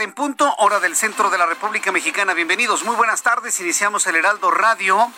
En 0.00 0.12
punto, 0.12 0.54
hora 0.58 0.80
del 0.80 0.96
centro 0.96 1.28
de 1.28 1.36
la 1.36 1.44
República 1.44 1.92
Mexicana. 1.92 2.32
Bienvenidos, 2.32 2.84
muy 2.84 2.96
buenas 2.96 3.22
tardes. 3.22 3.60
Iniciamos 3.60 4.06
el 4.06 4.16
Heraldo 4.16 4.50
Radio 4.50 5.12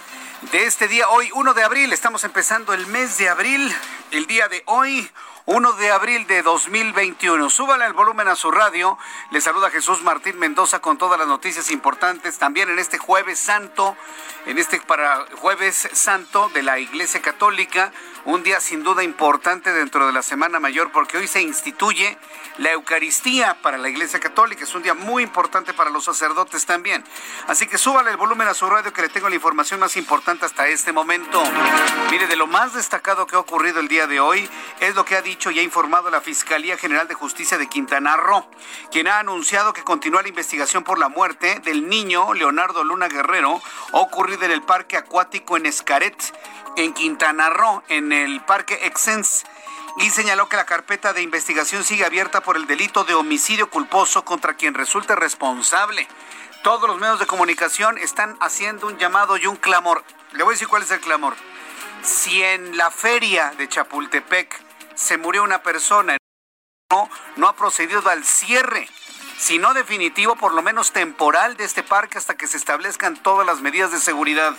de 0.50 0.66
este 0.66 0.88
día, 0.88 1.08
hoy 1.08 1.30
1 1.34 1.54
de 1.54 1.62
abril. 1.62 1.92
Estamos 1.92 2.24
empezando 2.24 2.74
el 2.74 2.88
mes 2.88 3.16
de 3.16 3.28
abril, 3.28 3.72
el 4.10 4.26
día 4.26 4.48
de 4.48 4.64
hoy. 4.66 5.08
1 5.44 5.72
de 5.72 5.90
abril 5.90 6.26
de 6.28 6.42
2021. 6.42 7.50
Súbale 7.50 7.84
el 7.86 7.92
volumen 7.92 8.28
a 8.28 8.36
su 8.36 8.50
radio. 8.52 8.96
Le 9.32 9.40
saluda 9.40 9.70
Jesús 9.70 10.02
Martín 10.02 10.38
Mendoza 10.38 10.78
con 10.78 10.98
todas 10.98 11.18
las 11.18 11.26
noticias 11.26 11.70
importantes. 11.72 12.38
También 12.38 12.70
en 12.70 12.78
este 12.78 12.96
jueves 12.96 13.40
santo, 13.40 13.96
en 14.46 14.58
este 14.58 14.80
para 14.80 15.26
jueves 15.38 15.88
santo 15.92 16.48
de 16.54 16.62
la 16.62 16.78
Iglesia 16.78 17.20
Católica, 17.20 17.92
un 18.24 18.42
día 18.42 18.60
sin 18.60 18.82
duda 18.82 19.02
importante 19.02 19.72
dentro 19.72 20.06
de 20.06 20.12
la 20.12 20.22
Semana 20.22 20.60
Mayor 20.60 20.92
porque 20.92 21.18
hoy 21.18 21.26
se 21.26 21.42
instituye 21.42 22.16
la 22.58 22.72
Eucaristía 22.72 23.56
para 23.62 23.78
la 23.78 23.88
Iglesia 23.88 24.20
Católica. 24.20 24.64
Es 24.64 24.74
un 24.74 24.82
día 24.82 24.94
muy 24.94 25.22
importante 25.22 25.72
para 25.72 25.90
los 25.90 26.04
sacerdotes 26.04 26.66
también. 26.66 27.02
Así 27.48 27.66
que 27.66 27.78
súbale 27.78 28.10
el 28.10 28.16
volumen 28.16 28.46
a 28.48 28.54
su 28.54 28.68
radio 28.68 28.92
que 28.92 29.02
le 29.02 29.08
tengo 29.08 29.28
la 29.28 29.34
información 29.34 29.80
más 29.80 29.96
importante 29.96 30.46
hasta 30.46 30.68
este 30.68 30.92
momento. 30.92 31.42
Mire, 32.10 32.26
de 32.26 32.36
lo 32.36 32.46
más 32.46 32.74
destacado 32.74 33.26
que 33.26 33.36
ha 33.36 33.40
ocurrido 33.40 33.80
el 33.80 33.88
día 33.88 34.06
de 34.06 34.20
hoy 34.20 34.48
es 34.80 34.94
lo 34.94 35.04
que 35.04 35.16
ha 35.16 35.22
dicho 35.22 35.50
y 35.50 35.58
ha 35.58 35.62
informado 35.62 36.10
la 36.10 36.20
Fiscalía 36.20 36.76
General 36.76 37.08
de 37.08 37.14
Justicia 37.14 37.58
de 37.58 37.68
Quintana 37.68 38.16
Roo, 38.16 38.44
quien 38.90 39.08
ha 39.08 39.18
anunciado 39.18 39.72
que 39.72 39.82
continúa 39.82 40.22
la 40.22 40.28
investigación 40.28 40.84
por 40.84 40.98
la 40.98 41.08
muerte 41.08 41.60
del 41.64 41.88
niño 41.88 42.34
Leonardo 42.34 42.84
Luna 42.84 43.08
Guerrero, 43.08 43.60
ocurrido 43.92 44.44
en 44.44 44.52
el 44.52 44.62
Parque 44.62 44.96
Acuático 44.96 45.56
en 45.56 45.66
Escaret, 45.66 46.16
en 46.76 46.92
Quintana 46.94 47.50
Roo, 47.50 47.82
en 47.88 48.12
el 48.12 48.40
Parque 48.44 48.86
Exens 48.86 49.44
y 49.98 50.10
señaló 50.10 50.48
que 50.48 50.56
la 50.56 50.66
carpeta 50.66 51.12
de 51.12 51.22
investigación 51.22 51.84
sigue 51.84 52.04
abierta 52.04 52.40
por 52.40 52.56
el 52.56 52.66
delito 52.66 53.04
de 53.04 53.14
homicidio 53.14 53.68
culposo 53.68 54.24
contra 54.24 54.54
quien 54.54 54.74
resulte 54.74 55.14
responsable. 55.14 56.08
Todos 56.62 56.88
los 56.88 56.98
medios 56.98 57.18
de 57.18 57.26
comunicación 57.26 57.98
están 57.98 58.36
haciendo 58.40 58.86
un 58.86 58.98
llamado 58.98 59.36
y 59.36 59.46
un 59.46 59.56
clamor. 59.56 60.04
Le 60.32 60.44
voy 60.44 60.52
a 60.52 60.54
decir 60.54 60.68
cuál 60.68 60.82
es 60.82 60.90
el 60.90 61.00
clamor. 61.00 61.34
Si 62.02 62.42
en 62.42 62.76
la 62.76 62.90
feria 62.90 63.52
de 63.58 63.68
Chapultepec 63.68 64.60
se 64.94 65.18
murió 65.18 65.42
una 65.42 65.62
persona, 65.62 66.16
no, 66.90 67.08
no 67.36 67.48
ha 67.48 67.56
procedido 67.56 68.08
al 68.08 68.24
cierre, 68.24 68.88
sino 69.38 69.74
definitivo, 69.74 70.36
por 70.36 70.54
lo 70.54 70.62
menos 70.62 70.92
temporal, 70.92 71.56
de 71.56 71.64
este 71.64 71.82
parque 71.82 72.18
hasta 72.18 72.36
que 72.36 72.46
se 72.46 72.56
establezcan 72.56 73.16
todas 73.16 73.46
las 73.46 73.60
medidas 73.60 73.90
de 73.90 73.98
seguridad. 73.98 74.54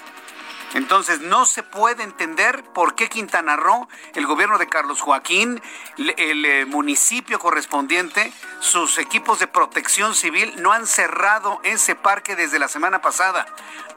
Entonces, 0.74 1.22
no 1.22 1.46
se 1.46 1.64
puede 1.64 2.04
entender 2.04 2.64
por 2.74 2.96
qué 2.96 3.10
Quintana 3.10 3.56
Roo, 3.56 3.88
el 4.16 4.26
gobierno 4.26 4.58
de 4.58 4.68
Carlos 4.68 5.02
Joaquín, 5.02 5.62
el, 5.98 6.46
eh, 6.46 6.66
municipio 6.66 7.40
correspondiente, 7.40 8.34
sus 8.60 8.98
equipos 8.98 9.40
de 9.40 9.48
protección 9.48 10.16
civil 10.16 10.54
no 10.58 10.72
han 10.72 10.88
cerrado 10.88 11.60
ese 11.64 11.96
parque 11.96 12.36
desde 12.36 12.60
la 12.60 12.68
semana 12.68 13.02
pasada. 13.02 13.46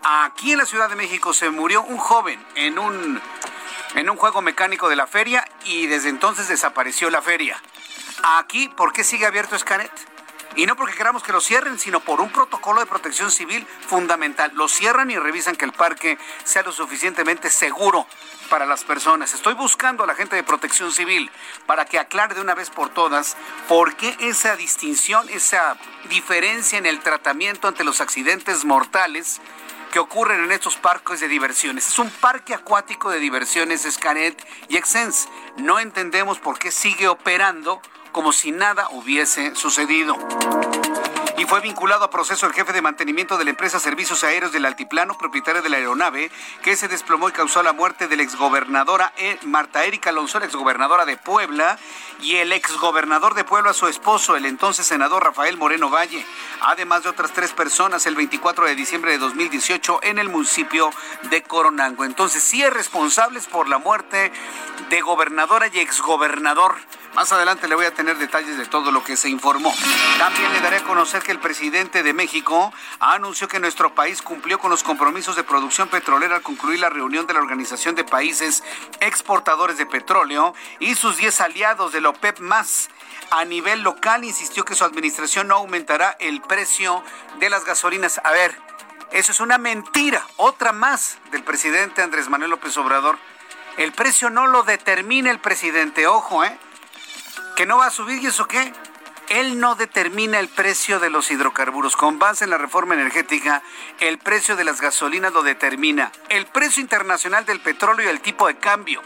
Aquí 0.02 0.52
en 0.52 0.58
la 0.58 0.66
Ciudad 0.66 0.88
de 0.88 0.96
México 0.96 1.32
se 1.32 1.50
murió 1.50 1.82
un 1.82 1.96
joven 1.96 2.44
en 2.54 2.78
un, 2.78 3.20
en 3.94 4.10
un 4.10 4.16
juego 4.16 4.42
mecánico 4.42 4.88
de 4.88 4.96
la 4.96 5.06
feria 5.06 5.48
y 5.64 5.86
desde 5.86 6.10
entonces 6.10 6.48
desapareció 6.48 7.10
la 7.10 7.22
feria. 7.22 7.60
Aquí, 8.22 8.68
¿por 8.68 8.92
qué 8.92 9.04
sigue 9.04 9.26
abierto 9.26 9.56
Escanet? 9.56 10.15
Y 10.56 10.64
no 10.64 10.74
porque 10.74 10.96
queramos 10.96 11.22
que 11.22 11.32
lo 11.32 11.40
cierren, 11.40 11.78
sino 11.78 12.00
por 12.00 12.22
un 12.22 12.30
protocolo 12.30 12.80
de 12.80 12.86
protección 12.86 13.30
civil 13.30 13.66
fundamental. 13.86 14.50
Lo 14.54 14.68
cierran 14.68 15.10
y 15.10 15.18
revisan 15.18 15.54
que 15.54 15.66
el 15.66 15.72
parque 15.72 16.18
sea 16.44 16.62
lo 16.62 16.72
suficientemente 16.72 17.50
seguro 17.50 18.06
para 18.48 18.64
las 18.64 18.82
personas. 18.82 19.34
Estoy 19.34 19.52
buscando 19.52 20.04
a 20.04 20.06
la 20.06 20.14
gente 20.14 20.34
de 20.34 20.42
protección 20.42 20.92
civil 20.92 21.30
para 21.66 21.84
que 21.84 21.98
aclare 21.98 22.34
de 22.34 22.40
una 22.40 22.54
vez 22.54 22.70
por 22.70 22.88
todas 22.88 23.36
por 23.68 23.96
qué 23.96 24.16
esa 24.20 24.56
distinción, 24.56 25.28
esa 25.28 25.76
diferencia 26.08 26.78
en 26.78 26.86
el 26.86 27.00
tratamiento 27.00 27.68
ante 27.68 27.84
los 27.84 28.00
accidentes 28.00 28.64
mortales 28.64 29.42
que 29.92 29.98
ocurren 29.98 30.42
en 30.42 30.52
estos 30.52 30.76
parques 30.76 31.20
de 31.20 31.28
diversiones. 31.28 31.86
Es 31.88 31.98
un 31.98 32.10
parque 32.10 32.54
acuático 32.54 33.10
de 33.10 33.18
diversiones 33.18 33.86
Scanet 33.90 34.42
y 34.68 34.76
Exens. 34.76 35.28
No 35.58 35.78
entendemos 35.78 36.38
por 36.38 36.58
qué 36.58 36.70
sigue 36.70 37.08
operando 37.08 37.82
como 38.16 38.32
si 38.32 38.50
nada 38.50 38.88
hubiese 38.92 39.54
sucedido. 39.54 40.16
Y 41.38 41.44
fue 41.44 41.60
vinculado 41.60 42.02
a 42.02 42.10
proceso 42.10 42.46
el 42.46 42.54
jefe 42.54 42.72
de 42.72 42.80
mantenimiento 42.80 43.36
de 43.36 43.44
la 43.44 43.50
empresa 43.50 43.78
Servicios 43.78 44.24
Aéreos 44.24 44.52
del 44.52 44.64
Altiplano, 44.64 45.18
propietaria 45.18 45.60
de 45.60 45.68
la 45.68 45.76
aeronave, 45.76 46.30
que 46.62 46.76
se 46.76 46.88
desplomó 46.88 47.28
y 47.28 47.32
causó 47.32 47.62
la 47.62 47.74
muerte 47.74 48.08
de 48.08 48.16
la 48.16 48.22
exgobernadora 48.22 49.12
eh, 49.18 49.38
Marta 49.42 49.84
Erika 49.84 50.08
Alonso, 50.08 50.40
la 50.40 50.46
exgobernadora 50.46 51.04
de 51.04 51.18
Puebla, 51.18 51.78
y 52.22 52.36
el 52.36 52.52
exgobernador 52.52 53.34
de 53.34 53.44
Puebla, 53.44 53.74
su 53.74 53.86
esposo, 53.86 54.34
el 54.34 54.46
entonces 54.46 54.86
senador 54.86 55.24
Rafael 55.24 55.58
Moreno 55.58 55.90
Valle, 55.90 56.24
además 56.62 57.02
de 57.02 57.10
otras 57.10 57.32
tres 57.32 57.52
personas, 57.52 58.06
el 58.06 58.14
24 58.14 58.64
de 58.64 58.74
diciembre 58.74 59.10
de 59.10 59.18
2018 59.18 60.00
en 60.04 60.18
el 60.18 60.30
municipio 60.30 60.90
de 61.30 61.42
Coronango. 61.42 62.04
Entonces, 62.04 62.42
sí 62.42 62.62
es 62.62 62.72
responsables 62.72 63.46
por 63.46 63.68
la 63.68 63.76
muerte 63.76 64.32
de 64.88 65.00
gobernadora 65.02 65.68
y 65.70 65.80
exgobernador. 65.80 66.76
Más 67.14 67.32
adelante 67.32 67.66
le 67.66 67.74
voy 67.74 67.86
a 67.86 67.94
tener 67.94 68.18
detalles 68.18 68.58
de 68.58 68.66
todo 68.66 68.92
lo 68.92 69.02
que 69.02 69.16
se 69.16 69.30
informó. 69.30 69.72
También 70.18 70.52
le 70.52 70.60
daré 70.60 70.76
a 70.76 70.84
conocer 70.84 71.22
que 71.26 71.32
el 71.32 71.40
presidente 71.40 72.04
de 72.04 72.12
México 72.12 72.72
anunció 73.00 73.48
que 73.48 73.58
nuestro 73.58 73.96
país 73.96 74.22
cumplió 74.22 74.60
con 74.60 74.70
los 74.70 74.84
compromisos 74.84 75.34
de 75.34 75.42
producción 75.42 75.88
petrolera 75.88 76.36
al 76.36 76.42
concluir 76.42 76.78
la 76.78 76.88
reunión 76.88 77.26
de 77.26 77.34
la 77.34 77.40
Organización 77.40 77.96
de 77.96 78.04
Países 78.04 78.62
Exportadores 79.00 79.76
de 79.76 79.86
Petróleo 79.86 80.54
y 80.78 80.94
sus 80.94 81.16
10 81.16 81.40
aliados 81.40 81.90
de 81.90 82.00
la 82.00 82.10
OPEP 82.10 82.38
más. 82.38 82.90
A 83.32 83.44
nivel 83.44 83.80
local 83.80 84.22
insistió 84.22 84.64
que 84.64 84.76
su 84.76 84.84
administración 84.84 85.48
no 85.48 85.56
aumentará 85.56 86.16
el 86.20 86.40
precio 86.42 87.02
de 87.40 87.50
las 87.50 87.64
gasolinas. 87.64 88.20
A 88.22 88.30
ver, 88.30 88.56
eso 89.10 89.32
es 89.32 89.40
una 89.40 89.58
mentira, 89.58 90.24
otra 90.36 90.70
más 90.70 91.18
del 91.32 91.42
presidente 91.42 92.02
Andrés 92.02 92.28
Manuel 92.28 92.52
López 92.52 92.76
Obrador. 92.76 93.18
El 93.78 93.90
precio 93.90 94.30
no 94.30 94.46
lo 94.46 94.62
determina 94.62 95.32
el 95.32 95.40
presidente, 95.40 96.06
ojo, 96.06 96.44
¿eh? 96.44 96.56
que 97.56 97.66
no 97.66 97.78
va 97.78 97.86
a 97.86 97.90
subir 97.90 98.22
y 98.22 98.26
eso 98.26 98.46
qué? 98.46 98.72
Él 99.28 99.58
no 99.58 99.74
determina 99.74 100.38
el 100.38 100.48
precio 100.48 101.00
de 101.00 101.10
los 101.10 101.30
hidrocarburos. 101.30 101.96
Con 101.96 102.18
base 102.18 102.44
en 102.44 102.50
la 102.50 102.58
reforma 102.58 102.94
energética, 102.94 103.62
el 104.00 104.18
precio 104.18 104.56
de 104.56 104.64
las 104.64 104.80
gasolinas 104.80 105.32
lo 105.32 105.42
determina 105.42 106.12
el 106.28 106.46
precio 106.46 106.80
internacional 106.80 107.44
del 107.44 107.60
petróleo 107.60 108.06
y 108.06 108.10
el 108.10 108.20
tipo 108.20 108.46
de 108.46 108.56
cambio. 108.56 109.02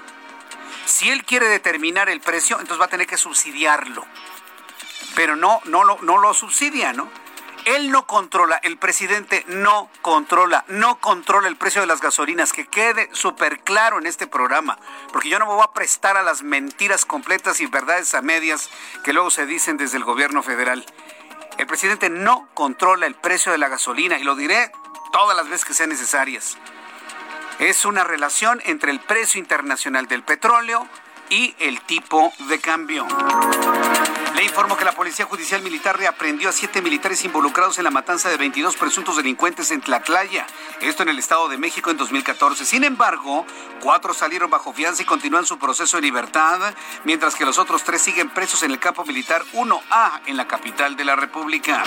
Si 0.84 1.08
él 1.08 1.24
quiere 1.24 1.48
determinar 1.48 2.08
el 2.08 2.20
precio, 2.20 2.58
entonces 2.58 2.80
va 2.80 2.86
a 2.86 2.88
tener 2.88 3.06
que 3.06 3.16
subsidiarlo. 3.16 4.04
Pero 5.14 5.36
no, 5.36 5.60
no, 5.64 5.84
lo, 5.84 5.98
no 6.02 6.18
lo 6.18 6.34
subsidia, 6.34 6.92
¿no? 6.92 7.08
Él 7.64 7.90
no 7.90 8.06
controla, 8.06 8.56
el 8.62 8.78
presidente 8.78 9.44
no 9.48 9.90
controla, 10.02 10.64
no 10.68 10.98
controla 11.00 11.48
el 11.48 11.56
precio 11.56 11.80
de 11.80 11.86
las 11.86 12.00
gasolinas, 12.00 12.52
que 12.52 12.66
quede 12.66 13.08
súper 13.12 13.60
claro 13.60 13.98
en 13.98 14.06
este 14.06 14.26
programa, 14.26 14.78
porque 15.12 15.28
yo 15.28 15.38
no 15.38 15.46
me 15.46 15.54
voy 15.54 15.64
a 15.64 15.72
prestar 15.72 16.16
a 16.16 16.22
las 16.22 16.42
mentiras 16.42 17.04
completas 17.04 17.60
y 17.60 17.66
verdades 17.66 18.14
a 18.14 18.22
medias 18.22 18.70
que 19.04 19.12
luego 19.12 19.30
se 19.30 19.46
dicen 19.46 19.76
desde 19.76 19.98
el 19.98 20.04
gobierno 20.04 20.42
federal. 20.42 20.84
El 21.58 21.66
presidente 21.66 22.08
no 22.08 22.48
controla 22.54 23.06
el 23.06 23.14
precio 23.14 23.52
de 23.52 23.58
la 23.58 23.68
gasolina 23.68 24.18
y 24.18 24.24
lo 24.24 24.36
diré 24.36 24.72
todas 25.12 25.36
las 25.36 25.48
veces 25.48 25.66
que 25.66 25.74
sean 25.74 25.90
necesarias. 25.90 26.56
Es 27.58 27.84
una 27.84 28.04
relación 28.04 28.62
entre 28.64 28.90
el 28.90 29.00
precio 29.00 29.38
internacional 29.38 30.06
del 30.06 30.22
petróleo 30.22 30.88
y 31.30 31.54
el 31.60 31.80
tipo 31.82 32.32
de 32.48 32.58
cambio. 32.60 33.06
Le 34.34 34.44
informo 34.44 34.76
que 34.76 34.84
la 34.84 34.92
Policía 34.92 35.26
Judicial 35.26 35.62
Militar 35.62 35.96
reaprendió 35.96 36.48
a 36.48 36.52
siete 36.52 36.82
militares 36.82 37.24
involucrados 37.24 37.78
en 37.78 37.84
la 37.84 37.90
matanza 37.90 38.28
de 38.28 38.36
22 38.36 38.76
presuntos 38.76 39.16
delincuentes 39.16 39.70
en 39.70 39.80
Tlatlaya, 39.80 40.46
esto 40.80 41.02
en 41.02 41.10
el 41.10 41.18
Estado 41.18 41.48
de 41.48 41.58
México 41.58 41.90
en 41.90 41.96
2014. 41.96 42.64
Sin 42.64 42.84
embargo, 42.84 43.46
cuatro 43.80 44.12
salieron 44.12 44.50
bajo 44.50 44.72
fianza 44.72 45.02
y 45.02 45.06
continúan 45.06 45.46
su 45.46 45.58
proceso 45.58 45.96
de 45.96 46.02
libertad, 46.02 46.74
mientras 47.04 47.34
que 47.34 47.44
los 47.44 47.58
otros 47.58 47.84
tres 47.84 48.02
siguen 48.02 48.30
presos 48.30 48.62
en 48.62 48.72
el 48.72 48.78
campo 48.78 49.04
militar 49.04 49.42
1A 49.52 50.22
en 50.26 50.36
la 50.36 50.48
capital 50.48 50.96
de 50.96 51.04
la 51.04 51.16
República. 51.16 51.84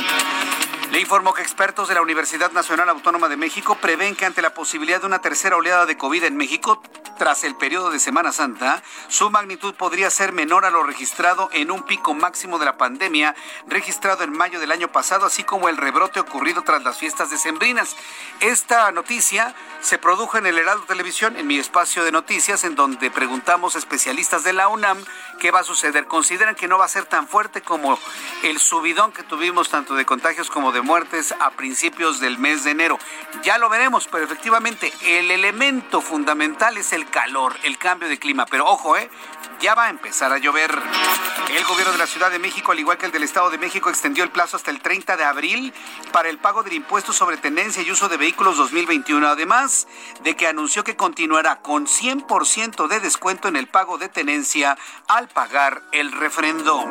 Le 0.91 0.99
informo 0.99 1.33
que 1.33 1.41
expertos 1.41 1.87
de 1.87 1.95
la 1.95 2.03
Universidad 2.03 2.51
Nacional 2.51 2.87
Autónoma 2.87 3.27
de 3.27 3.35
México 3.35 3.75
prevén 3.81 4.15
que 4.15 4.27
ante 4.27 4.43
la 4.43 4.53
posibilidad 4.53 5.01
de 5.01 5.07
una 5.07 5.21
tercera 5.21 5.57
oleada 5.57 5.87
de 5.87 5.97
COVID 5.97 6.23
en 6.23 6.37
México 6.37 6.83
tras 7.17 7.43
el 7.43 7.55
periodo 7.55 7.89
de 7.89 7.99
Semana 7.99 8.31
Santa, 8.31 8.83
su 9.07 9.31
magnitud 9.33 9.73
podría 9.73 10.11
ser 10.11 10.31
menor 10.31 10.63
a 10.63 10.69
lo 10.69 10.83
registrado 10.83 11.49
en 11.53 11.71
un 11.71 11.81
pico 11.81 12.13
máximo 12.13 12.59
de 12.59 12.65
la 12.65 12.77
pandemia 12.77 13.33
registrado 13.65 14.23
en 14.23 14.31
mayo 14.31 14.59
del 14.59 14.71
año 14.71 14.89
pasado, 14.89 15.25
así 15.25 15.43
como 15.43 15.69
el 15.69 15.77
rebrote 15.77 16.19
ocurrido 16.19 16.61
tras 16.61 16.83
las 16.83 16.99
fiestas 16.99 17.31
decembrinas. 17.31 17.95
Esta 18.41 18.91
noticia 18.91 19.55
se 19.81 19.97
produjo 19.97 20.37
en 20.37 20.45
el 20.45 20.59
Heraldo 20.59 20.85
Televisión, 20.85 21.35
en 21.35 21.47
mi 21.47 21.57
espacio 21.57 22.03
de 22.03 22.11
noticias, 22.11 22.63
en 22.63 22.75
donde 22.75 23.09
preguntamos 23.09 23.75
a 23.75 23.79
especialistas 23.79 24.43
de 24.43 24.53
la 24.53 24.67
UNAM 24.67 25.03
qué 25.39 25.49
va 25.49 25.61
a 25.61 25.63
suceder. 25.63 26.05
Consideran 26.05 26.53
que 26.53 26.67
no 26.67 26.77
va 26.77 26.85
a 26.85 26.87
ser 26.87 27.05
tan 27.05 27.27
fuerte 27.27 27.61
como 27.61 27.97
el 28.43 28.59
subidón 28.59 29.13
que 29.13 29.23
tuvimos 29.23 29.69
tanto 29.69 29.95
de 29.95 30.05
contagios 30.05 30.51
como 30.51 30.71
de 30.71 30.81
muertes 30.81 31.33
a 31.39 31.49
principios 31.49 32.19
del 32.19 32.37
mes 32.37 32.63
de 32.63 32.71
enero. 32.71 32.99
Ya 33.41 33.57
lo 33.57 33.67
veremos, 33.67 34.07
pero 34.07 34.23
efectivamente 34.25 34.93
el 35.01 35.31
elemento 35.31 36.01
fundamental 36.01 36.77
es 36.77 36.93
el 36.93 37.09
calor, 37.09 37.55
el 37.63 37.79
cambio 37.79 38.07
de 38.07 38.19
clima. 38.19 38.45
Pero 38.45 38.67
ojo, 38.67 38.95
¿eh? 38.95 39.09
Ya 39.59 39.75
va 39.75 39.85
a 39.85 39.89
empezar 39.89 40.31
a 40.33 40.37
llover. 40.37 40.77
El 41.49 41.63
gobierno 41.65 41.93
de 41.93 41.97
la 41.97 42.07
Ciudad 42.07 42.31
de 42.31 42.39
México, 42.39 42.71
al 42.71 42.79
igual 42.79 42.97
que 42.97 43.05
el 43.05 43.11
del 43.11 43.23
Estado 43.23 43.49
de 43.49 43.57
México, 43.57 43.89
extendió 43.89 44.23
el 44.23 44.29
plazo 44.29 44.57
hasta 44.57 44.71
el 44.71 44.81
30 44.81 45.15
de 45.15 45.23
abril 45.23 45.73
para 46.11 46.29
el 46.29 46.37
pago 46.37 46.63
del 46.63 46.73
impuesto 46.73 47.13
sobre 47.13 47.37
tenencia 47.37 47.81
y 47.83 47.91
uso 47.91 48.09
de 48.09 48.17
vehículos 48.17 48.57
2021, 48.57 49.25
además 49.27 49.87
de 50.23 50.35
que 50.35 50.47
anunció 50.47 50.83
que 50.83 50.95
continuará 50.95 51.61
con 51.61 51.87
100% 51.87 52.87
de 52.87 52.99
descuento 52.99 53.47
en 53.47 53.55
el 53.55 53.67
pago 53.67 53.97
de 53.97 54.09
tenencia 54.09 54.77
al 55.07 55.29
pagar 55.29 55.81
el 55.91 56.11
refrendo. 56.11 56.89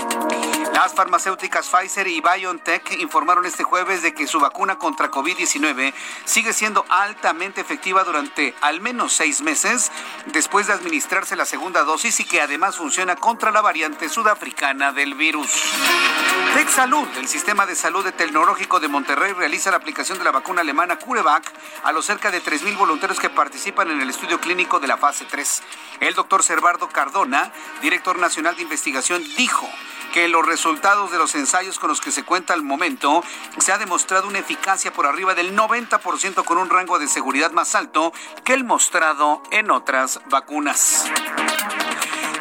Las 0.72 0.94
farmacéuticas 0.94 1.68
Pfizer 1.68 2.08
y 2.08 2.22
BioNTech 2.22 2.98
informaron 3.00 3.44
este 3.44 3.62
jueves 3.62 4.00
de 4.00 4.14
que 4.14 4.26
su 4.26 4.40
vacuna 4.40 4.78
contra 4.78 5.10
COVID-19 5.10 5.92
sigue 6.24 6.54
siendo 6.54 6.86
altamente 6.88 7.60
efectiva 7.60 8.04
durante 8.04 8.54
al 8.62 8.80
menos 8.80 9.12
seis 9.12 9.42
meses 9.42 9.92
después 10.32 10.66
de 10.66 10.72
administrarse 10.72 11.36
la 11.36 11.44
segunda 11.44 11.84
dosis 11.84 12.20
y 12.20 12.24
que 12.24 12.40
además 12.40 12.76
funciona 12.76 13.16
contra 13.16 13.50
la 13.50 13.60
variante 13.60 14.08
sudafricana 14.08 14.92
del 14.92 15.14
virus. 15.14 15.50
TechSalud, 16.54 17.08
el 17.18 17.28
sistema 17.28 17.66
de 17.66 17.74
salud 17.74 18.10
tecnológico 18.12 18.80
de 18.80 18.88
Monterrey, 18.88 19.34
realiza 19.34 19.70
la 19.70 19.76
aplicación 19.76 20.16
de 20.18 20.24
la 20.24 20.30
vacuna 20.30 20.62
alemana 20.62 20.98
CureVac 20.98 21.52
a 21.84 21.92
los 21.92 22.06
cerca 22.06 22.30
de 22.30 22.42
3.000 22.42 22.78
voluntarios 22.78 23.20
que 23.20 23.28
participan 23.28 23.90
en 23.90 24.00
el 24.00 24.08
estudio 24.08 24.40
clínico 24.40 24.80
de 24.80 24.86
la 24.86 24.96
fase 24.96 25.26
3. 25.30 25.62
El 26.00 26.14
doctor 26.14 26.42
Servardo 26.42 26.88
Cardona, 26.88 27.52
director 27.82 28.18
nacional 28.18 28.56
de 28.56 28.62
investigación, 28.62 29.22
dijo 29.36 29.68
que 30.12 30.28
los 30.28 30.46
resultados 30.46 31.10
de 31.10 31.18
los 31.18 31.34
ensayos 31.34 31.78
con 31.78 31.88
los 31.88 32.00
que 32.00 32.12
se 32.12 32.22
cuenta 32.22 32.52
al 32.52 32.62
momento 32.62 33.24
se 33.58 33.72
ha 33.72 33.78
demostrado 33.78 34.28
una 34.28 34.38
eficacia 34.38 34.92
por 34.92 35.06
arriba 35.06 35.34
del 35.34 35.56
90% 35.56 36.44
con 36.44 36.58
un 36.58 36.70
rango 36.70 36.98
de 36.98 37.08
seguridad 37.08 37.50
más 37.50 37.74
alto 37.74 38.12
que 38.44 38.52
el 38.52 38.64
mostrado 38.64 39.42
en 39.50 39.70
otras 39.70 40.20
vacunas. 40.28 41.10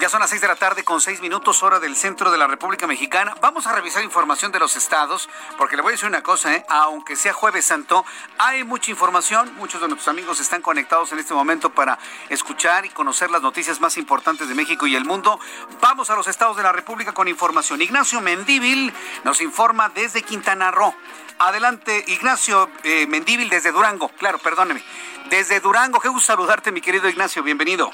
Ya 0.02 0.10
son 0.10 0.20
las 0.20 0.32
seis 0.32 0.42
de 0.42 0.48
la 0.48 0.56
tarde 0.56 0.84
con 0.84 1.00
seis 1.00 1.22
minutos 1.22 1.62
hora 1.62 1.80
del 1.80 1.96
centro 1.96 2.32
de 2.32 2.38
la 2.40 2.48
República 2.48 2.88
Mexicana. 2.88 3.36
Vamos 3.40 3.68
a 3.68 3.72
revisar 3.76 4.04
información 4.04 4.52
de 4.52 4.58
los 4.58 4.76
estados, 4.76 5.30
porque 5.60 5.76
le 5.76 5.84
voy 5.84 5.90
a 5.90 5.92
decir 5.92 6.10
una 6.10 6.24
cosa, 6.24 6.56
¿eh? 6.56 6.66
aunque 6.70 7.16
sea 7.16 7.34
jueves 7.34 7.66
santo, 7.66 8.04
hay 8.40 8.64
mucha 8.64 8.90
información. 8.90 9.54
Muchos 9.58 9.80
de 9.80 9.88
nuestros 9.88 10.08
amigos 10.08 10.40
están 10.40 10.64
conectados 10.64 11.12
en 11.12 11.20
este 11.20 11.36
momento 11.36 11.72
para 11.72 12.00
escuchar 12.30 12.84
y 12.84 12.90
conocer 12.90 13.30
las 13.30 13.44
noticias 13.44 13.80
más 13.80 13.96
importantes 13.96 14.50
de 14.50 14.56
México 14.56 14.88
y 14.88 14.96
el 14.96 15.06
mundo. 15.06 15.40
Vamos 15.82 16.10
a 16.10 16.16
los 16.16 16.28
estados 16.28 16.58
de 16.58 16.64
la 16.64 16.72
República 16.72 17.14
con 17.14 17.28
información. 17.28 17.80
Ignacio 17.80 18.22
Mendíbil 18.22 18.92
nos 19.24 19.40
informa 19.40 19.90
desde 19.90 20.24
Quintana 20.24 20.72
Roo. 20.72 20.96
Adelante, 21.38 22.04
Ignacio 22.08 22.72
eh, 22.84 23.06
Mendíbil 23.06 23.50
desde 23.50 23.72
Durango. 23.72 24.10
Claro, 24.18 24.40
perdóneme. 24.40 24.84
Desde 25.30 25.60
Durango, 25.60 26.00
qué 26.00 26.10
gusto 26.10 26.26
saludarte, 26.26 26.72
mi 26.72 26.82
querido 26.82 27.08
Ignacio. 27.08 27.44
Bienvenido. 27.44 27.92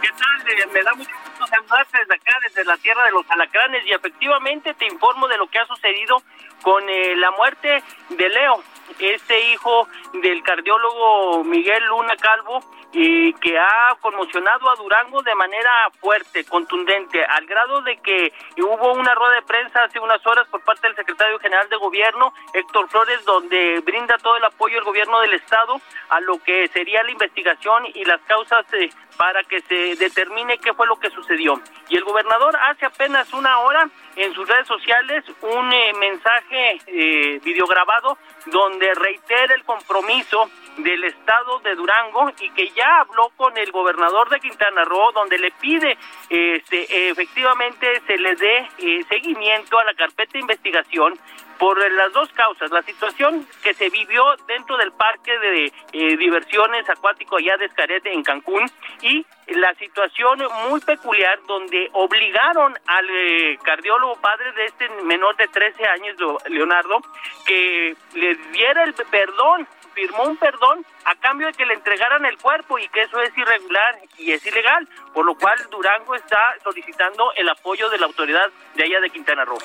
¿Qué 0.00 0.08
tal? 0.10 0.48
Eh, 0.48 0.66
me 0.72 0.82
da 0.82 0.94
mucho 0.94 1.10
gusto 1.24 1.46
saludarte 1.46 1.98
desde 1.98 2.14
acá, 2.14 2.38
desde 2.42 2.64
la 2.64 2.76
tierra 2.76 3.04
de 3.04 3.10
los 3.10 3.28
alacranes, 3.30 3.84
y 3.86 3.92
efectivamente 3.92 4.74
te 4.74 4.86
informo 4.86 5.26
de 5.28 5.36
lo 5.36 5.48
que 5.48 5.58
ha 5.58 5.66
sucedido 5.66 6.22
con 6.62 6.88
eh, 6.88 7.16
la 7.16 7.30
muerte 7.32 7.82
de 8.10 8.28
Leo, 8.28 8.62
este 8.98 9.52
hijo 9.52 9.88
del 10.22 10.42
cardiólogo 10.42 11.44
Miguel 11.44 11.84
Luna 11.86 12.16
Calvo, 12.16 12.60
y 12.92 13.32
que 13.34 13.58
ha 13.58 13.94
conmocionado 14.00 14.70
a 14.70 14.76
Durango 14.76 15.22
de 15.22 15.34
manera 15.34 15.70
fuerte, 16.00 16.44
contundente, 16.44 17.22
al 17.24 17.46
grado 17.46 17.82
de 17.82 17.98
que 17.98 18.32
hubo 18.58 18.94
una 18.94 19.14
rueda 19.14 19.34
de 19.34 19.42
prensa 19.42 19.84
hace 19.84 20.00
unas 20.00 20.26
horas 20.26 20.48
por 20.48 20.62
parte 20.62 20.86
del 20.86 20.96
secretario 20.96 21.38
general 21.38 21.68
de 21.68 21.76
gobierno, 21.76 22.32
Héctor 22.54 22.88
Flores, 22.88 23.24
donde 23.24 23.80
brinda 23.80 24.16
todo 24.18 24.36
el 24.36 24.44
apoyo 24.44 24.78
el 24.78 24.84
gobierno 24.84 25.20
del 25.20 25.34
estado 25.34 25.80
a 26.08 26.20
lo 26.20 26.42
que 26.42 26.68
sería 26.68 27.02
la 27.02 27.10
investigación 27.10 27.84
y 27.94 28.04
las 28.04 28.20
causas 28.22 28.64
eh, 28.72 28.88
para 29.18 29.42
que 29.44 29.60
se 29.62 29.96
determine 29.96 30.58
qué 30.58 30.72
fue 30.72 30.86
lo 30.86 30.96
que 30.96 31.10
sucedió. 31.10 31.60
Y 31.88 31.96
el 31.96 32.04
gobernador 32.04 32.56
hace 32.56 32.86
apenas 32.86 33.32
una 33.34 33.58
hora 33.58 33.88
en 34.16 34.32
sus 34.32 34.48
redes 34.48 34.66
sociales 34.66 35.24
un 35.42 35.72
eh, 35.72 35.92
mensaje 35.98 36.78
eh, 36.86 37.40
videograbado 37.42 38.16
donde 38.46 38.94
reitera 38.94 39.54
el 39.54 39.64
compromiso 39.64 40.48
del 40.78 41.04
estado 41.04 41.58
de 41.60 41.74
Durango 41.74 42.30
y 42.40 42.50
que 42.50 42.70
ya 42.70 43.00
habló 43.00 43.30
con 43.36 43.56
el 43.56 43.70
gobernador 43.70 44.28
de 44.30 44.40
Quintana 44.40 44.84
Roo 44.84 45.12
donde 45.12 45.38
le 45.38 45.50
pide 45.52 45.96
este 46.28 47.10
efectivamente 47.10 48.00
se 48.06 48.16
le 48.16 48.34
dé 48.36 48.68
eh, 48.78 49.04
seguimiento 49.08 49.78
a 49.78 49.84
la 49.84 49.94
carpeta 49.94 50.32
de 50.32 50.40
investigación 50.40 51.18
por 51.58 51.78
las 51.92 52.12
dos 52.12 52.28
causas, 52.32 52.70
la 52.70 52.82
situación 52.82 53.46
que 53.62 53.74
se 53.74 53.90
vivió 53.90 54.22
dentro 54.46 54.76
del 54.76 54.92
parque 54.92 55.36
de 55.38 55.72
eh, 55.92 56.16
diversiones 56.16 56.88
acuático 56.88 57.36
allá 57.36 57.56
de 57.56 57.66
Escaret 57.66 58.06
en 58.06 58.22
Cancún 58.22 58.70
y 59.02 59.26
la 59.48 59.74
situación 59.74 60.38
muy 60.70 60.80
peculiar 60.80 61.40
donde 61.46 61.90
obligaron 61.94 62.78
al 62.86 63.10
eh, 63.10 63.58
cardiólogo 63.62 64.16
padre 64.20 64.52
de 64.52 64.66
este 64.66 64.88
menor 65.04 65.36
de 65.36 65.48
13 65.48 65.84
años, 65.86 66.16
Leonardo, 66.48 67.00
que 67.46 67.96
le 68.14 68.34
diera 68.52 68.84
el 68.84 68.94
perdón 68.94 69.66
firmó 69.98 70.24
un 70.24 70.36
perdón 70.36 70.86
a 71.04 71.16
cambio 71.16 71.48
de 71.48 71.54
que 71.54 71.66
le 71.66 71.74
entregaran 71.74 72.24
el 72.24 72.38
cuerpo 72.38 72.78
y 72.78 72.88
que 72.88 73.02
eso 73.02 73.20
es 73.20 73.36
irregular 73.36 73.98
y 74.16 74.30
es 74.30 74.46
ilegal, 74.46 74.88
por 75.12 75.24
lo 75.26 75.34
cual 75.34 75.58
Durango 75.70 76.14
está 76.14 76.38
solicitando 76.62 77.32
el 77.34 77.48
apoyo 77.48 77.90
de 77.90 77.98
la 77.98 78.06
autoridad 78.06 78.48
de 78.76 78.84
allá 78.84 79.00
de 79.00 79.10
Quintana 79.10 79.44
Roo. 79.44 79.58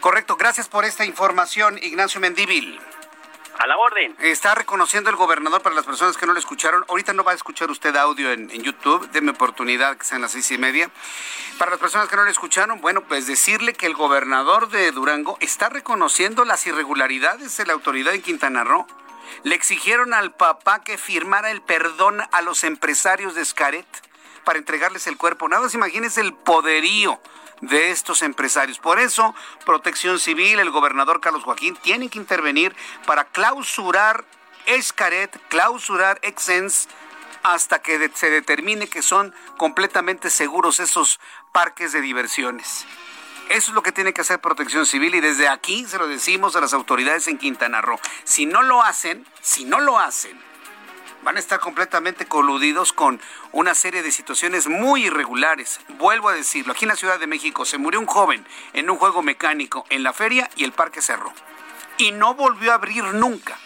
Correcto, 0.00 0.34
gracias 0.36 0.68
por 0.68 0.84
esta 0.84 1.04
información, 1.04 1.78
Ignacio 1.80 2.20
Mendíbil. 2.20 2.80
A 3.58 3.66
la 3.66 3.78
orden. 3.78 4.14
Está 4.18 4.54
reconociendo 4.54 5.08
el 5.08 5.16
gobernador 5.16 5.62
para 5.62 5.74
las 5.74 5.86
personas 5.86 6.18
que 6.18 6.26
no 6.26 6.34
lo 6.34 6.38
escucharon. 6.38 6.84
Ahorita 6.88 7.14
no 7.14 7.24
va 7.24 7.32
a 7.32 7.34
escuchar 7.34 7.70
usted 7.70 7.96
audio 7.96 8.30
en, 8.30 8.50
en 8.50 8.62
YouTube. 8.62 9.08
Deme 9.12 9.30
oportunidad 9.30 9.96
que 9.96 10.04
sean 10.04 10.20
las 10.20 10.32
seis 10.32 10.50
y 10.50 10.58
media. 10.58 10.90
Para 11.58 11.70
las 11.70 11.80
personas 11.80 12.08
que 12.08 12.16
no 12.16 12.24
lo 12.24 12.30
escucharon, 12.30 12.82
bueno, 12.82 13.00
pues 13.02 13.26
decirle 13.26 13.72
que 13.72 13.86
el 13.86 13.94
gobernador 13.94 14.68
de 14.68 14.90
Durango 14.92 15.38
está 15.40 15.70
reconociendo 15.70 16.44
las 16.44 16.66
irregularidades 16.66 17.56
de 17.56 17.64
la 17.64 17.72
autoridad 17.72 18.14
en 18.14 18.20
Quintana 18.20 18.62
Roo. 18.62 18.86
Le 19.42 19.54
exigieron 19.54 20.14
al 20.14 20.34
papá 20.34 20.82
que 20.82 20.98
firmara 20.98 21.50
el 21.50 21.62
perdón 21.62 22.22
a 22.32 22.42
los 22.42 22.64
empresarios 22.64 23.34
de 23.34 23.44
Scaret 23.44 23.86
para 24.44 24.58
entregarles 24.58 25.06
el 25.06 25.16
cuerpo. 25.16 25.48
Nada 25.48 25.62
más 25.62 25.74
imagínense 25.74 26.20
el 26.20 26.34
poderío 26.34 27.20
de 27.60 27.90
estos 27.90 28.22
empresarios. 28.22 28.78
Por 28.78 28.98
eso, 28.98 29.34
Protección 29.64 30.18
Civil, 30.18 30.58
el 30.58 30.70
gobernador 30.70 31.20
Carlos 31.20 31.44
Joaquín, 31.44 31.76
tiene 31.82 32.08
que 32.08 32.18
intervenir 32.18 32.74
para 33.06 33.24
clausurar 33.24 34.24
Escaret, 34.66 35.40
clausurar 35.48 36.18
Exens, 36.22 36.88
hasta 37.42 37.80
que 37.80 38.10
se 38.14 38.30
determine 38.30 38.88
que 38.88 39.02
son 39.02 39.32
completamente 39.56 40.30
seguros 40.30 40.80
esos 40.80 41.20
parques 41.52 41.92
de 41.92 42.00
diversiones. 42.00 42.86
Eso 43.48 43.70
es 43.70 43.74
lo 43.74 43.82
que 43.82 43.92
tiene 43.92 44.12
que 44.12 44.22
hacer 44.22 44.40
Protección 44.40 44.86
Civil 44.86 45.14
y 45.14 45.20
desde 45.20 45.48
aquí 45.48 45.84
se 45.86 45.98
lo 45.98 46.08
decimos 46.08 46.56
a 46.56 46.60
las 46.60 46.74
autoridades 46.74 47.28
en 47.28 47.38
Quintana 47.38 47.80
Roo. 47.80 47.98
Si 48.24 48.44
no 48.44 48.62
lo 48.62 48.82
hacen, 48.82 49.24
si 49.40 49.64
no 49.64 49.78
lo 49.78 50.00
hacen, 50.00 50.36
van 51.22 51.36
a 51.36 51.40
estar 51.40 51.60
completamente 51.60 52.26
coludidos 52.26 52.92
con 52.92 53.20
una 53.52 53.74
serie 53.74 54.02
de 54.02 54.10
situaciones 54.10 54.66
muy 54.66 55.06
irregulares. 55.06 55.80
Vuelvo 55.90 56.28
a 56.28 56.32
decirlo, 56.32 56.72
aquí 56.72 56.86
en 56.86 56.88
la 56.88 56.96
Ciudad 56.96 57.20
de 57.20 57.28
México 57.28 57.64
se 57.64 57.78
murió 57.78 58.00
un 58.00 58.06
joven 58.06 58.44
en 58.72 58.90
un 58.90 58.98
juego 58.98 59.22
mecánico 59.22 59.86
en 59.90 60.02
la 60.02 60.12
feria 60.12 60.50
y 60.56 60.64
el 60.64 60.72
parque 60.72 61.00
cerró. 61.00 61.32
Y 61.98 62.10
no 62.10 62.34
volvió 62.34 62.72
a 62.72 62.74
abrir 62.74 63.04
nunca. 63.04 63.56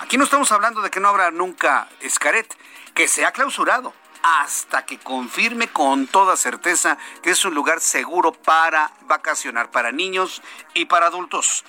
Aquí 0.00 0.18
no 0.18 0.24
estamos 0.24 0.50
hablando 0.50 0.82
de 0.82 0.90
que 0.90 1.00
no 1.00 1.08
habrá 1.08 1.30
nunca 1.30 1.88
Escaret, 2.00 2.56
que 2.92 3.06
se 3.06 3.24
ha 3.24 3.30
clausurado 3.30 3.94
hasta 4.22 4.84
que 4.84 4.98
confirme 4.98 5.68
con 5.68 6.06
toda 6.06 6.36
certeza 6.36 6.98
que 7.22 7.30
es 7.30 7.44
un 7.44 7.54
lugar 7.54 7.80
seguro 7.80 8.32
para 8.32 8.92
vacacionar, 9.02 9.70
para 9.70 9.92
niños 9.92 10.42
y 10.74 10.86
para 10.86 11.06
adultos. 11.06 11.64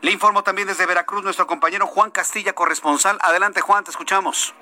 Le 0.00 0.10
informo 0.10 0.42
también 0.42 0.68
desde 0.68 0.86
Veracruz 0.86 1.24
nuestro 1.24 1.46
compañero 1.46 1.86
Juan 1.86 2.10
Castilla, 2.10 2.52
corresponsal. 2.52 3.18
Adelante 3.22 3.60
Juan, 3.60 3.84
te 3.84 3.90
escuchamos. 3.90 4.54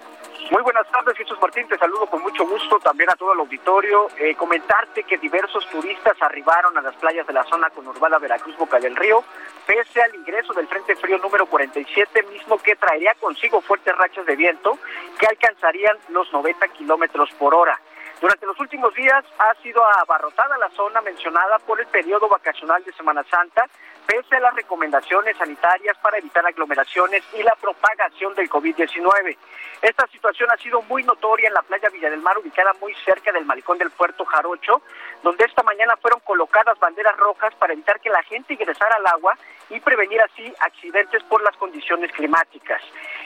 Muy 0.49 0.63
buenas 0.63 0.91
tardes, 0.91 1.17
Jesús 1.17 1.39
Martín. 1.41 1.69
Te 1.69 1.79
saludo 1.79 2.07
con 2.07 2.23
mucho 2.23 2.47
gusto 2.47 2.79
también 2.79 3.11
a 3.11 3.15
todo 3.15 3.33
el 3.35 3.41
auditorio. 3.41 4.09
Eh, 4.19 4.35
comentarte 4.35 5.03
que 5.05 5.19
diversos 5.19 5.69
turistas 5.69 6.15
arribaron 6.21 6.77
a 6.79 6.81
las 6.81 6.95
playas 6.97 7.27
de 7.27 7.33
la 7.33 7.45
zona 7.45 7.71
conurbada 7.71 8.19
Veracruz 8.19 8.57
Boca 8.57 8.81
del 8.81 8.97
Río, 8.97 9.23
pese 9.67 10.01
al 10.01 10.15
ingreso 10.15 10.53
del 10.55 10.67
Frente 10.67 10.97
Frío 10.97 11.19
número 11.19 11.47
47, 11.47 12.23
mismo 12.25 12.59
que 12.59 12.75
traería 12.77 13.15
consigo 13.21 13.61
fuertes 13.61 13.97
rachas 13.97 14.27
de 14.27 14.37
viento 14.37 14.79
que 15.19 15.27
alcanzarían 15.27 15.97
los 16.09 16.33
90 16.33 16.67
kilómetros 16.69 17.31
por 17.39 17.55
hora. 17.55 17.79
Durante 18.21 18.45
los 18.45 18.61
últimos 18.61 18.95
días 18.95 19.25
ha 19.39 19.55
sido 19.63 19.83
abarrotada 19.99 20.59
la 20.59 20.69
zona 20.71 21.01
mencionada 21.01 21.59
por 21.61 21.81
el 21.81 21.87
periodo 21.87 22.29
vacacional 22.29 22.85
de 22.85 22.93
Semana 22.93 23.25
Santa, 23.25 23.65
pese 24.07 24.37
a 24.37 24.41
las 24.41 24.55
recomendaciones 24.55 25.39
sanitarias 25.39 25.97
para 26.03 26.19
evitar 26.19 26.45
aglomeraciones 26.45 27.25
y 27.33 27.43
la 27.43 27.55
propagación 27.55 28.35
del 28.35 28.51
COVID-19. 28.51 29.37
Esta 29.81 30.07
situación 30.09 30.51
ha 30.51 30.59
sido 30.59 30.83
muy 30.83 31.03
notoria 31.03 31.49
en 31.49 31.55
la 31.55 31.63
playa 31.63 31.89
Villa 31.89 32.11
del 32.11 32.21
Mar, 32.21 32.37
ubicada 32.37 32.75
muy 32.79 32.95
cerca 33.07 33.33
del 33.33 33.47
malecón 33.47 33.79
del 33.79 33.91
puerto 33.91 34.27
Jarocho, 34.27 34.83
donde 35.23 35.47
esta 35.47 35.63
mañana 35.63 35.97
fueron 35.97 36.21
colocadas 36.21 36.79
banderas 36.79 37.17
rojas 37.17 37.55
para 37.55 37.73
evitar 37.73 38.01
que 38.01 38.11
la 38.11 38.23
gente 38.25 38.53
ingresara 38.53 38.97
al 38.97 39.07
agua 39.07 39.39
y 39.71 39.81
prevenir 39.81 40.21
así 40.21 40.53
accidentes 40.61 41.23
por 41.23 41.43
las 41.43 41.57
condiciones 41.57 42.13
climáticas. 42.13 42.83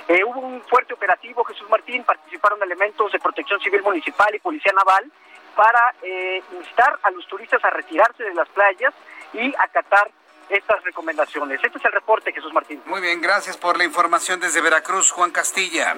Eh, 0.09 0.23
hubo 0.25 0.41
un 0.41 0.63
fuerte 0.63 0.93
operativo, 0.93 1.45
Jesús 1.45 1.69
Martín, 1.71 2.05
participaron 2.05 2.63
elementos 2.63 3.11
de 3.11 3.19
protección 3.19 3.59
civil 3.61 3.83
municipal 3.83 4.35
y 4.35 4.39
policía 4.39 4.73
naval 4.73 5.11
para 5.57 5.95
eh, 6.03 6.43
instar 6.59 6.99
a 7.03 7.11
los 7.11 7.27
turistas 7.27 7.65
a 7.65 7.71
retirarse 7.71 8.23
de 8.23 8.35
las 8.35 8.49
playas 8.49 8.93
y 9.33 9.55
acatar 9.59 10.11
estas 10.49 10.83
recomendaciones. 10.85 11.59
Este 11.63 11.79
es 11.79 11.85
el 11.85 11.93
reporte, 11.93 12.33
Jesús 12.33 12.53
Martín. 12.53 12.83
Muy 12.87 13.01
bien, 13.01 13.21
gracias 13.21 13.57
por 13.57 13.79
la 13.79 13.85
información 13.85 14.41
desde 14.41 14.61
Veracruz, 14.61 15.11
Juan 15.11 15.31
Castilla. 15.31 15.97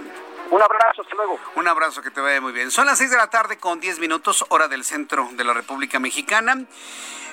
Un 0.50 0.62
abrazo, 0.62 1.02
hasta 1.02 1.14
luego. 1.16 1.38
Un 1.56 1.68
abrazo, 1.68 2.02
que 2.02 2.10
te 2.10 2.20
vaya 2.20 2.40
muy 2.40 2.52
bien. 2.52 2.70
Son 2.70 2.86
las 2.86 2.98
6 2.98 3.10
de 3.10 3.16
la 3.16 3.28
tarde 3.28 3.58
con 3.58 3.80
10 3.80 3.98
minutos, 3.98 4.44
hora 4.48 4.68
del 4.68 4.84
centro 4.84 5.28
de 5.32 5.44
la 5.44 5.52
República 5.52 5.98
Mexicana. 5.98 6.64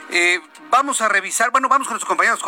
Eh, 0.10 0.41
vamos 0.70 1.01
a 1.01 1.08
revisar, 1.08 1.51
bueno, 1.51 1.70
vamos 1.70 1.88
con 1.88 1.93
nuestros 1.93 2.10
compañeros 2.10 2.41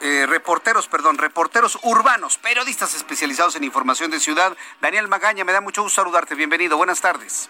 eh, 0.00 0.26
reporteros, 0.26 0.88
perdón, 0.88 1.18
reporteros 1.18 1.78
urbanos, 1.82 2.38
periodistas 2.38 2.94
especializados 2.94 3.56
en 3.56 3.64
información 3.64 4.10
de 4.10 4.18
ciudad. 4.18 4.56
Daniel 4.80 5.08
Magaña, 5.08 5.44
me 5.44 5.52
da 5.52 5.60
mucho 5.60 5.82
gusto 5.82 6.02
saludarte. 6.02 6.34
Bienvenido, 6.34 6.76
buenas 6.76 7.00
tardes. 7.00 7.48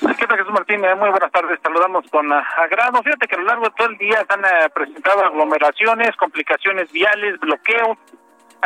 ¿Qué 0.00 0.26
tal, 0.26 0.38
Jesús 0.38 0.52
Martín? 0.52 0.80
Muy 0.80 1.10
buenas 1.10 1.32
tardes. 1.32 1.58
Saludamos 1.62 2.04
con 2.10 2.30
agrado. 2.32 3.02
Fíjate 3.02 3.26
que 3.26 3.34
a 3.34 3.38
lo 3.38 3.44
largo 3.44 3.64
de 3.64 3.70
todo 3.76 3.88
el 3.88 3.98
día 3.98 4.24
han 4.28 4.44
eh, 4.44 4.68
presentado 4.74 5.24
aglomeraciones, 5.24 6.14
complicaciones 6.16 6.90
viales, 6.92 7.40
bloqueos. 7.40 7.96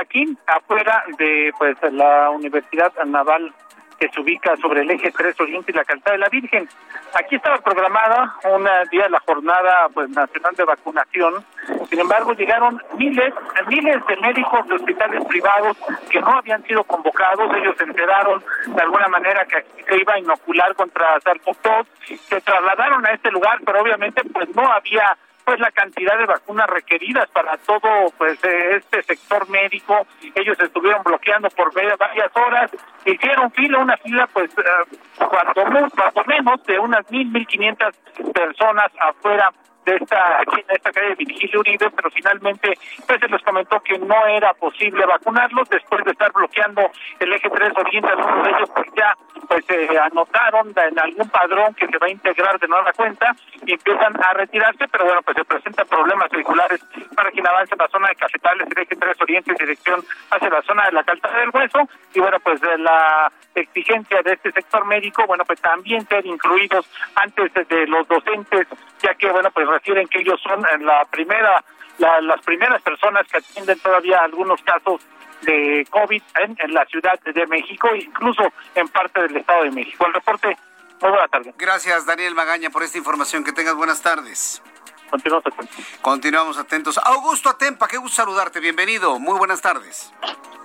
Aquí, 0.01 0.37
afuera 0.47 1.05
de 1.19 1.53
pues 1.59 1.77
la 1.93 2.31
Universidad 2.31 2.93
Naval 3.05 3.53
que 3.99 4.09
se 4.09 4.21
ubica 4.21 4.57
sobre 4.57 4.81
el 4.81 4.91
eje 4.91 5.11
3 5.11 5.39
Oriente 5.41 5.73
y 5.73 5.75
la 5.75 5.85
Calzada 5.85 6.13
de 6.13 6.19
la 6.19 6.29
Virgen. 6.31 6.67
Aquí 7.13 7.37
estaba 7.37 7.59
programada 7.59 8.35
un 8.45 8.67
día 8.91 9.11
la 9.11 9.21
jornada 9.21 9.91
pues 9.93 10.09
nacional 10.09 10.55
de 10.57 10.65
vacunación. 10.65 11.45
Sin 11.91 12.01
embargo, 12.01 12.33
llegaron 12.33 12.83
miles, 12.97 13.35
miles 13.69 14.07
de 14.07 14.17
médicos 14.17 14.67
de 14.69 14.77
hospitales 14.77 15.23
privados 15.27 15.77
que 16.09 16.21
no 16.21 16.31
habían 16.31 16.63
sido 16.63 16.83
convocados. 16.85 17.55
Ellos 17.55 17.77
se 17.77 17.85
enteraron 17.85 18.43
de 18.69 18.81
alguna 18.81 19.09
manera 19.09 19.45
que 19.45 19.59
aquí 19.59 19.83
se 19.87 19.99
iba 19.99 20.15
a 20.15 20.19
inocular 20.19 20.75
contra 20.77 21.19
SARS-CoV. 21.21 21.87
Se 22.27 22.41
trasladaron 22.41 23.05
a 23.05 23.11
este 23.11 23.31
lugar, 23.31 23.59
pero 23.67 23.83
obviamente 23.83 24.23
pues 24.33 24.49
no 24.57 24.67
había 24.73 25.15
pues 25.51 25.59
la 25.59 25.73
cantidad 25.73 26.17
de 26.17 26.27
vacunas 26.27 26.69
requeridas 26.69 27.29
para 27.31 27.57
todo 27.57 27.89
pues 28.17 28.39
este 28.45 29.03
sector 29.03 29.49
médico. 29.49 30.07
Ellos 30.37 30.57
estuvieron 30.61 31.03
bloqueando 31.03 31.49
por 31.51 31.75
varias 31.75 32.31
horas, 32.37 32.71
hicieron 33.05 33.51
fila, 33.51 33.79
una 33.79 33.97
fila 33.97 34.29
pues 34.33 34.49
uh, 34.53 35.25
cuando, 35.25 35.91
cuando 35.91 36.25
menos 36.27 36.65
de 36.67 36.79
unas 36.79 37.11
mil, 37.11 37.27
mil 37.33 37.45
quinientas 37.49 37.97
personas 38.33 38.93
afuera 39.01 39.53
esta 39.97 40.41
aquí 40.41 40.61
en 40.61 40.77
esta 40.77 40.93
calle 40.93 41.11
de 41.11 41.15
Virgilio 41.17 41.61
Uribe, 41.61 41.91
pero 41.91 42.11
finalmente 42.11 42.79
pues 43.07 43.21
se 43.21 43.29
les 43.29 43.43
comentó 43.43 43.81
que 43.81 43.99
no 43.99 44.27
era 44.27 44.53
posible 44.55 45.05
vacunarlos. 45.07 45.69
Después 45.69 46.05
de 46.05 46.13
estar 46.13 46.33
bloqueando 46.33 46.91
el 47.19 47.33
eje 47.33 47.51
3 47.51 47.73
Oriente, 47.77 48.09
algunos 48.09 48.45
de 48.45 48.51
ellos 48.51 48.71
pues 48.75 48.87
ya 48.97 49.15
pues 49.49 49.65
se 49.67 49.99
anotaron 49.99 50.73
en 50.77 50.99
algún 50.99 51.29
padrón 51.29 51.75
que 51.75 51.87
se 51.87 51.99
va 51.99 52.07
a 52.07 52.11
integrar 52.11 52.59
de 52.59 52.69
nueva 52.69 52.93
cuenta 52.93 53.35
y 53.67 53.73
empiezan 53.73 54.15
a 54.23 54.33
retirarse, 54.35 54.87
pero 54.89 55.05
bueno, 55.05 55.23
pues 55.23 55.37
se 55.37 55.45
presentan 55.45 55.87
problemas 55.89 56.31
vehiculares 56.31 56.81
para 57.17 57.31
quien 57.31 57.47
avance 57.47 57.75
en 57.75 57.79
la 57.79 57.89
zona 57.89 58.09
de 58.09 58.17
Cafetales, 58.17 58.69
el 58.71 58.83
eje 58.83 58.97
3 58.97 59.21
Oriente 59.21 59.51
en 59.51 59.57
dirección 59.57 60.05
hacia 60.31 60.51
la 60.51 60.63
zona 60.63 60.87
de 60.87 60.93
la 60.93 61.05
Calzada 61.05 61.41
del 61.41 61.51
Hueso. 61.53 61.89
Y 62.15 62.21
bueno, 62.21 62.39
pues 62.41 62.61
de 62.61 62.79
la 62.79 63.33
exigencia 63.55 64.23
de 64.23 64.33
este 64.33 64.53
sector 64.53 64.85
médico, 64.87 65.27
bueno, 65.27 65.45
pues 65.45 65.61
también 65.61 66.07
ser 66.07 66.25
incluidos 66.27 66.89
antes 67.17 67.53
de 67.55 67.87
los 67.87 68.07
docentes, 68.09 68.67
ya 69.11 69.15
que 69.17 69.31
bueno, 69.31 69.51
pues 69.51 69.67
refieren 69.67 70.09
que 70.09 70.21
ellos 70.21 70.41
son 70.43 70.63
la 70.85 71.05
primera, 71.07 71.65
las 71.99 72.41
primeras 72.43 72.81
personas 72.83 73.27
que 73.29 73.39
atienden 73.39 73.79
todavía 73.81 74.19
algunos 74.19 74.61
casos 74.63 75.01
de 75.43 75.87
COVID 75.91 76.23
en, 76.41 76.75
la 76.75 76.85
Ciudad 76.87 77.19
de 77.21 77.47
México, 77.47 77.89
incluso 77.95 78.43
en 78.75 78.89
parte 78.89 79.23
del 79.23 79.39
Estado 79.39 79.65
de 79.65 79.71
México. 79.71 80.07
El 80.07 80.15
reporte, 80.15 80.57
muy 81.01 81.11
buena 81.11 81.29
tarde. 81.29 81.55
Gracias, 81.57 82.07
Daniel 82.07 82.35
Magaña, 82.35 82.71
por 82.71 82.83
esta 82.83 82.99
información. 82.99 83.45
Que 83.45 83.53
tengas 83.53 83.75
buenas 83.75 84.03
tardes. 84.03 84.63
Continuamos 85.11 85.47
atentos. 85.47 85.99
Continuamos 86.03 86.59
atentos. 86.59 86.99
Augusto 86.99 87.49
Atempa, 87.49 87.89
qué 87.89 87.97
gusto 87.97 88.17
saludarte. 88.17 88.61
Bienvenido. 88.61 89.19
Muy 89.19 89.37
buenas 89.39 89.61
tardes. 89.61 90.13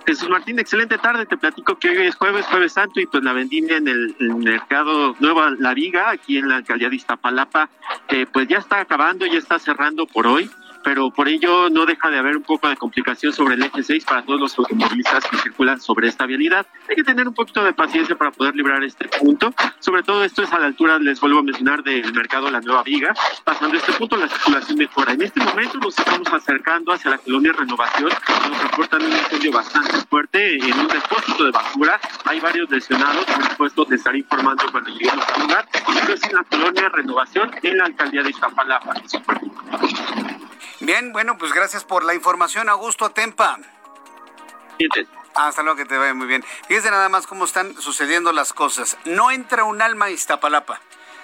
Jesús 0.06 0.28
Martín, 0.28 0.58
excelente 0.58 0.98
tarde. 0.98 1.26
Te 1.26 1.36
platico 1.36 1.76
que 1.78 1.88
hoy 1.88 2.06
es 2.06 2.14
jueves, 2.14 2.46
jueves 2.46 2.72
santo, 2.72 3.00
y 3.00 3.06
pues 3.06 3.24
la 3.24 3.32
vendimia 3.32 3.76
en 3.76 3.88
el, 3.88 4.14
mercado 4.36 5.16
Nueva 5.18 5.50
La 5.58 5.74
Viga, 5.74 6.10
aquí 6.10 6.38
en 6.38 6.48
la 6.48 6.56
alcaldía 6.56 6.88
de 6.88 6.96
Iztapalapa, 6.96 7.68
eh, 8.08 8.26
pues 8.32 8.46
ya 8.46 8.58
está 8.58 8.80
acabando, 8.80 9.26
ya 9.26 9.38
está 9.38 9.58
cerrando 9.58 10.06
por 10.06 10.26
hoy 10.28 10.48
pero 10.86 11.10
por 11.10 11.28
ello 11.28 11.68
no 11.68 11.84
deja 11.84 12.08
de 12.10 12.18
haber 12.18 12.36
un 12.36 12.44
poco 12.44 12.68
de 12.68 12.76
complicación 12.76 13.32
sobre 13.32 13.56
el 13.56 13.62
eje 13.64 13.82
6 13.82 14.04
para 14.04 14.22
todos 14.22 14.38
los 14.38 14.56
automovilistas 14.56 15.24
que 15.24 15.36
circulan 15.38 15.80
sobre 15.80 16.06
esta 16.06 16.26
vialidad. 16.26 16.64
Hay 16.88 16.94
que 16.94 17.02
tener 17.02 17.26
un 17.26 17.34
poquito 17.34 17.64
de 17.64 17.72
paciencia 17.72 18.16
para 18.16 18.30
poder 18.30 18.54
librar 18.54 18.84
este 18.84 19.08
punto. 19.08 19.52
Sobre 19.80 20.04
todo 20.04 20.22
esto 20.22 20.44
es 20.44 20.52
a 20.52 20.60
la 20.60 20.66
altura, 20.66 21.00
les 21.00 21.20
vuelvo 21.20 21.40
a 21.40 21.42
mencionar, 21.42 21.82
del 21.82 22.12
mercado 22.12 22.52
La 22.52 22.60
Nueva 22.60 22.84
Viga. 22.84 23.12
Pasando 23.42 23.76
este 23.76 23.94
punto, 23.94 24.16
la 24.16 24.28
circulación 24.28 24.78
mejora. 24.78 25.12
En 25.14 25.22
este 25.22 25.40
momento 25.40 25.76
nos 25.78 25.98
estamos 25.98 26.32
acercando 26.32 26.92
hacia 26.92 27.10
la 27.10 27.18
colonia 27.18 27.50
Renovación. 27.50 28.10
Nos 28.48 28.62
reportan 28.62 29.02
un 29.02 29.10
incendio 29.10 29.50
bastante 29.50 29.96
fuerte 30.08 30.54
en 30.54 30.78
un 30.78 30.86
depósito 30.86 31.46
de 31.46 31.50
basura. 31.50 31.98
Hay 32.26 32.38
varios 32.38 32.70
lesionados. 32.70 33.24
Por 33.24 33.50
supuesto, 33.50 33.86
te 33.86 33.96
estaré 33.96 34.18
informando 34.18 34.62
cuando 34.70 34.90
lleguemos 34.90 35.26
al 35.34 35.42
lugar. 35.42 35.68
Esto 35.74 36.12
es 36.12 36.22
en 36.22 36.36
la 36.36 36.44
colonia 36.44 36.88
Renovación, 36.90 37.50
en 37.60 37.76
la 37.76 37.86
alcaldía 37.86 38.22
de 38.22 38.30
Iztapalapa. 38.30 38.94
Bien, 40.80 41.12
bueno, 41.12 41.38
pues 41.38 41.52
gracias 41.52 41.84
por 41.84 42.04
la 42.04 42.14
información, 42.14 42.68
Augusto 42.68 43.06
Atempa. 43.06 43.58
Hasta 45.34 45.62
luego, 45.62 45.76
que 45.76 45.86
te 45.86 45.96
vaya 45.96 46.12
muy 46.12 46.26
bien. 46.26 46.44
Fíjese 46.68 46.90
nada 46.90 47.08
más 47.08 47.26
cómo 47.26 47.44
están 47.44 47.80
sucediendo 47.80 48.32
las 48.32 48.52
cosas. 48.52 48.98
No 49.04 49.30
entra 49.30 49.64
un 49.64 49.80
alma 49.80 50.06
a 50.06 50.10
Iztapalapa. 50.10 50.80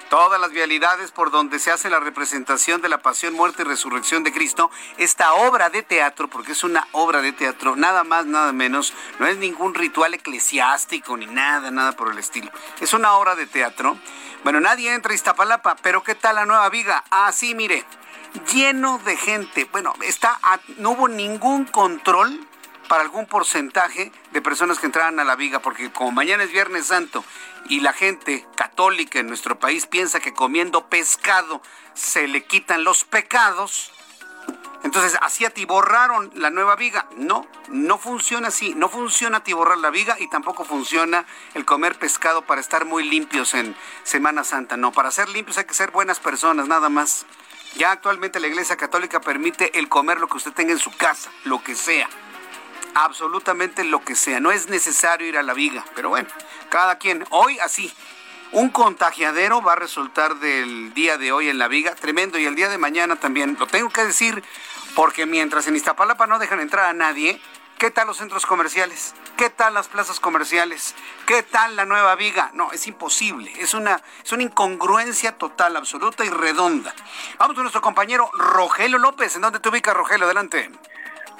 Todas 0.08 0.38
las 0.38 0.50
vialidades 0.50 1.10
por 1.10 1.30
donde 1.30 1.58
se 1.58 1.70
hace 1.70 1.88
la 1.88 1.98
representación 1.98 2.82
de 2.82 2.90
la 2.90 2.98
pasión, 2.98 3.32
muerte 3.32 3.62
y 3.62 3.64
resurrección 3.64 4.24
de 4.24 4.32
Cristo, 4.32 4.70
esta 4.98 5.32
obra 5.32 5.70
de 5.70 5.82
teatro, 5.82 6.28
porque 6.28 6.52
es 6.52 6.64
una 6.64 6.86
obra 6.92 7.22
de 7.22 7.32
teatro, 7.32 7.76
nada 7.76 8.04
más, 8.04 8.26
nada 8.26 8.52
menos, 8.52 8.92
no 9.18 9.26
es 9.26 9.38
ningún 9.38 9.72
ritual 9.74 10.12
eclesiástico 10.12 11.16
ni 11.16 11.24
nada, 11.24 11.70
nada 11.70 11.92
por 11.92 12.12
el 12.12 12.18
estilo. 12.18 12.50
Es 12.80 12.92
una 12.92 13.14
obra 13.14 13.36
de 13.36 13.46
teatro. 13.46 13.96
Bueno, 14.44 14.60
nadie 14.60 14.92
entra 14.92 15.12
a 15.12 15.14
Iztapalapa, 15.14 15.76
pero 15.76 16.02
¿qué 16.02 16.14
tal 16.14 16.34
la 16.34 16.44
nueva 16.44 16.68
viga? 16.68 17.02
Ah, 17.10 17.32
sí, 17.32 17.54
mire, 17.54 17.86
lleno 18.52 18.98
de 18.98 19.16
gente. 19.16 19.64
Bueno, 19.72 19.94
está 20.02 20.38
no 20.78 20.90
hubo 20.90 21.08
ningún 21.08 21.64
control 21.64 22.46
para 22.88 23.02
algún 23.02 23.26
porcentaje 23.26 24.12
de 24.32 24.42
personas 24.42 24.78
que 24.78 24.86
entraran 24.86 25.18
a 25.20 25.24
la 25.24 25.36
viga, 25.36 25.60
porque 25.60 25.90
como 25.92 26.12
mañana 26.12 26.44
es 26.44 26.52
Viernes 26.52 26.86
Santo 26.86 27.24
y 27.68 27.80
la 27.80 27.92
gente 27.92 28.46
católica 28.56 29.18
en 29.18 29.28
nuestro 29.28 29.58
país 29.58 29.86
piensa 29.86 30.20
que 30.20 30.34
comiendo 30.34 30.88
pescado 30.88 31.62
se 31.94 32.28
le 32.28 32.44
quitan 32.44 32.84
los 32.84 33.04
pecados, 33.04 33.92
entonces, 34.84 35.16
así 35.22 35.44
atiborraron 35.44 36.32
la 36.34 36.50
nueva 36.50 36.74
viga. 36.74 37.06
No, 37.16 37.46
no 37.68 37.98
funciona 37.98 38.48
así. 38.48 38.74
No 38.74 38.88
funciona 38.88 39.38
atiborrar 39.38 39.78
la 39.78 39.90
viga 39.90 40.16
y 40.18 40.28
tampoco 40.28 40.64
funciona 40.64 41.24
el 41.54 41.64
comer 41.64 41.98
pescado 41.98 42.42
para 42.42 42.60
estar 42.60 42.84
muy 42.84 43.08
limpios 43.08 43.54
en 43.54 43.76
Semana 44.02 44.42
Santa. 44.42 44.76
No, 44.76 44.92
para 44.92 45.10
ser 45.10 45.28
limpios 45.28 45.58
hay 45.58 45.64
que 45.64 45.74
ser 45.74 45.92
buenas 45.92 46.18
personas, 46.18 46.66
nada 46.66 46.88
más. 46.88 47.26
Ya 47.76 47.92
actualmente 47.92 48.40
la 48.40 48.48
Iglesia 48.48 48.76
Católica 48.76 49.20
permite 49.20 49.78
el 49.78 49.88
comer 49.88 50.18
lo 50.18 50.28
que 50.28 50.36
usted 50.36 50.52
tenga 50.52 50.72
en 50.72 50.78
su 50.78 50.90
casa, 50.92 51.30
lo 51.44 51.62
que 51.62 51.74
sea. 51.74 52.08
Absolutamente 52.94 53.84
lo 53.84 54.04
que 54.04 54.14
sea. 54.14 54.40
No 54.40 54.52
es 54.52 54.68
necesario 54.68 55.26
ir 55.26 55.38
a 55.38 55.42
la 55.42 55.54
viga. 55.54 55.84
Pero 55.94 56.10
bueno, 56.10 56.28
cada 56.68 56.98
quien. 56.98 57.24
Hoy 57.30 57.58
así. 57.60 57.92
Un 58.52 58.68
contagiadero 58.68 59.62
va 59.62 59.72
a 59.72 59.76
resultar 59.76 60.36
del 60.36 60.92
día 60.92 61.16
de 61.16 61.32
hoy 61.32 61.48
en 61.48 61.56
la 61.56 61.68
viga, 61.68 61.94
tremendo, 61.94 62.38
y 62.38 62.44
el 62.44 62.54
día 62.54 62.68
de 62.68 62.76
mañana 62.76 63.16
también. 63.16 63.56
Lo 63.58 63.66
tengo 63.66 63.88
que 63.88 64.04
decir 64.04 64.44
porque 64.94 65.24
mientras 65.24 65.66
en 65.68 65.76
Iztapalapa 65.76 66.26
no 66.26 66.38
dejan 66.38 66.60
entrar 66.60 66.84
a 66.84 66.92
nadie, 66.92 67.40
¿qué 67.82 67.90
tal 67.90 68.06
los 68.06 68.18
centros 68.18 68.46
comerciales? 68.46 69.12
¿Qué 69.36 69.50
tal 69.50 69.74
las 69.74 69.88
plazas 69.88 70.20
comerciales? 70.20 70.94
¿Qué 71.26 71.42
tal 71.42 71.74
la 71.74 71.84
nueva 71.84 72.14
viga? 72.14 72.52
No, 72.54 72.70
es 72.70 72.86
imposible. 72.86 73.50
Es 73.58 73.74
una, 73.74 74.00
es 74.22 74.30
una 74.30 74.44
incongruencia 74.44 75.36
total, 75.36 75.76
absoluta 75.76 76.24
y 76.24 76.30
redonda. 76.30 76.94
Vamos 77.38 77.56
con 77.56 77.64
nuestro 77.64 77.82
compañero 77.82 78.30
Rogelio 78.34 78.98
López. 78.98 79.34
¿En 79.34 79.42
dónde 79.42 79.58
te 79.58 79.68
ubicas, 79.68 79.96
Rogelio? 79.96 80.26
Adelante. 80.26 80.70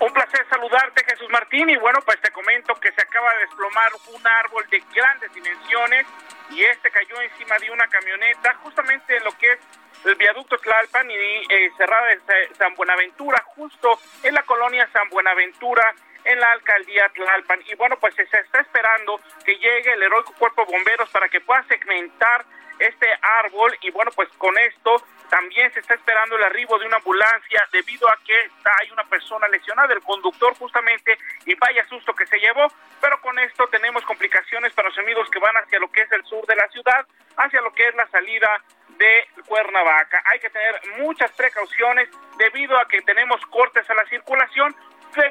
Un 0.01 0.13
placer 0.13 0.45
saludarte, 0.51 1.05
Jesús 1.05 1.29
Martín. 1.31 1.71
Y 1.71 1.77
bueno, 1.77 2.01
pues 2.05 2.21
te 2.21 2.33
comento 2.33 2.75
que 2.75 2.91
se 2.91 3.03
acaba 3.03 3.33
de 3.35 3.43
desplomar 3.43 3.93
un 4.13 4.27
árbol 4.27 4.67
de 4.69 4.83
grandes 4.93 5.33
dimensiones 5.33 6.09
y 6.51 6.65
este 6.65 6.91
cayó 6.91 7.21
encima 7.21 7.57
de 7.59 7.71
una 7.71 7.87
camioneta, 7.87 8.55
justamente 8.65 9.17
en 9.17 9.23
lo 9.23 9.31
que 9.39 9.49
es 9.49 9.59
el 10.05 10.17
viaducto 10.17 10.59
Tlalpan 10.59 11.09
y 11.09 11.15
eh, 11.15 11.71
cerrada 11.77 12.09
de 12.09 12.51
San 12.59 12.75
Buenaventura, 12.75 13.41
justo 13.55 14.01
en 14.25 14.35
la 14.35 14.43
colonia 14.43 14.89
San 14.93 15.09
Buenaventura, 15.09 15.95
en 16.25 16.41
la 16.41 16.53
alcaldía 16.53 17.09
Tlalpan. 17.15 17.63
Y 17.67 17.75
bueno, 17.75 17.97
pues 17.99 18.15
se 18.15 18.23
está 18.23 18.61
esperando 18.61 19.21
que 19.45 19.57
llegue 19.57 19.93
el 19.93 20.03
heroico 20.03 20.33
cuerpo 20.39 20.65
de 20.65 20.73
bomberos 20.73 21.11
para 21.11 21.29
que 21.29 21.41
pueda 21.41 21.63
segmentar 21.65 22.45
este 22.79 23.07
árbol 23.45 23.77
y 23.83 23.91
bueno, 23.91 24.11
pues 24.15 24.29
con 24.39 24.57
esto 24.59 25.03
también 25.31 25.73
se 25.73 25.81
está 25.81 25.95
esperando 25.95 26.37
el 26.37 26.43
arribo 26.43 26.79
de 26.79 26.87
una 26.87 26.97
ambulancia 26.97 27.63
debido 27.73 28.09
a 28.09 28.19
que 28.25 28.35
hay 28.81 28.91
una 28.91 29.05
persona 29.05 29.49
lesionada, 29.49 29.95
el 29.95 30.03
conductor 30.03 30.55
justamente, 30.59 31.17
y 31.47 31.55
vaya 31.55 31.87
susto 31.89 32.15
que 32.15 32.27
se 32.27 32.39
llevó, 32.39 32.67
pero 33.01 33.19
con 33.23 33.39
esto 33.39 33.67
tenemos 33.69 34.05
complicaciones 34.05 34.75
para 34.75 34.89
los 34.89 34.99
amigos 34.99 35.31
que 35.31 35.39
van 35.39 35.57
hacia 35.57 35.79
lo 35.79 35.91
que 35.91 36.03
es 36.03 36.13
el 36.13 36.23
sur 36.25 36.45
de 36.47 36.57
la 36.57 36.69
ciudad, 36.69 37.07
hacia 37.39 37.63
lo 37.63 37.73
que 37.73 37.89
es 37.89 37.95
la 37.95 38.07
salida 38.09 38.63
de 38.99 39.27
Cuernavaca. 39.47 40.23
Hay 40.27 40.39
que 40.39 40.51
tener 40.51 40.81
muchas 40.99 41.33
precauciones 41.33 42.11
debido 42.37 42.79
a 42.79 42.87
que 42.87 43.01
tenemos 43.01 43.41
cortes 43.47 43.89
a 43.89 43.95
la 43.95 44.05
circulación 44.07 44.77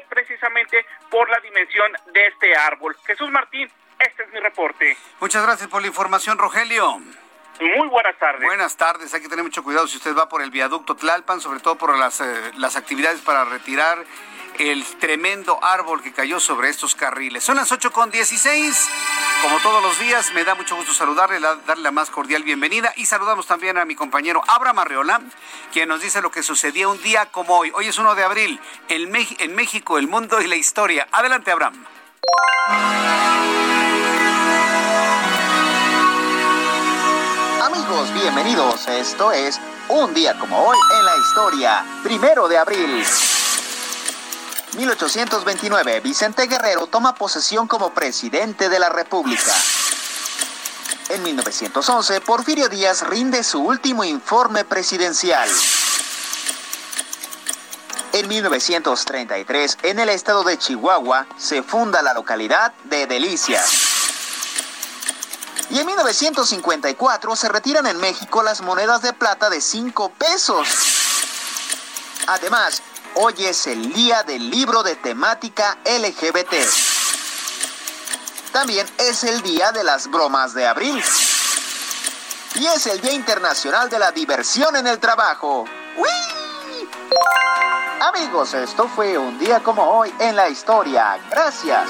precisamente 0.08 0.84
por 1.10 1.28
la 1.28 1.40
dimensión 1.40 1.92
de 2.12 2.26
este 2.26 2.54
árbol. 2.56 2.96
Jesús 3.04 3.30
Martín, 3.30 3.70
este 3.98 4.22
es 4.24 4.32
mi 4.32 4.40
reporte. 4.40 4.96
Muchas 5.20 5.42
gracias 5.42 5.68
por 5.68 5.80
la 5.80 5.88
información, 5.88 6.38
Rogelio. 6.38 6.98
Muy 7.60 7.88
buenas 7.88 8.18
tardes. 8.18 8.42
Buenas 8.42 8.76
tardes. 8.76 9.14
Hay 9.14 9.20
que 9.20 9.28
tener 9.28 9.44
mucho 9.44 9.62
cuidado 9.62 9.86
si 9.86 9.96
usted 9.96 10.16
va 10.16 10.28
por 10.28 10.42
el 10.42 10.50
viaducto 10.50 10.96
Tlalpan, 10.96 11.40
sobre 11.40 11.60
todo 11.60 11.76
por 11.76 11.96
las, 11.96 12.20
eh, 12.20 12.52
las 12.56 12.76
actividades 12.76 13.20
para 13.20 13.44
retirar 13.44 14.04
el 14.58 14.84
tremendo 14.98 15.58
árbol 15.62 16.02
que 16.02 16.12
cayó 16.12 16.40
sobre 16.40 16.68
estos 16.68 16.94
carriles. 16.94 17.44
Son 17.44 17.56
las 17.56 17.72
8 17.72 17.90
con 17.90 18.10
16. 18.10 18.88
Como 19.42 19.58
todos 19.58 19.82
los 19.82 19.98
días, 19.98 20.32
me 20.34 20.44
da 20.44 20.54
mucho 20.54 20.76
gusto 20.76 20.92
saludarle, 20.94 21.40
darle 21.40 21.82
la 21.82 21.90
más 21.90 22.10
cordial 22.10 22.42
bienvenida 22.42 22.92
y 22.96 23.06
saludamos 23.06 23.46
también 23.46 23.78
a 23.78 23.84
mi 23.84 23.94
compañero 23.94 24.42
Abraham 24.46 24.80
Arreola, 24.80 25.20
quien 25.72 25.88
nos 25.88 26.00
dice 26.00 26.22
lo 26.22 26.30
que 26.30 26.42
sucedía 26.42 26.88
un 26.88 27.02
día 27.02 27.26
como 27.26 27.58
hoy. 27.58 27.72
Hoy 27.74 27.88
es 27.88 27.98
1 27.98 28.14
de 28.14 28.24
abril, 28.24 28.60
en, 28.88 29.14
en 29.38 29.54
México, 29.54 29.98
el 29.98 30.06
mundo 30.06 30.40
y 30.40 30.46
la 30.46 30.56
historia. 30.56 31.08
Adelante, 31.10 31.50
Abraham. 31.50 31.84
Amigos, 37.62 38.12
bienvenidos. 38.14 38.86
Esto 38.88 39.32
es 39.32 39.60
Un 39.88 40.14
día 40.14 40.38
como 40.38 40.68
hoy 40.68 40.78
en 40.98 41.04
la 41.04 41.16
historia. 41.16 41.84
Primero 42.02 42.48
de 42.48 42.58
abril. 42.58 43.04
1829, 44.76 46.00
Vicente 46.00 46.46
Guerrero 46.46 46.86
toma 46.86 47.14
posesión 47.14 47.68
como 47.68 47.92
presidente 47.92 48.68
de 48.70 48.78
la 48.78 48.88
República. 48.88 49.52
En 51.10 51.22
1911, 51.22 52.22
Porfirio 52.22 52.70
Díaz 52.70 53.02
rinde 53.06 53.44
su 53.44 53.60
último 53.60 54.02
informe 54.02 54.64
presidencial. 54.64 55.48
En 58.12 58.28
1933, 58.28 59.78
en 59.82 59.98
el 59.98 60.08
estado 60.08 60.42
de 60.42 60.58
Chihuahua, 60.58 61.26
se 61.36 61.62
funda 61.62 62.00
la 62.00 62.14
localidad 62.14 62.72
de 62.84 63.06
Delicias. 63.06 63.70
Y 65.68 65.80
en 65.80 65.86
1954 65.86 67.36
se 67.36 67.48
retiran 67.48 67.86
en 67.86 67.98
México 67.98 68.42
las 68.42 68.62
monedas 68.62 69.02
de 69.02 69.12
plata 69.12 69.50
de 69.50 69.60
5 69.60 70.10
pesos. 70.10 70.68
Además, 72.26 72.82
hoy 73.14 73.34
es 73.38 73.66
el 73.66 73.92
día 73.92 74.22
del 74.22 74.50
libro 74.50 74.82
de 74.82 74.96
temática 74.96 75.78
LGBT. 75.84 76.54
También 78.52 78.86
es 78.98 79.24
el 79.24 79.42
día 79.42 79.72
de 79.72 79.84
las 79.84 80.10
bromas 80.10 80.54
de 80.54 80.66
abril. 80.66 81.02
Y 82.54 82.66
es 82.66 82.86
el 82.86 83.00
Día 83.00 83.12
Internacional 83.12 83.88
de 83.88 83.98
la 83.98 84.12
Diversión 84.12 84.76
en 84.76 84.86
el 84.86 84.98
Trabajo. 84.98 85.64
¡Uy! 85.96 86.88
Amigos, 88.00 88.52
esto 88.52 88.88
fue 88.88 89.16
un 89.16 89.38
día 89.38 89.60
como 89.60 89.82
hoy 89.84 90.12
en 90.18 90.36
la 90.36 90.48
historia. 90.48 91.18
Gracias. 91.30 91.88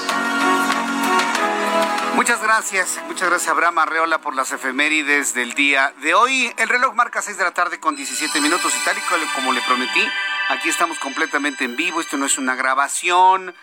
Muchas 2.15 2.41
gracias, 2.41 2.99
muchas 3.07 3.27
gracias 3.27 3.49
Abraham 3.49 3.79
Arreola 3.79 4.19
por 4.19 4.35
las 4.35 4.51
efemérides 4.51 5.33
del 5.33 5.53
día 5.55 5.93
de 6.01 6.13
hoy. 6.13 6.53
El 6.57 6.69
reloj 6.69 6.93
marca 6.93 7.21
6 7.23 7.37
de 7.37 7.43
la 7.43 7.51
tarde 7.51 7.79
con 7.79 7.95
17 7.95 8.39
minutos 8.39 8.71
y 8.79 8.85
tal 8.85 8.95
y 8.97 9.01
como 9.35 9.51
le 9.51 9.61
prometí, 9.63 10.07
aquí 10.49 10.69
estamos 10.69 10.99
completamente 10.99 11.65
en 11.65 11.75
vivo, 11.75 12.01
esto 12.01 12.17
no 12.17 12.25
es 12.25 12.37
una 12.37 12.55
grabación. 12.55 13.53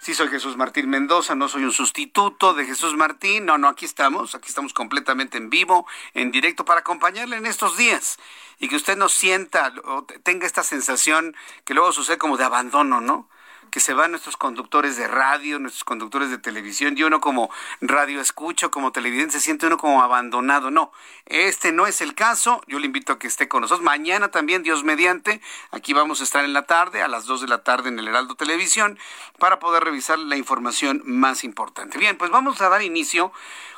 Sí, 0.00 0.14
soy 0.14 0.28
Jesús 0.28 0.56
Martín 0.56 0.90
Mendoza, 0.90 1.34
no 1.34 1.48
soy 1.48 1.64
un 1.64 1.72
sustituto 1.72 2.52
de 2.52 2.64
Jesús 2.64 2.94
Martín, 2.96 3.46
no, 3.46 3.58
no, 3.58 3.68
aquí 3.68 3.84
estamos, 3.84 4.34
aquí 4.34 4.48
estamos 4.48 4.72
completamente 4.72 5.38
en 5.38 5.50
vivo, 5.50 5.86
en 6.14 6.30
directo 6.30 6.64
para 6.64 6.80
acompañarle 6.80 7.36
en 7.36 7.46
estos 7.46 7.76
días 7.76 8.18
y 8.58 8.68
que 8.68 8.76
usted 8.76 8.96
no 8.96 9.08
sienta 9.08 9.72
o 9.84 10.04
tenga 10.04 10.46
esta 10.46 10.62
sensación 10.62 11.36
que 11.64 11.74
luego 11.74 11.92
sucede 11.92 12.18
como 12.18 12.36
de 12.36 12.44
abandono, 12.44 13.00
¿no? 13.00 13.28
Que 13.70 13.80
se 13.80 13.94
van 13.94 14.10
nuestros 14.10 14.36
conductores 14.36 14.96
de 14.96 15.06
radio, 15.08 15.58
nuestros 15.58 15.84
conductores 15.84 16.30
de 16.30 16.38
televisión, 16.38 16.96
y 16.96 17.02
uno 17.02 17.20
como 17.20 17.50
radio 17.80 18.20
escucho, 18.20 18.70
como 18.70 18.92
televidente, 18.92 19.34
se 19.34 19.40
siente 19.40 19.66
uno 19.66 19.78
como 19.78 20.02
abandonado. 20.02 20.70
No, 20.70 20.92
este 21.26 21.72
no 21.72 21.86
es 21.86 22.00
el 22.00 22.14
caso. 22.14 22.62
Yo 22.66 22.78
le 22.78 22.86
invito 22.86 23.12
a 23.12 23.18
que 23.18 23.26
esté 23.26 23.48
con 23.48 23.62
nosotros. 23.62 23.84
Mañana 23.84 24.30
también, 24.30 24.62
Dios 24.62 24.84
mediante, 24.84 25.40
aquí 25.70 25.92
vamos 25.92 26.20
a 26.20 26.24
estar 26.24 26.44
en 26.44 26.52
la 26.52 26.66
tarde, 26.66 27.02
a 27.02 27.08
las 27.08 27.26
2 27.26 27.42
de 27.42 27.48
la 27.48 27.62
tarde 27.62 27.88
en 27.88 27.98
el 27.98 28.08
Heraldo 28.08 28.34
Televisión, 28.34 28.98
para 29.38 29.58
poder 29.58 29.84
revisar 29.84 30.18
la 30.18 30.36
información 30.36 31.02
más 31.04 31.44
importante. 31.44 31.98
Bien, 31.98 32.16
pues 32.16 32.30
vamos 32.30 32.60
a 32.60 32.68
dar 32.68 32.82
inicio 32.82 33.32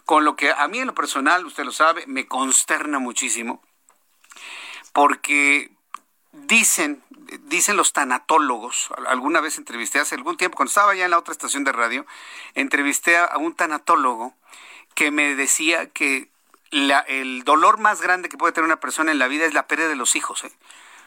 con 0.05 0.25
lo 0.25 0.37
que 0.37 0.51
a 0.51 0.67
mí 0.69 0.79
en 0.79 0.89
lo 0.89 0.95
personal, 0.95 1.47
usted 1.47 1.65
lo 1.65 1.73
sabe, 1.73 2.05
me 2.07 2.27
consterna 2.27 2.99
muchísimo, 2.99 3.63
porque 4.93 5.71
dicen 6.33 7.03
dicen 7.43 7.77
los 7.77 7.93
tanatólogos, 7.93 8.91
alguna 9.07 9.41
vez 9.41 9.59
entrevisté 9.59 9.99
hace 10.01 10.15
algún 10.15 10.37
tiempo, 10.37 10.57
cuando 10.57 10.71
estaba 10.71 10.95
ya 10.95 11.05
en 11.05 11.11
la 11.11 11.19
otra 11.19 11.33
estación 11.33 11.65
de 11.65 11.73
radio, 11.73 12.07
entrevisté 12.55 13.17
a 13.17 13.37
un 13.39 13.55
tanatólogo 13.55 14.35
que 14.95 15.11
me 15.11 15.35
decía 15.35 15.89
que 15.91 16.31
el 16.71 17.43
dolor 17.45 17.79
más 17.79 18.01
grande 18.01 18.29
que 18.29 18.37
puede 18.37 18.53
tener 18.53 18.67
una 18.67 18.81
persona 18.81 19.13
en 19.13 19.19
la 19.19 19.29
vida 19.29 19.47
es 19.47 19.55
la 19.55 19.67
pérdida 19.67 19.89
de 19.89 19.97
los 19.97 20.15
hijos. 20.15 20.45
¿eh? 20.45 20.53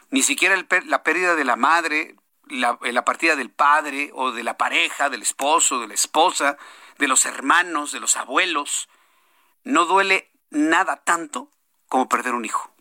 Ni 0.10 0.22
siquiera 0.22 0.56
la 0.86 1.04
pérdida 1.04 1.36
de 1.36 1.46
la 1.46 1.56
madre, 1.56 2.16
la, 2.48 2.78
la 2.82 3.06
partida 3.06 3.36
del 3.36 3.50
padre 3.50 4.12
o 4.14 4.32
de 4.32 4.44
la 4.44 4.58
pareja, 4.58 5.10
del 5.10 5.22
esposo, 5.22 5.80
de 5.80 5.88
la 5.88 5.94
esposa, 5.94 6.58
de 6.98 7.08
los 7.08 7.26
hermanos, 7.26 7.92
de 7.92 8.00
los 8.00 8.18
abuelos. 8.18 8.90
No 9.64 9.86
duele 9.86 10.30
nada 10.50 10.98
tanto 10.98 11.50
como 11.88 12.10
perder 12.10 12.34
un 12.34 12.46
hijo. 12.46 12.73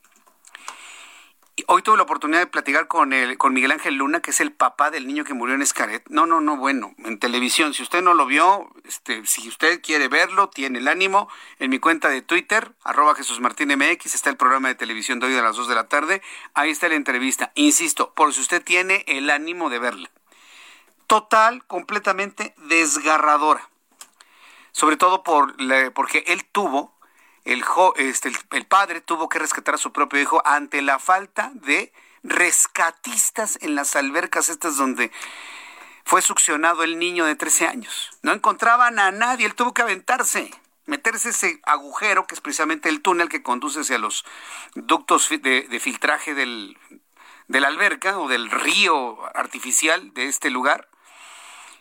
Hoy 1.74 1.80
tuve 1.80 1.96
la 1.96 2.02
oportunidad 2.02 2.40
de 2.40 2.46
platicar 2.48 2.86
con, 2.86 3.14
el, 3.14 3.38
con 3.38 3.54
Miguel 3.54 3.72
Ángel 3.72 3.94
Luna, 3.94 4.20
que 4.20 4.32
es 4.32 4.40
el 4.40 4.52
papá 4.52 4.90
del 4.90 5.06
niño 5.06 5.24
que 5.24 5.32
murió 5.32 5.54
en 5.54 5.62
Escaret. 5.62 6.06
No, 6.10 6.26
no, 6.26 6.42
no, 6.42 6.58
bueno, 6.58 6.94
en 6.98 7.18
televisión. 7.18 7.72
Si 7.72 7.82
usted 7.82 8.02
no 8.02 8.12
lo 8.12 8.26
vio, 8.26 8.70
este, 8.84 9.24
si 9.24 9.48
usted 9.48 9.80
quiere 9.80 10.08
verlo, 10.08 10.50
tiene 10.50 10.80
el 10.80 10.88
ánimo. 10.88 11.30
En 11.58 11.70
mi 11.70 11.78
cuenta 11.78 12.10
de 12.10 12.20
Twitter, 12.20 12.72
arroba 12.84 13.14
Jesús 13.14 13.40
Martín 13.40 13.70
MX, 13.74 14.14
está 14.14 14.28
el 14.28 14.36
programa 14.36 14.68
de 14.68 14.74
televisión 14.74 15.18
de 15.18 15.28
hoy 15.28 15.34
a 15.34 15.40
las 15.40 15.56
2 15.56 15.66
de 15.66 15.74
la 15.74 15.88
tarde. 15.88 16.20
Ahí 16.52 16.68
está 16.68 16.90
la 16.90 16.94
entrevista. 16.94 17.52
Insisto, 17.54 18.12
por 18.12 18.34
si 18.34 18.42
usted 18.42 18.62
tiene 18.62 19.06
el 19.08 19.30
ánimo 19.30 19.70
de 19.70 19.78
verla. 19.78 20.10
total, 21.06 21.64
completamente 21.64 22.54
desgarradora. 22.68 23.66
Sobre 24.72 24.98
todo 24.98 25.22
por 25.22 25.56
porque 25.94 26.22
él 26.26 26.44
tuvo, 26.44 26.92
el, 27.44 27.64
este, 27.96 28.32
el 28.52 28.66
padre 28.66 29.00
tuvo 29.00 29.28
que 29.28 29.38
rescatar 29.38 29.74
a 29.74 29.78
su 29.78 29.92
propio 29.92 30.20
hijo 30.20 30.42
ante 30.44 30.82
la 30.82 30.98
falta 30.98 31.50
de 31.54 31.92
rescatistas 32.22 33.58
en 33.62 33.74
las 33.74 33.96
albercas 33.96 34.48
estas 34.48 34.76
donde 34.76 35.10
fue 36.04 36.22
succionado 36.22 36.82
el 36.82 36.98
niño 36.98 37.24
de 37.24 37.36
13 37.36 37.66
años. 37.66 38.10
No 38.22 38.32
encontraban 38.32 38.98
a 38.98 39.10
nadie, 39.10 39.46
él 39.46 39.54
tuvo 39.54 39.74
que 39.74 39.82
aventarse, 39.82 40.50
meterse 40.86 41.30
ese 41.30 41.60
agujero 41.64 42.26
que 42.26 42.34
es 42.34 42.40
precisamente 42.40 42.88
el 42.88 43.02
túnel 43.02 43.28
que 43.28 43.42
conduce 43.42 43.80
hacia 43.80 43.98
los 43.98 44.24
ductos 44.74 45.28
de, 45.28 45.80
filtraje 45.80 46.34
del, 46.34 46.76
de 47.48 47.60
la 47.60 47.68
alberca 47.68 48.18
o 48.18 48.28
del 48.28 48.50
río 48.50 49.18
artificial 49.36 50.12
de 50.14 50.26
este 50.26 50.50
lugar. 50.50 50.88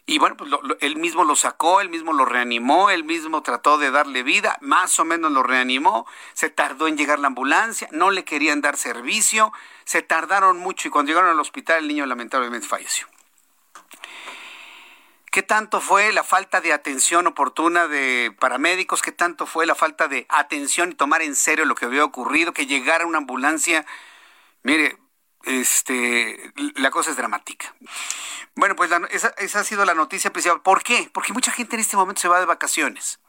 Y 0.06 0.18
bueno, 0.18 0.36
pues 0.36 0.52
él 0.80 0.98
mismo 0.98 1.24
lo 1.24 1.36
sacó, 1.36 1.80
él 1.80 1.90
mismo 1.90 2.12
lo 2.12 2.26
reanimó, 2.26 2.90
él 2.90 3.04
mismo 3.04 3.44
trató 3.44 3.78
de 3.78 3.92
darle 3.92 4.24
vida, 4.24 4.58
más 4.62 5.00
o 5.00 5.06
menos 5.06 5.32
lo 5.32 5.44
reanimó, 5.44 6.08
se 6.34 6.50
tardó 6.50 6.88
en 6.88 6.98
llegar 6.98 7.20
la 7.20 7.28
ambulancia, 7.28 7.88
no 7.92 8.10
le 8.12 8.26
querían 8.26 8.62
dar 8.62 8.78
servicio, 8.78 9.54
se 9.86 10.02
tardaron 10.02 10.58
mucho 10.58 10.88
y 10.88 10.92
cuando 10.92 11.10
llegaron 11.10 11.30
al 11.30 11.40
hospital 11.40 11.80
el 11.80 11.88
niño 11.88 12.06
lamentablemente 12.06 12.68
falleció. 12.68 13.08
¿Qué 15.32 15.44
tanto 15.44 15.80
fue 15.80 16.12
la 16.12 16.26
falta 16.26 16.60
de 16.60 16.74
atención 16.74 17.26
oportuna 17.26 17.88
de 17.88 18.36
paramédicos? 18.38 19.02
¿Qué 19.02 19.14
tanto 19.14 19.46
fue 19.46 19.66
la 19.66 19.76
falta 19.76 20.10
de 20.10 20.26
atención 20.28 20.92
y 20.92 20.96
tomar 20.96 21.22
en 21.22 21.36
serio 21.36 21.64
lo 21.64 21.74
que 21.74 21.86
había 21.86 22.04
ocurrido? 22.04 22.52
Que 22.52 22.66
llegara 22.66 23.06
una 23.06 23.20
ambulancia. 23.20 23.86
Mire, 24.64 24.98
este, 25.46 26.52
la 26.76 26.92
cosa 26.92 27.12
es 27.12 27.18
dramática. 27.18 27.74
Bueno, 28.56 28.76
pues 28.76 28.92
esa, 29.12 29.30
esa 29.38 29.60
ha 29.62 29.64
sido 29.64 29.86
la 29.86 29.94
noticia 29.94 30.32
principal. 30.32 30.62
¿Por 30.62 30.84
qué? 30.84 31.10
Porque 31.14 31.34
mucha 31.34 31.52
gente 31.52 31.76
en 31.76 31.82
este 31.82 31.98
momento 31.98 32.22
se 32.22 32.28
va 32.28 32.40
de 32.40 32.46
vacaciones. 32.46 33.20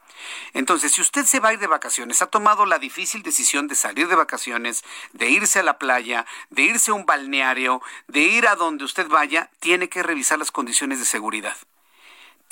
Entonces, 0.53 0.91
si 0.91 1.01
usted 1.01 1.25
se 1.25 1.39
va 1.39 1.49
a 1.49 1.53
ir 1.53 1.59
de 1.59 1.67
vacaciones, 1.67 2.21
ha 2.21 2.27
tomado 2.27 2.65
la 2.65 2.77
difícil 2.77 3.23
decisión 3.23 3.67
de 3.67 3.75
salir 3.75 4.07
de 4.07 4.15
vacaciones, 4.15 4.83
de 5.11 5.29
irse 5.29 5.59
a 5.59 5.63
la 5.63 5.79
playa, 5.79 6.25
de 6.49 6.63
irse 6.63 6.91
a 6.91 6.93
un 6.93 7.05
balneario, 7.05 7.81
de 8.07 8.19
ir 8.19 8.47
a 8.47 8.55
donde 8.55 8.83
usted 8.83 9.07
vaya, 9.07 9.49
tiene 9.59 9.89
que 9.89 10.03
revisar 10.03 10.37
las 10.39 10.51
condiciones 10.51 10.99
de 10.99 11.05
seguridad 11.05 11.57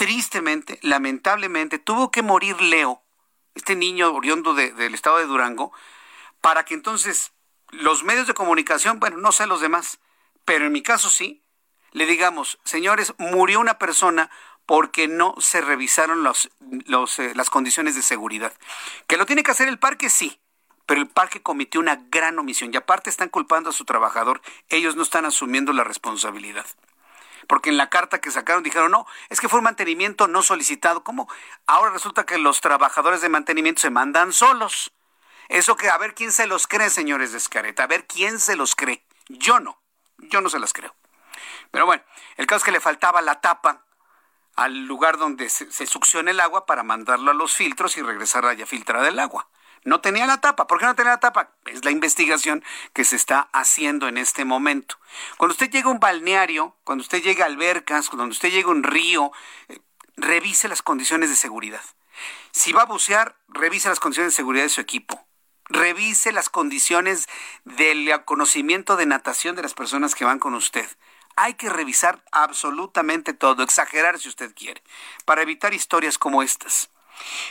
tristemente, 0.01 0.79
lamentablemente, 0.81 1.77
tuvo 1.77 2.09
que 2.09 2.23
morir 2.23 2.59
Leo, 2.59 3.03
este 3.53 3.75
niño 3.75 4.11
oriundo 4.11 4.55
del 4.55 4.95
estado 4.95 5.19
de 5.19 5.27
Durango, 5.27 5.71
para 6.41 6.65
que 6.65 6.73
entonces 6.73 7.33
los 7.69 8.03
medios 8.03 8.25
de 8.25 8.33
comunicación, 8.33 8.99
bueno, 8.99 9.17
no 9.17 9.31
sé 9.31 9.45
los 9.45 9.61
demás, 9.61 9.99
pero 10.43 10.65
en 10.65 10.71
mi 10.71 10.81
caso 10.81 11.11
sí, 11.11 11.40
le 11.91 12.05
digamos, 12.05 12.59
señores, 12.63 13.13
murió 13.17 13.59
una 13.59 13.77
persona 13.77 14.29
porque 14.65 15.07
no 15.07 15.35
se 15.39 15.61
revisaron 15.61 16.23
los, 16.23 16.49
eh, 17.19 17.33
las 17.35 17.49
condiciones 17.49 17.95
de 17.95 18.01
seguridad. 18.01 18.53
Que 19.07 19.17
lo 19.17 19.25
tiene 19.25 19.43
que 19.43 19.51
hacer 19.51 19.67
el 19.67 19.79
parque, 19.79 20.09
sí, 20.09 20.39
pero 20.85 21.01
el 21.01 21.07
parque 21.07 21.41
cometió 21.41 21.79
una 21.79 21.99
gran 22.09 22.39
omisión 22.39 22.73
y 22.73 22.77
aparte 22.77 23.09
están 23.09 23.29
culpando 23.29 23.69
a 23.69 23.73
su 23.73 23.85
trabajador, 23.85 24.41
ellos 24.69 24.95
no 24.95 25.03
están 25.03 25.25
asumiendo 25.25 25.73
la 25.73 25.83
responsabilidad 25.83 26.65
porque 27.47 27.69
en 27.69 27.75
la 27.75 27.89
carta 27.89 28.21
que 28.21 28.31
sacaron 28.31 28.63
dijeron, 28.63 28.91
no, 28.91 29.05
es 29.29 29.41
que 29.41 29.49
fue 29.49 29.59
un 29.59 29.65
mantenimiento 29.65 30.27
no 30.27 30.41
solicitado. 30.41 31.03
¿Cómo? 31.03 31.27
Ahora 31.65 31.91
resulta 31.91 32.25
que 32.25 32.37
los 32.37 32.61
trabajadores 32.61 33.19
de 33.19 33.27
mantenimiento 33.27 33.81
se 33.81 33.89
mandan 33.89 34.31
solos. 34.31 34.93
Eso 35.49 35.75
que 35.75 35.89
a 35.89 35.97
ver 35.97 36.13
quién 36.15 36.31
se 36.31 36.47
los 36.47 36.65
cree, 36.65 36.89
señores 36.89 37.33
de 37.33 37.39
Escareta, 37.39 37.83
a 37.83 37.87
ver 37.87 38.05
quién 38.07 38.39
se 38.39 38.55
los 38.55 38.73
cree. 38.73 39.03
Yo 39.27 39.59
no, 39.59 39.77
yo 40.17 40.39
no 40.39 40.49
se 40.49 40.59
las 40.59 40.71
creo. 40.71 40.95
Pero 41.71 41.85
bueno, 41.85 42.03
el 42.37 42.45
caso 42.45 42.57
es 42.57 42.63
que 42.65 42.71
le 42.71 42.79
faltaba 42.79 43.21
la 43.21 43.41
tapa 43.41 43.85
al 44.55 44.85
lugar 44.85 45.17
donde 45.17 45.49
se, 45.49 45.71
se 45.71 45.87
succiona 45.87 46.31
el 46.31 46.39
agua 46.39 46.65
para 46.65 46.83
mandarlo 46.83 47.31
a 47.31 47.33
los 47.33 47.55
filtros 47.55 47.97
y 47.97 48.01
regresar 48.01 48.45
allá 48.45 48.65
filtrada 48.65 49.07
el 49.07 49.19
agua. 49.19 49.47
No 49.83 50.01
tenía 50.01 50.27
la 50.27 50.39
tapa. 50.39 50.67
¿Por 50.67 50.79
qué 50.79 50.85
no 50.85 50.95
tenía 50.95 51.13
la 51.13 51.19
tapa? 51.19 51.51
Es 51.65 51.83
la 51.83 51.91
investigación 51.91 52.63
que 52.93 53.03
se 53.03 53.15
está 53.15 53.49
haciendo 53.51 54.07
en 54.07 54.17
este 54.17 54.45
momento. 54.45 54.97
Cuando 55.37 55.53
usted 55.53 55.71
llega 55.71 55.89
a 55.89 55.91
un 55.91 55.99
balneario, 55.99 56.75
cuando 56.83 57.01
usted 57.01 57.23
llega 57.23 57.45
a 57.45 57.47
albercas, 57.47 58.09
cuando 58.09 58.25
usted 58.25 58.51
llega 58.51 58.67
a 58.67 58.71
un 58.71 58.83
río, 58.83 59.31
eh, 59.69 59.79
revise 60.17 60.67
las 60.67 60.83
condiciones 60.83 61.29
de 61.29 61.35
seguridad. 61.35 61.81
Si 62.51 62.73
va 62.73 62.83
a 62.83 62.85
bucear, 62.85 63.37
revise 63.47 63.89
las 63.89 63.99
condiciones 63.99 64.33
de 64.33 64.35
seguridad 64.35 64.63
de 64.63 64.69
su 64.69 64.81
equipo. 64.81 65.25
Revise 65.65 66.31
las 66.31 66.49
condiciones 66.49 67.27
del 67.63 68.23
conocimiento 68.25 68.97
de 68.97 69.05
natación 69.05 69.55
de 69.55 69.63
las 69.63 69.73
personas 69.73 70.13
que 70.13 70.25
van 70.25 70.37
con 70.37 70.53
usted. 70.53 70.87
Hay 71.41 71.55
que 71.55 71.69
revisar 71.69 72.23
absolutamente 72.31 73.33
todo, 73.33 73.63
exagerar 73.63 74.19
si 74.19 74.29
usted 74.29 74.53
quiere, 74.53 74.83
para 75.25 75.41
evitar 75.41 75.73
historias 75.73 76.19
como 76.19 76.43
estas. 76.43 76.91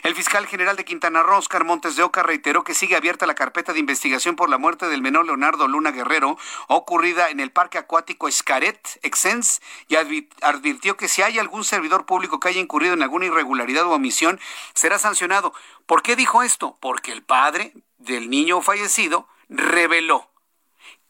El 0.05 0.15
fiscal 0.15 0.47
general 0.47 0.77
de 0.77 0.85
Quintana 0.85 1.25
Roo, 1.25 1.39
Oscar 1.39 1.65
Montes 1.65 1.97
de 1.97 2.05
Oca, 2.05 2.23
reiteró 2.23 2.63
que 2.63 2.75
sigue 2.75 2.95
abierta 2.95 3.27
la 3.27 3.35
carpeta 3.35 3.73
de 3.73 3.81
investigación 3.81 4.37
por 4.37 4.49
la 4.49 4.59
muerte 4.59 4.87
del 4.87 5.03
menor 5.03 5.27
Leonardo 5.27 5.67
Luna 5.67 5.91
Guerrero, 5.91 6.39
ocurrida 6.69 7.31
en 7.31 7.41
el 7.41 7.51
Parque 7.51 7.79
Acuático 7.79 8.29
Escaret, 8.29 9.01
Exens, 9.03 9.61
y 9.89 9.97
advirtió 9.97 10.97
que 10.97 11.09
si 11.09 11.23
hay 11.23 11.41
algún 11.41 11.65
servidor 11.65 12.07
público 12.07 12.39
que 12.39 12.47
haya 12.47 12.61
incurrido 12.61 12.95
en 12.95 13.03
alguna 13.03 13.27
irregularidad 13.27 13.87
o 13.87 13.91
omisión, 13.91 14.39
será 14.73 15.01
sancionado. 15.01 15.53
¿Por 15.87 16.05
qué 16.05 16.15
dijo 16.15 16.45
esto? 16.45 16.79
Porque 16.81 17.11
el 17.11 17.25
padre 17.25 17.73
del 17.99 18.31
niño 18.31 18.63
fallecido 18.63 19.27
reveló 19.49 20.31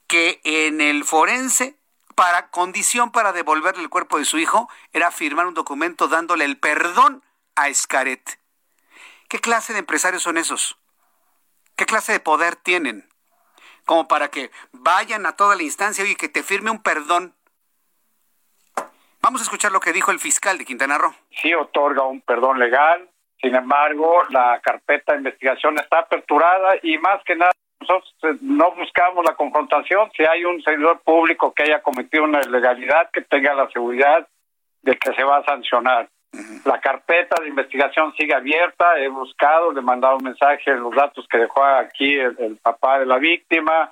que 0.06 0.40
en 0.44 0.80
el 0.80 1.04
forense 1.04 1.79
para 2.20 2.50
condición 2.50 3.12
para 3.12 3.32
devolverle 3.32 3.82
el 3.82 3.88
cuerpo 3.88 4.18
de 4.18 4.26
su 4.26 4.36
hijo 4.36 4.68
era 4.92 5.10
firmar 5.10 5.46
un 5.46 5.54
documento 5.54 6.06
dándole 6.06 6.44
el 6.44 6.58
perdón 6.58 7.22
a 7.56 7.68
Escaret. 7.68 8.38
¿Qué 9.30 9.38
clase 9.38 9.72
de 9.72 9.78
empresarios 9.78 10.24
son 10.24 10.36
esos? 10.36 10.76
¿Qué 11.76 11.86
clase 11.86 12.12
de 12.12 12.20
poder 12.20 12.56
tienen? 12.56 13.08
Como 13.86 14.06
para 14.06 14.28
que 14.28 14.50
vayan 14.70 15.24
a 15.24 15.34
toda 15.34 15.56
la 15.56 15.62
instancia 15.62 16.04
y 16.04 16.14
que 16.14 16.28
te 16.28 16.42
firme 16.42 16.70
un 16.70 16.82
perdón. 16.82 17.34
Vamos 19.22 19.40
a 19.40 19.44
escuchar 19.44 19.72
lo 19.72 19.80
que 19.80 19.94
dijo 19.94 20.10
el 20.10 20.20
fiscal 20.20 20.58
de 20.58 20.66
Quintana 20.66 20.98
Roo. 20.98 21.14
Sí 21.40 21.54
otorga 21.54 22.02
un 22.02 22.20
perdón 22.20 22.58
legal, 22.58 23.08
sin 23.40 23.54
embargo, 23.54 24.24
la 24.28 24.60
carpeta 24.62 25.12
de 25.12 25.20
investigación 25.20 25.78
está 25.78 26.00
aperturada 26.00 26.74
y 26.82 26.98
más 26.98 27.24
que 27.24 27.36
nada 27.36 27.52
nosotros 27.80 28.14
eh, 28.22 28.38
no 28.42 28.72
buscamos 28.72 29.24
la 29.24 29.34
confrontación. 29.34 30.10
Si 30.16 30.22
hay 30.24 30.44
un 30.44 30.62
servidor 30.62 31.00
público 31.00 31.52
que 31.52 31.64
haya 31.64 31.82
cometido 31.82 32.24
una 32.24 32.40
ilegalidad, 32.40 33.10
que 33.10 33.22
tenga 33.22 33.54
la 33.54 33.68
seguridad 33.70 34.26
de 34.82 34.96
que 34.96 35.12
se 35.14 35.24
va 35.24 35.38
a 35.38 35.44
sancionar. 35.44 36.08
La 36.64 36.80
carpeta 36.80 37.42
de 37.42 37.48
investigación 37.48 38.14
sigue 38.16 38.34
abierta, 38.34 38.98
he 38.98 39.08
buscado, 39.08 39.72
le 39.72 39.80
he 39.80 39.82
mandado 39.82 40.16
un 40.16 40.24
mensaje, 40.24 40.74
los 40.76 40.94
datos 40.94 41.26
que 41.28 41.38
dejó 41.38 41.64
aquí 41.64 42.14
el, 42.14 42.56
papá 42.62 43.00
de 43.00 43.06
la 43.06 43.18
víctima, 43.18 43.90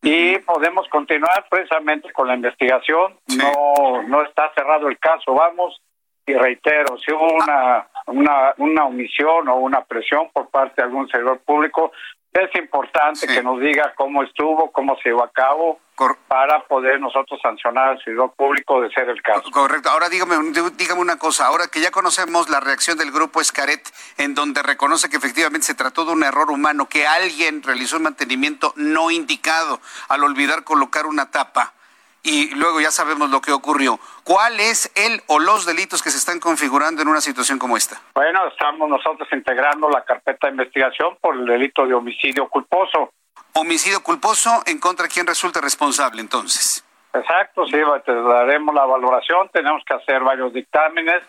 y 0.00 0.38
podemos 0.38 0.88
continuar 0.88 1.46
precisamente 1.50 2.12
con 2.12 2.28
la 2.28 2.34
investigación. 2.34 3.16
No, 3.36 4.02
no 4.06 4.22
está 4.22 4.52
cerrado 4.54 4.88
el 4.88 4.98
caso, 4.98 5.34
vamos, 5.34 5.80
y 6.26 6.34
reitero, 6.34 6.96
si 6.98 7.12
hubo 7.12 7.34
una, 7.34 7.88
una, 8.06 8.54
una 8.58 8.84
omisión 8.84 9.48
o 9.48 9.56
una 9.56 9.82
presión 9.82 10.30
por 10.32 10.48
parte 10.48 10.76
de 10.76 10.84
algún 10.84 11.08
servidor 11.08 11.40
público, 11.40 11.90
es 12.32 12.54
importante 12.54 13.26
que 13.26 13.42
nos 13.42 13.60
diga 13.60 13.92
cómo 13.96 14.22
estuvo, 14.22 14.70
cómo 14.70 14.96
se 15.02 15.08
llevó 15.08 15.24
a 15.24 15.30
cabo, 15.30 15.80
para 16.28 16.64
poder 16.64 16.98
nosotros 16.98 17.38
sancionar 17.42 17.88
al 17.88 18.02
servidor 18.02 18.32
público 18.32 18.80
de 18.80 18.90
ser 18.90 19.08
el 19.10 19.20
caso. 19.20 19.50
Correcto. 19.50 19.90
Ahora 19.90 20.08
dígame, 20.08 20.36
dígame 20.76 21.00
una 21.00 21.18
cosa, 21.18 21.46
ahora 21.46 21.68
que 21.68 21.80
ya 21.80 21.90
conocemos 21.90 22.48
la 22.48 22.60
reacción 22.60 22.96
del 22.96 23.10
grupo 23.10 23.40
Escaret, 23.40 23.86
en 24.16 24.34
donde 24.34 24.62
reconoce 24.62 25.10
que 25.10 25.16
efectivamente 25.16 25.66
se 25.66 25.74
trató 25.74 26.06
de 26.06 26.12
un 26.12 26.24
error 26.24 26.50
humano, 26.50 26.88
que 26.88 27.06
alguien 27.06 27.62
realizó 27.62 27.98
un 27.98 28.04
mantenimiento 28.04 28.72
no 28.76 29.10
indicado 29.10 29.80
al 30.08 30.24
olvidar 30.24 30.64
colocar 30.64 31.04
una 31.06 31.30
tapa 31.30 31.74
y 32.22 32.54
luego 32.54 32.80
ya 32.80 32.90
sabemos 32.90 33.30
lo 33.30 33.40
que 33.40 33.52
ocurrió. 33.52 33.98
¿Cuál 34.24 34.60
es 34.60 34.90
el 34.94 35.22
o 35.26 35.38
los 35.38 35.66
delitos 35.66 36.02
que 36.02 36.10
se 36.10 36.18
están 36.18 36.40
configurando 36.40 37.02
en 37.02 37.08
una 37.08 37.20
situación 37.20 37.58
como 37.58 37.76
esta? 37.76 38.00
Bueno, 38.14 38.46
estamos 38.48 38.88
nosotros 38.88 39.28
integrando 39.32 39.88
la 39.88 40.04
carpeta 40.04 40.46
de 40.46 40.52
investigación 40.52 41.16
por 41.20 41.36
el 41.36 41.46
delito 41.46 41.86
de 41.86 41.94
homicidio 41.94 42.48
culposo. 42.48 43.12
Homicidio 43.54 44.02
culposo 44.02 44.62
en 44.66 44.78
contra 44.78 45.04
de 45.06 45.12
quien 45.12 45.26
resulta 45.26 45.60
responsable 45.60 46.20
entonces. 46.20 46.84
Exacto, 47.12 47.66
sí, 47.66 47.78
te 48.04 48.14
daremos 48.14 48.74
la 48.74 48.84
valoración, 48.84 49.48
tenemos 49.52 49.82
que 49.84 49.94
hacer 49.94 50.22
varios 50.22 50.52
dictámenes 50.52 51.22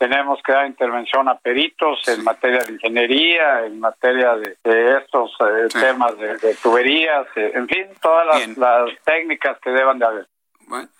tenemos 0.00 0.40
que 0.42 0.52
dar 0.52 0.66
intervención 0.66 1.28
a 1.28 1.38
peritos 1.38 2.08
en 2.08 2.24
materia 2.24 2.60
de 2.60 2.72
ingeniería, 2.72 3.66
en 3.66 3.78
materia 3.78 4.34
de, 4.34 4.96
estos 4.96 5.30
eh, 5.40 5.68
temas 5.78 6.16
de, 6.16 6.54
tuberías, 6.62 7.26
eh, 7.36 7.52
en 7.54 7.68
fin, 7.68 7.86
todas 8.00 8.26
las, 8.56 8.88
técnicas 9.04 9.58
que 9.62 9.68
deban 9.68 9.98
de 9.98 10.06
haber. 10.06 10.28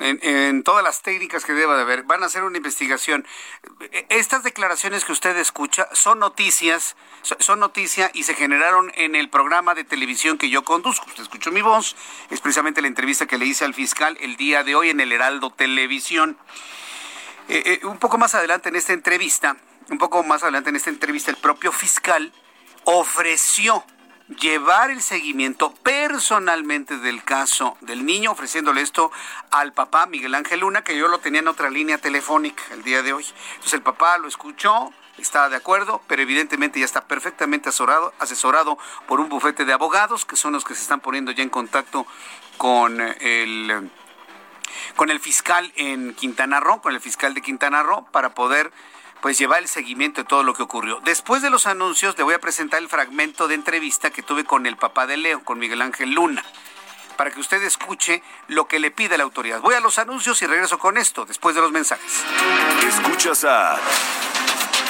en, 0.00 0.62
todas 0.64 0.84
las 0.84 1.00
técnicas 1.00 1.46
que 1.46 1.54
deba 1.54 1.76
de 1.76 1.82
haber, 1.82 2.02
van 2.02 2.22
a 2.22 2.26
hacer 2.26 2.42
una 2.42 2.58
investigación. 2.58 3.24
Estas 4.10 4.42
declaraciones 4.42 5.06
que 5.06 5.12
usted 5.12 5.34
escucha 5.38 5.88
son 5.92 6.18
noticias, 6.18 6.94
son 7.22 7.58
noticia 7.58 8.10
y 8.12 8.24
se 8.24 8.34
generaron 8.34 8.92
en 8.96 9.14
el 9.14 9.30
programa 9.30 9.74
de 9.74 9.84
televisión 9.84 10.36
que 10.36 10.50
yo 10.50 10.62
conduzco. 10.62 11.06
Usted 11.06 11.22
escuchó 11.22 11.50
mi 11.50 11.62
voz, 11.62 11.96
es 12.28 12.42
precisamente 12.42 12.82
la 12.82 12.88
entrevista 12.88 13.24
que 13.24 13.38
le 13.38 13.46
hice 13.46 13.64
al 13.64 13.72
fiscal 13.72 14.18
el 14.20 14.36
día 14.36 14.62
de 14.62 14.74
hoy 14.74 14.90
en 14.90 15.00
el 15.00 15.10
Heraldo 15.10 15.48
Televisión. 15.48 16.36
Eh, 17.52 17.80
eh, 17.82 17.86
un 17.86 17.98
poco 17.98 18.16
más 18.16 18.36
adelante 18.36 18.68
en 18.68 18.76
esta 18.76 18.92
entrevista, 18.92 19.56
un 19.88 19.98
poco 19.98 20.22
más 20.22 20.44
adelante 20.44 20.70
en 20.70 20.76
esta 20.76 20.88
entrevista, 20.88 21.32
el 21.32 21.36
propio 21.36 21.72
fiscal 21.72 22.32
ofreció 22.84 23.84
llevar 24.40 24.92
el 24.92 25.02
seguimiento 25.02 25.74
personalmente 25.82 26.98
del 26.98 27.24
caso 27.24 27.76
del 27.80 28.06
niño, 28.06 28.30
ofreciéndole 28.30 28.82
esto 28.82 29.10
al 29.50 29.72
papá 29.72 30.06
Miguel 30.06 30.36
Ángel 30.36 30.60
Luna, 30.60 30.84
que 30.84 30.96
yo 30.96 31.08
lo 31.08 31.18
tenía 31.18 31.40
en 31.40 31.48
otra 31.48 31.70
línea 31.70 31.98
telefónica 31.98 32.62
el 32.70 32.84
día 32.84 33.02
de 33.02 33.14
hoy. 33.14 33.26
Entonces 33.54 33.74
el 33.74 33.82
papá 33.82 34.16
lo 34.18 34.28
escuchó, 34.28 34.92
estaba 35.18 35.48
de 35.48 35.56
acuerdo, 35.56 36.02
pero 36.06 36.22
evidentemente 36.22 36.78
ya 36.78 36.84
está 36.84 37.08
perfectamente 37.08 37.70
asesorado, 37.70 38.14
asesorado 38.20 38.78
por 39.08 39.18
un 39.18 39.28
bufete 39.28 39.64
de 39.64 39.72
abogados, 39.72 40.24
que 40.24 40.36
son 40.36 40.52
los 40.52 40.64
que 40.64 40.76
se 40.76 40.82
están 40.82 41.00
poniendo 41.00 41.32
ya 41.32 41.42
en 41.42 41.50
contacto 41.50 42.06
con 42.58 43.00
el 43.00 43.90
con 44.96 45.10
el 45.10 45.20
fiscal 45.20 45.72
en 45.76 46.14
Quintana 46.14 46.60
Roo, 46.60 46.80
con 46.80 46.94
el 46.94 47.00
fiscal 47.00 47.34
de 47.34 47.42
Quintana 47.42 47.82
Roo, 47.82 48.06
para 48.10 48.34
poder 48.34 48.72
pues 49.20 49.38
llevar 49.38 49.60
el 49.60 49.68
seguimiento 49.68 50.22
de 50.22 50.26
todo 50.26 50.42
lo 50.42 50.54
que 50.54 50.62
ocurrió. 50.62 51.00
Después 51.04 51.42
de 51.42 51.50
los 51.50 51.66
anuncios 51.66 52.16
le 52.16 52.24
voy 52.24 52.34
a 52.34 52.40
presentar 52.40 52.80
el 52.80 52.88
fragmento 52.88 53.48
de 53.48 53.54
entrevista 53.54 54.10
que 54.10 54.22
tuve 54.22 54.44
con 54.44 54.66
el 54.66 54.76
papá 54.76 55.06
de 55.06 55.16
Leo, 55.16 55.44
con 55.44 55.58
Miguel 55.58 55.82
Ángel 55.82 56.12
Luna, 56.12 56.44
para 57.16 57.30
que 57.30 57.40
usted 57.40 57.62
escuche 57.62 58.22
lo 58.48 58.66
que 58.66 58.78
le 58.78 58.90
pide 58.90 59.18
la 59.18 59.24
autoridad. 59.24 59.60
Voy 59.60 59.74
a 59.74 59.80
los 59.80 59.98
anuncios 59.98 60.40
y 60.42 60.46
regreso 60.46 60.78
con 60.78 60.96
esto 60.96 61.26
después 61.26 61.54
de 61.54 61.60
los 61.60 61.70
mensajes. 61.70 62.24
Escuchas 62.88 63.44
a 63.44 63.78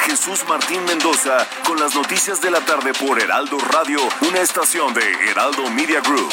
Jesús 0.05 0.45
Martín 0.49 0.85
Mendoza 0.85 1.47
con 1.67 1.79
las 1.79 1.95
noticias 1.95 2.41
de 2.41 2.51
la 2.51 2.61
tarde 2.61 2.93
por 2.95 3.21
Heraldo 3.21 3.59
Radio, 3.59 4.01
una 4.23 4.41
estación 4.41 4.95
de 4.95 5.31
Heraldo 5.31 5.69
Media 5.71 6.01
Group. 6.01 6.33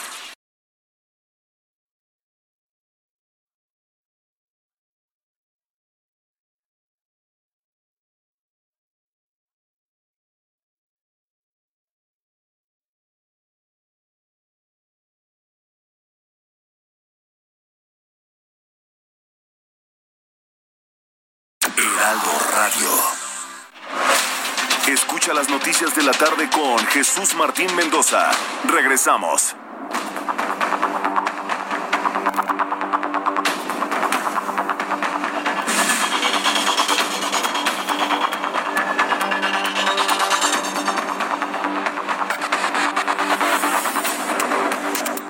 De 25.81 26.03
la 26.03 26.11
tarde 26.11 26.47
con 26.51 26.77
Jesús 26.89 27.33
Martín 27.33 27.75
Mendoza. 27.75 28.29
Regresamos. 28.65 29.55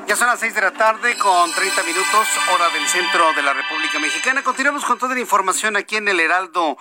Ya 0.06 0.18
son 0.18 0.28
las 0.28 0.42
6 0.42 0.54
de 0.54 0.62
la 0.62 0.72
tarde 0.72 1.18
con 1.18 1.50
30 1.54 1.84
minutos, 1.84 2.28
hora 2.54 2.70
del 2.72 2.86
centro 2.90 3.32
de 3.34 3.42
la 3.42 3.54
República 3.54 4.00
Mexicana. 4.00 4.44
Continuamos 4.44 4.84
con 4.84 5.00
toda 5.00 5.16
la 5.16 5.22
información 5.22 5.78
aquí 5.78 5.96
en 5.96 6.10
el 6.10 6.20
Heraldo 6.20 6.78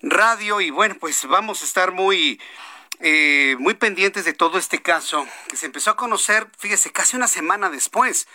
Radio 0.00 0.60
y 0.60 0.70
bueno, 0.70 0.94
pues 1.00 1.26
vamos 1.26 1.60
a 1.62 1.64
estar 1.64 1.90
muy... 1.90 2.40
Eh, 3.00 3.56
muy 3.58 3.74
pendientes 3.74 4.24
de 4.24 4.32
todo 4.32 4.58
este 4.58 4.80
caso 4.80 5.26
que 5.48 5.56
se 5.56 5.66
empezó 5.66 5.90
a 5.90 5.96
conocer, 5.96 6.46
fíjese, 6.58 6.92
casi 6.92 7.16
una 7.16 7.26
semana 7.26 7.68
después, 7.68 8.28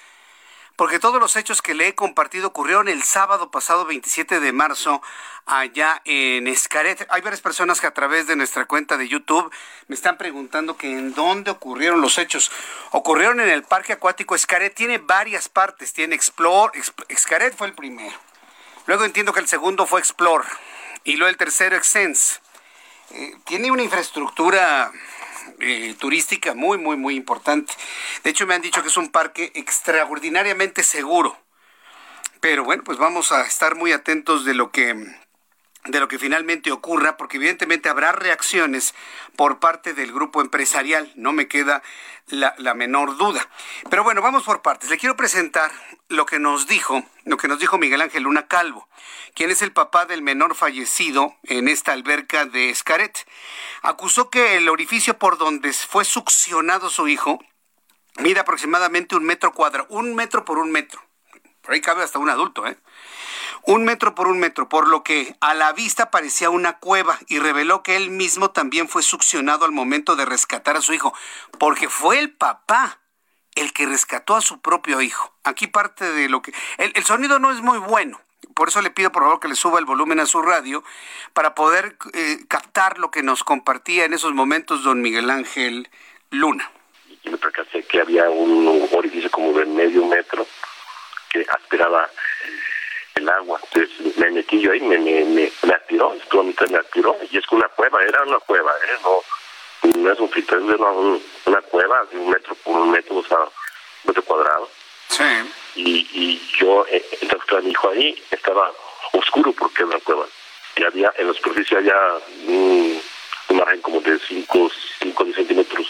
porque 0.76 1.00
todos 1.00 1.19
los 1.19 1.36
hechos 1.36 1.62
que 1.62 1.74
le 1.74 1.88
he 1.88 1.95
compartido 1.95 2.48
ocurrieron 2.48 2.88
el 2.88 3.04
sábado 3.04 3.52
pasado 3.52 3.86
27 3.86 4.39
de 4.39 4.54
marzo 4.54 5.02
allá 5.45 6.02
en 6.06 6.48
Escaret. 6.48 7.06
Hay 7.10 7.22
varias 7.22 7.41
personas 7.41 7.82
que 7.82 7.88
a 7.88 7.93
través 7.93 8.28
de 8.28 8.36
nuestra 8.36 8.65
cuenta 8.65 8.95
de 8.95 9.10
YouTube 9.10 9.52
me 9.88 9.95
están 9.95 10.17
preguntando 10.17 10.78
que 10.78 10.89
en 10.89 11.13
dónde 11.13 11.52
ocurrieron 11.52 12.00
los 12.00 12.17
hechos. 12.17 12.50
Ocurrieron 12.91 13.41
en 13.41 13.50
el 13.50 13.63
Parque 13.63 13.93
Acuático 13.93 14.36
Escaret, 14.36 14.74
tiene 14.74 15.00
varias 15.00 15.50
partes, 15.50 15.91
tiene 15.91 16.15
Explore, 16.15 16.80
Escaret 17.10 17.56
fue 17.58 17.67
el 17.67 17.74
primero. 17.74 18.15
Luego 18.86 19.04
entiendo 19.04 19.34
que 19.34 19.41
el 19.41 19.48
segundo 19.48 19.86
fue 19.86 20.00
Explore 20.00 20.48
y 21.04 21.17
luego 21.17 21.30
el 21.30 21.38
tercero, 21.38 21.76
Excense. 21.76 22.39
Eh, 23.12 23.36
tiene 23.45 23.72
una 23.72 23.84
infraestructura 23.84 24.91
eh, 25.60 25.95
turística 26.00 26.54
muy, 26.54 26.78
muy, 26.78 26.98
muy 26.98 27.15
importante. 27.15 27.74
De 28.24 28.30
hecho, 28.30 28.45
me 28.45 28.54
han 28.54 28.62
dicho 28.62 28.82
que 28.82 28.89
es 28.89 28.98
un 28.98 29.10
parque 29.10 29.52
extraordinariamente 29.56 30.84
seguro. 30.84 31.38
Pero 32.39 32.63
bueno, 32.63 32.84
pues 32.84 32.98
vamos 32.98 33.32
a 33.32 33.41
estar 33.41 33.76
muy 33.76 33.91
atentos 33.91 34.45
de 34.45 34.54
lo 34.54 34.72
que 34.72 34.95
de 35.86 36.00
lo 36.00 36.08
que 36.08 36.20
finalmente 36.20 36.72
ocurra, 36.72 37.18
porque 37.18 37.38
evidentemente 37.38 37.89
habrá 37.89 38.12
reacciones 38.12 38.94
por 39.36 39.60
parte 39.60 39.94
del 39.94 40.12
grupo 40.12 40.42
empresarial, 40.42 41.12
no 41.15 41.32
me 41.32 41.48
queda 41.48 41.82
la, 42.28 42.74
menor 42.74 43.18
duda. 43.18 43.48
Pero 43.89 44.04
bueno, 44.04 44.22
vamos 44.22 44.44
por 44.44 44.62
partes. 44.62 44.89
Le 44.89 44.98
quiero 44.98 45.15
presentar 45.15 45.72
lo 46.10 46.26
que 46.26 46.39
nos 46.39 46.68
dijo, 46.68 47.04
lo 47.24 47.38
que 47.38 47.48
nos 47.48 47.60
dijo 47.60 47.78
Miguel 47.78 48.02
Ángel 48.02 48.24
Luna 48.24 48.48
Calvo, 48.48 48.88
quien 49.34 49.52
es 49.52 49.62
el 49.62 49.72
papá 49.72 50.06
del 50.06 50.22
menor 50.22 50.54
fallecido 50.56 51.36
en 51.44 51.68
esta 51.68 51.94
alberca 51.94 52.46
de 52.46 52.70
Escaret. 52.70 53.26
Acusó 53.82 54.30
que 54.30 54.58
el 54.58 54.70
orificio 54.70 55.18
por 55.18 55.38
donde 55.38 55.74
fue 55.74 56.06
succionado 56.06 56.89
su 56.89 57.08
hijo 57.08 57.39
mide 58.20 58.42
aproximadamente 58.42 59.15
un 59.15 59.24
metro 59.24 59.54
cuadrado, 59.54 59.88
un 59.89 60.13
metro 60.13 60.46
por 60.46 60.58
un 60.58 60.72
metro. 60.72 61.02
Por 61.62 61.74
ahí 61.74 61.82
cabe 61.82 62.04
hasta 62.04 62.20
un 62.20 62.30
adulto, 62.30 62.65
¿eh? 62.68 62.78
Un 63.70 63.86
metro 63.86 64.16
por 64.16 64.28
un 64.28 64.40
metro, 64.40 64.68
por 64.68 64.88
lo 64.88 65.04
que 65.04 65.36
a 65.42 65.54
la 65.54 65.74
vista 65.74 66.10
parecía 66.10 66.50
una 66.50 66.80
cueva 66.80 67.20
y 67.28 67.38
reveló 67.38 67.84
que 67.84 67.98
él 67.98 68.10
mismo 68.10 68.50
también 68.50 68.90
fue 68.90 69.04
succionado 69.04 69.64
al 69.64 69.72
momento 69.72 70.16
de 70.16 70.26
rescatar 70.26 70.76
a 70.76 70.82
su 70.82 70.92
hijo, 70.92 71.14
porque 71.60 71.88
fue 71.88 72.18
el 72.18 72.32
papá 72.32 73.00
el 73.54 73.72
que 73.72 73.86
rescató 73.86 74.36
a 74.36 74.42
su 74.42 74.60
propio 74.60 75.02
hijo. 75.02 75.36
Aquí 75.44 75.68
parte 75.68 76.12
de 76.12 76.30
lo 76.30 76.42
que... 76.42 76.52
El, 76.80 77.04
sonido 77.04 77.38
no 77.38 77.52
es 77.52 77.62
muy 77.62 77.78
bueno, 77.78 78.20
por 78.56 78.70
eso 78.70 78.82
le 78.82 78.90
pido 78.90 79.12
por 79.12 79.22
favor 79.22 79.40
que 79.40 79.48
le 79.48 79.56
suba 79.56 79.78
el 79.78 79.86
volumen 79.86 80.20
a 80.20 80.26
su 80.26 80.42
radio 80.42 80.84
para 81.34 81.54
poder 81.54 81.96
eh, 82.14 82.40
captar 82.48 82.98
lo 82.98 83.12
que 83.12 83.22
nos 83.22 83.44
compartía 83.44 84.06
en 84.06 84.14
esos 84.14 84.34
momentos 84.34 84.84
don 84.84 85.00
Miguel 85.00 85.30
Ángel 85.30 85.90
Luna. 86.32 86.72
Me 87.24 87.38
percaté 87.38 87.84
que 87.84 88.02
había 88.02 88.32
un 88.32 88.90
orificio 88.94 89.30
como 89.30 89.54
de 89.54 89.66
medio 89.66 90.08
metro 90.08 90.48
que 91.30 91.46
aspiraba 91.48 92.10
el 93.20 93.30
agua. 93.30 93.60
Entonces 93.72 94.18
me 94.18 94.32
metí 94.32 94.60
yo 94.60 94.72
ahí, 94.72 94.82
me, 94.82 94.98
me, 94.98 95.24
me, 95.26 95.52
me 95.64 95.74
atiró, 95.74 96.16
me 96.70 96.78
atiró, 96.78 97.18
y 97.30 97.38
es 97.38 97.46
que 97.46 97.56
una 97.56 97.68
cueva, 97.70 98.04
era 98.04 98.24
una 98.24 98.40
cueva, 98.40 98.72
¿eh? 98.72 98.98
no, 99.04 100.00
no 100.02 100.12
es 100.12 100.20
un 100.20 100.30
filtro, 100.30 100.58
es 100.58 100.80
una, 100.80 100.90
una 101.46 101.62
cueva 101.62 102.06
de 102.12 102.18
un 102.18 102.30
metro 102.30 102.56
por 102.56 102.76
un 102.76 102.92
metro, 102.92 103.18
o 103.18 103.24
sea, 103.24 103.40
un 103.40 103.50
metro 104.06 104.24
cuadrado. 104.24 104.70
Sí. 105.10 105.24
Y, 105.76 106.08
y 106.14 106.52
yo, 106.58 106.86
eh, 106.90 107.06
entonces 107.22 107.64
mi 107.64 107.72
hijo 107.72 107.90
ahí 107.90 108.24
estaba 108.32 108.72
oscuro 109.14 109.52
porque 109.54 109.84
era 109.84 109.88
una 109.88 110.00
cueva. 110.00 110.26
Y 110.76 110.84
había, 110.84 111.12
en 111.18 111.28
la 111.28 111.34
superficie 111.34 111.78
había 111.78 111.96
un, 112.48 113.02
un 113.50 113.58
margen 113.58 113.82
como 113.82 114.00
de 114.02 114.20
5 114.20 114.72
cinco, 115.00 115.26
centímetros 115.34 115.88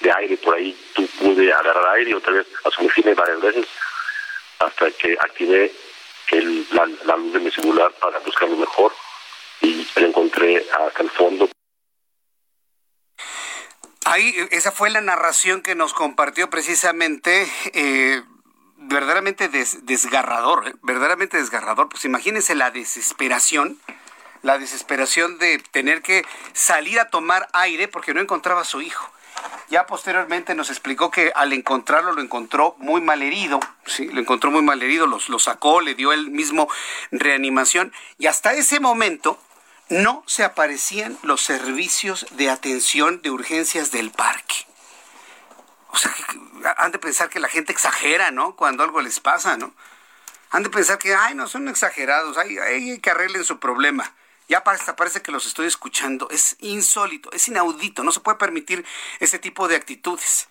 de 0.00 0.12
aire 0.12 0.36
por 0.38 0.54
ahí. 0.54 0.76
Tú 0.94 1.06
pude 1.18 1.52
agarrar 1.52 1.94
aire 1.96 2.10
y 2.10 2.14
otra 2.14 2.32
vez 2.32 2.46
a 2.64 2.70
sumergirme 2.70 3.14
varias 3.14 3.40
veces 3.40 3.66
hasta 4.58 4.90
que 4.90 5.16
activé 5.20 5.72
el, 6.30 6.66
la, 6.72 6.86
la, 7.04 7.16
luz 7.16 7.32
de 7.32 7.40
mi 7.40 7.50
celular 7.50 7.92
para 8.00 8.18
buscarlo 8.20 8.56
mejor 8.56 8.92
y 9.60 9.86
lo 9.96 10.06
encontré 10.06 10.64
hasta 10.72 11.02
el 11.02 11.10
fondo. 11.10 11.48
Ahí, 14.04 14.34
esa 14.50 14.72
fue 14.72 14.90
la 14.90 15.00
narración 15.00 15.62
que 15.62 15.74
nos 15.74 15.92
compartió 15.92 16.50
precisamente. 16.50 17.46
Eh, 17.74 18.22
verdaderamente 18.80 19.48
des, 19.48 19.84
desgarrador, 19.86 20.68
¿eh? 20.68 20.74
verdaderamente 20.82 21.36
desgarrador. 21.36 21.88
Pues 21.88 22.04
imagínense 22.04 22.54
la 22.54 22.70
desesperación, 22.70 23.78
la 24.42 24.58
desesperación 24.58 25.38
de 25.38 25.58
tener 25.70 26.02
que 26.02 26.24
salir 26.52 26.98
a 26.98 27.10
tomar 27.10 27.48
aire 27.52 27.88
porque 27.88 28.14
no 28.14 28.20
encontraba 28.20 28.62
a 28.62 28.64
su 28.64 28.80
hijo. 28.80 29.12
Ya 29.68 29.86
posteriormente 29.86 30.54
nos 30.54 30.70
explicó 30.70 31.10
que 31.10 31.32
al 31.34 31.52
encontrarlo 31.52 32.12
lo 32.12 32.22
encontró 32.22 32.74
muy 32.78 33.00
mal 33.00 33.22
herido, 33.22 33.60
sí, 33.86 34.08
lo 34.08 34.20
encontró 34.20 34.50
muy 34.50 34.62
mal 34.62 34.82
herido, 34.82 35.06
lo 35.06 35.38
sacó, 35.38 35.80
le 35.80 35.94
dio 35.94 36.12
él 36.12 36.30
mismo 36.30 36.68
reanimación 37.12 37.92
y 38.18 38.26
hasta 38.26 38.52
ese 38.52 38.80
momento 38.80 39.38
no 39.90 40.22
se 40.26 40.44
aparecían 40.44 41.18
los 41.22 41.42
servicios 41.42 42.26
de 42.32 42.48
atención 42.48 43.22
de 43.22 43.30
urgencias 43.30 43.90
del 43.90 44.10
parque. 44.10 44.66
O 45.88 45.96
sea, 45.96 46.14
han 46.78 46.92
de 46.92 46.98
pensar 46.98 47.28
que 47.28 47.40
la 47.40 47.48
gente 47.48 47.72
exagera, 47.72 48.30
¿no? 48.30 48.54
Cuando 48.54 48.84
algo 48.84 49.00
les 49.00 49.18
pasa, 49.18 49.56
¿no? 49.56 49.74
Han 50.50 50.62
de 50.62 50.70
pensar 50.70 50.98
que, 50.98 51.14
ay, 51.14 51.34
no, 51.34 51.48
son 51.48 51.68
exagerados, 51.68 52.38
ay, 52.38 52.58
hay 52.58 52.98
que 53.00 53.10
arreglen 53.10 53.44
su 53.44 53.58
problema. 53.58 54.12
Ya 54.50 54.64
parece, 54.64 55.22
que 55.22 55.30
los 55.30 55.46
estoy 55.46 55.68
escuchando. 55.68 56.28
Es 56.28 56.56
insólito, 56.58 57.30
es 57.30 57.46
inaudito. 57.46 58.02
No 58.02 58.10
se 58.10 58.18
puede 58.18 58.36
permitir 58.36 58.84
ese 59.20 59.38
tipo 59.38 59.68
de 59.68 59.76
actitudes. 59.76 60.48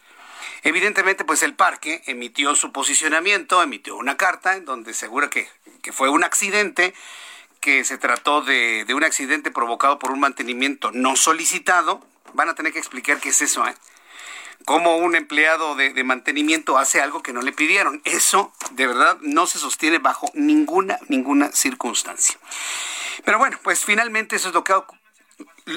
Evidentemente, 0.63 1.25
pues 1.25 1.43
el 1.43 1.53
parque 1.53 2.01
emitió 2.05 2.55
su 2.55 2.71
posicionamiento, 2.71 3.61
emitió 3.61 3.97
una 3.97 4.15
carta 4.15 4.55
en 4.55 4.63
donde 4.63 4.91
asegura 4.91 5.29
que, 5.29 5.49
fue 5.91 6.07
un 6.07 6.23
accidente, 6.23 6.93
que 7.59 7.83
se 7.83 7.97
trató 7.97 8.41
de, 8.41 8.85
de, 8.85 8.93
un 8.93 9.03
accidente 9.03 9.51
provocado 9.51 9.99
por 9.99 10.11
un 10.11 10.21
mantenimiento 10.21 10.91
no 10.93 11.17
solicitado. 11.17 11.99
Van 12.33 12.47
a 12.47 12.55
tener 12.55 12.71
que 12.71 12.79
explicar 12.79 13.19
qué 13.19 13.29
es 13.29 13.41
eso, 13.41 13.67
¿eh? 13.67 13.75
Cómo 14.63 14.95
un 14.95 15.15
empleado 15.15 15.75
de, 15.75 15.91
de 15.91 16.03
mantenimiento 16.05 16.77
hace 16.77 17.01
algo 17.01 17.21
que 17.21 17.33
no 17.33 17.41
le 17.41 17.51
pidieron. 17.51 18.01
Eso, 18.05 18.53
de 18.71 18.87
verdad, 18.87 19.17
no 19.19 19.45
se 19.45 19.59
sostiene 19.59 19.97
bajo 19.97 20.31
ninguna, 20.35 20.99
ninguna 21.09 21.51
circunstancia. 21.51 22.37
Pero 23.25 23.37
bueno, 23.37 23.59
pues 23.63 23.85
finalmente 23.85 24.35
eso 24.35 24.49
es 24.49 24.53
lo 24.53 24.63
que 24.63 24.73
ha 24.73 24.85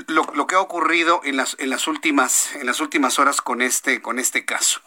lo, 0.09 0.47
que 0.47 0.55
ha 0.55 0.61
ocurrido 0.61 1.21
en 1.25 1.37
las, 1.37 1.57
en 1.59 1.71
las 1.71 1.87
últimas 1.87 2.55
en 2.57 2.67
las 2.67 2.81
últimas 2.81 3.19
horas 3.19 3.41
con 3.41 3.63
este 3.63 4.01
con 4.03 4.19
este 4.19 4.45
caso. 4.45 4.81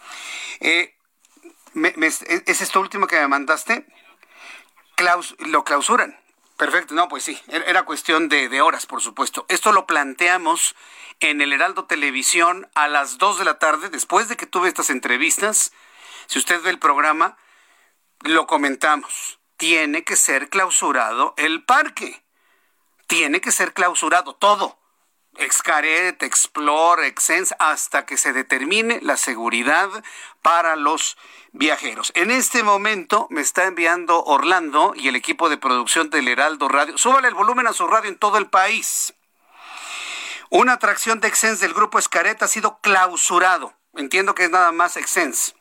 Eh, 0.60 0.96
¿Es 2.46 2.62
esto 2.62 2.80
último 2.80 3.08
que 3.08 3.20
me 3.20 3.28
mandaste? 3.28 3.86
Claus, 4.96 5.36
lo 5.40 5.64
clausuran. 5.64 6.18
Perfecto, 6.58 6.96
no, 6.96 7.10
pues 7.10 7.24
sí, 7.24 7.38
era 7.50 7.84
cuestión 7.84 8.30
de, 8.30 8.48
de, 8.48 8.62
horas, 8.62 8.86
por 8.86 9.02
supuesto. 9.02 9.46
Esto 9.50 9.74
lo 9.74 9.86
planteamos 9.86 10.74
en 11.20 11.42
el 11.42 11.52
Heraldo 11.52 11.84
Televisión 11.84 12.70
a 12.76 12.88
las 12.88 13.18
2 13.18 13.40
de 13.40 13.46
la 13.46 13.60
tarde, 13.60 13.90
después 13.90 14.30
de 14.30 14.38
que 14.38 14.46
tuve 14.46 14.70
estas 14.70 14.90
entrevistas. 14.90 15.74
Si 16.28 16.40
usted 16.40 16.62
ve 16.62 16.70
el 16.70 16.80
programa, 16.80 17.38
lo 18.22 18.48
comentamos. 18.48 19.40
Tiene 19.58 20.06
que 20.06 20.16
ser 20.16 20.48
clausurado 20.50 21.34
el 21.36 21.66
parque. 21.66 22.25
Tiene 23.08 23.42
que 23.42 23.52
ser 23.52 23.74
clausurado 23.74 24.36
todo. 24.36 24.78
Excaret, 25.38 26.22
Explore, 26.24 27.08
Exens, 27.08 27.54
hasta 27.60 28.06
que 28.06 28.18
se 28.18 28.34
determine 28.34 29.00
la 29.02 29.18
seguridad 29.18 29.90
para 30.42 30.76
los 30.76 31.18
viajeros. 31.52 32.12
En 32.16 32.32
este 32.32 32.64
momento 32.64 33.28
me 33.30 33.42
está 33.42 33.66
enviando 33.66 34.24
Orlando 34.24 34.94
y 34.96 35.08
el 35.08 35.16
equipo 35.16 35.50
de 35.50 35.58
producción 35.58 36.10
del 36.10 36.28
Heraldo 36.28 36.70
Radio. 36.70 36.98
Súbale 36.98 37.28
el 37.28 37.34
volumen 37.34 37.68
a 37.68 37.74
su 37.74 37.88
radio 37.88 38.10
en 38.10 38.18
todo 38.18 38.38
el 38.38 38.48
país. 38.48 39.14
Una 40.50 40.74
atracción 40.74 41.20
de 41.20 41.28
Exens 41.28 41.60
del 41.60 41.74
grupo 41.74 42.00
Excaret 42.00 42.42
ha 42.42 42.48
sido 42.48 42.80
clausurado. 42.80 43.74
Entiendo 43.96 44.36
que 44.36 44.46
es 44.46 44.52
nada 44.52 44.72
más 44.72 44.96
Exens. 44.96 45.56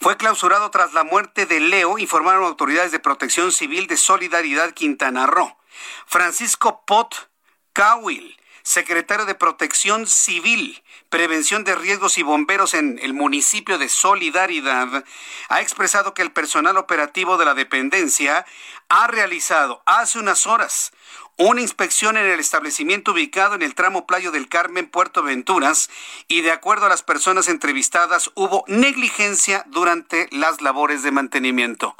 Fue 0.00 0.16
clausurado 0.16 0.70
tras 0.70 0.92
la 0.92 1.04
muerte 1.04 1.46
de 1.46 1.60
Leo, 1.60 1.98
informaron 1.98 2.44
autoridades 2.44 2.92
de 2.92 3.00
protección 3.00 3.52
civil 3.52 3.86
de 3.86 3.96
Solidaridad 3.96 4.72
Quintana 4.72 5.26
Roo. 5.26 5.59
Francisco 6.06 6.82
Pot 6.86 7.30
Cawil, 7.72 8.36
secretario 8.62 9.26
de 9.26 9.34
Protección 9.34 10.06
Civil, 10.06 10.82
Prevención 11.08 11.64
de 11.64 11.74
Riesgos 11.74 12.18
y 12.18 12.22
Bomberos 12.22 12.74
en 12.74 12.98
el 13.02 13.14
municipio 13.14 13.78
de 13.78 13.88
Solidaridad, 13.88 15.04
ha 15.48 15.60
expresado 15.60 16.14
que 16.14 16.22
el 16.22 16.32
personal 16.32 16.76
operativo 16.76 17.36
de 17.36 17.44
la 17.44 17.54
dependencia 17.54 18.44
ha 18.88 19.06
realizado 19.06 19.82
hace 19.86 20.18
unas 20.18 20.46
horas 20.46 20.92
una 21.40 21.62
inspección 21.62 22.18
en 22.18 22.26
el 22.26 22.38
establecimiento 22.38 23.12
ubicado 23.12 23.54
en 23.54 23.62
el 23.62 23.74
tramo 23.74 24.06
Playo 24.06 24.30
del 24.30 24.50
Carmen, 24.50 24.90
Puerto 24.90 25.22
Venturas, 25.22 25.88
y 26.28 26.42
de 26.42 26.52
acuerdo 26.52 26.84
a 26.84 26.90
las 26.90 27.02
personas 27.02 27.48
entrevistadas 27.48 28.30
hubo 28.34 28.62
negligencia 28.66 29.64
durante 29.68 30.28
las 30.32 30.60
labores 30.60 31.02
de 31.02 31.12
mantenimiento. 31.12 31.96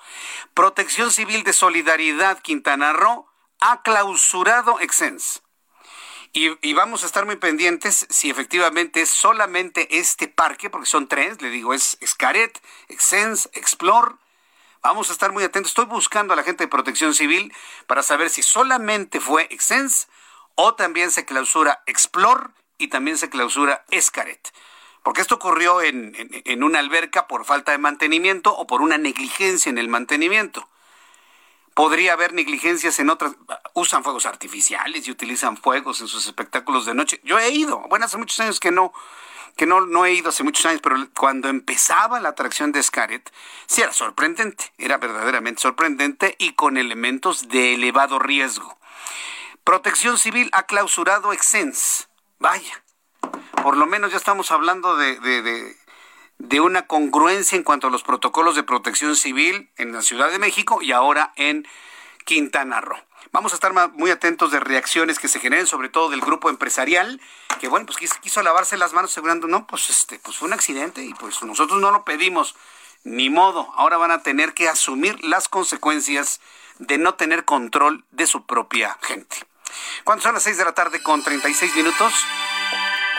Protección 0.53 1.11
Civil 1.11 1.43
de 1.43 1.55
Solidaridad 1.55 2.41
Quintana 2.41 2.93
Roo 2.93 3.30
ha 3.61 3.83
clausurado 3.83 4.81
Exens. 4.81 5.43
Y, 6.33 6.75
vamos 6.75 7.03
a 7.03 7.07
estar 7.07 7.27
muy 7.27 7.37
pendientes 7.37 8.07
si 8.09 8.31
efectivamente 8.31 9.03
es 9.03 9.11
solamente 9.11 9.99
este 9.99 10.29
parque, 10.29 10.71
porque 10.71 10.87
son 10.87 11.09
tres, 11.09 11.43
le 11.43 11.51
digo, 11.51 11.75
es 11.75 11.99
Escaret, 12.01 12.63
Exens, 12.89 13.51
Explore. 13.53 14.15
Vamos 14.81 15.11
a 15.11 15.13
estar 15.13 15.33
muy 15.33 15.43
atentos. 15.43 15.73
Estoy 15.73 15.87
buscando 15.87 16.33
a 16.33 16.37
la 16.37 16.45
gente 16.45 16.65
de 16.65 16.69
protección 16.69 17.15
civil 17.15 17.53
para 17.89 18.05
saber 18.05 18.31
si 18.31 18.43
solamente 18.43 19.19
fue 19.19 19.49
Exens 19.51 20.09
o 20.55 20.75
también 20.75 21.11
se 21.11 21.25
clausura 21.25 21.83
Explore 21.87 22.51
y 22.79 22.89
también 22.89 23.19
se 23.19 23.29
clausura 23.29 23.85
Escaret. 23.91 24.53
Porque 25.03 25.23
esto 25.23 25.35
ocurrió 25.35 25.83
en, 25.83 26.15
en, 26.15 26.43
en 26.45 26.63
una 26.63 26.79
alberca 26.79 27.27
por 27.27 27.45
falta 27.45 27.73
de 27.73 27.79
mantenimiento 27.79 28.57
o 28.57 28.69
por 28.69 28.83
una 28.83 28.99
negligencia 28.99 29.69
en 29.69 29.79
el 29.79 29.89
mantenimiento 29.89 30.69
podría 31.75 32.13
haber 32.13 32.33
negligencias 32.33 32.99
en 32.99 33.11
otras. 33.11 33.33
Usan 33.75 34.03
fuegos 34.05 34.27
artificiales 34.27 35.07
y 35.07 35.11
utilizan 35.11 35.57
fuegos 35.57 36.01
en 36.01 36.09
sus 36.09 36.27
espectáculos 36.27 36.87
de 36.87 36.95
noche. 36.95 37.21
Yo 37.25 37.39
he 37.39 37.51
ido, 37.51 37.81
bueno, 37.89 38.07
hace 38.07 38.19
muchos 38.19 38.41
años 38.41 38.61
que 38.61 38.71
no, 38.71 38.93
que 39.57 39.67
no, 39.67 39.83
no 39.87 40.05
he 40.05 40.13
ido 40.13 40.31
hace 40.31 40.43
muchos 40.43 40.67
años, 40.67 40.81
pero 40.83 40.97
cuando 41.17 41.49
empezaba 41.49 42.21
la 42.21 42.31
atracción 42.31 42.73
de 42.73 42.83
Scaret, 42.83 43.33
sí 43.67 43.83
era 43.83 43.93
sorprendente, 43.93 44.73
era 44.79 44.99
verdaderamente 44.99 45.63
sorprendente 45.63 46.37
y 46.39 46.53
con 46.55 46.77
elementos 46.77 47.49
de 47.49 47.75
elevado 47.75 48.19
riesgo. 48.19 48.79
Protección 49.65 50.19
Civil 50.19 50.49
ha 50.53 50.65
clausurado 50.65 51.33
Exens. 51.33 52.09
Vaya, 52.39 52.83
por 53.63 53.77
lo 53.77 53.87
menos 53.87 54.13
ya 54.13 54.17
estamos 54.17 54.51
hablando 54.51 54.97
de, 54.97 55.21
de, 55.21 55.43
de 55.43 55.77
de 56.41 56.61
una 56.61 56.87
congruencia 56.87 57.57
en 57.57 57.63
cuanto 57.63 57.87
a 57.87 57.91
los 57.91 58.03
protocolos 58.03 58.57
de 58.57 58.63
protección 58.63 59.15
civil 59.15 59.69
en 59.77 59.93
la 59.93 60.01
Ciudad 60.01 60.31
de 60.31 60.39
México 60.39 60.81
y 60.81 60.91
ahora 60.93 61.33
en 61.37 61.69
Quintana 62.25 62.81
Roo. 62.81 62.99
Vamos 63.31 63.53
a 63.53 63.57
estar 63.57 63.73
muy 63.93 64.11
atentos 64.11 64.51
de 64.51 64.59
reacciones 64.59 65.19
que 65.19 65.29
se 65.29 65.39
generen, 65.39 65.67
sobre 65.67 65.91
todo 65.91 66.09
del 66.09 66.23
grupo 66.23 66.49
empresarial, 66.49 67.21
que 67.61 67.69
bueno, 67.69 67.85
pues 67.85 67.99
quiso, 68.21 68.43
lavarse 68.43 68.79
las 68.79 68.95
manos 68.95 69.11
asegurando, 69.11 69.49
no, 69.49 69.67
pues 69.67 69.91
este, 69.91 70.19
pues 70.19 70.39
fue 70.39 70.49
un 70.49 70.55
accidente 70.55 71.05
y 71.05 71.13
pues 71.13 71.43
nosotros 71.43 71.79
no 71.79 71.91
lo 71.91 72.05
pedimos, 72.05 72.57
ni 73.05 73.29
modo, 73.29 73.71
ahora 73.77 73.99
van 73.99 74.11
a 74.11 74.23
tener 74.23 74.55
que 74.55 74.69
asumir 74.69 75.23
las 75.23 75.49
consecuencias 75.49 76.41
de 76.79 76.97
no 76.97 77.15
tener 77.15 77.45
control 77.45 78.05
de 78.13 78.27
su 78.27 78.47
propia 78.47 78.99
gente. 79.03 79.37
Cuando 80.05 80.23
son 80.23 80.35
las 80.35 80.43
6 80.43 80.57
de 80.57 80.65
la 80.65 80.73
tarde 80.73 81.03
con 81.03 81.23
36 81.23 81.77
minutos, 81.77 82.15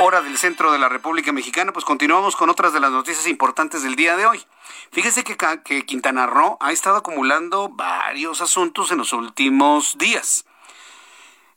hora 0.01 0.21
del 0.21 0.37
centro 0.37 0.71
de 0.71 0.79
la 0.79 0.89
República 0.89 1.31
Mexicana, 1.31 1.73
pues 1.73 1.85
continuamos 1.85 2.35
con 2.35 2.49
otras 2.49 2.73
de 2.73 2.79
las 2.79 2.91
noticias 2.91 3.27
importantes 3.27 3.83
del 3.83 3.95
día 3.95 4.17
de 4.17 4.25
hoy. 4.25 4.43
Fíjese 4.91 5.23
que, 5.23 5.85
Quintana 5.85 6.25
Roo 6.25 6.57
ha 6.59 6.71
estado 6.71 6.97
acumulando 6.97 7.69
varios 7.69 8.41
asuntos 8.41 8.91
en 8.91 8.97
los 8.97 9.13
últimos 9.13 9.99
días. 9.99 10.45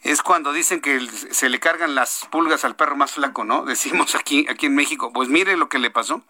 Es 0.02 0.20
cuando 0.20 0.52
dicen 0.52 0.82
que 0.82 1.00
se 1.30 1.48
le 1.48 1.58
cargan 1.58 1.94
las 1.94 2.28
pulgas 2.30 2.66
al 2.66 2.76
perro 2.76 2.96
más 2.96 3.12
flaco, 3.12 3.44
¿no? 3.44 3.64
Decimos 3.64 4.14
aquí, 4.14 4.46
aquí 4.50 4.66
en 4.66 4.74
México. 4.74 5.10
Pues 5.10 5.30
mire 5.30 5.56
lo 5.56 5.70
que 5.70 5.78
le 5.78 5.90
pasó. 5.90 6.20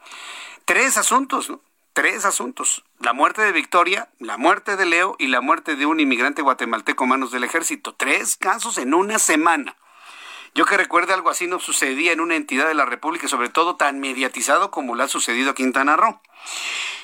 Tres 0.65 0.97
asuntos, 0.97 1.51
¿no? 1.51 1.61
Tres 1.95 2.25
asuntos. 2.25 2.85
La 3.01 3.13
muerte 3.13 3.43
de 3.43 3.51
Victoria, 3.51 4.09
la 4.21 4.37
muerte 4.37 4.77
de 4.77 4.87
Leo 4.87 5.17
y 5.19 5.27
la 5.27 5.41
muerte 5.41 5.75
de 5.75 5.87
un 5.87 5.99
inmigrante 5.99 6.43
guatemalteco 6.43 7.07
manos 7.07 7.33
del 7.33 7.43
ejército. 7.43 7.93
Tres 7.97 8.37
casos 8.37 8.79
en 8.79 8.95
una 8.95 9.19
semana. 9.19 9.77
Yo 10.57 10.67
que 10.67 10.77
recuerde 10.77 11.13
algo 11.13 11.31
así 11.31 11.49
no 11.49 11.59
sucedía 11.59 12.13
en 12.13 12.21
una 12.21 12.37
entidad 12.37 12.69
de 12.69 12.75
la 12.75 12.85
República, 12.85 13.27
sobre 13.27 13.49
todo 13.49 13.75
tan 13.75 13.99
mediatizado 13.99 14.71
como 14.71 14.95
lo 14.95 15.03
ha 15.03 15.09
sucedido 15.09 15.51
a 15.51 15.55
Quintana 15.55 15.97
Roo. 15.97 16.21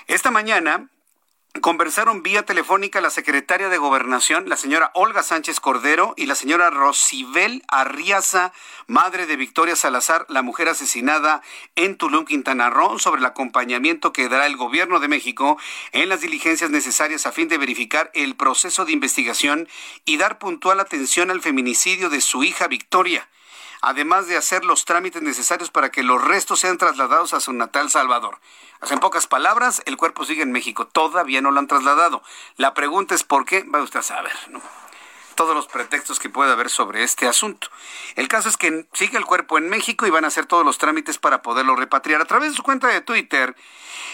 Esta 0.06 0.30
mañana 0.30 0.88
conversaron 1.60 2.22
vía 2.22 2.44
telefónica 2.44 3.00
la 3.00 3.10
secretaria 3.10 3.68
de 3.68 3.76
Gobernación, 3.76 4.48
la 4.48 4.56
señora 4.56 4.92
Olga 4.94 5.24
Sánchez 5.24 5.58
Cordero, 5.58 6.14
y 6.16 6.26
la 6.26 6.36
señora 6.36 6.70
Rosibel 6.70 7.64
Arriaza, 7.66 8.52
madre 8.86 9.26
de 9.26 9.34
Victoria 9.34 9.74
Salazar, 9.74 10.26
la 10.28 10.42
mujer 10.42 10.68
asesinada 10.68 11.42
en 11.74 11.96
Tulum, 11.96 12.26
Quintana 12.26 12.70
Roo, 12.70 13.00
sobre 13.00 13.18
el 13.18 13.26
acompañamiento 13.26 14.12
que 14.12 14.28
dará 14.28 14.46
el 14.46 14.56
gobierno 14.56 15.00
de 15.00 15.08
México 15.08 15.58
en 15.90 16.08
las 16.08 16.20
diligencias 16.20 16.70
necesarias 16.70 17.26
a 17.26 17.32
fin 17.32 17.48
de 17.48 17.58
verificar 17.58 18.12
el 18.14 18.36
proceso 18.36 18.84
de 18.84 18.92
investigación 18.92 19.68
y 20.04 20.18
dar 20.18 20.38
puntual 20.38 20.78
atención 20.78 21.32
al 21.32 21.40
feminicidio 21.40 22.10
de 22.10 22.20
su 22.20 22.44
hija 22.44 22.68
Victoria 22.68 23.28
además 23.82 24.26
de 24.26 24.36
hacer 24.36 24.64
los 24.64 24.84
trámites 24.84 25.22
necesarios 25.22 25.70
para 25.70 25.90
que 25.90 26.02
los 26.02 26.22
restos 26.22 26.60
sean 26.60 26.78
trasladados 26.78 27.34
a 27.34 27.40
su 27.40 27.52
natal 27.52 27.90
Salvador. 27.90 28.38
En 28.90 28.98
pocas 28.98 29.26
palabras, 29.26 29.82
el 29.86 29.96
cuerpo 29.96 30.24
sigue 30.24 30.42
en 30.42 30.52
México. 30.52 30.86
Todavía 30.86 31.40
no 31.40 31.50
lo 31.50 31.60
han 31.60 31.66
trasladado. 31.66 32.22
La 32.56 32.74
pregunta 32.74 33.14
es 33.14 33.24
por 33.24 33.44
qué. 33.44 33.62
Va 33.64 33.82
usted 33.82 34.00
a 34.00 34.02
saber, 34.02 34.32
¿no? 34.48 34.60
Todos 35.34 35.54
los 35.54 35.66
pretextos 35.66 36.18
que 36.18 36.28
pueda 36.28 36.52
haber 36.52 36.70
sobre 36.70 37.02
este 37.02 37.26
asunto. 37.26 37.68
El 38.16 38.28
caso 38.28 38.48
es 38.48 38.56
que 38.56 38.86
sigue 38.92 39.16
el 39.16 39.24
cuerpo 39.24 39.58
en 39.58 39.68
México 39.68 40.06
y 40.06 40.10
van 40.10 40.24
a 40.24 40.28
hacer 40.28 40.46
todos 40.46 40.64
los 40.64 40.78
trámites 40.78 41.18
para 41.18 41.42
poderlo 41.42 41.76
repatriar. 41.76 42.20
A 42.20 42.26
través 42.26 42.50
de 42.50 42.56
su 42.56 42.62
cuenta 42.62 42.88
de 42.88 43.00
Twitter, 43.00 43.56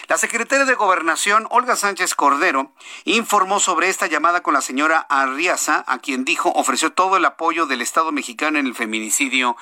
la 0.08 0.18
secretaria 0.18 0.64
de 0.64 0.74
Gobernación, 0.74 1.48
Olga 1.50 1.74
Sánchez 1.74 2.14
Cordero, 2.14 2.72
informó 3.04 3.58
sobre 3.58 3.88
esta 3.88 4.06
llamada 4.06 4.42
con 4.42 4.54
la 4.54 4.60
señora 4.60 5.06
Arriaza, 5.08 5.84
a 5.86 5.98
quien 5.98 6.24
dijo 6.24 6.52
ofreció 6.54 6.92
todo 6.92 7.16
el 7.16 7.24
apoyo 7.24 7.66
del 7.66 7.82
Estado 7.82 8.12
mexicano 8.12 8.58
en 8.58 8.66
el 8.66 8.74
feminicidio 8.74 9.56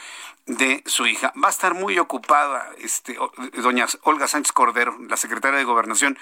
de 0.46 0.82
su 0.86 1.07
hija. 1.07 1.32
Va 1.42 1.48
a 1.48 1.50
estar 1.50 1.74
muy 1.74 1.98
ocupada 1.98 2.70
este, 2.78 3.18
doña 3.55 3.86
Olga 4.02 4.28
Sánchez 4.28 4.52
Cordero, 4.52 4.96
la 5.09 5.16
secretaria 5.16 5.59
de 5.59 5.64
Gobernación, 5.64 6.18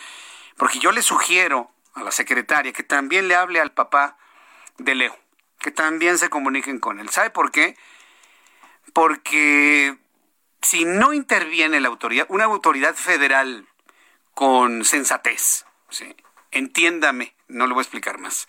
porque 0.57 0.79
yo 0.79 0.93
le 0.93 1.03
sugiero 1.03 1.73
a 1.95 2.03
la 2.03 2.11
secretaria 2.11 2.73
que 2.73 2.83
también 2.83 3.29
le 3.29 3.35
hable 3.35 3.61
al 3.61 3.73
papá 3.73 4.17
de 4.79 4.95
Leo, 4.95 5.17
que 5.63 5.71
también 5.71 6.19
se 6.19 6.29
comuniquen 6.29 6.79
con 6.81 7.01
él. 7.01 7.09
¿Sabe 7.09 7.31
por 7.31 7.51
qué? 7.51 7.77
Porque 8.93 9.97
si 10.61 10.85
no 10.85 11.13
interviene 11.15 11.81
la 11.81 11.89
autoridad, 11.89 12.27
una 12.29 12.45
autoridad 12.45 12.95
federal 12.95 13.67
con 14.35 14.85
sensatez, 14.85 15.65
entiéndame, 16.51 17.35
no 17.49 17.67
le 17.67 17.73
voy 17.73 17.81
a 17.81 17.85
explicar 17.85 18.19
más. 18.19 18.49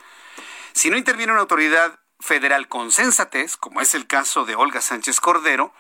Si 0.74 0.90
no 0.90 0.98
interviene 0.98 1.32
una 1.32 1.42
autoridad 1.42 2.00
federal 2.20 2.68
con 2.68 2.92
sensatez, 2.92 3.58
como 3.58 3.80
es 3.80 3.96
el 3.96 4.08
caso 4.08 4.46
de 4.46 4.56
Olga 4.56 4.82
Sánchez 4.82 5.20
Cordero, 5.20 5.74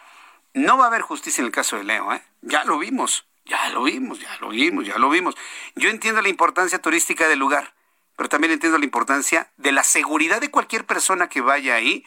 no 0.54 0.78
va 0.78 0.86
a 0.86 0.88
haber 0.88 1.02
justicia 1.02 1.42
en 1.42 1.48
el 1.48 1.52
caso 1.52 1.78
de 1.78 1.84
Leo, 1.84 2.14
¿eh? 2.14 2.24
Ya 2.42 2.64
lo 2.64 2.78
vimos, 2.78 3.26
ya 3.46 3.70
lo 3.70 3.84
vimos, 3.84 4.20
ya 4.20 4.38
lo 4.40 4.50
vimos, 4.50 4.86
ya 4.86 4.98
lo 5.00 5.10
vimos. 5.10 5.36
Yo 5.76 5.90
entiendo 5.90 6.22
la 6.22 6.30
importancia 6.30 6.80
turística 6.80 7.28
del 7.28 7.40
lugar, 7.40 7.74
pero 8.16 8.30
también 8.30 8.54
entiendo 8.54 8.78
la 8.78 8.86
importancia 8.86 9.52
de 9.58 9.72
la 9.72 9.84
seguridad 9.84 10.42
de 10.42 10.52
cualquier 10.52 10.86
persona 10.86 11.30
que 11.30 11.42
vaya 11.42 11.76
ahí 11.76 12.06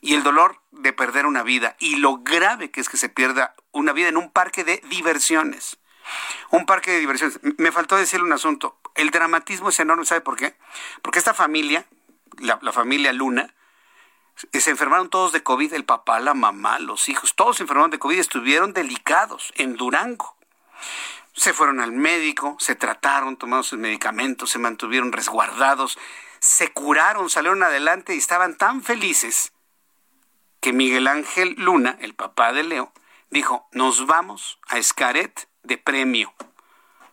y 0.00 0.14
el 0.14 0.22
dolor 0.22 0.60
de 0.70 0.92
perder 0.92 1.26
una 1.26 1.42
vida 1.42 1.76
y 1.78 1.96
lo 1.96 2.18
grave 2.18 2.70
que 2.70 2.80
es 2.80 2.88
que 2.88 2.96
se 2.96 3.08
pierda 3.08 3.54
una 3.72 3.92
vida 3.92 4.08
en 4.08 4.16
un 4.16 4.30
parque 4.30 4.64
de 4.64 4.82
diversiones. 4.88 5.78
Un 6.50 6.66
parque 6.66 6.90
de 6.90 6.98
diversiones. 6.98 7.38
Me 7.58 7.70
faltó 7.70 7.96
decirle 7.96 8.26
un 8.26 8.32
asunto. 8.32 8.78
El 8.94 9.10
dramatismo 9.10 9.68
es 9.68 9.78
enorme, 9.78 10.04
¿sabe 10.04 10.20
por 10.20 10.36
qué? 10.36 10.56
Porque 11.02 11.18
esta 11.18 11.34
familia, 11.34 11.86
la, 12.38 12.58
familia 12.72 13.12
Luna, 13.12 13.54
se 14.52 14.70
enfermaron 14.70 15.10
todos 15.10 15.32
de 15.32 15.42
COVID, 15.42 15.74
el 15.74 15.84
papá, 15.84 16.18
la 16.18 16.34
mamá, 16.34 16.78
los 16.78 17.08
hijos, 17.08 17.36
todos 17.36 17.58
se 17.58 17.62
enfermaron 17.62 17.90
de 17.90 17.98
COVID, 17.98 18.18
estuvieron 18.18 18.72
delicados 18.72 19.52
en 19.56 19.76
Durango. 19.76 20.36
Se 21.40 21.54
fueron 21.54 21.80
al 21.80 21.92
médico, 21.92 22.58
se 22.58 22.74
trataron, 22.74 23.38
tomaron 23.38 23.64
sus 23.64 23.78
medicamentos, 23.78 24.50
se 24.50 24.58
mantuvieron 24.58 25.10
resguardados, 25.10 25.98
se 26.38 26.70
curaron, 26.70 27.30
salieron 27.30 27.62
adelante 27.62 28.14
y 28.14 28.18
estaban 28.18 28.58
tan 28.58 28.82
felices 28.82 29.54
que 30.60 30.74
Miguel 30.74 31.06
Ángel 31.06 31.54
Luna, 31.56 31.96
el 32.02 32.12
papá 32.12 32.52
de 32.52 32.64
Leo, 32.64 32.92
dijo, 33.30 33.66
nos 33.72 34.04
vamos 34.04 34.58
a 34.68 34.76
Escaret 34.76 35.48
de 35.62 35.78
premio. 35.78 36.30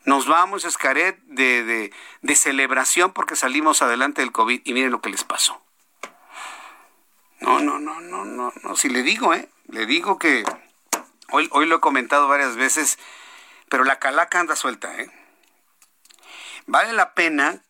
Nos 0.03 0.27
vamos 0.27 0.65
a 0.65 0.67
Escaret 0.67 1.17
de, 1.27 1.93
de, 2.21 2.35
celebración 2.35 3.13
porque 3.13 3.37
salimos 3.37 3.81
adelante 3.81 4.23
del 4.23 4.33
COVID 4.33 4.59
y 4.65 4.73
miren 4.73 4.91
lo 4.91 4.99
que 4.99 5.09
les 5.09 5.23
pasó. 5.23 5.61
No, 7.39 7.59
no, 7.59 7.79
no, 7.79 8.01
no, 8.01 8.25
no, 8.25 8.51
no. 8.61 8.75
Si 8.75 8.89
le 8.89 9.03
digo, 9.03 9.33
¿eh? 9.33 9.47
Le 9.69 9.85
digo 9.85 10.19
que 10.19 10.43
hoy, 11.31 11.47
hoy 11.53 11.65
lo 11.65 11.77
he 11.77 11.79
comentado 11.79 12.27
varias 12.27 12.57
veces, 12.57 12.99
pero 13.69 13.83
la 13.83 13.99
calaca 13.99 14.39
anda 14.39 14.55
suelta, 14.55 14.95
¿eh? 14.99 15.11
Vale 16.65 16.93
la 16.93 17.13
pena 17.13 17.63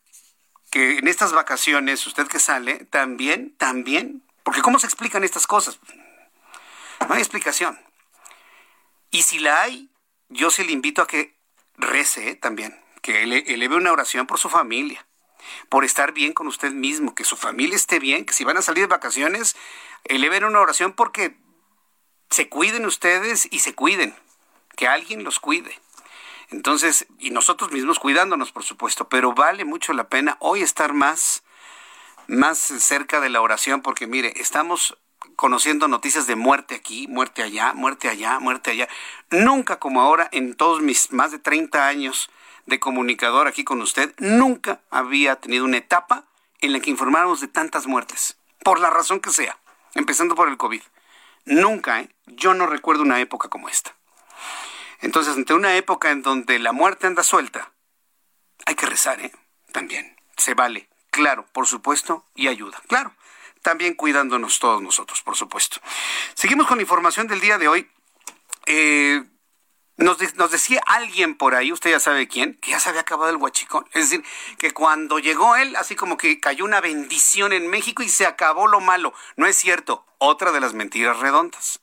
que 0.71 0.97
en 0.97 1.07
estas 1.07 1.33
vacaciones, 1.33 2.05
usted 2.07 2.27
que 2.27 2.39
sale, 2.39 2.85
también, 2.85 3.55
también 3.57 4.27
porque 4.47 4.61
¿cómo 4.61 4.79
se 4.79 4.87
explican 4.87 5.25
estas 5.25 5.45
cosas? 5.45 5.77
No 7.05 7.13
hay 7.13 7.19
explicación. 7.19 7.77
Y 9.11 9.23
si 9.23 9.39
la 9.39 9.61
hay, 9.61 9.89
yo 10.29 10.51
sí 10.51 10.63
le 10.63 10.71
invito 10.71 11.01
a 11.01 11.07
que 11.07 11.35
rece 11.75 12.35
también, 12.35 12.81
que 13.01 13.23
eleve 13.23 13.75
una 13.75 13.91
oración 13.91 14.25
por 14.25 14.39
su 14.39 14.47
familia, 14.47 15.05
por 15.67 15.83
estar 15.83 16.13
bien 16.13 16.31
con 16.31 16.47
usted 16.47 16.71
mismo, 16.71 17.13
que 17.13 17.25
su 17.25 17.35
familia 17.35 17.75
esté 17.75 17.99
bien, 17.99 18.25
que 18.25 18.33
si 18.33 18.45
van 18.45 18.55
a 18.55 18.61
salir 18.61 18.83
de 18.83 18.87
vacaciones, 18.87 19.57
eleven 20.05 20.45
una 20.45 20.61
oración 20.61 20.93
porque 20.93 21.35
se 22.29 22.47
cuiden 22.47 22.85
ustedes 22.85 23.49
y 23.51 23.59
se 23.59 23.75
cuiden, 23.75 24.15
que 24.77 24.87
alguien 24.87 25.25
los 25.25 25.41
cuide. 25.41 25.77
Entonces, 26.49 27.07
y 27.19 27.31
nosotros 27.31 27.71
mismos 27.71 27.99
cuidándonos, 27.99 28.51
por 28.51 28.63
supuesto, 28.63 29.09
pero 29.09 29.33
vale 29.33 29.65
mucho 29.65 29.93
la 29.93 30.07
pena 30.07 30.37
hoy 30.39 30.61
estar 30.61 30.93
más 30.93 31.43
más 32.27 32.57
cerca 32.57 33.19
de 33.21 33.29
la 33.29 33.41
oración, 33.41 33.81
porque 33.81 34.05
mire, 34.05 34.33
estamos 34.35 34.97
conociendo 35.35 35.87
noticias 35.87 36.27
de 36.27 36.35
muerte 36.35 36.75
aquí, 36.75 37.07
muerte 37.07 37.41
allá, 37.41 37.73
muerte 37.73 38.09
allá, 38.09 38.39
muerte 38.39 38.71
allá. 38.71 38.87
Nunca 39.29 39.79
como 39.79 40.01
ahora, 40.01 40.27
en 40.31 40.55
todos 40.55 40.81
mis 40.81 41.11
más 41.11 41.31
de 41.31 41.39
30 41.39 41.87
años 41.87 42.29
de 42.65 42.79
comunicador 42.79 43.47
aquí 43.47 43.63
con 43.63 43.81
usted, 43.81 44.13
nunca 44.19 44.81
había 44.89 45.37
tenido 45.37 45.63
una 45.65 45.77
etapa 45.77 46.25
en 46.59 46.73
la 46.73 46.79
que 46.79 46.89
informáramos 46.89 47.39
de 47.39 47.47
tantas 47.47 47.87
muertes, 47.87 48.37
por 48.63 48.79
la 48.79 48.89
razón 48.89 49.19
que 49.19 49.29
sea, 49.29 49.57
empezando 49.93 50.35
por 50.35 50.49
el 50.49 50.57
COVID. 50.57 50.81
Nunca, 51.45 52.01
¿eh? 52.01 52.09
yo 52.25 52.53
no 52.53 52.65
recuerdo 52.65 53.03
una 53.03 53.21
época 53.21 53.47
como 53.47 53.69
esta. 53.69 53.96
Entonces, 55.01 55.35
ante 55.35 55.53
una 55.53 55.75
época 55.75 56.11
en 56.11 56.21
donde 56.21 56.59
la 56.59 56.71
muerte 56.71 57.07
anda 57.07 57.23
suelta, 57.23 57.71
hay 58.65 58.75
que 58.75 58.85
rezar, 58.85 59.19
¿eh? 59.21 59.31
También, 59.71 60.15
se 60.35 60.53
vale 60.53 60.89
claro, 61.17 61.47
por 61.51 61.65
supuesto, 61.65 62.25
y 62.35 62.47
ayuda, 62.47 62.79
claro. 62.87 63.11
También 63.63 63.95
cuidándonos 63.95 64.59
todos 64.59 64.83
nosotros, 64.83 65.23
por 65.23 65.35
supuesto. 65.35 65.81
Seguimos 66.35 66.67
con 66.67 66.77
la 66.77 66.83
información 66.83 67.25
del 67.25 67.41
día 67.41 67.57
de 67.57 67.67
hoy. 67.67 67.89
Eh, 68.67 69.23
nos, 69.97 70.35
nos, 70.35 70.51
decía 70.51 70.79
alguien 70.85 71.35
por 71.35 71.55
ahí, 71.55 71.71
usted 71.71 71.89
ya 71.89 71.99
sabe 71.99 72.27
quién, 72.27 72.53
que 72.61 72.69
ya 72.69 72.79
se 72.79 72.89
había 72.89 73.01
acabado 73.01 73.31
el 73.31 73.37
huachicón. 73.37 73.87
Es 73.93 74.11
decir, 74.11 74.23
que 74.59 74.71
cuando 74.71 75.17
llegó 75.17 75.55
él, 75.55 75.75
así 75.75 75.95
como 75.95 76.17
que 76.17 76.39
cayó 76.39 76.65
una 76.65 76.81
bendición 76.81 77.51
en 77.51 77.67
México 77.67 78.03
y 78.03 78.09
se 78.09 78.27
acabó 78.27 78.67
lo 78.67 78.79
malo. 78.79 79.11
No 79.37 79.47
es 79.47 79.57
cierto. 79.57 80.05
Otra 80.19 80.51
de 80.51 80.61
las 80.61 80.75
mentiras 80.75 81.17
redondas. 81.17 81.79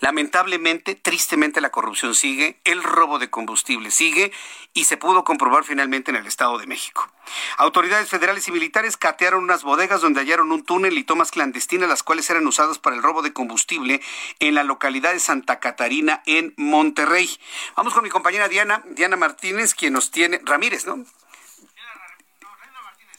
Lamentablemente, 0.00 0.94
tristemente, 0.94 1.60
la 1.60 1.70
corrupción 1.70 2.14
sigue, 2.14 2.60
el 2.64 2.82
robo 2.82 3.18
de 3.18 3.30
combustible 3.30 3.90
sigue 3.90 4.32
y 4.72 4.84
se 4.84 4.96
pudo 4.96 5.24
comprobar 5.24 5.64
finalmente 5.64 6.10
en 6.10 6.16
el 6.16 6.26
Estado 6.26 6.58
de 6.58 6.66
México. 6.66 7.10
Autoridades 7.56 8.08
federales 8.08 8.46
y 8.48 8.52
militares 8.52 8.96
catearon 8.96 9.42
unas 9.42 9.62
bodegas 9.62 10.00
donde 10.00 10.20
hallaron 10.20 10.52
un 10.52 10.64
túnel 10.64 10.98
y 10.98 11.04
tomas 11.04 11.30
clandestinas, 11.30 11.88
las 11.88 12.02
cuales 12.02 12.28
eran 12.30 12.46
usadas 12.46 12.78
para 12.78 12.96
el 12.96 13.02
robo 13.02 13.22
de 13.22 13.32
combustible 13.32 14.00
en 14.38 14.54
la 14.54 14.64
localidad 14.64 15.12
de 15.12 15.20
Santa 15.20 15.60
Catarina, 15.60 16.22
en 16.26 16.54
Monterrey. 16.56 17.28
Vamos 17.74 17.94
con 17.94 18.04
mi 18.04 18.10
compañera 18.10 18.48
Diana, 18.48 18.82
Diana 18.90 19.16
Martínez, 19.16 19.74
quien 19.74 19.92
nos 19.92 20.10
tiene, 20.10 20.40
Ramírez, 20.44 20.86
¿no? 20.86 21.04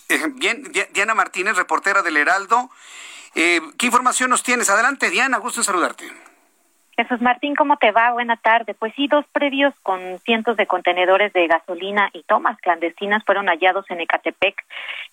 Eh, 0.10 0.24
bien, 0.36 0.72
Diana 0.94 1.16
Martínez, 1.16 1.58
reportera 1.58 2.02
del 2.02 2.18
Heraldo. 2.18 2.70
Eh, 3.36 3.62
¿Qué 3.78 3.88
información 3.88 4.30
nos 4.30 4.44
tienes? 4.44 4.70
Adelante, 4.70 5.10
Diana, 5.10 5.38
gusto 5.38 5.60
en 5.60 5.66
saludarte. 5.66 6.12
Jesús 7.00 7.22
Martín, 7.22 7.54
¿cómo 7.54 7.78
te 7.78 7.92
va? 7.92 8.12
Buena 8.12 8.38
tarde. 8.38 8.74
Pues 8.74 8.92
sí, 8.96 9.08
dos 9.08 9.24
predios 9.32 9.72
con 9.84 10.18
cientos 10.26 10.58
de 10.58 10.66
contenedores 10.66 11.32
de 11.32 11.46
gasolina 11.46 12.10
y 12.12 12.24
tomas 12.24 12.58
clandestinas 12.58 13.24
fueron 13.24 13.46
hallados 13.50 13.86
en 13.92 14.02
Ecatepec, 14.02 14.56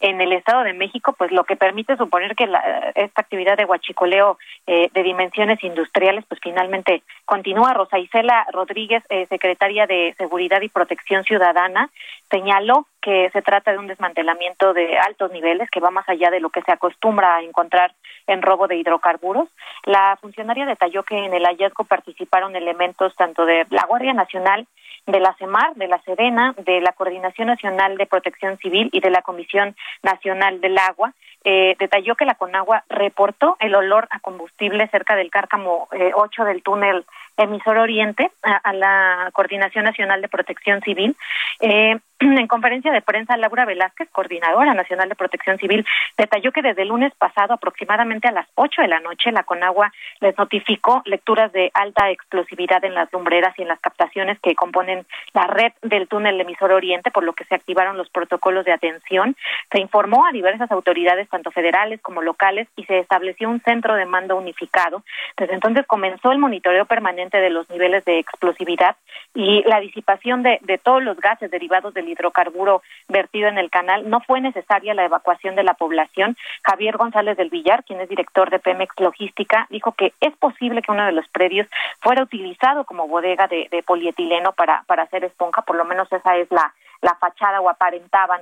en 0.01 0.19
el 0.19 0.33
Estado 0.33 0.63
de 0.63 0.73
México, 0.73 1.13
pues 1.13 1.31
lo 1.31 1.45
que 1.45 1.57
permite 1.57 1.99
suponer 1.99 2.35
que 2.37 2.49
esta 2.95 3.21
actividad 3.21 3.59
de 3.59 3.67
huachicoleo 3.67 4.39
eh, 4.67 4.89
de 4.95 5.03
dimensiones 5.03 5.63
industriales, 5.63 6.25
pues 6.27 6.41
finalmente 6.43 7.03
continúa. 7.27 7.75
Rosa 7.75 7.99
Isela 7.99 8.47
Rodríguez, 8.51 9.03
eh, 9.11 9.27
secretaria 9.27 9.87
de 9.87 10.15
Seguridad 10.17 10.63
y 10.63 10.71
Protección 10.71 11.23
Ciudadana, 11.25 11.91
señaló 12.35 12.89
que 13.01 13.31
se 13.31 13.43
trata 13.43 13.71
de 13.71 13.79
un 13.79 13.87
desmantelamiento 13.87 14.73
de 14.75 14.99
altos 14.99 15.31
niveles 15.31 15.71
que 15.71 15.79
va 15.79 15.91
más 15.91 16.09
allá 16.09 16.31
de 16.33 16.41
lo 16.41 16.51
que 16.51 16.63
se 16.63 16.73
acostumbra 16.73 17.37
a 17.37 17.43
encontrar 17.43 17.95
en 18.27 18.43
robo 18.43 18.67
de 18.67 18.77
hidrocarburos. 18.77 19.49
La 19.85 20.19
funcionaria 20.21 20.67
detalló 20.67 21.05
que 21.05 21.17
en 21.17 21.33
el 21.33 21.45
hallazgo 21.45 21.85
participaron 21.85 22.57
elementos 22.57 23.15
tanto 23.15 23.47
de 23.47 23.67
la 23.71 23.87
Guardia 23.87 24.15
Nacional, 24.15 24.67
de 25.07 25.21
la 25.21 25.35
CEMAR, 25.35 25.75
de 25.77 25.87
la 25.87 26.01
SEDENA, 26.03 26.55
de 26.59 26.81
la 26.81 26.91
Coordinación 26.93 27.47
Nacional 27.47 27.97
de 27.99 28.07
Protección 28.07 28.59
Civil 28.59 28.89
y 28.91 28.99
de 28.99 29.11
la 29.11 29.23
Comisión 29.23 29.77
Nacional 30.03 30.61
del 30.61 30.77
Agua. 30.79 31.13
Eh, 31.45 31.77
detalló 31.79 32.15
que 32.15 32.25
la 32.25 32.37
Conagua 32.37 32.85
reportó 32.89 33.57
el 33.61 33.75
olor 33.75 34.09
a 34.11 34.21
combustible 34.21 34.89
cerca 34.89 35.15
del 35.15 35.31
cárcamo 35.31 35.89
8 35.91 36.43
eh, 36.43 36.47
del 36.47 36.63
túnel 36.63 37.05
emisor 37.37 37.77
Oriente 37.79 38.31
a, 38.43 38.73
la 38.73 39.31
Coordinación 39.33 39.85
Nacional 39.85 40.23
de 40.23 40.29
Protección 40.29 40.81
Civil. 40.81 41.17
Eh, 41.61 41.99
en 42.21 42.47
conferencia 42.47 42.93
de 42.93 43.03
prensa, 43.03 43.37
Laura 43.37 43.65
Velázquez, 43.65 44.09
coordinadora 44.11 44.75
nacional 44.75 45.09
de 45.09 45.15
protección 45.15 45.59
civil, 45.59 45.87
detalló 46.17 46.53
que 46.53 46.63
desde 46.63 46.83
el 46.83 46.89
lunes 46.89 47.13
pasado, 47.17 47.55
aproximadamente 47.55 48.29
a 48.29 48.33
las 48.33 48.47
8 48.55 48.83
de 48.83 48.89
la 48.89 49.01
noche, 49.01 49.33
la 49.33 49.43
Conagua 49.43 49.93
les 50.21 50.37
notificó 50.39 51.03
lecturas 51.05 51.53
de 51.53 51.71
alta 51.75 52.11
explosividad 52.11 52.85
en 52.85 52.95
las 52.95 53.13
lumbreras 53.13 53.59
y 53.59 53.63
en 53.63 53.69
las 53.69 53.81
captaciones 53.81 54.39
que 54.41 54.55
componen 54.55 55.07
la 55.33 55.47
red 55.47 55.73
del 55.83 56.09
túnel 56.09 56.41
emisor 56.41 56.73
Oriente, 56.73 57.11
por 57.11 57.25
lo 57.25 57.33
que 57.33 57.45
se 57.45 57.55
activaron 57.55 57.97
los 57.97 58.11
protocolos 58.11 58.65
de 58.65 58.73
atención. 58.73 59.37
Se 59.71 59.81
informó 59.81 60.27
a 60.27 60.33
diversas 60.33 60.71
autoridades, 60.71 61.29
tanto 61.35 61.51
federales 61.51 62.01
como 62.01 62.23
locales, 62.23 62.69
y 62.77 62.85
se 62.85 63.01
estableció 63.01 63.51
un 63.51 63.61
centro 63.61 63.97
de 63.97 64.07
mando 64.07 64.37
unificado. 64.37 65.03
Desde 65.37 65.55
entonces 65.55 65.85
comenzó 65.85 66.31
el 66.31 66.39
monitoreo 66.39 66.85
permanente 66.85 67.39
de 67.39 67.51
los 67.51 67.69
niveles 67.71 68.05
de 68.05 68.21
explosividad 68.21 68.95
y 69.35 69.65
la 69.67 69.81
disipación 69.81 70.45
de, 70.45 70.61
de 70.63 70.79
todos 70.79 71.03
los 71.03 71.17
gases 71.17 71.51
derivados 71.51 71.93
del 71.93 72.09
hidrocarburo 72.09 72.83
vertido 73.09 73.49
en 73.49 73.59
el 73.59 73.69
canal, 73.69 74.09
no 74.09 74.21
fue 74.21 74.41
necesaria 74.41 74.95
la 74.95 75.05
evacuación 75.05 75.57
de 75.57 75.65
la 75.65 75.75
población. 75.75 76.37
Javier 76.63 76.97
González 76.97 77.37
del 77.37 77.51
Villar, 77.51 77.83
quien 77.83 78.01
es 78.01 78.09
director 78.09 78.49
de 78.51 78.61
Pemex 78.61 78.95
Logística, 79.01 79.67
dijo 79.71 79.91
que 79.93 80.13
es 80.21 80.37
posible 80.37 80.83
que 80.83 80.93
uno 80.93 81.05
de 81.05 81.13
los 81.13 81.27
predios 81.31 81.67
fuera 82.01 82.23
utilizado 82.23 82.85
como 82.85 83.09
bodega 83.09 83.49
de, 83.49 83.69
polietileno 83.85 84.53
para, 84.53 84.85
para 84.87 85.03
hacer 85.03 85.25
esponja, 85.25 85.63
por 85.63 85.75
lo 85.75 85.85
menos 85.85 86.11
esa 86.13 86.37
es 86.37 86.49
la, 86.53 86.73
la 87.05 87.15
fachada 87.17 87.61
o 87.61 87.69
aparentaban 87.69 88.41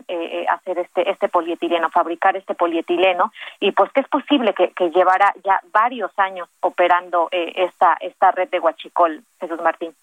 hacer 0.49 0.79
este 0.79 1.11
este 1.11 1.29
polietileno, 1.29 1.91
fabricar 1.91 2.37
este 2.37 2.55
polietileno 2.55 3.33
y 3.61 3.73
pues 3.73 3.91
que 3.93 4.01
es 4.01 4.09
posible 4.09 4.55
que, 4.55 4.71
que 4.71 4.91
llevara 4.91 5.35
ya 5.45 5.61
varios 5.73 6.11
años 6.17 6.49
operando 6.61 7.29
esta 7.33 7.97
esta 8.01 8.31
red 8.31 8.49
de 8.49 8.61
Huachicol, 8.61 9.23
Jesús 9.41 9.61
Martín. 9.63 9.95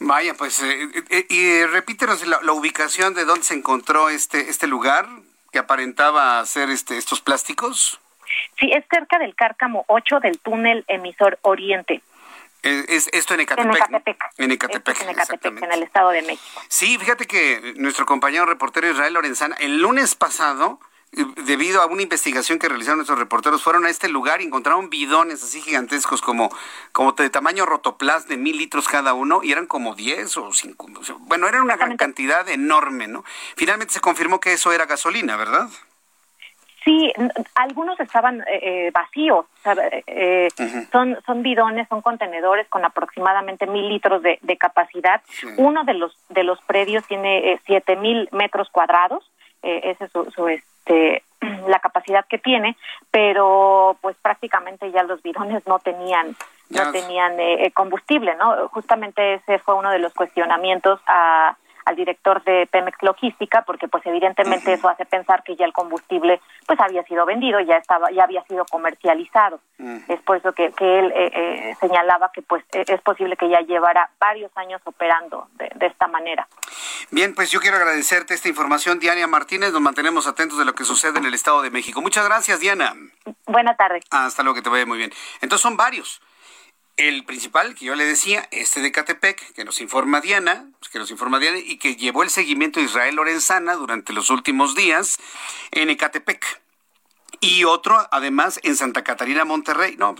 Vaya, 0.00 0.34
pues 0.34 0.60
y 1.28 1.64
repítenos 1.66 2.26
la, 2.26 2.40
la, 2.42 2.52
ubicación 2.52 3.14
de 3.14 3.24
dónde 3.24 3.44
se 3.44 3.54
encontró 3.54 4.08
este 4.08 4.50
este 4.50 4.66
lugar 4.66 5.06
que 5.52 5.60
aparentaba 5.60 6.40
hacer 6.40 6.68
este 6.70 6.98
estos 6.98 7.20
plásticos. 7.20 8.00
Sí, 8.58 8.70
es 8.72 8.84
cerca 8.90 9.18
del 9.18 9.34
Cárcamo 9.34 9.84
8 9.88 10.20
del 10.20 10.38
túnel 10.38 10.84
emisor 10.88 11.38
Oriente. 11.42 12.02
Es, 12.62 13.08
esto 13.12 13.34
en 13.34 13.40
Ecatepec. 13.40 13.74
En 14.36 14.50
Ecatepec. 14.50 15.00
En 15.00 15.10
Ecatepec, 15.10 15.62
en 15.62 15.72
el 15.72 15.82
Estado 15.82 16.10
de 16.10 16.22
México. 16.22 16.60
Sí, 16.68 16.98
fíjate 16.98 17.26
que 17.26 17.74
nuestro 17.76 18.06
compañero 18.06 18.46
reportero 18.46 18.90
Israel 18.90 19.14
Lorenzana, 19.14 19.56
el 19.56 19.80
lunes 19.80 20.14
pasado, 20.14 20.78
eh, 21.12 21.24
debido 21.44 21.82
a 21.82 21.86
una 21.86 22.02
investigación 22.02 22.58
que 22.58 22.68
realizaron 22.68 22.98
nuestros 22.98 23.18
reporteros, 23.18 23.62
fueron 23.62 23.86
a 23.86 23.90
este 23.90 24.08
lugar 24.08 24.40
y 24.40 24.44
encontraron 24.44 24.90
bidones 24.90 25.42
así 25.42 25.60
gigantescos 25.60 26.20
como, 26.20 26.54
como 26.92 27.12
de 27.12 27.30
tamaño 27.30 27.66
rotoplas 27.66 28.28
de 28.28 28.36
mil 28.36 28.58
litros 28.58 28.88
cada 28.88 29.14
uno 29.14 29.40
y 29.42 29.52
eran 29.52 29.66
como 29.66 29.94
10 29.94 30.36
o 30.36 30.52
5. 30.52 30.86
Bueno, 31.20 31.48
era 31.48 31.62
una 31.62 31.76
gran 31.76 31.96
cantidad 31.96 32.48
enorme, 32.48 33.08
¿no? 33.08 33.24
Finalmente 33.56 33.94
se 33.94 34.00
confirmó 34.00 34.38
que 34.38 34.52
eso 34.52 34.70
era 34.70 34.86
gasolina, 34.86 35.36
¿verdad? 35.36 35.68
Sí, 36.84 37.12
algunos 37.54 38.00
estaban 38.00 38.40
eh, 38.42 38.86
eh 38.86 38.90
vacíos. 38.92 39.46
Eh, 40.06 40.48
son, 40.90 41.18
son 41.26 41.42
bidones, 41.42 41.86
son 41.88 42.00
contenedores 42.00 42.66
con 42.68 42.84
aproximadamente 42.84 43.66
mil 43.66 43.88
litros 43.88 44.22
de, 44.22 44.38
capacidad. 44.58 45.20
Uno 45.58 45.84
de 45.84 45.94
los 45.94 46.16
de 46.30 46.44
los 46.44 46.60
predios 46.62 47.06
tiene 47.06 47.52
eh, 47.52 47.60
siete 47.66 47.96
mil 47.96 48.28
metros 48.32 48.68
cuadrados. 48.70 49.30
esa 49.62 50.04
es 50.06 50.12
su, 50.12 50.48
este 50.48 51.22
la 51.68 51.80
capacidad 51.80 52.24
que 52.26 52.38
tiene, 52.38 52.76
pero 53.10 53.96
pues 54.00 54.16
prácticamente 54.22 54.90
ya 54.90 55.02
los 55.02 55.22
bidones 55.22 55.66
no 55.66 55.78
tenían 55.78 56.34
no 56.70 56.92
tenían 56.92 57.36
combustible, 57.74 58.36
¿no? 58.36 58.68
Justamente 58.68 59.34
ese 59.34 59.58
fue 59.58 59.74
uno 59.74 59.90
de 59.90 59.98
los 59.98 60.14
cuestionamientos 60.14 61.00
a 61.06 61.56
al 61.90 61.96
director 61.96 62.42
de 62.44 62.68
Pemex 62.70 63.02
Logística, 63.02 63.62
porque 63.62 63.88
pues 63.88 64.06
evidentemente 64.06 64.72
eso 64.72 64.88
hace 64.88 65.04
pensar 65.04 65.42
que 65.42 65.56
ya 65.56 65.64
el 65.64 65.72
combustible 65.72 66.40
pues 66.66 66.78
había 66.78 67.02
sido 67.02 67.26
vendido, 67.26 67.58
ya 67.60 67.76
estaba, 67.76 68.10
ya 68.12 68.24
había 68.24 68.42
sido 68.44 68.64
comercializado. 68.64 69.60
Es 70.08 70.20
por 70.22 70.36
eso 70.36 70.52
que, 70.52 70.66
él 70.66 71.12
eh, 71.14 71.30
eh, 71.34 71.76
señalaba 71.80 72.30
que 72.32 72.42
pues 72.42 72.62
e, 72.72 72.84
es 72.86 73.00
posible 73.02 73.36
que 73.36 73.48
ya 73.48 73.60
llevara 73.60 74.10
varios 74.20 74.50
años 74.56 74.80
operando 74.84 75.48
de, 75.54 75.70
de, 75.74 75.86
esta 75.86 76.06
manera. 76.06 76.46
Bien, 77.10 77.34
pues 77.34 77.50
yo 77.50 77.60
quiero 77.60 77.76
agradecerte 77.76 78.34
esta 78.34 78.48
información, 78.48 79.00
Diana 79.00 79.26
Martínez. 79.26 79.72
Nos 79.72 79.80
mantenemos 79.80 80.26
atentos 80.26 80.58
de 80.58 80.64
lo 80.64 80.74
que 80.74 80.84
sucede 80.84 81.18
en 81.18 81.24
el 81.24 81.34
Estado 81.34 81.62
de 81.62 81.70
México. 81.70 82.00
Muchas 82.00 82.24
gracias, 82.24 82.60
Diana. 82.60 82.94
Buenas 83.46 83.76
tardes. 83.76 84.04
Hasta 84.10 84.42
luego, 84.42 84.54
que 84.54 84.62
te 84.62 84.70
vaya 84.70 84.86
muy 84.86 84.98
bien. 84.98 85.10
Entonces 85.40 85.62
son 85.62 85.76
varios. 85.76 86.20
El 87.00 87.24
principal, 87.24 87.74
que 87.74 87.86
yo 87.86 87.94
le 87.94 88.04
decía, 88.04 88.46
este 88.50 88.82
de 88.82 88.92
Catepec, 88.92 89.54
que 89.54 89.64
nos 89.64 89.80
informa 89.80 90.20
Diana, 90.20 90.66
que 90.92 90.98
nos 90.98 91.10
informa 91.10 91.38
Diana, 91.38 91.56
y 91.56 91.78
que 91.78 91.96
llevó 91.96 92.22
el 92.22 92.28
seguimiento 92.28 92.78
de 92.78 92.84
Israel 92.84 93.14
Lorenzana 93.14 93.72
durante 93.72 94.12
los 94.12 94.28
últimos 94.28 94.74
días 94.74 95.18
en 95.70 95.88
Ecatepec. 95.88 96.60
Y 97.40 97.64
otro, 97.64 98.06
además, 98.12 98.60
en 98.64 98.76
Santa 98.76 99.02
Catarina, 99.02 99.46
Monterrey. 99.46 99.96
No, 99.96 100.14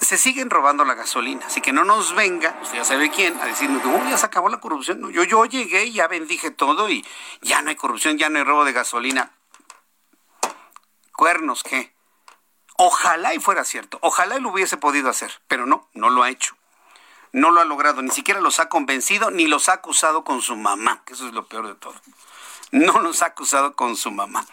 se 0.00 0.18
siguen 0.18 0.50
robando 0.50 0.84
la 0.84 0.94
gasolina, 0.94 1.46
así 1.46 1.60
que 1.60 1.72
no 1.72 1.84
nos 1.84 2.12
venga, 2.16 2.58
usted 2.60 2.78
ya 2.78 2.84
sabe 2.84 3.12
quién, 3.12 3.38
a 3.40 3.46
decirnos, 3.46 3.84
uy, 3.84 4.10
ya 4.10 4.18
se 4.18 4.26
acabó 4.26 4.48
la 4.48 4.58
corrupción. 4.58 5.12
yo, 5.12 5.22
yo 5.22 5.44
llegué 5.44 5.84
y 5.84 5.92
ya 5.92 6.08
bendije 6.08 6.50
todo 6.50 6.90
y 6.90 7.06
ya 7.40 7.62
no 7.62 7.70
hay 7.70 7.76
corrupción, 7.76 8.18
ya 8.18 8.28
no 8.28 8.38
hay 8.38 8.44
robo 8.44 8.64
de 8.64 8.72
gasolina. 8.72 9.30
¿Cuernos 11.12 11.62
qué? 11.62 11.91
Ojalá 12.76 13.34
y 13.34 13.40
fuera 13.40 13.64
cierto, 13.64 13.98
ojalá 14.00 14.38
lo 14.38 14.50
hubiese 14.50 14.76
podido 14.76 15.10
hacer, 15.10 15.40
pero 15.46 15.66
no, 15.66 15.88
no 15.92 16.10
lo 16.10 16.22
ha 16.22 16.30
hecho. 16.30 16.56
No 17.32 17.50
lo 17.50 17.60
ha 17.60 17.64
logrado, 17.64 18.02
ni 18.02 18.10
siquiera 18.10 18.40
los 18.40 18.60
ha 18.60 18.68
convencido, 18.68 19.30
ni 19.30 19.46
los 19.46 19.68
ha 19.68 19.74
acusado 19.74 20.22
con 20.22 20.42
su 20.42 20.54
mamá, 20.54 21.02
que 21.06 21.14
eso 21.14 21.26
es 21.26 21.32
lo 21.32 21.46
peor 21.46 21.66
de 21.66 21.74
todo. 21.74 21.94
No 22.72 23.00
los 23.00 23.22
ha 23.22 23.26
acusado 23.26 23.74
con 23.74 23.96
su 23.96 24.10
mamá. 24.10 24.46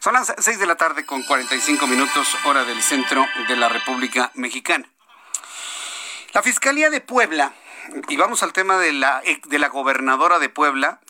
Son 0.00 0.14
las 0.14 0.32
6 0.36 0.58
de 0.58 0.66
la 0.66 0.76
tarde 0.76 1.06
con 1.06 1.22
45 1.22 1.86
minutos, 1.86 2.36
hora 2.44 2.64
del 2.64 2.82
centro 2.82 3.24
de 3.48 3.56
la 3.56 3.68
República 3.68 4.30
Mexicana. 4.34 4.88
La 6.32 6.42
Fiscalía 6.42 6.90
de 6.90 7.00
Puebla, 7.00 7.52
y 8.08 8.16
vamos 8.16 8.42
al 8.42 8.52
tema 8.52 8.78
de 8.78 8.92
la, 8.92 9.22
de 9.44 9.58
la 9.58 9.68
gobernadora 9.68 10.40
de 10.40 10.48
Puebla, 10.48 11.00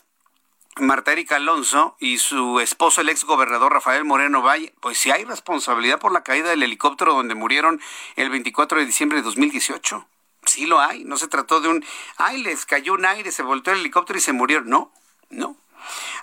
Marta 0.80 1.12
Erika 1.12 1.36
Alonso 1.36 1.96
y 2.00 2.18
su 2.18 2.58
esposo, 2.58 3.00
el 3.00 3.08
ex 3.08 3.24
gobernador 3.24 3.72
Rafael 3.72 4.04
Moreno 4.04 4.42
Valle, 4.42 4.74
pues 4.80 4.98
si 4.98 5.12
hay 5.12 5.24
responsabilidad 5.24 6.00
por 6.00 6.10
la 6.10 6.24
caída 6.24 6.50
del 6.50 6.64
helicóptero 6.64 7.14
donde 7.14 7.36
murieron 7.36 7.80
el 8.16 8.28
24 8.28 8.80
de 8.80 8.86
diciembre 8.86 9.18
de 9.18 9.22
2018. 9.22 10.08
Sí 10.46 10.66
lo 10.66 10.80
hay, 10.80 11.04
no 11.04 11.16
se 11.16 11.28
trató 11.28 11.60
de 11.60 11.68
un, 11.68 11.84
ay, 12.16 12.42
les 12.42 12.66
cayó 12.66 12.94
un 12.94 13.06
aire, 13.06 13.30
se 13.30 13.44
volteó 13.44 13.72
el 13.72 13.80
helicóptero 13.80 14.18
y 14.18 14.22
se 14.22 14.32
murieron. 14.32 14.68
No, 14.68 14.92
no. 15.30 15.56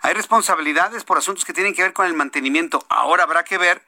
Hay 0.02 0.14
responsabilidades 0.14 1.06
por 1.06 1.18
asuntos 1.18 1.46
que 1.46 1.54
tienen 1.54 1.74
que 1.74 1.84
ver 1.84 1.94
con 1.94 2.06
el 2.06 2.14
mantenimiento. 2.14 2.86
Ahora 2.90 3.24
habrá 3.24 3.46
que 3.46 3.58
ver 3.58 3.82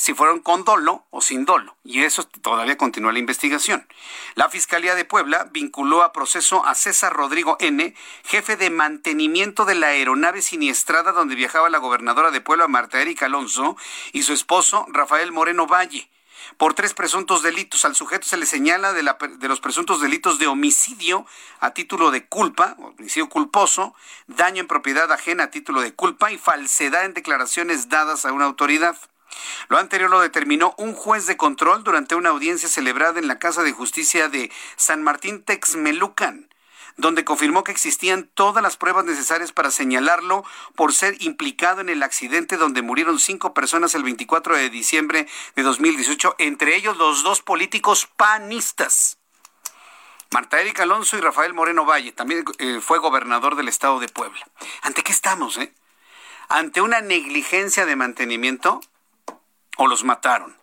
si 0.00 0.14
fueron 0.14 0.40
con 0.40 0.64
dolo 0.64 1.04
o 1.10 1.20
sin 1.20 1.44
dolo. 1.44 1.76
Y 1.84 2.04
eso 2.04 2.24
todavía 2.24 2.78
continúa 2.78 3.12
la 3.12 3.18
investigación. 3.18 3.86
La 4.34 4.48
Fiscalía 4.48 4.94
de 4.94 5.04
Puebla 5.04 5.50
vinculó 5.52 6.02
a 6.02 6.14
proceso 6.14 6.64
a 6.64 6.74
César 6.74 7.12
Rodrigo 7.12 7.58
N., 7.60 7.94
jefe 8.24 8.56
de 8.56 8.70
mantenimiento 8.70 9.66
de 9.66 9.74
la 9.74 9.88
aeronave 9.88 10.40
siniestrada 10.40 11.12
donde 11.12 11.34
viajaba 11.34 11.68
la 11.68 11.76
gobernadora 11.76 12.30
de 12.30 12.40
Puebla, 12.40 12.66
Marta 12.66 12.98
Erika 13.02 13.26
Alonso, 13.26 13.76
y 14.14 14.22
su 14.22 14.32
esposo, 14.32 14.86
Rafael 14.88 15.32
Moreno 15.32 15.66
Valle 15.66 16.08
por 16.56 16.72
tres 16.72 16.94
presuntos 16.94 17.42
delitos. 17.42 17.84
Al 17.84 17.94
sujeto 17.94 18.26
se 18.26 18.38
le 18.38 18.46
señala 18.46 18.94
de, 18.94 19.02
de, 19.38 19.48
los 19.48 19.60
presuntos 19.60 20.00
delitos 20.00 20.38
de 20.38 20.46
homicidio 20.46 21.26
a 21.60 21.72
título 21.72 22.10
de 22.10 22.26
culpa, 22.26 22.74
homicidio 22.78 23.28
culposo, 23.28 23.94
daño 24.28 24.62
en 24.62 24.66
propiedad 24.66 25.12
ajena 25.12 25.44
a 25.44 25.50
título 25.50 25.82
de 25.82 25.94
culpa 25.94 26.32
y 26.32 26.38
falsedad 26.38 27.04
en 27.04 27.12
declaraciones 27.12 27.90
dadas 27.90 28.24
a 28.24 28.32
una 28.32 28.46
autoridad. 28.46 28.96
Lo 29.68 29.78
anterior 29.78 30.10
lo 30.10 30.20
determinó 30.20 30.74
un 30.78 30.94
juez 30.94 31.26
de 31.26 31.36
control 31.36 31.84
durante 31.84 32.14
una 32.14 32.30
audiencia 32.30 32.68
celebrada 32.68 33.18
en 33.18 33.28
la 33.28 33.38
Casa 33.38 33.62
de 33.62 33.72
Justicia 33.72 34.28
de 34.28 34.50
San 34.76 35.02
Martín 35.02 35.42
Texmelucan 35.42 36.50
donde 36.96 37.24
confirmó 37.24 37.64
que 37.64 37.72
existían 37.72 38.28
todas 38.34 38.62
las 38.62 38.76
pruebas 38.76 39.04
necesarias 39.04 39.52
para 39.52 39.70
señalarlo 39.70 40.44
por 40.76 40.92
ser 40.92 41.16
implicado 41.20 41.80
en 41.80 41.88
el 41.88 42.02
accidente 42.02 42.56
donde 42.56 42.82
murieron 42.82 43.18
cinco 43.18 43.54
personas 43.54 43.94
el 43.94 44.02
24 44.02 44.56
de 44.56 44.70
diciembre 44.70 45.26
de 45.56 45.62
2018, 45.62 46.36
entre 46.38 46.76
ellos 46.76 46.96
los 46.96 47.22
dos 47.22 47.42
políticos 47.42 48.08
panistas. 48.16 49.18
Marta 50.32 50.60
Erika 50.60 50.84
Alonso 50.84 51.16
y 51.16 51.20
Rafael 51.20 51.54
Moreno 51.54 51.84
Valle, 51.84 52.12
también 52.12 52.44
eh, 52.58 52.80
fue 52.80 52.98
gobernador 52.98 53.56
del 53.56 53.68
estado 53.68 53.98
de 53.98 54.08
Puebla. 54.08 54.46
¿Ante 54.82 55.02
qué 55.02 55.10
estamos, 55.10 55.56
eh? 55.56 55.72
¿Ante 56.48 56.80
una 56.80 57.00
negligencia 57.00 57.84
de 57.84 57.96
mantenimiento? 57.96 58.80
O 59.80 59.86
los 59.86 60.04
mataron. 60.04 60.54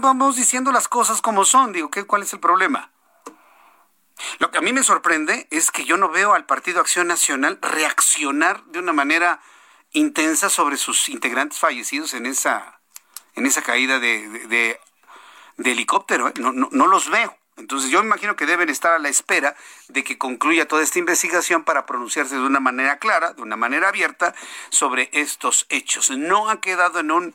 Vamos 0.00 0.34
diciendo 0.34 0.72
las 0.72 0.88
cosas 0.88 1.22
como 1.22 1.44
son, 1.44 1.72
digo, 1.72 1.92
¿qué, 1.92 2.02
¿cuál 2.04 2.22
es 2.22 2.32
el 2.32 2.40
problema? 2.40 2.90
Lo 4.40 4.50
que 4.50 4.58
a 4.58 4.60
mí 4.60 4.72
me 4.72 4.82
sorprende 4.82 5.46
es 5.52 5.70
que 5.70 5.84
yo 5.84 5.96
no 5.96 6.08
veo 6.08 6.34
al 6.34 6.46
Partido 6.46 6.80
Acción 6.80 7.06
Nacional 7.06 7.60
reaccionar 7.62 8.64
de 8.64 8.80
una 8.80 8.92
manera 8.92 9.40
intensa 9.92 10.50
sobre 10.50 10.76
sus 10.76 11.08
integrantes 11.08 11.60
fallecidos 11.60 12.14
en 12.14 12.26
esa, 12.26 12.80
en 13.36 13.46
esa 13.46 13.62
caída 13.62 14.00
de, 14.00 14.28
de, 14.48 15.70
helicóptero. 15.70 16.28
¿eh? 16.28 16.34
No, 16.40 16.50
no, 16.50 16.68
no 16.72 16.86
los 16.88 17.10
veo. 17.10 17.36
Entonces 17.60 17.90
yo 17.90 18.00
me 18.00 18.06
imagino 18.06 18.36
que 18.36 18.46
deben 18.46 18.68
estar 18.68 18.92
a 18.92 18.98
la 18.98 19.08
espera 19.08 19.54
de 19.88 20.02
que 20.02 20.18
concluya 20.18 20.66
toda 20.66 20.82
esta 20.82 20.98
investigación 20.98 21.62
para 21.62 21.86
pronunciarse 21.86 22.34
de 22.34 22.40
una 22.40 22.60
manera 22.60 22.98
clara, 22.98 23.34
de 23.34 23.42
una 23.42 23.56
manera 23.56 23.88
abierta 23.88 24.34
sobre 24.70 25.10
estos 25.12 25.66
hechos. 25.68 26.10
No 26.10 26.50
ha 26.50 26.60
quedado 26.60 27.00
en 27.00 27.10
un 27.10 27.34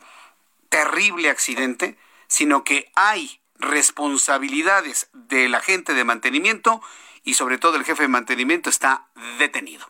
terrible 0.70 1.30
accidente, 1.30 1.98
sino 2.28 2.64
que 2.64 2.92
hay 2.96 3.40
responsabilidades 3.60 5.10
de 5.14 5.48
la 5.48 5.62
gente 5.62 5.94
de 5.94 6.04
mantenimiento 6.04 6.82
y 7.24 7.36
sobre 7.36 7.58
todo 7.58 7.78
el 7.78 7.86
jefe 7.86 8.04
de 8.04 8.10
mantenimiento 8.10 8.70
está 8.70 9.08
detenido. 9.40 9.86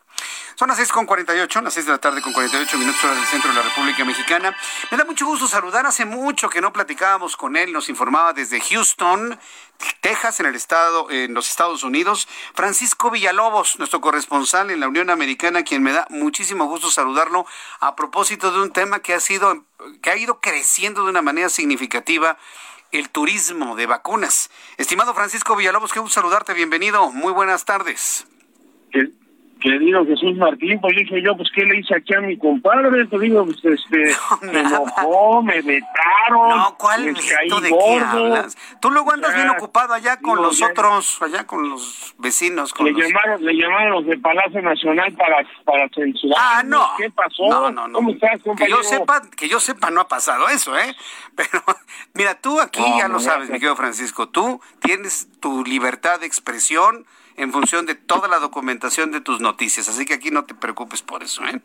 Son 0.56 0.68
las 0.68 0.78
6.48, 0.78 1.62
las 1.62 1.74
6 1.74 1.84
de 1.86 1.92
la 1.92 1.98
tarde 1.98 2.22
con 2.22 2.32
48 2.32 2.78
minutos 2.78 3.04
hora 3.04 3.14
del 3.14 3.26
centro 3.26 3.50
de 3.50 3.56
la 3.56 3.62
República 3.62 4.04
Mexicana. 4.06 4.56
Me 4.90 4.96
da 4.96 5.04
mucho 5.04 5.26
gusto 5.26 5.46
saludar. 5.46 5.84
Hace 5.84 6.06
mucho 6.06 6.48
que 6.48 6.62
no 6.62 6.72
platicábamos 6.72 7.36
con 7.36 7.56
él. 7.56 7.72
Nos 7.72 7.90
informaba 7.90 8.32
desde 8.32 8.60
Houston, 8.60 9.38
Texas, 10.00 10.40
en 10.40 10.46
el 10.46 10.54
estado, 10.54 11.10
en 11.10 11.34
los 11.34 11.50
Estados 11.50 11.82
Unidos. 11.82 12.26
Francisco 12.54 13.10
Villalobos, 13.10 13.78
nuestro 13.78 14.00
corresponsal 14.00 14.70
en 14.70 14.80
la 14.80 14.88
Unión 14.88 15.10
Americana, 15.10 15.62
quien 15.62 15.82
me 15.82 15.92
da 15.92 16.06
muchísimo 16.08 16.64
gusto 16.64 16.90
saludarlo 16.90 17.44
a 17.80 17.94
propósito 17.94 18.50
de 18.50 18.62
un 18.62 18.72
tema 18.72 19.00
que 19.00 19.12
ha 19.12 19.20
sido, 19.20 19.66
que 20.00 20.10
ha 20.10 20.16
ido 20.16 20.40
creciendo 20.40 21.04
de 21.04 21.10
una 21.10 21.20
manera 21.20 21.50
significativa 21.50 22.38
el 22.92 23.10
turismo 23.10 23.76
de 23.76 23.84
vacunas. 23.84 24.50
Estimado 24.78 25.12
Francisco 25.12 25.54
Villalobos, 25.54 25.92
qué 25.92 26.00
gusto 26.00 26.14
saludarte, 26.20 26.54
bienvenido, 26.54 27.10
muy 27.12 27.32
buenas 27.32 27.64
tardes. 27.64 28.26
Querido 29.66 30.06
Jesús 30.06 30.36
Martín, 30.36 30.78
pues 30.80 30.94
dije 30.96 31.20
yo, 31.22 31.36
pues, 31.36 31.48
¿qué 31.52 31.64
le 31.64 31.78
hice 31.80 31.96
aquí 31.96 32.14
a 32.14 32.20
mi 32.20 32.38
compadre? 32.38 33.04
Te 33.06 33.18
digo, 33.18 33.44
pues, 33.44 33.56
este, 33.64 34.14
me 34.52 34.60
enojó, 34.60 35.42
me 35.42 35.60
vetaron, 35.60 36.48
No, 36.50 36.76
¿cuál 36.78 37.06
les 37.06 37.14
caí 37.34 37.48
veto? 37.48 37.60
¿De 37.60 37.70
gordo. 37.70 38.46
Tú 38.80 38.90
luego 38.92 39.12
andas 39.12 39.32
Ya, 39.32 39.36
bien 39.38 39.50
ocupado 39.50 39.92
allá 39.94 40.18
con 40.18 40.36
digo, 40.36 40.46
los 40.46 40.58
ya. 40.58 40.68
otros, 40.68 41.20
allá 41.20 41.44
con 41.48 41.68
los 41.68 42.14
vecinos. 42.18 42.72
Con 42.72 42.86
Le 42.86 42.92
los... 42.92 43.02
llamaron, 43.08 43.44
le 43.44 43.54
llamaron 43.54 43.90
los 43.90 44.06
de 44.06 44.18
Palacio 44.18 44.62
Nacional 44.62 45.12
para, 45.14 45.38
para 45.64 45.88
censurar. 45.88 46.38
Ah, 46.40 46.62
no. 46.64 46.88
¿Qué 46.96 47.10
pasó? 47.10 47.48
No, 47.50 47.70
no, 47.72 47.88
no. 47.88 47.94
¿Cómo 47.94 48.10
estás, 48.12 48.36
Que 48.36 48.42
compañero? 48.44 48.76
yo 48.76 48.82
sepa, 48.84 49.22
que 49.36 49.48
yo 49.48 49.58
sepa, 49.58 49.90
no 49.90 50.00
ha 50.00 50.06
pasado 50.06 50.48
eso, 50.48 50.78
¿eh? 50.78 50.94
Pero, 51.34 51.62
mira, 52.14 52.36
tú 52.40 52.60
aquí 52.60 52.80
No, 52.80 52.98
ya 52.98 53.08
no, 53.08 53.14
lo 53.14 53.20
sabes, 53.20 53.48
mi 53.50 53.54
querido 53.58 53.74
Francisco, 53.74 54.28
tú 54.28 54.60
tienes 54.80 55.28
tu 55.40 55.64
libertad 55.64 56.20
de 56.20 56.26
expresión 56.26 57.04
en 57.38 57.52
función 57.52 57.84
de 57.84 57.94
toda 57.94 58.28
la 58.28 58.38
documentación 58.38 59.10
de 59.10 59.20
tus 59.20 59.40
noticias, 59.42 59.55
así 59.64 60.04
que 60.04 60.14
aquí 60.14 60.30
no 60.30 60.44
te 60.44 60.54
preocupes 60.54 61.02
por 61.02 61.22
eso, 61.22 61.42
¿eh? 61.44 61.60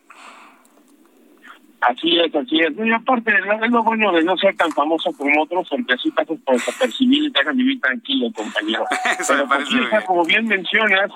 Así 1.81 2.19
es, 2.19 2.33
así 2.35 2.59
es. 2.59 2.73
Y 2.77 2.91
aparte, 2.91 3.31
es 3.33 3.71
lo 3.71 3.83
bueno 3.83 4.11
de 4.11 4.23
no 4.23 4.37
ser 4.37 4.55
tan 4.55 4.71
famoso 4.71 5.11
como 5.13 5.41
otros, 5.41 5.67
porque 5.67 5.93
así 5.93 6.11
pasas 6.11 6.37
por 6.45 6.55
desapercibido 6.55 7.25
y 7.25 7.31
te 7.31 7.39
dejan 7.39 7.57
vivir 7.57 7.81
tranquilo, 7.81 8.31
compañero. 8.33 8.85
Eso 9.19 9.33
me 9.33 9.39
Pero, 9.39 9.47
pues, 9.47 9.59
parece 9.59 9.77
bien. 9.77 10.01
como 10.05 10.25
bien 10.25 10.45
mencionas, 10.45 11.11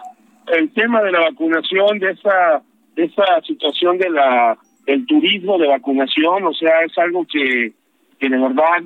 el 0.47 0.71
tema 0.73 1.03
de 1.03 1.11
la 1.11 1.19
vacunación, 1.19 1.99
de 1.99 2.11
esa, 2.11 2.63
de 2.95 3.03
esa 3.05 3.41
situación 3.45 3.99
de 3.99 4.09
la 4.09 4.57
del 4.85 5.05
turismo 5.07 5.57
de 5.57 5.67
vacunación, 5.67 6.45
o 6.45 6.53
sea, 6.53 6.83
es 6.85 6.95
algo 6.97 7.25
que, 7.25 7.73
que 8.19 8.29
de 8.29 8.37
verdad, 8.37 8.83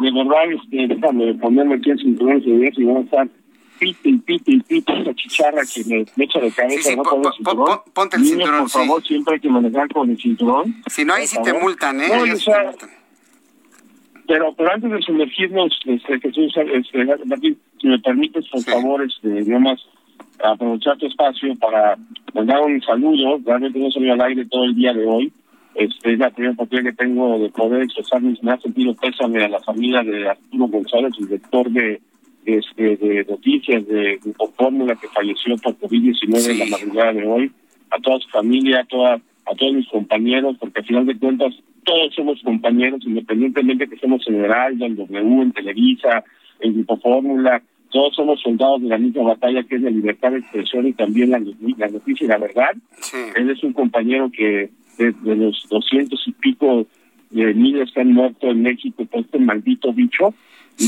de 0.00 0.12
verdad, 0.12 0.52
este, 0.52 0.86
déjame 0.94 1.34
ponerme 1.34 1.76
aquí 1.76 1.90
el 1.90 1.98
cinturón 1.98 2.38
de 2.38 2.44
seguridad 2.44 2.72
y 2.76 2.84
voy 2.84 2.96
a 2.96 3.04
estar 3.04 3.28
pite 3.80 4.08
y 4.10 4.18
pite 4.18 4.52
y 4.52 4.60
pite 4.60 5.00
esa 5.00 5.14
chicharra 5.14 5.62
que 5.62 5.82
me, 5.84 6.04
me 6.16 6.24
echa 6.26 6.38
de 6.38 6.52
cabeza, 6.52 6.82
Sí, 6.82 6.90
sí, 6.90 6.96
¿no? 6.96 7.02
pon- 7.02 7.10
Con 7.10 7.18
el 7.18 7.22
pon- 7.24 7.32
cinturón. 7.36 7.64
pon- 7.66 7.92
ponte 7.92 8.16
el 8.16 8.22
Niños, 8.22 8.36
cinturón, 8.38 8.60
por 8.60 8.70
sí. 8.70 8.78
favor, 8.78 9.02
siempre 9.02 9.34
hay 9.34 9.40
que 9.40 9.48
manejar 9.48 9.88
con 9.92 10.10
el 10.10 10.18
cinturón. 10.18 10.74
Si 10.86 11.04
no, 11.04 11.14
ahí 11.14 11.26
sí 11.26 11.38
te 11.42 11.52
multan, 11.54 12.00
¿eh? 12.00 12.08
No, 12.08 12.32
o 12.32 12.36
sea, 12.36 12.72
pero, 14.26 14.54
pero 14.56 14.72
antes 14.72 14.90
de 14.90 15.02
sumergirnos, 15.02 15.76
este, 15.86 16.20
Jesús, 16.20 16.54
este, 16.56 17.04
Martín, 17.26 17.58
si 17.80 17.88
me 17.88 17.98
permites, 17.98 18.46
por 18.48 18.62
favor, 18.62 19.02
este, 19.02 19.28
más 19.58 19.80
aprovechar 20.44 20.96
tu 20.98 21.06
espacio 21.06 21.54
para 21.56 21.96
mandar 22.34 22.60
un 22.60 22.80
saludo. 22.82 23.40
Realmente 23.44 23.78
no 23.78 23.90
salí 23.90 24.08
al 24.10 24.20
aire 24.22 24.44
todo 24.46 24.64
el 24.64 24.74
día 24.74 24.92
de 24.92 25.04
hoy. 25.04 25.32
Este, 25.74 26.12
es 26.12 26.18
la 26.18 26.30
primera 26.30 26.52
oportunidad 26.54 26.90
que 26.90 26.96
tengo 26.96 27.38
de 27.38 27.48
poder 27.50 27.82
expresar 27.82 28.20
mis 28.22 28.42
más 28.42 28.60
sentido 28.62 28.94
pésame 28.94 29.44
a 29.44 29.48
la 29.48 29.60
familia 29.60 30.02
de 30.02 30.28
Arturo 30.28 30.66
González, 30.68 31.12
el 31.18 31.26
director 31.26 31.70
de, 31.70 32.00
este, 32.58 32.96
de 32.96 33.24
noticias 33.28 33.86
de 33.86 34.18
Grupo 34.22 34.52
Fórmula 34.56 34.96
que 34.96 35.08
falleció 35.08 35.56
por 35.58 35.76
COVID-19 35.78 36.50
en 36.50 36.58
la 36.58 36.66
madrugada 36.66 37.12
de 37.12 37.26
hoy. 37.26 37.52
A 37.90 38.00
toda 38.00 38.18
su 38.20 38.28
familia, 38.28 38.80
a, 38.80 38.84
toda, 38.84 39.14
a 39.14 39.54
todos 39.56 39.74
mis 39.74 39.88
compañeros, 39.88 40.56
porque 40.60 40.80
al 40.80 40.86
final 40.86 41.06
de 41.06 41.18
cuentas 41.18 41.54
todos 41.84 42.14
somos 42.14 42.40
compañeros, 42.42 43.00
independientemente 43.04 43.88
que 43.88 43.96
estemos 43.96 44.22
en 44.28 44.44
Heraldo, 44.44 44.86
en 44.86 44.96
W, 44.96 45.42
en 45.42 45.52
Televisa, 45.52 46.24
en 46.60 46.74
Grupo 46.74 46.98
Fórmula, 46.98 47.62
todos 47.90 48.14
somos 48.14 48.40
soldados 48.40 48.82
de 48.82 48.88
la 48.88 48.98
misma 48.98 49.24
batalla 49.24 49.64
que 49.64 49.76
es 49.76 49.82
la 49.82 49.90
libertad 49.90 50.30
de 50.30 50.38
expresión 50.38 50.86
y 50.86 50.92
también 50.92 51.30
la, 51.30 51.40
la 51.76 51.88
noticia 51.88 52.24
y 52.24 52.28
la 52.28 52.38
verdad. 52.38 52.70
Él 53.34 53.50
es 53.50 53.62
un 53.64 53.72
compañero 53.72 54.30
que 54.30 54.70
de, 54.98 55.12
de 55.12 55.36
los 55.36 55.66
doscientos 55.68 56.22
y 56.26 56.32
pico 56.32 56.86
de 57.30 57.54
niños 57.54 57.90
que 57.92 58.00
han 58.00 58.12
muerto 58.12 58.48
en 58.48 58.62
México 58.62 59.04
por 59.06 59.20
este 59.20 59.38
maldito 59.38 59.92
bicho, 59.92 60.34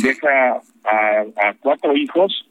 deja 0.00 0.60
a, 0.84 1.20
a 1.48 1.54
cuatro 1.60 1.94
hijos 1.96 2.46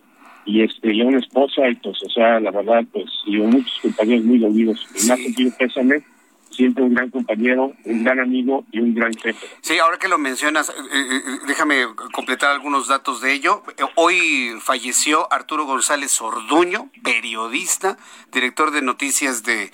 y 0.45 0.63
este 0.63 0.93
y 0.93 1.01
una 1.01 1.19
esposa 1.19 1.67
y 1.69 1.75
pues 1.75 2.01
o 2.03 2.09
sea 2.09 2.39
la 2.39 2.51
verdad 2.51 2.83
pues 2.91 3.05
y 3.25 3.41
a 3.41 3.47
muchos 3.47 3.77
compañeros 3.81 4.25
muy 4.25 4.39
dolidos 4.39 4.87
y 4.95 5.07
más 5.07 5.19
sentido 5.19 5.51
pésame 5.57 6.01
siempre 6.49 6.83
un 6.83 6.93
gran 6.93 7.09
compañero 7.09 7.73
un 7.85 8.03
gran 8.03 8.19
amigo 8.19 8.65
y 8.71 8.79
un 8.79 8.93
gran 8.93 9.13
jefe 9.13 9.47
Sí, 9.61 9.77
ahora 9.77 9.97
que 9.97 10.07
lo 10.07 10.17
mencionas, 10.17 10.69
eh, 10.69 10.73
eh, 10.93 11.21
déjame 11.47 11.85
completar 12.11 12.51
algunos 12.51 12.87
datos 12.87 13.21
de 13.21 13.33
ello. 13.33 13.63
Eh, 13.77 13.83
Hoy 13.95 14.53
falleció 14.59 15.31
Arturo 15.31 15.65
González 15.65 16.19
Orduño, 16.21 16.89
periodista, 17.03 17.97
director 18.33 18.71
de 18.71 18.81
noticias 18.81 19.43
de, 19.43 19.71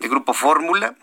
de 0.00 0.08
Grupo 0.08 0.34
Fórmula. 0.34 0.96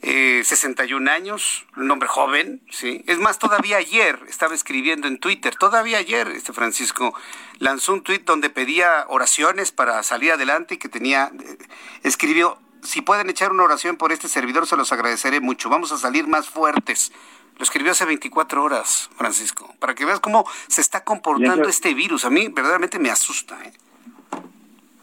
Eh, 0.00 0.42
61 0.44 1.08
años, 1.10 1.66
un 1.76 1.90
hombre 1.90 2.08
joven, 2.08 2.60
sí. 2.70 3.02
Es 3.08 3.18
más, 3.18 3.38
todavía 3.38 3.78
ayer 3.78 4.20
estaba 4.28 4.54
escribiendo 4.54 5.08
en 5.08 5.18
Twitter, 5.18 5.56
todavía 5.56 5.98
ayer, 5.98 6.28
este 6.28 6.52
Francisco 6.52 7.14
lanzó 7.58 7.94
un 7.94 8.02
tuit 8.02 8.24
donde 8.24 8.48
pedía 8.48 9.04
oraciones 9.08 9.72
para 9.72 10.00
salir 10.04 10.30
adelante 10.32 10.74
y 10.74 10.78
que 10.78 10.88
tenía, 10.88 11.32
eh, 11.42 11.58
escribió, 12.04 12.58
si 12.82 13.00
pueden 13.02 13.28
echar 13.28 13.50
una 13.50 13.64
oración 13.64 13.96
por 13.96 14.12
este 14.12 14.28
servidor, 14.28 14.66
se 14.68 14.76
los 14.76 14.92
agradeceré 14.92 15.40
mucho. 15.40 15.68
Vamos 15.68 15.90
a 15.90 15.98
salir 15.98 16.28
más 16.28 16.48
fuertes. 16.48 17.10
Lo 17.56 17.64
escribió 17.64 17.90
hace 17.90 18.04
24 18.04 18.62
horas, 18.62 19.10
Francisco, 19.16 19.74
para 19.80 19.96
que 19.96 20.04
veas 20.04 20.20
cómo 20.20 20.48
se 20.68 20.80
está 20.80 21.02
comportando 21.02 21.62
eso- 21.62 21.70
este 21.70 21.92
virus. 21.94 22.24
A 22.24 22.30
mí 22.30 22.46
verdaderamente 22.46 23.00
me 23.00 23.10
asusta. 23.10 23.58
¿eh? 23.64 23.72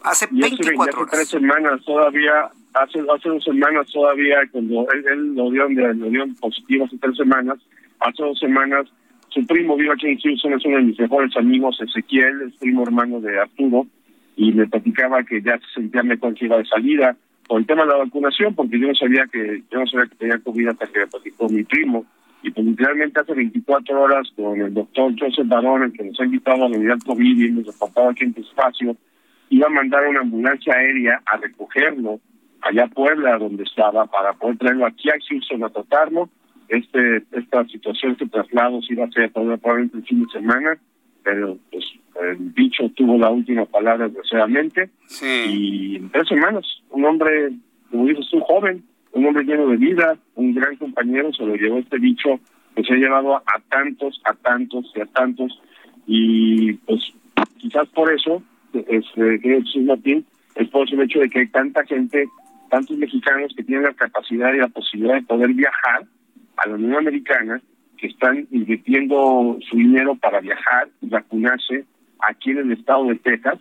Hace 0.03 0.29
y 0.31 0.39
hace, 0.41 0.55
24 0.55 1.01
hace 1.01 1.11
tres 1.11 1.29
semanas 1.29 1.81
todavía 1.85 2.49
hace 2.75 2.99
hace 2.99 3.29
dos 3.29 3.43
semanas 3.43 3.87
todavía 3.91 4.37
cuando 4.51 4.87
él, 4.91 5.05
él 5.11 5.35
lo 5.35 5.49
dio 5.51 5.67
lo 5.69 6.09
dio 6.09 6.25
positivo 6.39 6.85
hace 6.85 6.97
tres 6.97 7.17
semanas 7.17 7.57
hace 7.99 8.23
dos 8.23 8.37
semanas 8.39 8.87
su 9.29 9.45
primo 9.45 9.75
vive 9.75 9.93
aquí 9.93 10.07
en 10.07 10.19
Houston 10.19 10.53
es 10.53 10.65
uno 10.65 10.77
de 10.77 10.83
mis 10.83 10.99
mejores 10.99 11.35
amigos 11.37 11.79
Ezequiel 11.81 12.41
es 12.47 12.53
primo 12.57 12.83
hermano 12.83 13.19
de 13.21 13.39
Arturo 13.39 13.87
y 14.35 14.51
me 14.51 14.67
platicaba 14.67 15.23
que 15.23 15.41
ya 15.41 15.57
se 15.57 15.81
sentía 15.81 16.03
mejor 16.03 16.33
que 16.33 16.45
iba 16.45 16.57
de 16.57 16.65
salida 16.65 17.15
por 17.47 17.59
el 17.59 17.67
tema 17.67 17.83
de 17.83 17.89
la 17.89 17.97
vacunación 17.97 18.53
porque 18.55 18.79
yo 18.79 18.87
no 18.87 18.95
sabía 18.95 19.25
que 19.31 19.63
yo 19.71 19.79
no 19.79 19.87
sabía 19.87 20.07
que 20.07 20.15
tenía 20.15 20.39
COVID 20.39 20.67
hasta 20.67 20.87
que 20.87 20.99
me 20.99 21.07
platicó 21.07 21.49
mi 21.49 21.63
primo. 21.63 22.05
Y 22.43 22.51
pues 22.51 22.65
literalmente 22.65 23.19
hace 23.19 23.33
24 23.33 24.01
horas 24.01 24.27
con 24.35 24.59
el 24.59 24.73
doctor 24.73 25.13
Joseph 25.17 25.47
Barón 25.47 25.83
el 25.83 25.93
que 25.93 26.03
nos 26.03 26.19
ha 26.19 26.25
invitado 26.25 26.65
a 26.65 26.69
la 26.69 26.97
COVID 27.03 27.39
y 27.39 27.51
nos 27.51 27.65
reportaba 27.67 28.11
aquí 28.11 28.23
en 28.23 28.33
tu 28.33 28.41
espacio 28.41 28.95
iba 29.49 29.67
a 29.67 29.69
mandar 29.69 30.07
una 30.07 30.21
ambulancia 30.21 30.73
aérea 30.73 31.21
a 31.25 31.37
recogerlo 31.37 32.19
allá 32.65 32.85
a 32.85 32.87
Puebla 32.87 33.37
donde 33.37 33.63
estaba 33.63 34.05
para 34.07 34.33
poder 34.33 34.57
traerlo 34.57 34.85
aquí 34.85 35.09
a 35.09 35.15
Houston 35.29 35.63
a 35.63 35.69
tratarlo 35.69 36.29
este 36.67 37.23
esta 37.31 37.65
situación 37.65 38.13
este 38.13 38.27
traslado 38.27 38.81
se 38.81 38.93
iba 38.93 39.03
a 39.03 39.07
hacer 39.07 39.31
probablemente 39.31 39.97
el 39.97 40.03
fin 40.03 40.25
de 40.25 40.31
semana 40.31 40.77
pero 41.23 41.57
pues 41.71 41.85
el 42.21 42.37
bicho 42.37 42.89
tuvo 42.95 43.17
la 43.17 43.29
última 43.29 43.65
palabra 43.65 44.07
desgraciadamente. 44.07 44.89
Y 45.21 45.97
en 45.97 46.09
tres 46.11 46.27
semanas 46.27 46.65
un 46.89 47.05
hombre 47.05 47.51
como 47.91 48.05
dices 48.05 48.27
tú 48.31 48.39
joven 48.41 48.83
un 49.11 49.25
hombre 49.25 49.43
lleno 49.43 49.67
de 49.67 49.77
vida 49.77 50.17
un 50.35 50.53
gran 50.53 50.75
compañero 50.77 51.33
se 51.33 51.45
lo 51.45 51.55
llevó 51.55 51.79
este 51.79 51.97
bicho 51.97 52.39
que 52.75 52.83
se 52.83 52.93
ha 52.93 52.97
llevado 52.97 53.35
a 53.35 53.43
tantos 53.69 54.21
a 54.23 54.33
tantos 54.33 54.91
y 54.95 55.01
a 55.01 55.05
tantos. 55.05 55.59
Y 56.07 56.73
pues 56.73 57.01
quizás 57.57 57.87
por 57.89 58.11
eso 58.11 58.41
este, 58.73 59.39
que 59.39 59.61
Jesús 59.61 59.83
Martín, 59.83 60.25
es 60.55 60.67
por 60.69 60.91
el 60.91 61.01
hecho 61.01 61.19
de 61.19 61.29
que 61.29 61.39
hay 61.39 61.47
tanta 61.47 61.83
gente, 61.85 62.27
tantos 62.69 62.97
mexicanos 62.97 63.53
que 63.55 63.63
tienen 63.63 63.83
la 63.85 63.93
capacidad 63.93 64.53
y 64.53 64.57
la 64.57 64.67
posibilidad 64.67 65.15
de 65.15 65.21
poder 65.23 65.53
viajar 65.53 66.03
a 66.57 66.67
la 66.69 66.75
Unión 66.75 66.95
Americana, 66.95 67.61
que 67.97 68.07
están 68.07 68.47
invirtiendo 68.51 69.57
su 69.69 69.77
dinero 69.77 70.15
para 70.15 70.39
viajar 70.41 70.89
y 71.01 71.07
vacunarse 71.07 71.85
aquí 72.19 72.51
en 72.51 72.57
el 72.59 72.71
estado 72.73 73.05
de 73.05 73.15
Texas, 73.15 73.59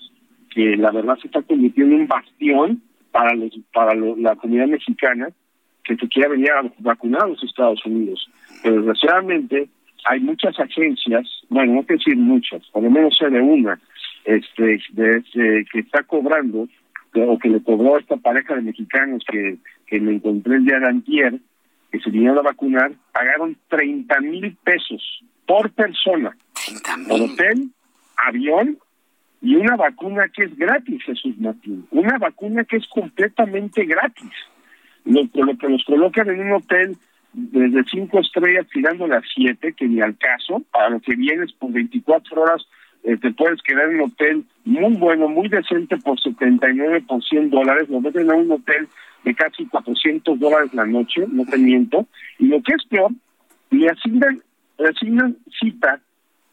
que 0.50 0.76
la 0.76 0.90
verdad 0.90 1.16
se 1.20 1.26
está 1.28 1.42
convirtiendo 1.42 1.94
en 1.94 2.02
un 2.02 2.06
bastión 2.08 2.82
para 3.12 3.34
los 3.34 3.50
para 3.72 3.94
lo- 3.94 4.16
la 4.16 4.34
comunidad 4.36 4.66
mexicana 4.68 5.28
que 5.84 5.96
se 5.96 6.08
quiera 6.08 6.30
venir 6.30 6.50
a 6.50 6.62
vacunar 6.78 7.22
a 7.24 7.28
los 7.28 7.42
Estados 7.44 7.84
Unidos. 7.84 8.28
Pero 8.62 8.76
desgraciadamente 8.76 9.68
hay 10.06 10.20
muchas 10.20 10.58
agencias, 10.58 11.28
bueno, 11.48 11.74
no 11.74 11.82
quiero 11.82 11.98
decir 11.98 12.16
muchas, 12.16 12.66
por 12.70 12.82
lo 12.82 12.90
menos 12.90 13.16
sé 13.16 13.28
de 13.30 13.40
una, 13.40 13.78
este, 14.24 14.78
de, 14.92 15.22
de- 15.34 15.64
que 15.70 15.80
está 15.80 16.02
cobrando, 16.02 16.66
que- 16.66 16.83
o 17.14 17.38
que 17.38 17.48
le 17.48 17.62
cobró 17.62 17.96
a 17.96 18.00
esta 18.00 18.16
pareja 18.16 18.54
de 18.54 18.62
mexicanos 18.62 19.22
que, 19.30 19.58
que 19.86 20.00
me 20.00 20.14
encontré 20.14 20.56
el 20.56 20.64
día 20.64 20.78
de 20.78 20.88
antier, 20.88 21.38
que 21.90 22.00
se 22.00 22.10
vinieron 22.10 22.38
a 22.38 22.42
vacunar, 22.42 22.92
pagaron 23.12 23.56
30 23.68 24.20
mil 24.20 24.56
pesos 24.64 25.24
por 25.46 25.70
persona, 25.72 26.36
por 27.08 27.20
hotel, 27.20 27.70
avión 28.16 28.78
y 29.40 29.56
una 29.56 29.76
vacuna 29.76 30.28
que 30.28 30.44
es 30.44 30.56
gratis, 30.56 31.02
Jesús 31.04 31.38
Martín, 31.38 31.86
una 31.90 32.18
vacuna 32.18 32.64
que 32.64 32.78
es 32.78 32.86
completamente 32.88 33.84
gratis. 33.84 34.32
Lo, 35.04 35.20
lo 35.34 35.58
que 35.58 35.68
nos 35.68 35.84
colocan 35.84 36.30
en 36.30 36.40
un 36.40 36.52
hotel 36.52 36.96
desde 37.34 37.84
cinco 37.90 38.20
estrellas 38.20 38.66
tirando 38.72 39.06
las 39.06 39.24
siete, 39.34 39.74
que 39.74 39.86
ni 39.86 40.00
al 40.00 40.16
caso, 40.16 40.62
para 40.70 40.90
lo 40.90 41.00
que 41.00 41.14
vienes 41.14 41.52
por 41.52 41.72
24 41.72 42.40
horas, 42.40 42.66
eh, 43.04 43.18
te 43.18 43.32
puedes 43.32 43.60
quedar 43.62 43.90
en 43.90 44.00
un 44.00 44.10
hotel 44.10 44.44
muy 44.64 44.94
bueno, 44.94 45.28
muy 45.28 45.48
decente 45.48 45.96
por 45.98 46.18
79 46.18 47.04
por 47.06 47.22
100 47.22 47.50
dólares, 47.50 47.88
lo 47.90 48.00
meten 48.00 48.30
a 48.30 48.34
un 48.34 48.50
hotel 48.50 48.88
de 49.24 49.34
casi 49.34 49.66
400 49.66 50.38
dólares 50.38 50.72
la 50.72 50.86
noche, 50.86 51.24
no 51.28 51.44
te 51.44 51.58
miento, 51.58 52.06
y 52.38 52.46
lo 52.46 52.62
que 52.62 52.72
es 52.74 52.84
peor, 52.86 53.10
le 53.70 53.88
asignan, 53.88 54.42
le 54.78 54.88
asignan 54.88 55.36
cita 55.60 56.00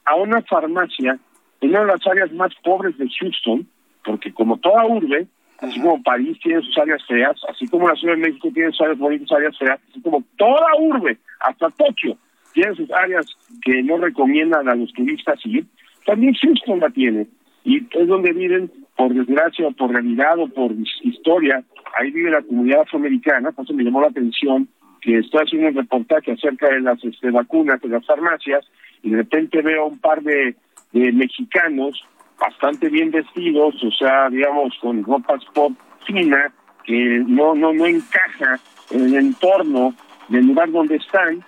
a 0.06 0.16
una 0.16 0.41
farmacia 0.41 1.18
en 1.62 1.70
una 1.70 1.82
de 1.82 1.88
las 1.88 2.06
áreas 2.08 2.32
más 2.34 2.54
pobres 2.64 2.97
de 2.97 3.10
Houston, 3.20 3.68
porque 4.04 4.34
como 4.34 4.58
toda 4.58 4.86
urbe, 4.86 5.28
así 5.60 5.80
como 5.80 6.04
París 6.04 6.38
tiene 6.43 6.62
sus 6.64 6.78
áreas 6.78 7.06
feas, 7.08 7.39
así 7.47 7.68
como 7.68 7.88
la 7.88 7.95
Ciudad 7.95 8.16
de 8.16 8.22
México 8.22 8.49
tiene 8.54 8.72
sus 8.72 8.82
áreas 8.82 8.97
bonitas, 8.97 9.32
áreas 9.32 9.58
feas, 9.58 9.80
así 9.89 10.02
como 10.02 10.24
toda 10.38 10.66
urbe, 10.80 11.18
hasta 11.39 11.70
Tokio, 11.70 12.18
tiene 12.54 12.76
sus 12.76 12.91
áreas 12.91 13.26
que 13.62 13.84
no 13.84 13.97
recomiendan 13.97 14.68
a 14.68 14.76
los 14.76 14.91
turistas 14.91 15.39
ir, 15.45 15.66
también 16.06 16.34
Houston 16.34 16.80
la 16.80 16.89
tiene. 16.89 17.28
Y 17.64 17.78
es 17.78 18.08
donde 18.08 18.34
viven, 18.34 18.72
por 18.95 19.14
desgracia 19.14 19.70
por 19.72 19.91
realidad 19.91 20.39
o 20.39 20.47
por 20.47 20.72
historia, 21.04 21.64
ahí 21.99 22.12
vive 22.12 22.32
la 22.32 22.41
comunidad 22.41 22.82
afroamericana, 22.82 23.52
por 23.52 23.66
eso 23.66 23.74
me 23.74 23.84
llamó 23.84 24.02
la 24.02 24.08
atención 24.08 24.68
que 25.02 25.18
estoy 25.18 25.43
haciendo 25.43 25.70
un 25.70 25.76
reportaje 25.76 26.32
acerca 26.32 26.70
de 26.70 26.82
las 26.82 27.04
este, 27.04 27.32
vacunas 27.32 27.82
de 27.82 27.89
las 27.89 28.06
farmacias 28.06 28.66
y 29.02 29.10
de 29.10 29.18
repente 29.18 29.62
veo 29.62 29.88
un 29.88 29.99
par 29.99 30.22
de, 30.22 30.56
de 30.91 31.12
mexicanos 31.12 32.04
bastante 32.39 32.89
bien 32.89 33.12
vestidos, 33.12 33.84
o 33.84 33.91
sea, 33.91 34.30
digamos, 34.30 34.78
con 34.82 35.04
ropas 35.04 35.43
pop 35.54 35.74
fina, 36.06 36.52
que 36.84 37.24
no, 37.28 37.56
no, 37.56 37.74
no 37.74 37.86
encaja 37.86 38.60
en 38.91 39.06
el 39.06 39.16
entorno 39.16 39.93
del 40.30 40.47
lugar 40.47 40.72
donde 40.72 40.95
están 40.95 41.43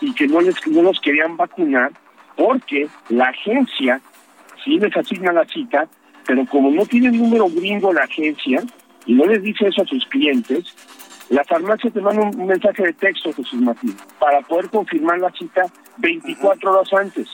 y 0.00 0.14
que 0.14 0.26
no, 0.26 0.40
les, 0.40 0.54
no 0.66 0.82
los 0.82 1.00
querían 1.00 1.36
vacunar 1.36 1.92
porque 2.36 2.88
la 3.08 3.26
agencia 3.26 4.00
sí 4.64 4.78
les 4.78 4.96
asigna 4.96 5.32
la 5.32 5.44
cita, 5.46 5.88
pero 6.26 6.44
como 6.46 6.70
no 6.70 6.84
tiene 6.86 7.10
número 7.10 7.48
gringo 7.48 7.92
la 7.92 8.04
agencia 8.04 8.62
y 9.06 9.14
no 9.14 9.24
les 9.26 9.42
dice 9.42 9.68
eso 9.68 9.82
a 9.82 9.86
sus 9.86 10.04
clientes, 10.06 10.74
la 11.30 11.44
farmacia 11.44 11.90
te 11.90 12.00
manda 12.00 12.22
un 12.22 12.46
mensaje 12.46 12.82
de 12.82 12.92
texto, 12.92 13.32
Jesús 13.32 13.60
Martín, 13.60 13.96
para 14.18 14.40
poder 14.42 14.68
confirmar 14.68 15.20
la 15.20 15.30
cita 15.30 15.62
24 15.98 16.72
horas 16.72 16.92
antes. 16.92 17.28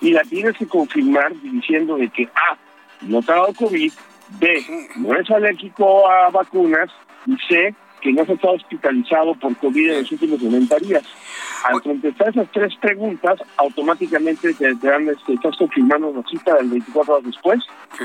Y 0.00 0.12
la 0.12 0.22
tienes 0.22 0.56
que 0.56 0.66
confirmar 0.66 1.32
diciendo 1.42 1.96
de 1.96 2.08
que 2.10 2.24
A, 2.24 2.56
no 3.02 3.22
te 3.22 3.32
ha 3.32 3.36
dado 3.36 3.54
COVID, 3.54 3.92
B, 4.38 4.64
no 4.96 5.14
es 5.14 5.30
alérgico 5.30 6.08
a 6.08 6.30
vacunas, 6.30 6.90
y 7.26 7.36
C, 7.48 7.74
que 8.00 8.12
no 8.12 8.22
has 8.22 8.28
estado 8.28 8.54
hospitalizado 8.54 9.34
por 9.34 9.56
COVID 9.56 9.90
en 9.90 10.02
los 10.02 10.12
últimos 10.12 10.42
90 10.42 10.76
días. 10.78 11.02
Al 11.64 11.82
contestar 11.82 12.28
esas 12.28 12.48
tres 12.52 12.74
preguntas, 12.76 13.40
automáticamente 13.56 14.54
te, 14.54 14.74
dan, 14.74 15.08
este, 15.08 15.34
estás 15.34 15.56
confirmando 15.56 16.12
la 16.14 16.22
cita 16.28 16.54
del 16.54 16.68
24 16.68 17.14
horas 17.14 17.26
después 17.26 17.60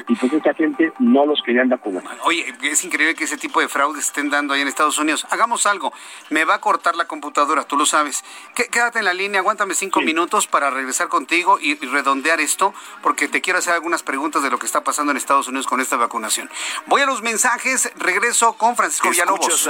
y 0.08 0.16
pues 0.16 0.34
esta 0.34 0.54
gente 0.54 0.92
no 1.00 1.26
los 1.26 1.42
querían 1.44 1.70
vacunar. 1.70 2.04
Oye, 2.24 2.54
es 2.64 2.84
increíble 2.84 3.16
que 3.16 3.26
ese 3.26 3.38
tipo 3.38 3.60
de 3.60 3.68
fraudes 3.68 4.06
estén 4.06 4.30
dando 4.30 4.54
ahí 4.54 4.62
en 4.62 4.68
Estados 4.68 4.98
Unidos. 4.98 5.28
Hagamos 5.30 5.66
algo, 5.66 5.94
me 6.30 6.46
va 6.46 6.56
a 6.56 6.62
cortar 6.62 6.96
la 6.96 7.06
computadora, 7.06 7.64
tú 7.66 7.78
lo 7.78 7.86
sabes. 7.86 8.24
Quédate 8.56 9.00
en 9.00 9.06
la 9.06 9.14
línea, 9.14 9.42
aguántame 9.42 9.76
cinco 9.76 10.02
minutos 10.02 10.48
para 10.48 10.70
regresar 10.70 11.08
contigo 11.08 11.60
y, 11.60 11.76
redondear 11.76 12.40
esto, 12.40 12.74
porque 13.02 13.28
te 13.28 13.42
quiero 13.42 13.60
hacer 13.60 13.74
algunas 13.74 14.04
preguntas 14.04 14.42
de 14.42 14.50
lo 14.50 14.58
que 14.58 14.66
está 14.66 14.84
pasando 14.84 15.12
en 15.12 15.18
Estados 15.18 15.48
Unidos 15.48 15.68
con 15.68 15.80
esta 15.80 15.96
vacunación. 15.96 16.50
Voy 16.88 17.02
a 17.02 17.06
los 17.06 17.22
mensajes, 17.22 17.92
regreso 17.98 18.54
con 18.54 18.76
Francisco 18.76 19.10
Villalobos. 19.10 19.70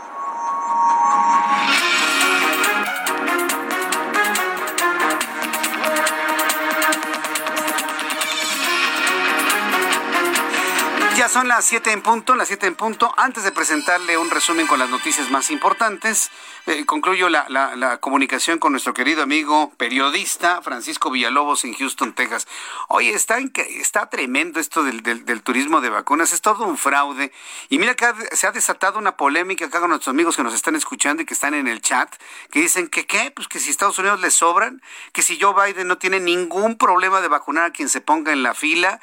Son 11.31 11.47
las 11.47 11.63
7 11.63 11.93
en 11.93 12.01
punto, 12.01 12.35
las 12.35 12.49
7 12.49 12.67
en 12.67 12.75
punto. 12.75 13.13
Antes 13.15 13.45
de 13.45 13.53
presentarle 13.53 14.17
un 14.17 14.29
resumen 14.29 14.67
con 14.67 14.79
las 14.79 14.89
noticias 14.89 15.31
más 15.31 15.49
importantes, 15.49 16.29
eh, 16.65 16.85
concluyo 16.85 17.29
la, 17.29 17.45
la, 17.47 17.97
comunicación 17.99 18.59
con 18.59 18.73
nuestro 18.73 18.93
querido 18.93 19.23
amigo 19.23 19.71
periodista 19.77 20.61
Francisco 20.61 21.09
Villalobos 21.09 21.63
en 21.63 21.73
Houston, 21.73 22.13
Texas. 22.13 22.47
Oye, 22.89 23.13
está, 23.13 23.37
está 23.37 24.09
tremendo 24.09 24.59
esto 24.59 24.83
del, 24.83 25.41
turismo 25.41 25.79
de 25.79 25.89
vacunas, 25.89 26.33
es 26.33 26.41
todo 26.41 26.65
un 26.65 26.77
fraude. 26.77 27.31
Y 27.69 27.79
mira 27.79 27.95
que 27.95 28.07
se 28.33 28.47
ha 28.47 28.51
desatado 28.51 28.99
una 28.99 29.15
polémica 29.15 29.67
acá 29.67 29.79
con 29.79 29.91
nuestros 29.91 30.13
amigos 30.13 30.35
que 30.35 30.43
nos 30.43 30.53
están 30.53 30.75
escuchando 30.75 31.23
y 31.23 31.25
que 31.25 31.33
están 31.33 31.53
en 31.53 31.69
el 31.69 31.81
chat, 31.81 32.13
que 32.51 32.59
dicen 32.59 32.89
que 32.89 33.05
qué, 33.05 33.31
pues 33.31 33.47
que 33.47 33.59
si 33.59 33.69
Estados 33.69 33.97
Unidos 33.99 34.19
les 34.19 34.33
sobran, 34.33 34.81
que 35.13 35.21
si 35.21 35.39
Joe 35.39 35.53
Biden 35.53 35.87
no 35.87 35.97
tiene 35.97 36.19
ningún 36.19 36.77
problema 36.77 37.21
de 37.21 37.29
vacunar 37.29 37.63
a 37.63 37.71
quien 37.71 37.87
se 37.87 38.01
ponga 38.01 38.33
en 38.33 38.43
la 38.43 38.53
fila. 38.53 38.99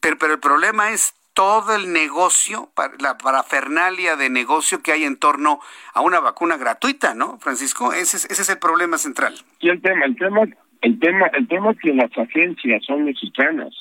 Pero, 0.00 0.18
pero 0.18 0.34
el 0.34 0.40
problema 0.40 0.90
es 0.90 1.14
todo 1.34 1.74
el 1.74 1.92
negocio, 1.92 2.70
la 3.00 3.18
parafernalia 3.18 4.16
de 4.16 4.30
negocio 4.30 4.82
que 4.82 4.92
hay 4.92 5.04
en 5.04 5.18
torno 5.18 5.60
a 5.92 6.00
una 6.00 6.20
vacuna 6.20 6.56
gratuita, 6.56 7.14
¿no, 7.14 7.38
Francisco? 7.38 7.92
Ese 7.92 8.16
es, 8.16 8.24
ese 8.30 8.42
es 8.42 8.48
el 8.48 8.58
problema 8.58 8.98
central. 8.98 9.34
Y 9.60 9.68
el 9.68 9.82
tema, 9.82 10.06
el 10.06 10.16
tema, 10.16 10.42
el 10.80 10.98
tema, 11.00 11.26
el 11.34 11.48
tema 11.48 11.72
es 11.72 11.78
que 11.80 11.92
las 11.92 12.16
agencias 12.16 12.84
son 12.84 13.04
mexicanas. 13.04 13.74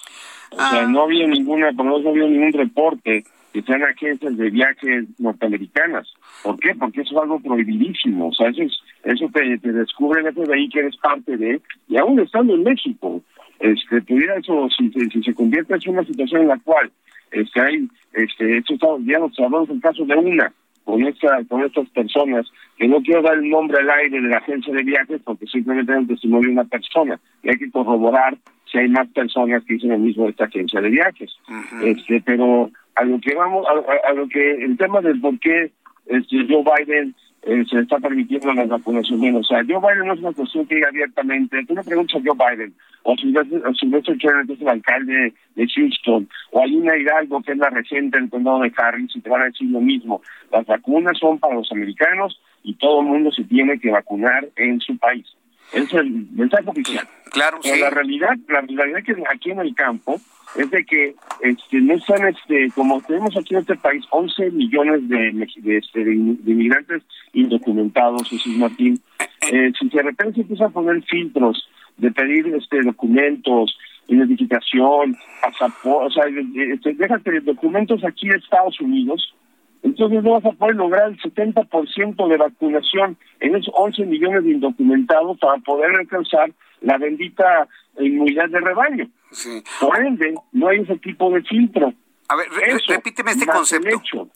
O 0.50 0.56
sea, 0.56 0.82
ah. 0.82 0.88
no 0.88 1.04
había 1.04 1.28
ninguna, 1.28 1.72
por 1.74 1.86
no 1.86 1.98
había 1.98 2.28
ningún 2.28 2.54
reporte 2.54 3.24
que 3.54 3.62
sean 3.62 3.84
agencias 3.84 4.36
de 4.36 4.50
viajes 4.50 5.06
norteamericanas. 5.20 6.12
¿Por 6.42 6.60
qué? 6.60 6.74
Porque 6.74 7.02
eso 7.02 7.16
es 7.16 7.22
algo 7.22 7.40
prohibidísimo. 7.40 8.30
O 8.30 8.34
sea, 8.34 8.50
eso, 8.50 8.64
es, 8.64 8.80
eso 9.04 9.30
te, 9.32 9.58
te 9.60 9.72
descubre 9.72 10.24
de 10.24 10.54
ahí 10.56 10.70
que 10.70 10.80
eres 10.80 10.98
parte 10.98 11.38
de, 11.38 11.62
y 11.88 11.98
aún 11.98 12.20
estando 12.20 12.56
en 12.56 12.64
México, 12.64 13.22
este, 13.60 14.02
pudiera 14.02 14.38
eso, 14.38 14.68
si, 14.76 14.92
si 14.92 15.24
se 15.24 15.34
convierte 15.36 15.76
en 15.76 15.92
una 15.92 16.04
situación 16.04 16.42
en 16.42 16.48
la 16.48 16.60
cual 16.60 16.92
este, 17.34 17.62
hay, 17.62 17.88
este, 18.14 18.58
esto 18.58 18.74
está, 18.74 18.88
ya 19.06 19.20
nos 19.20 19.38
hablamos 19.40 19.70
el 19.70 19.82
caso 19.82 20.06
de 20.06 20.16
una, 20.16 20.54
con 20.84 21.04
esta, 21.04 21.44
con 21.48 21.64
estas 21.64 21.90
personas, 21.90 22.46
que 22.78 22.88
no 22.88 23.02
quiero 23.02 23.22
dar 23.22 23.36
el 23.36 23.50
nombre 23.50 23.80
al 23.80 23.90
aire 23.90 24.22
de 24.22 24.28
la 24.28 24.38
agencia 24.38 24.74
de 24.74 24.84
viajes 24.84 25.22
porque 25.24 25.48
simplemente 25.48 25.94
es 25.94 26.08
testimonio 26.08 26.48
de 26.48 26.54
una 26.54 26.66
persona, 26.66 27.20
y 27.44 27.50
hay 27.50 27.58
que 27.58 27.72
corroborar 27.72 28.38
si 28.72 28.80
hay 28.80 28.90
más 28.90 29.08
personas 29.10 29.64
que 29.66 29.76
dicen 29.76 29.92
lo 29.92 30.00
mismo 30.00 30.26
de 30.26 30.32
esta 30.32 30.46
agencia 30.46 30.82
de 30.82 30.90
viajes. 30.90 31.32
Este, 31.84 32.22
pero 32.26 32.72
a 32.96 33.04
lo 33.04 33.20
que 33.20 33.36
vamos, 33.36 33.66
a, 33.68 34.14
lo 34.14 34.28
que 34.28 34.64
el 34.64 34.78
tema 34.78 35.02
del 35.02 35.22
por 35.22 35.40
qué 35.40 35.72
este, 36.08 36.48
Joe 36.50 36.64
Biden 36.64 37.16
eh, 37.46 37.64
se 37.70 37.80
está 37.80 38.00
permitiendo 38.00 38.54
la 38.54 38.66
vacunación. 38.66 39.36
O 39.36 39.44
sea, 39.44 39.64
Joe 39.68 39.80
Biden 39.80 40.08
no 40.08 40.14
es 40.14 40.20
una 40.20 40.32
cuestión 40.34 40.66
que 40.66 40.76
diga 40.76 40.90
abiertamente, 40.90 41.66
tú 41.66 41.76
le 41.76 41.84
preguntas 41.84 42.16
a 42.16 42.24
Joe 42.26 42.56
Biden, 42.56 42.74
o 43.04 43.16
Sylvester 43.18 44.18
Turner, 44.18 44.48
que 44.48 44.54
es 44.54 44.62
el 44.62 44.68
alcalde 44.70 45.34
de 45.56 45.68
Houston, 45.68 46.28
o 46.52 46.62
hay 46.62 46.76
una 46.76 46.98
Hidalgo, 46.98 47.42
que 47.42 47.52
es 47.52 47.58
la 47.58 47.70
reciente 47.70 48.18
del 48.18 48.30
condado 48.30 48.62
de 48.62 48.72
Harris, 48.78 49.16
y 49.16 49.22
te 49.22 49.30
van 49.30 49.42
a 49.42 49.46
decir 49.46 49.70
lo 49.70 49.82
mismo. 49.82 50.22
Las 50.52 50.66
vacunas 50.66 51.18
son 51.18 51.40
para 51.40 51.56
los 51.56 51.72
americanos 51.72 52.40
y 52.64 52.76
todo 52.76 53.02
el 53.02 53.08
mundo 53.08 53.32
se 53.32 53.44
tiene 53.44 53.78
que 53.80 53.92
vacunar 53.92 54.48
en 54.56 54.80
su 54.80 54.98
país. 54.98 55.26
Es 55.74 55.94
el 55.94 56.28
mensaje 56.32 56.70
oficial. 56.70 57.08
Claro, 57.32 57.60
Pero 57.64 57.78
la 57.78 57.90
realidad, 57.90 58.36
la 58.48 58.62
realidad 58.62 59.04
que 59.04 59.16
aquí 59.30 59.52
en 59.52 59.60
el 59.60 59.74
campo, 59.74 60.20
es 60.56 60.70
de 60.70 60.86
que 60.86 61.16
este, 61.42 61.82
no 61.82 61.96
están, 61.96 62.28
este, 62.28 62.70
como 62.76 63.02
tenemos 63.02 63.36
aquí 63.36 63.56
en 63.56 63.62
este 63.62 63.76
país, 63.76 64.04
11 64.12 64.52
millones 64.52 65.08
de, 65.10 65.32
de, 65.32 65.78
este, 65.78 66.04
de, 66.04 66.14
inmigrantes 66.14 67.02
indocumentados, 67.34 68.30
Jesús 68.30 68.56
Martín. 68.58 69.00
Eh, 69.52 69.72
si 69.80 69.90
de 69.90 70.04
repente 70.04 70.36
se 70.36 70.42
empieza 70.42 70.66
a 70.66 70.70
poner 70.70 71.02
filtros 71.04 71.68
de 71.98 72.12
pedir 72.12 72.48
este 72.56 72.82
documentos, 72.82 73.76
identificación, 74.08 75.16
pasaporte, 75.42 76.08
o 76.08 76.12
sea, 76.12 76.26
este, 76.72 76.94
déjate 76.94 77.40
documentos 77.42 78.04
aquí 78.04 78.28
en 78.28 78.36
Estados 78.36 78.80
Unidos, 78.80 79.34
entonces 79.84 80.24
no 80.24 80.32
vas 80.32 80.46
a 80.46 80.52
poder 80.54 80.76
lograr 80.76 81.10
el 81.10 81.20
70% 81.20 82.28
de 82.28 82.38
vacunación 82.38 83.18
en 83.42 83.56
esos 83.56 83.74
11 83.76 84.06
millones 84.06 84.44
de 84.46 84.52
indocumentados 84.52 85.38
para 85.40 85.58
poder 85.58 85.92
alcanzar 85.96 86.52
la 86.82 86.98
bendita 86.98 87.68
inmunidad 88.00 88.50
de 88.50 88.60
rebaño. 88.60 89.10
Por 89.80 90.00
ende, 90.00 90.36
no 90.54 90.70
hay 90.70 90.80
ese 90.80 90.98
tipo 90.98 91.30
de 91.32 91.42
filtro. 91.44 91.94
A 92.30 92.36
ver, 92.36 92.48
repíteme 92.88 93.32
este 93.32 93.46
concepto. 93.46 94.30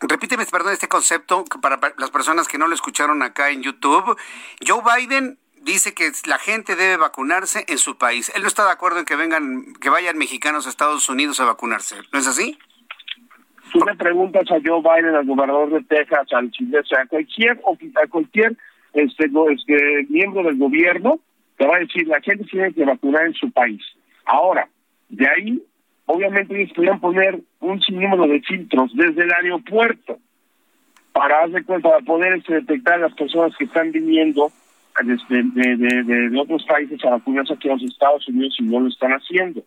Repíteme, 0.00 0.44
perdón, 0.44 0.74
este 0.74 0.88
concepto 0.88 1.44
para, 1.62 1.80
las 1.96 2.10
personas 2.10 2.46
que 2.46 2.58
no 2.58 2.68
lo 2.68 2.74
escucharon 2.74 3.22
acá 3.22 3.50
en 3.50 3.62
YouTube. 3.62 4.18
Joe 4.66 4.82
Biden 4.82 5.38
dice 5.62 5.94
que 5.94 6.12
la 6.26 6.38
gente 6.38 6.76
debe 6.76 6.98
vacunarse 6.98 7.64
en 7.68 7.78
su 7.78 7.96
país. 7.96 8.30
Él 8.34 8.42
no 8.42 8.48
está 8.48 8.66
de 8.66 8.72
acuerdo 8.72 8.98
en 8.98 9.06
que 9.06 9.16
vengan, 9.16 9.72
que 9.80 9.88
vayan 9.88 10.18
mexicanos 10.18 10.66
a 10.66 10.70
Estados 10.70 11.08
Unidos 11.08 11.40
a 11.40 11.46
vacunarse. 11.46 11.96
¿No 12.12 12.18
es 12.18 12.26
así? 12.26 12.58
Tú 13.74 13.80
le 13.84 13.96
preguntas 13.96 14.48
a 14.52 14.60
Joe 14.64 14.80
Biden, 14.80 15.16
al 15.16 15.26
gobernador 15.26 15.68
de 15.68 15.82
Texas, 15.82 16.32
al 16.32 16.46
a 16.46 17.06
cualquier, 17.08 17.60
a 17.60 18.06
cualquier 18.06 18.56
este, 18.92 19.24
este, 19.24 20.06
miembro 20.10 20.44
del 20.44 20.58
gobierno, 20.58 21.18
te 21.56 21.66
va 21.66 21.78
a 21.78 21.80
decir, 21.80 22.06
la 22.06 22.20
gente 22.20 22.44
tiene 22.44 22.72
que 22.72 22.84
vacunar 22.84 23.26
en 23.26 23.34
su 23.34 23.50
país. 23.50 23.82
Ahora, 24.26 24.68
de 25.08 25.26
ahí, 25.28 25.60
obviamente 26.06 26.54
ellos 26.54 26.72
podrían 26.72 27.00
poner 27.00 27.40
un 27.58 27.80
sinnúmero 27.80 28.28
de 28.28 28.40
filtros 28.42 28.92
desde 28.94 29.24
el 29.24 29.32
aeropuerto 29.32 30.18
para, 31.12 31.48
de 31.48 31.64
cuenta, 31.64 31.90
para 31.90 32.04
poder 32.04 32.34
este, 32.34 32.54
detectar 32.54 32.94
a 32.94 33.08
las 33.08 33.14
personas 33.14 33.56
que 33.56 33.64
están 33.64 33.90
viniendo 33.90 34.52
desde, 35.02 36.30
de, 36.30 36.40
otros 36.40 36.64
países 36.64 37.04
a 37.04 37.10
vacunarse 37.10 37.54
aquí 37.54 37.68
en 37.68 37.74
los 37.74 37.90
Estados 37.90 38.28
Unidos 38.28 38.54
y 38.56 38.62
no 38.62 38.78
lo 38.78 38.86
están 38.86 39.10
haciendo. 39.10 39.64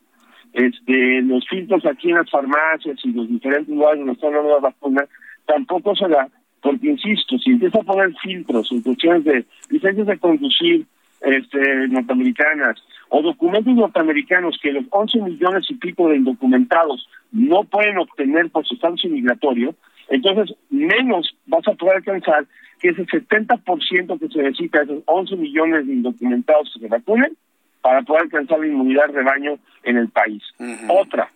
Este, 0.54 1.22
los 1.22 1.48
filtros 1.48 1.86
aquí 1.86 2.10
en 2.10 2.16
las 2.16 2.30
farmacias 2.30 2.98
y 3.04 3.12
los 3.12 3.28
diferentes 3.28 3.70
lugares 3.70 4.00
donde 4.00 4.14
están 4.14 4.34
dando 4.34 4.50
la 4.50 4.60
vacuna 4.60 5.06
tampoco 5.46 5.96
se 5.96 6.08
da, 6.08 6.28
porque 6.62 6.88
insisto, 6.88 7.38
si 7.40 7.52
empieza 7.52 7.80
a 7.80 7.84
poner 7.84 8.14
filtros 8.22 8.72
en 8.72 8.82
cuestiones 8.82 9.24
de 9.24 9.46
licencias 9.70 10.08
de 10.08 10.18
conducir 10.18 10.86
este, 11.22 11.88
norteamericanas 11.88 12.84
o 13.10 13.22
documentos 13.22 13.74
norteamericanos 13.74 14.58
que 14.62 14.72
los 14.72 14.86
11 14.90 15.22
millones 15.22 15.66
y 15.70 15.76
pico 15.76 16.10
de 16.10 16.18
indocumentados 16.18 17.08
no 17.32 17.64
pueden 17.64 17.98
obtener 17.98 18.50
por 18.50 18.66
su 18.66 18.76
estatus 18.76 19.06
migratorio, 19.06 19.76
entonces 20.10 20.56
menos 20.70 21.36
vas 21.46 21.68
a 21.68 21.74
poder 21.74 21.98
alcanzar 21.98 22.46
que 22.80 22.90
ese 22.90 23.06
70% 23.06 24.20
que 24.20 24.28
se 24.28 24.44
necesita, 24.44 24.84
esos 24.84 25.02
11 25.06 25.36
millones 25.38 25.88
de 25.88 25.94
indocumentados 25.94 26.72
que 26.74 26.82
se 26.82 26.88
vacunen, 26.88 27.36
para 27.82 28.02
poder 28.02 28.24
alcanzar 28.24 28.60
la 28.60 28.68
inmunidad 28.68 29.08
de 29.08 29.14
rebaño 29.14 29.60
en 29.84 29.98
el 29.98 30.10
país. 30.10 30.44
Otra, 30.90 31.30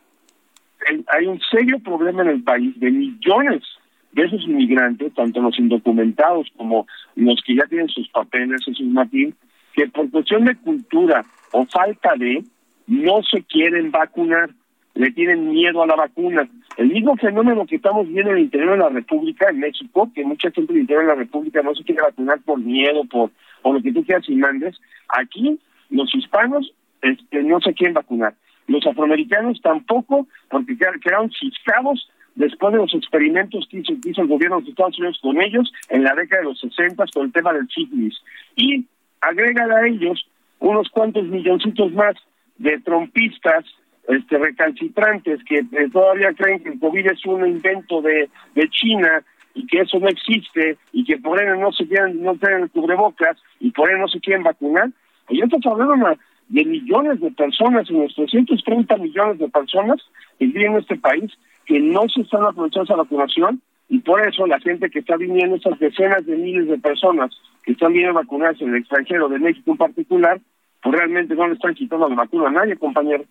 hay 1.07 1.25
un 1.25 1.39
serio 1.51 1.79
problema 1.79 2.23
en 2.23 2.29
el 2.29 2.43
país 2.43 2.79
de 2.79 2.91
millones 2.91 3.63
de 4.11 4.23
esos 4.23 4.43
inmigrantes, 4.43 5.13
tanto 5.13 5.41
los 5.41 5.57
indocumentados 5.57 6.47
como 6.57 6.85
los 7.15 7.41
que 7.45 7.55
ya 7.55 7.65
tienen 7.67 7.87
sus 7.87 8.09
papeles, 8.09 8.63
Jesús 8.65 8.87
Martín, 8.87 9.33
que 9.73 9.87
por 9.87 10.09
cuestión 10.11 10.45
de 10.45 10.55
cultura 10.55 11.23
o 11.51 11.65
falta 11.65 12.15
de, 12.17 12.43
no 12.87 13.21
se 13.23 13.43
quieren 13.43 13.91
vacunar, 13.91 14.49
le 14.93 15.11
tienen 15.11 15.49
miedo 15.49 15.81
a 15.81 15.87
la 15.87 15.95
vacuna. 15.95 16.49
El 16.75 16.89
mismo 16.89 17.15
fenómeno 17.15 17.65
que 17.65 17.77
estamos 17.77 18.07
viendo 18.07 18.31
en 18.31 18.37
el 18.37 18.43
interior 18.43 18.71
de 18.71 18.77
la 18.77 18.89
República, 18.89 19.49
en 19.49 19.59
México, 19.59 20.11
que 20.13 20.25
mucha 20.25 20.51
gente 20.51 20.73
del 20.73 20.81
interior 20.81 21.05
de 21.05 21.11
la 21.11 21.15
República 21.15 21.61
no 21.61 21.73
se 21.73 21.83
quiere 21.83 22.01
vacunar 22.01 22.41
por 22.41 22.59
miedo, 22.59 23.05
por, 23.05 23.31
por 23.61 23.75
lo 23.75 23.81
que 23.81 23.93
tú 23.93 24.03
quieras 24.03 24.27
y 24.27 24.35
mandes, 24.35 24.77
aquí 25.07 25.57
los 25.91 26.13
hispanos 26.15 26.73
este, 27.01 27.43
no 27.43 27.59
se 27.61 27.73
quieren 27.73 27.93
vacunar. 27.93 28.33
Los 28.67 28.85
afroamericanos 28.87 29.61
tampoco, 29.61 30.27
porque 30.49 30.77
quedaron 30.77 31.31
ciscados 31.31 32.09
después 32.35 32.73
de 32.73 32.79
los 32.79 32.93
experimentos 32.93 33.67
que 33.69 33.83
hizo, 34.05 34.21
el 34.21 34.27
gobierno 34.27 34.61
de 34.61 34.69
Estados 34.69 34.97
Unidos 34.97 35.19
con 35.21 35.41
ellos 35.41 35.71
en 35.89 36.03
la 36.03 36.15
década 36.15 36.41
de 36.41 36.49
los 36.49 36.59
60 36.59 37.05
con 37.13 37.25
el 37.25 37.33
tema 37.33 37.53
del 37.53 37.67
sífilis. 37.69 38.15
Y 38.55 38.85
agrega 39.19 39.65
a 39.65 39.87
ellos 39.87 40.25
unos 40.59 40.89
cuantos 40.89 41.25
milloncitos 41.25 41.91
más 41.91 42.15
de 42.57 42.79
trompistas 42.79 43.65
este 44.07 44.37
recalcitrantes 44.37 45.43
que 45.43 45.59
eh, 45.59 45.89
todavía 45.91 46.33
creen 46.33 46.63
que 46.63 46.69
el 46.69 46.79
COVID 46.79 47.11
es 47.11 47.25
un 47.25 47.45
invento 47.45 48.01
de, 48.01 48.29
China 48.69 49.23
y 49.53 49.65
que 49.67 49.81
eso 49.81 49.99
no 49.99 50.07
existe 50.07 50.77
y 50.91 51.03
que 51.03 51.17
por 51.17 51.41
él 51.41 51.59
no 51.59 51.71
se 51.71 51.87
quieren 51.87 52.23
no 52.23 52.35
tienen 52.35 52.67
cubrebocas 52.69 53.37
y 53.59 53.71
por 53.71 53.91
él 53.91 53.99
no 53.99 54.07
se 54.07 54.19
quieren 54.19 54.43
vacunar. 54.43 54.89
Ya 55.31 55.45
estamos 55.45 55.65
hablando 55.65 56.17
de 56.49 56.65
millones 56.65 57.21
de 57.21 57.31
personas, 57.31 57.89
unos 57.89 58.13
330 58.15 58.97
millones 58.97 59.39
de 59.39 59.47
personas 59.49 59.97
que 60.37 60.47
viven 60.47 60.73
en 60.73 60.77
este 60.79 60.97
país 60.97 61.31
que 61.65 61.79
no 61.79 62.01
se 62.09 62.21
están 62.21 62.43
aprovechando 62.43 62.83
esa 62.83 62.95
vacunación 62.95 63.61
y 63.87 63.99
por 63.99 64.25
eso 64.25 64.45
la 64.47 64.59
gente 64.59 64.89
que 64.89 64.99
está 64.99 65.15
viniendo, 65.15 65.55
esas 65.55 65.79
decenas 65.79 66.25
de 66.25 66.35
miles 66.35 66.67
de 66.67 66.77
personas 66.77 67.31
que 67.63 67.73
están 67.73 67.93
viniendo 67.93 68.17
a 68.17 68.23
vacunarse 68.23 68.63
en 68.63 68.71
el 68.71 68.81
extranjero, 68.81 69.29
de 69.29 69.39
México 69.39 69.71
en 69.71 69.77
particular, 69.77 70.41
pues 70.81 70.95
realmente 70.95 71.35
no 71.35 71.47
le 71.47 71.53
están 71.53 71.75
quitando 71.75 72.09
la 72.09 72.15
vacuna 72.15 72.47
a 72.47 72.51
nadie, 72.51 72.77
compañero. 72.77 73.25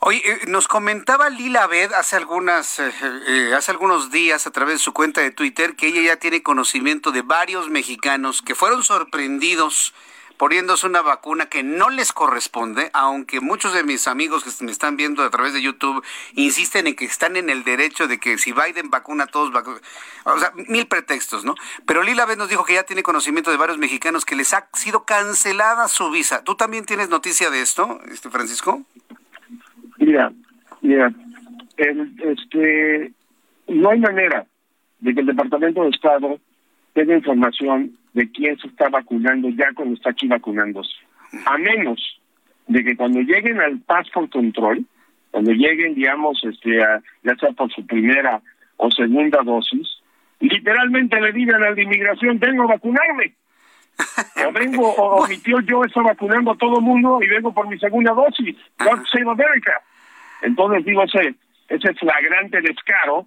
Oye, 0.00 0.18
eh, 0.24 0.38
nos 0.48 0.68
comentaba 0.68 1.30
Lila 1.30 1.66
Bed 1.66 1.92
hace 1.92 2.16
algunas 2.16 2.78
eh, 2.78 2.90
eh, 3.28 3.54
hace 3.56 3.70
algunos 3.70 4.10
días 4.10 4.46
a 4.46 4.50
través 4.50 4.74
de 4.74 4.78
su 4.78 4.92
cuenta 4.92 5.20
de 5.20 5.30
Twitter 5.30 5.74
que 5.74 5.88
ella 5.88 6.02
ya 6.02 6.16
tiene 6.16 6.42
conocimiento 6.42 7.12
de 7.12 7.22
varios 7.22 7.68
mexicanos 7.70 8.42
que 8.42 8.54
fueron 8.54 8.82
sorprendidos 8.82 9.94
poniéndose 10.36 10.86
una 10.86 11.02
vacuna 11.02 11.46
que 11.46 11.62
no 11.62 11.90
les 11.90 12.12
corresponde, 12.12 12.90
aunque 12.92 13.40
muchos 13.40 13.74
de 13.74 13.84
mis 13.84 14.06
amigos 14.08 14.44
que 14.44 14.64
me 14.64 14.70
están 14.70 14.96
viendo 14.96 15.22
a 15.22 15.30
través 15.30 15.52
de 15.52 15.62
YouTube 15.62 16.04
insisten 16.34 16.86
en 16.86 16.94
que 16.94 17.04
están 17.04 17.36
en 17.36 17.50
el 17.50 17.64
derecho 17.64 18.08
de 18.08 18.18
que 18.18 18.38
si 18.38 18.52
Biden 18.52 18.90
vacuna 18.90 19.24
a 19.24 19.26
todos, 19.26 19.50
o 20.24 20.38
sea, 20.38 20.52
mil 20.68 20.86
pretextos, 20.86 21.44
¿no? 21.44 21.54
Pero 21.86 22.02
Lila 22.02 22.26
Vez 22.26 22.38
nos 22.38 22.48
dijo 22.48 22.64
que 22.64 22.74
ya 22.74 22.84
tiene 22.84 23.02
conocimiento 23.02 23.50
de 23.50 23.56
varios 23.56 23.78
mexicanos 23.78 24.24
que 24.24 24.36
les 24.36 24.52
ha 24.54 24.68
sido 24.74 25.04
cancelada 25.04 25.88
su 25.88 26.10
visa. 26.10 26.44
¿Tú 26.44 26.54
también 26.54 26.84
tienes 26.84 27.08
noticia 27.08 27.50
de 27.50 27.60
esto, 27.60 28.00
este 28.10 28.30
Francisco? 28.30 28.82
Mira, 29.98 30.32
mira, 30.82 31.12
este, 31.76 33.12
no 33.68 33.90
hay 33.90 34.00
manera 34.00 34.46
de 35.00 35.14
que 35.14 35.20
el 35.20 35.26
Departamento 35.26 35.82
de 35.82 35.90
Estado 35.90 36.38
tenga 36.94 37.14
información 37.14 37.96
de 38.16 38.30
quién 38.32 38.58
se 38.58 38.66
está 38.68 38.88
vacunando 38.88 39.50
ya 39.50 39.66
cuando 39.74 39.94
está 39.94 40.08
aquí 40.10 40.26
vacunándose. 40.26 40.96
A 41.44 41.58
menos 41.58 42.00
de 42.66 42.82
que 42.82 42.96
cuando 42.96 43.20
lleguen 43.20 43.60
al 43.60 43.78
passport 43.80 44.32
control, 44.32 44.86
cuando 45.30 45.52
lleguen, 45.52 45.94
digamos, 45.94 46.42
este, 46.44 46.78
ya 46.78 47.36
sea 47.36 47.52
por 47.52 47.70
su 47.70 47.86
primera 47.86 48.40
o 48.78 48.90
segunda 48.90 49.42
dosis, 49.42 49.86
literalmente 50.40 51.20
le 51.20 51.32
digan 51.32 51.62
al 51.62 51.74
de 51.74 51.82
inmigración, 51.82 52.38
vengo 52.38 52.62
a 52.64 52.74
vacunarme. 52.74 53.34
O 54.46 54.52
vengo, 54.52 54.94
o, 54.94 55.26
mi 55.26 55.38
tío 55.38 55.60
yo 55.60 55.82
está 55.82 56.02
vacunando 56.02 56.52
a 56.52 56.56
todo 56.56 56.80
mundo 56.80 57.18
y 57.22 57.26
vengo 57.26 57.52
por 57.52 57.66
mi 57.66 57.78
segunda 57.78 58.12
dosis. 58.12 58.54
God 58.78 59.04
save 59.10 59.30
America. 59.30 59.82
Entonces 60.42 60.84
digo, 60.84 61.02
ese, 61.02 61.34
ese 61.68 61.94
flagrante 61.94 62.60
descaro, 62.60 63.26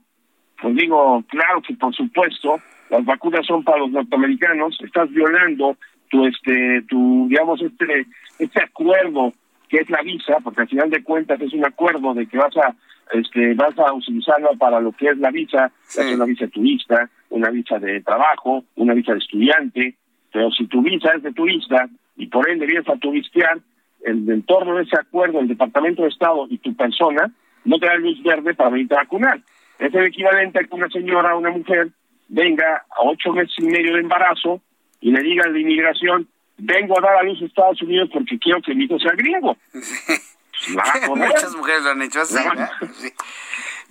pues 0.62 0.76
digo, 0.76 1.24
claro 1.28 1.62
que 1.62 1.74
por 1.74 1.94
supuesto, 1.96 2.62
las 2.90 3.06
vacunas 3.06 3.46
son 3.46 3.64
para 3.64 3.80
los 3.80 3.92
norteamericanos, 3.92 4.78
estás 4.84 5.10
violando 5.12 5.78
tu 6.10 6.26
este 6.26 6.84
tu 6.88 7.28
digamos 7.30 7.62
este 7.62 8.06
este 8.40 8.64
acuerdo 8.64 9.34
que 9.68 9.78
es 9.78 9.90
la 9.90 10.02
visa, 10.02 10.38
porque 10.44 10.62
al 10.62 10.68
final 10.68 10.90
de 10.90 11.04
cuentas 11.04 11.40
es 11.40 11.54
un 11.54 11.66
acuerdo 11.66 12.14
de 12.16 12.26
que 12.26 12.38
vas 12.38 12.56
a 12.58 12.76
este 13.14 13.54
vas 13.54 13.78
a 13.78 13.94
utilizarlo 13.94 14.50
para 14.58 14.80
lo 14.80 14.92
que 14.92 15.10
es 15.10 15.18
la 15.18 15.32
visa, 15.32 15.72
es 15.90 16.16
una 16.16 16.26
visa 16.26 16.48
turista, 16.48 17.10
una 17.30 17.50
visa 17.50 17.80
de 17.80 18.02
trabajo, 18.02 18.64
una 18.76 18.94
visa 18.94 19.14
de 19.14 19.20
estudiante, 19.20 19.96
pero 20.32 20.52
si 20.52 20.68
tu 20.68 20.82
visa 20.82 21.12
es 21.16 21.24
de 21.24 21.34
turista 21.34 21.88
y 22.18 22.28
por 22.28 22.50
ende 22.50 22.66
vienes 22.66 22.88
a 22.90 22.98
turistear, 22.98 23.60
el 24.04 24.30
entorno 24.30 24.76
de 24.76 24.84
ese 24.84 24.98
acuerdo, 25.00 25.40
el 25.40 25.48
Departamento 25.48 26.04
de 26.04 26.10
Estado 26.10 26.48
y 26.50 26.58
tu 26.58 26.76
persona 26.76 27.32
no 27.66 27.80
te 27.80 27.86
da 27.86 27.96
luz 27.96 28.22
verde 28.24 28.54
para 28.54 28.70
venir 28.70 28.94
a 28.94 28.98
vacunar. 28.98 29.40
Es 29.78 29.94
el 29.94 30.06
equivalente 30.06 30.60
a 30.60 30.64
que 30.64 30.76
una 30.76 30.90
señora 30.90 31.36
o 31.36 31.40
una 31.40 31.52
mujer 31.52 31.90
venga 32.30 32.86
a 32.90 33.04
ocho 33.04 33.34
meses 33.34 33.54
y 33.58 33.64
medio 33.64 33.94
de 33.94 34.02
embarazo 34.02 34.62
y 35.02 35.12
le 35.12 35.22
diga 35.22 35.50
de 35.50 35.60
inmigración, 35.60 36.28
vengo 36.58 36.98
a 36.98 37.02
dar 37.02 37.18
a 37.18 37.24
luz 37.24 37.42
a 37.42 37.46
Estados 37.46 37.82
Unidos 37.82 38.10
porque 38.14 38.40
quiero 38.40 38.62
que 38.62 38.74
mi 38.74 38.86
hijo 38.86 38.98
sea 39.00 39.12
griego. 39.14 39.58
Muchas 41.16 41.56
mujeres 41.56 41.84
lo 41.84 41.92
han 41.92 42.02
hecho 42.02 42.22
así. 42.22 42.36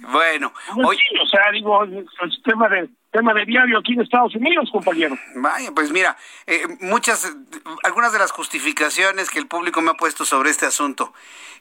Bueno, 0.00 0.52
oye, 0.84 1.00
o 1.22 1.26
sea, 1.26 1.50
digo, 1.52 1.82
es 1.84 2.42
tema 2.44 2.68
de 2.68 2.88
tema 3.10 3.32
de 3.34 3.46
diario 3.46 3.78
aquí 3.78 3.94
en 3.94 4.02
Estados 4.02 4.34
Unidos, 4.34 4.68
compañero. 4.70 5.18
Vaya, 5.36 5.72
pues 5.74 5.90
mira, 5.90 6.16
eh, 6.46 6.62
muchas, 6.80 7.34
algunas 7.82 8.12
de 8.12 8.18
las 8.18 8.30
justificaciones 8.30 9.30
que 9.30 9.38
el 9.38 9.48
público 9.48 9.80
me 9.80 9.90
ha 9.90 9.94
puesto 9.94 10.24
sobre 10.24 10.50
este 10.50 10.66
asunto, 10.66 11.14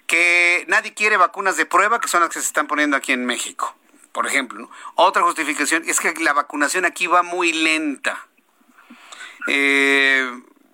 que 0.06 0.66
nadie 0.68 0.94
quiere 0.94 1.18
vacunas 1.18 1.58
de 1.58 1.66
prueba, 1.66 2.00
que 2.00 2.10
son 2.10 2.20
las 2.20 2.30
que 2.30 2.40
se 2.40 2.46
están 2.48 2.68
poniendo 2.68 2.98
aquí 2.98 3.14
en 3.14 3.26
México 3.26 3.76
por 4.12 4.28
ejemplo. 4.28 4.70
Otra 4.96 5.24
justificación 5.24 5.84
es 5.86 6.00
que 6.00 6.14
la 6.24 6.34
vacunación 6.34 6.86
aquí 6.86 7.08
va 7.08 7.24
muy 7.24 7.54
lenta. 7.54 8.28
Eh, 9.48 10.30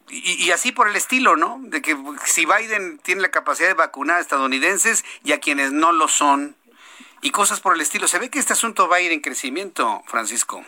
y, 0.10 0.52
así 0.52 0.72
por 0.72 0.88
el 0.88 0.96
estilo, 0.96 1.36
¿no? 1.36 1.60
De 1.64 1.82
que 1.82 1.96
si 2.26 2.46
Biden 2.46 3.00
tiene 3.00 3.22
la 3.22 3.32
capacidad 3.32 3.68
de 3.68 3.74
vacunar 3.74 4.18
a 4.18 4.22
estadounidenses 4.22 5.04
y 5.24 5.32
a 5.32 5.40
quienes 5.40 5.72
no 5.72 5.92
lo 5.92 6.08
son, 6.08 6.56
y 7.24 7.32
cosas 7.32 7.62
por 7.62 7.74
el 7.74 7.82
estilo. 7.82 8.08
Se 8.08 8.20
ve 8.20 8.30
que 8.30 8.38
este 8.38 8.54
asunto 8.54 8.88
va 8.88 8.98
a 8.98 9.02
ir 9.02 9.12
en 9.12 9.22
crecimiento, 9.22 10.02
Francisco. 10.06 10.62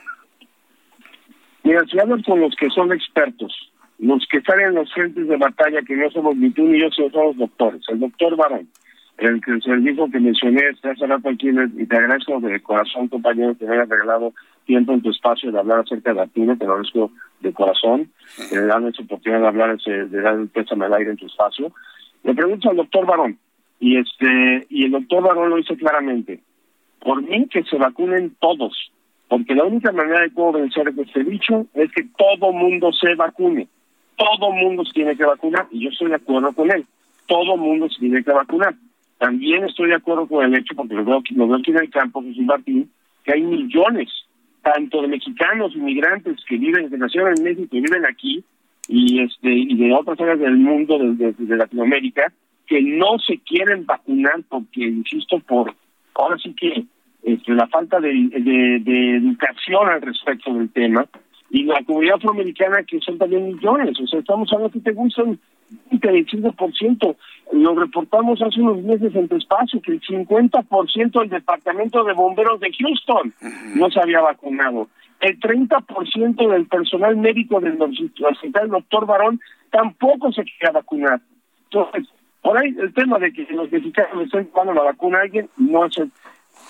Mira, 1.63 1.83
si 1.91 1.99
hablan 1.99 2.23
con 2.23 2.39
los 2.39 2.55
que 2.55 2.69
son 2.69 2.93
expertos, 2.93 3.53
los 3.99 4.25
que 4.29 4.37
están 4.37 4.61
en 4.61 4.75
los 4.75 4.91
frentes 4.93 5.27
de 5.27 5.37
batalla, 5.37 5.81
que 5.81 5.95
no 5.95 6.09
somos 6.11 6.35
ni 6.37 6.49
tú 6.51 6.63
ni 6.63 6.79
yo, 6.79 6.89
somos 6.91 7.37
doctores. 7.37 7.81
El 7.89 7.99
doctor 7.99 8.35
Barón, 8.37 8.69
el, 9.17 9.41
el 9.45 9.61
servicio 9.61 10.09
que 10.11 10.19
mencioné 10.19 10.61
hace 10.69 11.07
rato 11.07 11.29
aquí 11.29 11.49
y 11.49 11.85
te 11.85 11.95
agradezco 11.95 12.39
de 12.39 12.61
corazón 12.61 13.07
compañero 13.07 13.57
que 13.57 13.65
me 13.65 13.75
hayas 13.75 13.89
regalado 13.89 14.33
tiempo 14.65 14.93
en 14.93 15.01
tu 15.01 15.11
espacio 15.11 15.51
de 15.51 15.59
hablar 15.59 15.79
acerca 15.79 16.13
de 16.13 16.21
Arturo, 16.21 16.57
te 16.57 16.65
lo 16.65 16.71
agradezco 16.71 17.11
de 17.39 17.53
corazón, 17.53 18.11
que 18.49 18.55
me 18.55 18.65
dan 18.65 18.87
esa 18.87 19.03
oportunidad 19.03 19.41
de 19.41 19.47
hablar, 19.47 19.77
de 19.77 20.21
dar 20.21 20.35
el 20.35 20.47
pésame 20.49 20.85
al 20.85 20.93
aire 20.95 21.11
en 21.11 21.17
tu 21.17 21.27
espacio. 21.27 21.71
Le 22.23 22.33
pregunto 22.33 22.69
al 22.69 22.77
doctor 22.77 23.05
Barón, 23.05 23.37
y 23.79 23.97
este 23.97 24.65
y 24.69 24.85
el 24.85 24.91
doctor 24.91 25.23
Barón 25.23 25.49
lo 25.49 25.57
dice 25.57 25.77
claramente, 25.77 26.41
por 26.99 27.21
mí 27.21 27.47
que 27.47 27.63
se 27.63 27.77
vacunen 27.77 28.35
todos, 28.39 28.91
porque 29.27 29.55
la 29.55 29.63
única 29.63 29.91
manera 29.91 30.21
de 30.21 30.29
poder 30.29 30.63
vencer 30.63 30.87
este 30.97 31.23
bicho 31.23 31.67
es 31.73 31.91
que 31.91 32.03
todo 32.17 32.51
mundo 32.51 32.91
se 32.91 33.15
vacune. 33.15 33.67
Todo 34.17 34.51
mundo 34.51 34.85
se 34.85 34.93
tiene 34.93 35.15
que 35.15 35.25
vacunar 35.25 35.67
y 35.71 35.83
yo 35.83 35.89
estoy 35.89 36.09
de 36.09 36.15
acuerdo 36.15 36.53
con 36.53 36.71
él. 36.71 36.85
Todo 37.27 37.57
mundo 37.57 37.89
se 37.89 37.99
tiene 37.99 38.23
que 38.23 38.31
vacunar. 38.31 38.75
También 39.17 39.63
estoy 39.63 39.89
de 39.89 39.95
acuerdo 39.95 40.27
con 40.27 40.45
el 40.45 40.59
hecho, 40.59 40.75
porque 40.75 40.95
lo 40.95 41.05
veo, 41.05 41.23
lo 41.35 41.47
veo 41.47 41.57
aquí 41.57 41.71
en 41.71 41.79
el 41.79 41.89
campo, 41.89 42.21
Jesús 42.21 42.43
Martín, 42.43 42.89
que 43.23 43.33
hay 43.33 43.41
millones, 43.41 44.09
tanto 44.61 45.01
de 45.01 45.07
mexicanos, 45.07 45.75
inmigrantes 45.75 46.37
que 46.47 46.57
viven, 46.57 46.89
que 46.89 46.97
nacieron 46.97 47.33
en 47.37 47.43
México 47.43 47.75
y 47.75 47.81
viven 47.81 48.05
aquí, 48.05 48.43
y 48.87 49.21
este 49.21 49.49
y 49.51 49.75
de 49.75 49.93
otras 49.93 50.19
áreas 50.19 50.39
del 50.39 50.57
mundo, 50.57 50.97
de, 50.99 51.33
de, 51.33 51.55
Latinoamérica, 51.55 52.31
que 52.67 52.81
no 52.81 53.17
se 53.19 53.39
quieren 53.39 53.85
vacunar 53.85 54.41
porque, 54.49 54.83
insisto, 54.83 55.39
por 55.39 55.73
ahora 56.15 56.37
sí 56.37 56.53
que 56.53 56.85
este, 57.23 57.53
la 57.53 57.67
falta 57.67 57.99
de, 57.99 58.11
de, 58.11 59.15
educación 59.17 59.89
al 59.89 60.01
respecto 60.01 60.53
del 60.53 60.69
tema, 60.69 61.07
y 61.49 61.63
la 61.63 61.81
comunidad 61.83 62.15
afroamericana 62.15 62.83
que 62.83 62.99
son 62.99 63.17
también 63.17 63.47
millones, 63.47 63.99
o 63.99 64.07
sea, 64.07 64.19
estamos 64.19 64.51
hablando 64.51 64.73
que 64.73 64.79
te 64.79 64.91
gustan 64.91 65.39
un 65.91 65.99
35%. 65.99 67.15
Lo 67.51 67.75
reportamos 67.75 68.41
hace 68.41 68.59
unos 68.59 68.81
meses 68.81 69.15
en 69.15 69.27
tu 69.27 69.35
espacio 69.35 69.81
que 69.81 69.93
el 69.93 70.01
50% 70.01 71.19
del 71.19 71.29
departamento 71.29 72.03
de 72.03 72.13
bomberos 72.13 72.59
de 72.59 72.71
Houston 72.73 73.33
no 73.75 73.89
se 73.91 73.99
había 73.99 74.21
vacunado. 74.21 74.87
El 75.19 75.39
30% 75.39 76.51
del 76.51 76.65
personal 76.67 77.15
médico 77.17 77.59
del 77.59 77.81
hospital 77.81 78.69
doctor 78.69 79.05
Barón 79.05 79.39
tampoco 79.69 80.31
se 80.31 80.43
quería 80.43 80.71
vacunar. 80.73 81.21
Entonces, 81.65 82.07
por 82.41 82.57
ahí 82.57 82.75
el 82.79 82.93
tema 82.93 83.19
de 83.19 83.31
que 83.31 83.47
los 83.51 83.71
mexicanos 83.71 84.25
estén 84.25 84.45
tomando 84.47 84.73
la 84.73 84.91
vacuna 84.91 85.19
a 85.19 85.21
alguien 85.21 85.49
no, 85.57 85.85
es 85.85 85.97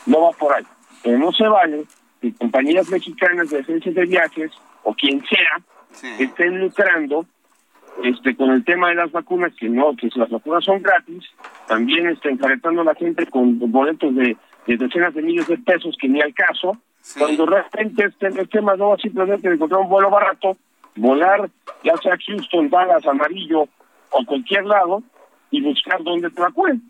no 0.05 0.21
va 0.21 0.31
por 0.31 0.55
ahí. 0.55 0.63
Pero 1.03 1.17
no 1.17 1.31
se 1.31 1.47
vale 1.47 1.83
que 2.21 2.33
compañías 2.33 2.89
mexicanas 2.89 3.49
de 3.49 3.59
agencias 3.59 3.95
de 3.95 4.05
viajes 4.05 4.51
o 4.83 4.93
quien 4.93 5.23
sea 5.25 6.15
estén 6.19 6.59
lucrando 6.59 7.25
este 8.03 8.35
con 8.35 8.51
el 8.51 8.63
tema 8.63 8.89
de 8.89 8.95
las 8.95 9.11
vacunas, 9.11 9.53
que 9.55 9.69
no, 9.69 9.95
que 9.95 10.09
las 10.15 10.29
vacunas 10.29 10.63
son 10.63 10.81
gratis, 10.81 11.23
también 11.67 12.07
está 12.07 12.29
encaretando 12.29 12.81
a 12.81 12.85
la 12.85 12.95
gente 12.95 13.25
con 13.27 13.59
boletos 13.71 14.13
de, 14.15 14.37
decenas 14.67 15.13
de 15.13 15.21
miles 15.21 15.47
de 15.47 15.57
pesos 15.57 15.95
que 15.99 16.09
ni 16.09 16.21
al 16.21 16.33
caso, 16.33 16.77
cuando 17.17 17.45
realmente 17.45 18.05
este, 18.05 18.27
este 18.41 18.61
más 18.61 18.77
no 18.77 18.97
simplemente 18.97 19.47
encontrar 19.47 19.81
un 19.81 19.89
vuelo 19.89 20.09
barato, 20.09 20.57
volar 20.95 21.49
ya 21.83 21.95
sea 21.97 22.17
Houston, 22.25 22.69
Dallas, 22.69 23.05
Amarillo 23.05 23.67
o 24.11 24.25
cualquier 24.25 24.65
lado 24.65 25.03
y 25.51 25.61
buscar 25.61 26.03
dónde 26.03 26.29
te 26.29 26.41
vacunen. 26.41 26.81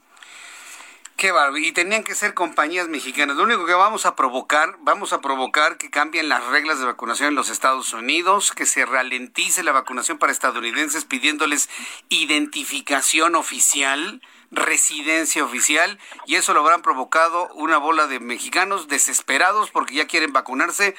Qué 1.18 1.32
Y 1.62 1.72
tenían 1.72 2.04
que 2.04 2.14
ser 2.14 2.34
compañías 2.34 2.90
mexicanas. 2.90 3.38
Lo 3.38 3.44
único 3.44 3.66
que 3.66 3.74
vamos 3.74 4.06
a 4.06 4.18
provocar, 4.18 4.76
vamos 4.82 5.14
a 5.14 5.22
provocar 5.22 5.78
que 5.78 5.90
cambien 5.90 6.28
las 6.28 6.44
reglas 6.48 6.80
de 6.80 6.86
vacunación 6.86 7.30
en 7.30 7.36
los 7.36 7.50
Estados 7.50 7.94
Unidos, 7.94 8.52
que 8.52 8.66
se 8.66 8.86
ralentice 8.86 9.64
la 9.64 9.72
vacunación 9.72 10.18
para 10.18 10.34
estadounidenses 10.34 11.06
pidiéndoles 11.06 11.70
identificación 12.10 13.36
oficial, 13.36 14.22
residencia 14.52 15.46
oficial, 15.46 16.00
y 16.26 16.36
eso 16.36 16.54
lo 16.54 16.60
habrán 16.60 16.82
provocado 16.82 17.48
una 17.54 17.78
bola 17.78 18.08
de 18.08 18.20
mexicanos 18.20 18.90
desesperados 18.90 19.72
porque 19.72 19.96
ya 19.96 20.08
quieren 20.08 20.34
vacunarse 20.34 20.96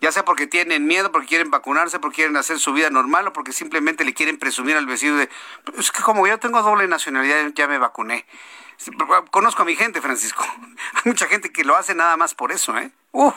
ya 0.00 0.10
sea 0.12 0.24
porque 0.24 0.46
tienen 0.46 0.86
miedo, 0.86 1.12
porque 1.12 1.28
quieren 1.28 1.50
vacunarse, 1.50 1.98
porque 1.98 2.16
quieren 2.16 2.36
hacer 2.38 2.58
su 2.58 2.72
vida 2.72 2.88
normal 2.88 3.28
o 3.28 3.32
porque 3.34 3.52
simplemente 3.52 4.02
le 4.04 4.14
quieren 4.14 4.38
presumir 4.38 4.76
al 4.76 4.86
vecino 4.86 5.16
de, 5.16 5.28
es 5.76 5.92
que 5.92 6.02
como 6.02 6.26
yo 6.26 6.38
tengo 6.38 6.62
doble 6.62 6.88
nacionalidad, 6.88 7.52
ya 7.54 7.68
me 7.68 7.76
vacuné. 7.76 8.24
Conozco 9.30 9.62
a 9.62 9.64
mi 9.64 9.74
gente, 9.74 10.00
Francisco. 10.00 10.44
Hay 10.94 11.02
mucha 11.04 11.26
gente 11.26 11.50
que 11.50 11.64
lo 11.64 11.76
hace 11.76 11.94
nada 11.94 12.16
más 12.16 12.34
por 12.34 12.52
eso, 12.52 12.76
¿eh? 12.78 12.90
Uf, 13.12 13.34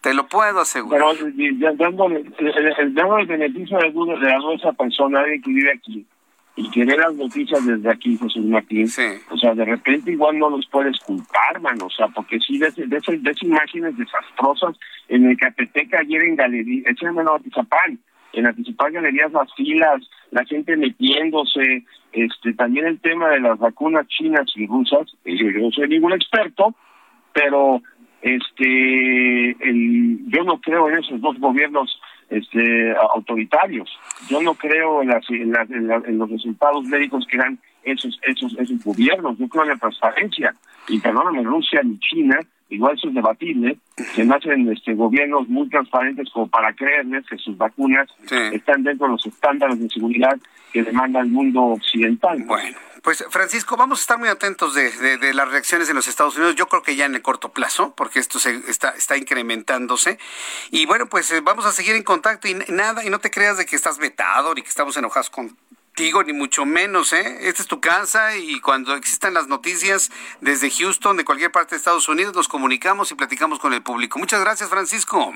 te 0.00 0.14
lo 0.14 0.28
puedo 0.28 0.60
asegurar. 0.60 1.02
Pero 1.18 1.74
dándole 1.76 2.24
el, 2.38 3.26
beneficio 3.26 3.78
de 3.78 3.90
duda 3.90 4.18
de 4.18 4.32
a 4.32 4.38
esa 4.54 4.72
persona 4.72 5.24
que 5.24 5.50
vive 5.50 5.72
aquí 5.72 6.06
y 6.56 6.70
que 6.70 6.84
ve 6.84 6.96
las 6.96 7.14
noticias 7.14 7.64
desde 7.64 7.88
aquí, 7.88 8.16
Jesús 8.16 8.44
Martín, 8.44 8.88
o 9.30 9.38
sea, 9.38 9.54
de 9.54 9.64
repente 9.64 10.10
igual 10.10 10.38
no 10.40 10.50
los 10.50 10.66
puedes 10.66 10.98
culpar, 11.00 11.60
mano, 11.60 11.86
o 11.86 11.90
sea, 11.90 12.08
porque 12.08 12.40
sí, 12.40 12.58
de, 12.58 12.70
de, 12.72 12.86
de, 12.86 12.96
esas 12.96 13.42
imágenes 13.42 13.96
desastrosas 13.96 14.76
en 15.08 15.26
el 15.30 15.36
Capeteca 15.36 16.00
ayer 16.00 16.20
en 16.22 16.34
Galería, 16.34 16.82
no, 17.02 17.34
Atizapán, 17.34 18.00
en 18.32 18.46
Atizapán 18.46 18.92
Galerías 18.92 19.30
las 19.30 19.54
filas, 19.54 20.02
la 20.32 20.44
gente 20.46 20.76
metiéndose, 20.76 21.84
este 22.12 22.54
también 22.54 22.86
el 22.86 23.00
tema 23.00 23.28
de 23.30 23.40
las 23.40 23.58
vacunas 23.58 24.06
chinas 24.08 24.46
y 24.56 24.66
rusas, 24.66 25.06
eh, 25.24 25.36
yo 25.36 25.60
no 25.60 25.70
soy 25.70 25.88
ningún 25.88 26.12
experto, 26.12 26.74
pero 27.32 27.82
este 28.22 29.56
yo 30.26 30.44
no 30.44 30.60
creo 30.60 30.88
en 30.88 30.98
esos 30.98 31.20
dos 31.20 31.38
gobiernos 31.38 32.00
este 32.30 32.94
autoritarios. 33.14 33.88
Yo 34.28 34.42
no 34.42 34.54
creo 34.54 35.02
en, 35.02 35.08
las, 35.08 35.30
en, 35.30 36.18
los 36.18 36.30
resultados 36.30 36.84
médicos 36.84 37.26
que 37.30 37.38
dan 37.38 37.58
esos 37.84 38.18
esos 38.22 38.58
esos 38.58 38.84
gobiernos. 38.84 39.38
Yo 39.38 39.48
creo 39.48 39.64
en 39.64 39.70
la 39.70 39.76
transparencia. 39.76 40.54
Y 40.88 40.98
perdóname 41.00 41.42
Rusia 41.42 41.82
ni 41.82 41.98
China 41.98 42.38
igual 42.70 42.96
eso 42.96 43.08
es 43.08 43.14
debatible, 43.14 43.78
se 44.14 44.24
nacen 44.24 44.70
este, 44.70 44.94
gobiernos 44.94 45.48
muy 45.48 45.68
transparentes 45.68 46.28
como 46.30 46.48
para 46.48 46.72
creerles 46.74 47.26
que 47.26 47.36
sus 47.38 47.56
vacunas 47.56 48.08
están 48.52 48.82
dentro 48.82 49.06
de 49.06 49.12
los 49.12 49.26
estándares 49.26 49.80
de 49.80 49.88
seguridad 49.88 50.38
que 50.72 50.82
demanda 50.82 51.20
el 51.20 51.28
mundo 51.28 51.62
occidental. 51.62 52.42
Bueno. 52.44 52.76
Pues 53.02 53.24
Francisco, 53.30 53.76
vamos 53.76 54.00
a 54.00 54.02
estar 54.02 54.18
muy 54.18 54.28
atentos 54.28 54.74
de, 54.74 55.32
las 55.32 55.48
reacciones 55.50 55.88
en 55.88 55.94
los 55.94 56.08
Estados 56.08 56.36
Unidos. 56.36 56.56
Yo 56.56 56.66
creo 56.66 56.82
que 56.82 56.96
ya 56.96 57.06
en 57.06 57.14
el 57.14 57.22
corto 57.22 57.50
plazo, 57.52 57.94
porque 57.96 58.18
esto 58.18 58.38
se 58.38 58.56
está, 58.68 58.90
está 58.90 59.16
incrementándose. 59.16 60.18
Y 60.70 60.84
bueno, 60.84 61.06
pues 61.06 61.30
eh, 61.30 61.40
vamos 61.40 61.64
a 61.64 61.72
seguir 61.72 61.94
en 61.94 62.02
contacto 62.02 62.48
y 62.48 62.54
nada, 62.68 63.04
y 63.04 63.10
no 63.10 63.20
te 63.20 63.30
creas 63.30 63.56
de 63.56 63.66
que 63.66 63.76
estás 63.76 63.98
vetado 63.98 64.54
ni 64.54 64.62
que 64.62 64.68
estamos 64.68 64.96
enojados 64.96 65.30
con, 65.30 65.56
ni 65.98 66.32
mucho 66.32 66.64
menos, 66.64 67.12
¿eh? 67.12 67.48
Esta 67.48 67.62
es 67.62 67.66
tu 67.66 67.80
casa 67.80 68.36
y 68.36 68.60
cuando 68.60 68.94
existan 68.94 69.34
las 69.34 69.48
noticias 69.48 70.10
desde 70.40 70.70
Houston, 70.70 71.16
de 71.16 71.24
cualquier 71.24 71.50
parte 71.50 71.74
de 71.74 71.78
Estados 71.78 72.08
Unidos, 72.08 72.36
nos 72.36 72.46
comunicamos 72.46 73.10
y 73.10 73.16
platicamos 73.16 73.58
con 73.58 73.74
el 73.74 73.82
público. 73.82 74.16
Muchas 74.20 74.40
gracias, 74.40 74.70
Francisco. 74.70 75.32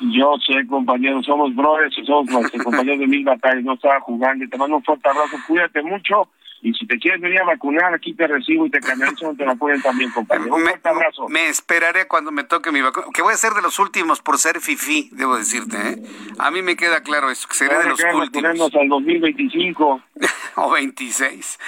Yo 0.00 0.36
sé, 0.46 0.64
compañero, 0.68 1.20
somos 1.24 1.54
brothers 1.56 1.98
y 1.98 2.06
somos 2.06 2.28
compañeros 2.64 3.00
de 3.00 3.06
mil 3.08 3.24
batallas, 3.24 3.64
no 3.64 3.74
estaba 3.74 4.00
jugando. 4.00 4.48
Te 4.48 4.56
mando 4.56 4.76
un 4.76 4.84
fuerte 4.84 5.08
abrazo, 5.08 5.38
cuídate 5.48 5.82
mucho 5.82 6.28
y 6.66 6.74
si 6.74 6.84
te 6.84 6.98
quieres 6.98 7.20
venir 7.20 7.40
a 7.40 7.44
vacunar, 7.44 7.94
aquí 7.94 8.12
te 8.12 8.26
recibo 8.26 8.66
y 8.66 8.70
te 8.70 8.80
canalizo 8.80 9.32
te 9.38 9.44
lo 9.44 9.54
pueden 9.54 9.80
también, 9.82 10.10
compañero. 10.10 10.52
Un 10.52 10.64
me, 10.64 10.74
abrazo. 10.82 11.28
Me 11.28 11.48
esperaré 11.48 12.08
cuando 12.08 12.32
me 12.32 12.42
toque 12.42 12.72
mi 12.72 12.80
vacuna, 12.80 13.06
que 13.14 13.22
voy 13.22 13.34
a 13.34 13.36
ser 13.36 13.52
de 13.52 13.62
los 13.62 13.78
últimos 13.78 14.20
por 14.20 14.36
ser 14.38 14.60
fifi, 14.60 15.08
debo 15.12 15.36
decirte. 15.36 15.76
¿eh? 15.76 16.02
A 16.40 16.50
mí 16.50 16.62
me 16.62 16.74
queda 16.74 17.04
claro 17.04 17.30
eso, 17.30 17.46
que 17.46 17.54
seré 17.54 17.78
de 17.78 17.84
los 17.84 18.00
últimos. 18.12 18.74
al 18.74 18.88
2025. 18.88 20.02
o 20.56 20.70
26. 20.72 21.58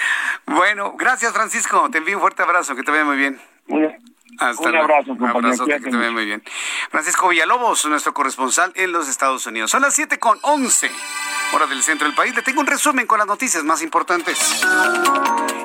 Bueno, 0.46 0.96
gracias, 0.98 1.32
Francisco. 1.32 1.88
Te 1.92 1.98
envío 1.98 2.16
un 2.16 2.20
fuerte 2.20 2.42
abrazo, 2.42 2.74
que 2.74 2.82
te 2.82 2.90
vaya 2.90 3.04
muy 3.04 3.18
bien. 3.18 3.38
Hasta 4.40 4.68
un 4.68 4.76
abrazo, 4.78 5.12
Un 5.12 5.26
abrazo, 5.26 5.64
que 5.64 5.78
te 5.78 5.96
vaya 5.96 6.10
muy 6.10 6.24
bien. 6.24 6.42
Francisco 6.90 7.28
Villalobos, 7.28 7.86
nuestro 7.86 8.12
corresponsal 8.12 8.72
en 8.74 8.90
los 8.90 9.08
Estados 9.08 9.46
Unidos. 9.46 9.70
Son 9.70 9.80
las 9.80 9.94
7 9.94 10.18
con 10.18 10.40
11 10.42 10.90
hora 11.52 11.66
del 11.66 11.82
centro 11.82 12.06
del 12.06 12.14
país. 12.14 12.34
Le 12.34 12.42
tengo 12.42 12.60
un 12.60 12.66
resumen 12.66 13.06
con 13.06 13.18
las 13.18 13.26
noticias 13.26 13.64
más 13.64 13.82
importantes. 13.82 14.38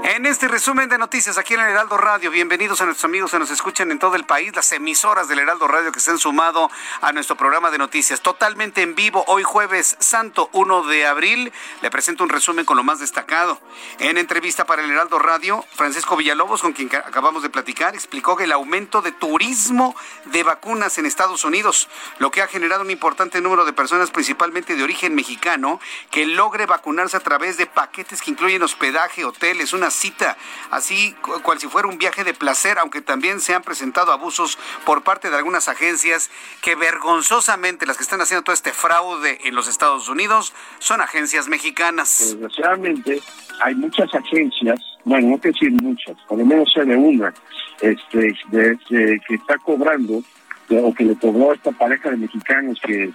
En 0.03 0.25
este 0.25 0.47
resumen 0.47 0.89
de 0.89 0.97
noticias 0.97 1.37
aquí 1.37 1.53
en 1.53 1.61
el 1.61 1.69
Heraldo 1.69 1.97
Radio, 1.97 2.29
bienvenidos 2.29 2.81
a 2.81 2.85
nuestros 2.85 3.05
amigos 3.05 3.31
que 3.31 3.39
nos 3.39 3.49
escuchan 3.49 3.89
en 3.89 3.99
todo 3.99 4.15
el 4.15 4.25
país, 4.25 4.53
las 4.53 4.71
emisoras 4.73 5.27
del 5.27 5.39
Heraldo 5.39 5.67
Radio 5.67 5.91
que 5.91 6.01
se 6.01 6.11
han 6.11 6.17
sumado 6.17 6.69
a 7.01 7.13
nuestro 7.13 7.37
programa 7.37 7.71
de 7.71 7.77
noticias 7.77 8.21
totalmente 8.21 8.81
en 8.81 8.95
vivo 8.95 9.23
hoy 9.27 9.43
jueves 9.43 9.95
santo 9.99 10.49
1 10.51 10.83
de 10.83 11.07
abril. 11.07 11.53
Le 11.81 11.89
presento 11.89 12.23
un 12.23 12.29
resumen 12.29 12.65
con 12.65 12.77
lo 12.77 12.83
más 12.83 12.99
destacado. 12.99 13.59
En 13.99 14.17
entrevista 14.17 14.65
para 14.65 14.83
el 14.83 14.91
Heraldo 14.91 15.19
Radio, 15.19 15.65
Francisco 15.73 16.17
Villalobos, 16.17 16.61
con 16.61 16.73
quien 16.73 16.93
acabamos 16.93 17.41
de 17.41 17.49
platicar, 17.49 17.95
explicó 17.95 18.35
que 18.35 18.43
el 18.43 18.51
aumento 18.51 19.01
de 19.01 19.13
turismo 19.13 19.95
de 20.25 20.43
vacunas 20.43 20.97
en 20.97 21.05
Estados 21.05 21.45
Unidos, 21.45 21.87
lo 22.19 22.29
que 22.29 22.41
ha 22.41 22.47
generado 22.47 22.83
un 22.83 22.91
importante 22.91 23.41
número 23.41 23.63
de 23.63 23.73
personas, 23.73 24.11
principalmente 24.11 24.75
de 24.75 24.83
origen 24.83 25.15
mexicano, 25.15 25.72
que 26.11 26.25
logre 26.25 26.65
vacunarse 26.65 27.17
a 27.17 27.19
través 27.19 27.57
de 27.57 27.65
paquetes 27.65 28.21
que 28.21 28.31
incluyen 28.31 28.63
hospedaje, 28.63 29.25
hoteles, 29.25 29.73
una 29.73 29.91
cita, 29.91 30.37
así 30.71 31.15
cual 31.43 31.59
si 31.59 31.67
fuera 31.67 31.87
un 31.87 31.97
viaje 31.97 32.23
de 32.23 32.33
placer, 32.33 32.79
aunque 32.79 33.01
también 33.01 33.39
se 33.39 33.53
han 33.53 33.63
presentado 33.63 34.11
abusos 34.11 34.57
por 34.85 35.03
parte 35.03 35.29
de 35.29 35.37
algunas 35.37 35.67
agencias 35.67 36.29
que 36.61 36.75
vergonzosamente 36.75 37.85
las 37.85 37.97
que 37.97 38.03
están 38.03 38.21
haciendo 38.21 38.43
todo 38.43 38.53
este 38.53 38.71
fraude 38.71 39.39
en 39.47 39.55
los 39.55 39.67
Estados 39.67 40.07
Unidos 40.09 40.53
son 40.79 41.01
agencias 41.01 41.47
mexicanas. 41.47 42.19
Desgraciadamente 42.19 43.21
hay 43.61 43.75
muchas 43.75 44.13
agencias, 44.13 44.79
bueno, 45.05 45.29
no 45.29 45.41
que 45.41 45.49
decir 45.49 45.71
muchas, 45.71 46.17
por 46.27 46.37
lo 46.37 46.45
menos 46.45 46.71
sé 46.73 46.83
de 46.85 46.95
una, 46.95 47.33
este, 47.81 48.33
que 48.49 49.35
está 49.35 49.57
cobrando 49.59 50.23
o 50.69 50.93
que 50.93 51.03
le 51.03 51.15
cobró 51.15 51.51
a 51.51 51.55
esta 51.55 51.71
pareja 51.71 52.09
de 52.09 52.17
mexicanos 52.17 52.79
que 52.83 53.11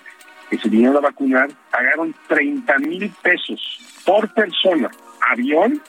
que 0.50 0.58
se 0.58 0.68
vinieron 0.68 0.96
a 0.96 1.00
vacunar 1.00 1.48
pagaron 1.70 2.14
30 2.28 2.78
mil 2.78 3.10
pesos 3.22 3.60
por 4.04 4.32
persona, 4.32 4.90
avión 5.30 5.80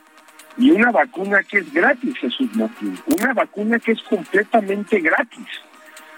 y 0.58 0.72
una 0.72 0.92
vacuna 0.92 1.42
que 1.44 1.60
es 1.60 1.74
gratis, 1.74 2.18
Jesús 2.18 2.54
Martín, 2.56 2.98
una 3.06 3.34
vacuna 3.34 3.80
que 3.80 3.94
es 3.94 4.02
completamente 4.04 5.00
gratis. 5.00 5.48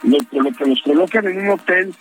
Lo, 0.03 0.17
lo 0.31 0.51
que 0.51 0.65
los 0.65 0.81
colocan 0.81 1.27
en 1.27 1.41
un 1.41 1.49
hotel 1.49 1.93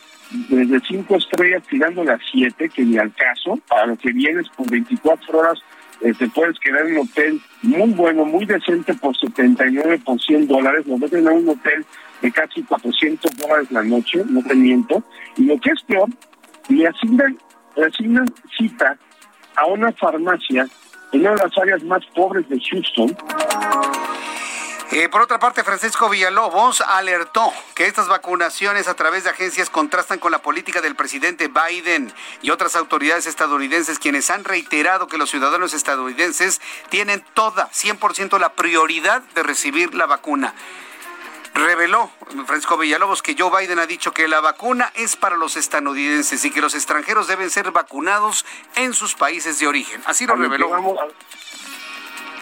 desde 0.49 0.81
cinco 0.89 1.17
estrellas 1.17 1.63
tirando 1.69 2.05
las 2.05 2.21
siete, 2.31 2.69
que 2.69 2.83
ni 2.83 2.97
al 2.97 3.13
caso, 3.13 3.59
para 3.69 3.87
lo 3.87 3.97
que 3.97 4.13
vienes 4.13 4.49
por 4.51 4.71
24 4.71 5.39
horas 5.39 5.59
eh, 6.01 6.15
te 6.19 6.29
puedes 6.29 6.59
quedar 6.61 6.87
en 6.87 6.93
un 6.97 7.09
hotel 7.09 7.41
muy 7.63 7.91
bueno, 7.91 8.25
muy 8.25 8.47
decente 8.47 8.95
por 8.95 9.17
79 9.17 10.01
por 10.05 10.21
100 10.21 10.47
dólares, 10.47 10.87
nos 10.87 10.99
meten 10.99 11.29
a 11.29 11.33
un 11.33 11.49
hotel 11.49 11.85
de 12.23 12.33
casi 12.33 12.63
400 12.63 13.37
dólares 13.37 13.71
la 13.71 13.83
noche, 13.83 14.25
no 14.29 14.43
te 14.43 14.55
miento, 14.55 15.03
y 15.37 15.45
lo 15.45 15.59
que 15.61 15.71
es 15.71 15.83
peor, 15.83 16.09
le 16.69 16.87
asignan, 16.87 17.39
le 17.77 17.87
asignan 17.87 18.27
cita 18.57 18.97
a 19.57 19.67
una 19.67 19.93
farmacia 19.93 20.67
en 21.13 21.21
una 21.21 21.31
de 21.31 21.37
las 21.37 21.59
áreas 21.59 21.83
más 21.83 22.05
pobres 22.15 22.49
de 22.49 22.61
Houston, 22.71 23.17
eh, 24.93 25.09
por 25.09 25.23
otra 25.23 25.39
parte, 25.39 25.63
Francisco 25.63 26.09
Villalobos 26.09 26.81
alertó 26.81 27.53
que 27.77 27.87
estas 27.87 28.09
vacunaciones 28.09 28.89
a 28.89 28.95
través 28.95 29.23
de 29.23 29.31
agencias 29.31 29.71
contrastan 29.71 30.19
con 30.19 30.33
la 30.33 30.43
política 30.43 30.81
del 30.81 30.97
presidente 30.97 31.47
Biden 31.49 32.13
y 32.43 32.51
otras 32.51 32.75
autoridades 32.75 33.29
estadounidenses 33.29 34.01
quienes 34.01 34.31
han 34.31 34.43
reiterado 34.43 35.07
que 35.07 35.17
los 35.17 35.31
ciudadanos 35.31 35.75
estadounidenses 35.75 36.61
tienen 36.89 37.25
toda, 37.35 37.71
100% 37.71 38.41
la 38.41 38.55
prioridad 38.55 39.23
de 39.37 39.45
recibir 39.45 39.95
la 39.95 40.07
vacuna. 40.07 40.55
Reveló 41.55 42.11
Francisco 42.47 42.79
Villalobos 42.79 43.23
que 43.23 43.35
Joe 43.39 43.51
Biden 43.51 43.79
ha 43.79 43.87
dicho 43.87 44.13
que 44.13 44.29
la 44.29 44.41
vacuna 44.41 44.93
es 44.95 45.17
para 45.17 45.37
los 45.37 45.57
estadounidenses 45.57 46.45
y 46.45 46.51
que 46.51 46.61
los 46.61 46.75
extranjeros 46.75 47.27
deben 47.27 47.51
ser 47.51 47.71
vacunados 47.71 48.47
en 48.77 48.95
sus 48.95 49.15
países 49.15 49.59
de 49.59 49.67
origen. 49.67 50.01
Así 50.07 50.27
lo 50.27 50.37
reveló 50.37 50.73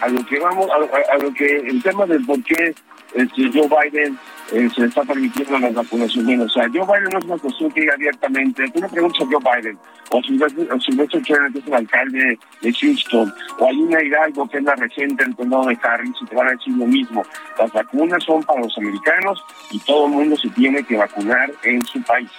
a 0.01 0.07
lo 0.07 0.25
que 0.25 0.39
vamos, 0.39 0.69
a, 0.71 1.17
lo 1.17 1.33
que 1.33 1.57
el 1.57 1.83
tema 1.83 2.05
del 2.05 2.25
por 2.25 2.41
qué 2.43 2.73
este, 3.13 3.51
Joe 3.53 3.67
Biden 3.67 4.17
eh, 4.51 4.69
se 4.75 4.85
está 4.85 5.03
permitiendo 5.03 5.59
las 5.59 5.73
vacunaciones. 5.73 6.39
O 6.39 6.49
sea, 6.49 6.63
Joe 6.73 6.85
Biden 6.85 7.09
no 7.11 7.19
es 7.19 7.25
una 7.25 7.37
cuestión 7.37 7.71
que 7.71 7.81
diga 7.81 7.93
abiertamente. 7.93 8.69
Tú 8.71 8.81
le 8.81 8.89
preguntas 8.89 9.21
a 9.21 9.25
Joe 9.25 9.61
Biden, 9.61 9.77
o 10.11 10.21
Silvestre 10.23 11.21
Cherner, 11.21 11.51
que 11.51 11.59
es 11.59 11.67
el 11.67 11.73
alcalde 11.73 12.39
de 12.61 12.73
Houston, 12.73 13.33
o 13.59 13.67
hay 13.67 13.77
una 13.77 14.03
Hidalgo, 14.03 14.49
que 14.49 14.57
es 14.57 14.63
la 14.63 14.75
regente 14.75 15.23
del 15.23 15.35
condado 15.35 15.65
de 15.65 15.77
Harris, 15.81 16.15
y 16.21 16.25
te 16.25 16.35
van 16.35 16.47
a 16.47 16.51
decir 16.51 16.75
lo 16.75 16.85
mismo. 16.85 17.23
Las 17.57 17.71
vacunas 17.71 18.23
son 18.23 18.43
para 18.43 18.61
los 18.61 18.77
americanos 18.77 19.43
y 19.71 19.79
todo 19.79 20.05
el 20.07 20.11
mundo 20.13 20.35
se 20.37 20.49
tiene 20.49 20.83
que 20.83 20.97
vacunar 20.97 21.51
en 21.63 21.85
su 21.85 22.01
país. 22.03 22.29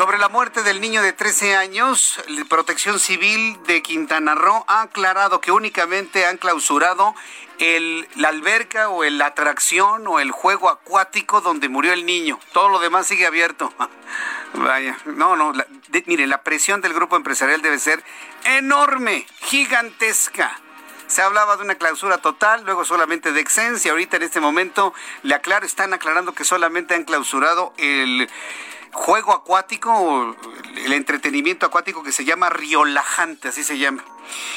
Sobre 0.00 0.16
la 0.16 0.30
muerte 0.30 0.62
del 0.62 0.80
niño 0.80 1.02
de 1.02 1.12
13 1.12 1.56
años, 1.56 2.18
Protección 2.48 2.98
Civil 2.98 3.62
de 3.66 3.82
Quintana 3.82 4.34
Roo 4.34 4.64
ha 4.66 4.80
aclarado 4.80 5.42
que 5.42 5.52
únicamente 5.52 6.24
han 6.24 6.38
clausurado 6.38 7.14
el, 7.58 8.08
la 8.16 8.28
alberca 8.28 8.88
o 8.88 9.04
la 9.04 9.26
atracción 9.26 10.06
o 10.06 10.18
el 10.18 10.30
juego 10.30 10.70
acuático 10.70 11.42
donde 11.42 11.68
murió 11.68 11.92
el 11.92 12.06
niño. 12.06 12.40
Todo 12.54 12.70
lo 12.70 12.78
demás 12.78 13.08
sigue 13.08 13.26
abierto. 13.26 13.74
Vaya, 14.54 14.96
no, 15.04 15.36
no, 15.36 15.52
mire, 16.06 16.26
la 16.26 16.44
presión 16.44 16.80
del 16.80 16.94
grupo 16.94 17.16
empresarial 17.16 17.60
debe 17.60 17.78
ser 17.78 18.02
enorme, 18.44 19.26
gigantesca. 19.42 20.58
Se 21.08 21.20
hablaba 21.20 21.58
de 21.58 21.64
una 21.64 21.74
clausura 21.74 22.16
total, 22.16 22.64
luego 22.64 22.86
solamente 22.86 23.32
de 23.32 23.44
y 23.84 23.88
ahorita 23.90 24.16
en 24.16 24.22
este 24.22 24.40
momento 24.40 24.94
le 25.24 25.34
aclaro, 25.34 25.66
están 25.66 25.92
aclarando 25.92 26.32
que 26.32 26.44
solamente 26.44 26.94
han 26.94 27.04
clausurado 27.04 27.74
el 27.76 28.30
juego 28.92 29.32
acuático, 29.32 30.36
el 30.84 30.92
entretenimiento 30.92 31.66
acuático 31.66 32.02
que 32.02 32.12
se 32.12 32.24
llama 32.24 32.50
Riolajante, 32.50 33.48
así 33.48 33.62
se 33.62 33.78
llama. 33.78 34.04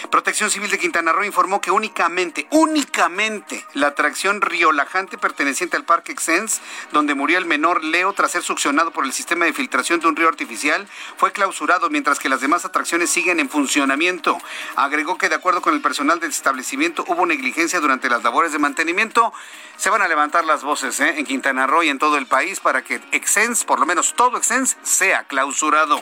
Protección 0.10 0.50
Civil 0.50 0.70
de 0.70 0.80
Quintana 0.80 1.12
Roo 1.12 1.24
informó 1.24 1.62
que 1.62 1.72
únicamente, 1.72 2.48
únicamente 2.52 3.66
la 3.74 3.88
atracción 3.88 4.42
riolajante 4.42 5.18
perteneciente 5.18 5.78
al 5.78 5.86
Parque 5.86 6.12
Exens, 6.12 6.62
donde 6.92 7.16
murió 7.16 7.38
el 7.38 7.46
menor 7.46 7.84
Leo 7.84 8.14
tras 8.14 8.32
ser 8.32 8.44
succionado 8.44 8.92
por 8.92 9.06
el 9.06 9.14
sistema 9.14 9.46
de 9.46 9.54
filtración 9.54 10.00
de 10.00 10.08
un 10.08 10.16
río 10.16 10.28
artificial, 10.28 10.88
fue 11.18 11.32
clausurado 11.32 11.90
mientras 11.90 12.20
que 12.20 12.30
las 12.30 12.42
demás 12.42 12.66
atracciones 12.66 13.10
siguen 13.10 13.40
en 13.40 13.50
funcionamiento. 13.50 14.38
Agregó 14.76 15.18
que 15.18 15.30
de 15.30 15.36
acuerdo 15.36 15.62
con 15.62 15.74
el 15.74 15.82
personal 15.82 16.20
del 16.20 16.32
establecimiento 16.32 17.04
hubo 17.08 17.26
negligencia 17.26 17.80
durante 17.80 18.10
las 18.10 18.24
labores 18.24 18.52
de 18.52 18.60
mantenimiento. 18.60 19.34
Se 19.78 19.90
van 19.90 20.02
a 20.02 20.08
levantar 20.08 20.46
las 20.46 20.64
voces 20.64 21.00
¿eh? 21.00 21.16
en 21.18 21.26
Quintana 21.26 21.68
Roo 21.68 21.84
y 21.84 21.90
en 21.90 22.00
todo 22.00 22.18
el 22.18 22.28
país 22.28 22.60
para 22.60 22.84
que 22.84 23.02
Exens, 23.12 23.64
por 23.64 23.80
lo 23.80 23.86
menos 23.86 24.14
todo 24.16 24.38
Exens, 24.38 24.78
sea 24.84 25.24
clausurado. 25.24 26.02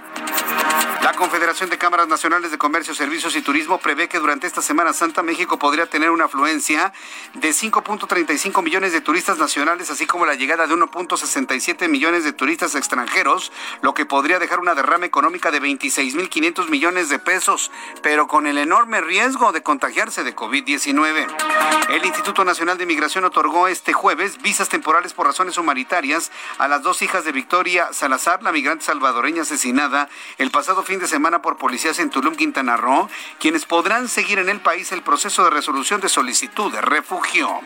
La 1.02 1.14
Confederación 1.14 1.70
de 1.70 1.78
Cámaras 1.78 2.08
Nacionales 2.08 2.52
de 2.52 2.58
Comercio, 2.58 2.94
Servicios 2.94 3.36
y 3.36 3.42
Turismo 3.42 3.61
prevé 3.82 4.08
que 4.08 4.20
durante 4.20 4.48
esta 4.48 4.62
Semana 4.62 4.94
Santa 4.94 5.24
México 5.24 5.60
podría 5.60 5.86
tener 5.86 6.12
una 6.12 6.26
afluencia 6.26 6.94
de 7.34 7.50
5.35 7.50 8.62
millones 8.64 8.94
de 8.94 9.02
turistas 9.02 9.38
nacionales, 9.38 9.90
así 9.90 10.06
como 10.06 10.26
la 10.26 10.36
llegada 10.36 10.68
de 10.68 10.74
1.67 10.74 11.88
millones 11.88 12.24
de 12.24 12.34
turistas 12.34 12.76
extranjeros, 12.76 13.52
lo 13.82 13.94
que 13.94 14.06
podría 14.06 14.40
dejar 14.40 14.60
una 14.60 14.76
derrama 14.76 15.06
económica 15.06 15.52
de 15.52 15.62
26.500 15.62 16.70
millones 16.70 17.10
de 17.10 17.20
pesos, 17.20 17.72
pero 18.02 18.28
con 18.28 18.48
el 18.48 18.58
enorme 18.58 19.02
riesgo 19.02 19.52
de 19.52 19.64
contagiarse 19.64 20.24
de 20.24 20.36
COVID-19. 20.36 21.28
El 21.90 22.06
Instituto 22.06 22.46
Nacional 22.46 22.78
de 22.78 22.86
Migración 22.86 23.26
otorgó 23.26 23.68
este 23.68 23.94
jueves 23.94 24.42
visas 24.42 24.70
temporales 24.70 25.14
por 25.14 25.28
razones 25.28 25.58
humanitarias 25.58 26.32
a 26.58 26.68
las 26.68 26.82
dos 26.82 27.02
hijas 27.02 27.26
de 27.26 27.32
Victoria 27.32 27.94
Salazar, 27.94 28.44
la 28.44 28.52
migrante 28.52 28.86
salvadoreña 28.86 29.44
asesinada 29.44 30.10
el 30.38 30.52
pasado 30.52 30.84
fin 30.84 31.00
de 31.00 31.08
semana 31.08 31.42
por 31.42 31.58
policías 31.58 32.00
en 32.00 32.10
Tulum, 32.10 32.36
Quintana 32.36 32.78
Roo, 32.78 33.10
quien 33.40 33.51
quienes 33.52 33.66
podrán 33.66 34.08
seguir 34.08 34.40
en 34.40 34.48
el 34.48 34.62
país 34.62 34.94
el 34.94 35.04
proceso 35.04 35.44
de 35.44 35.50
resolución 35.50 36.00
de 36.00 36.08
solicitud 36.08 36.72
de 36.72 36.80
refugio. 36.80 37.60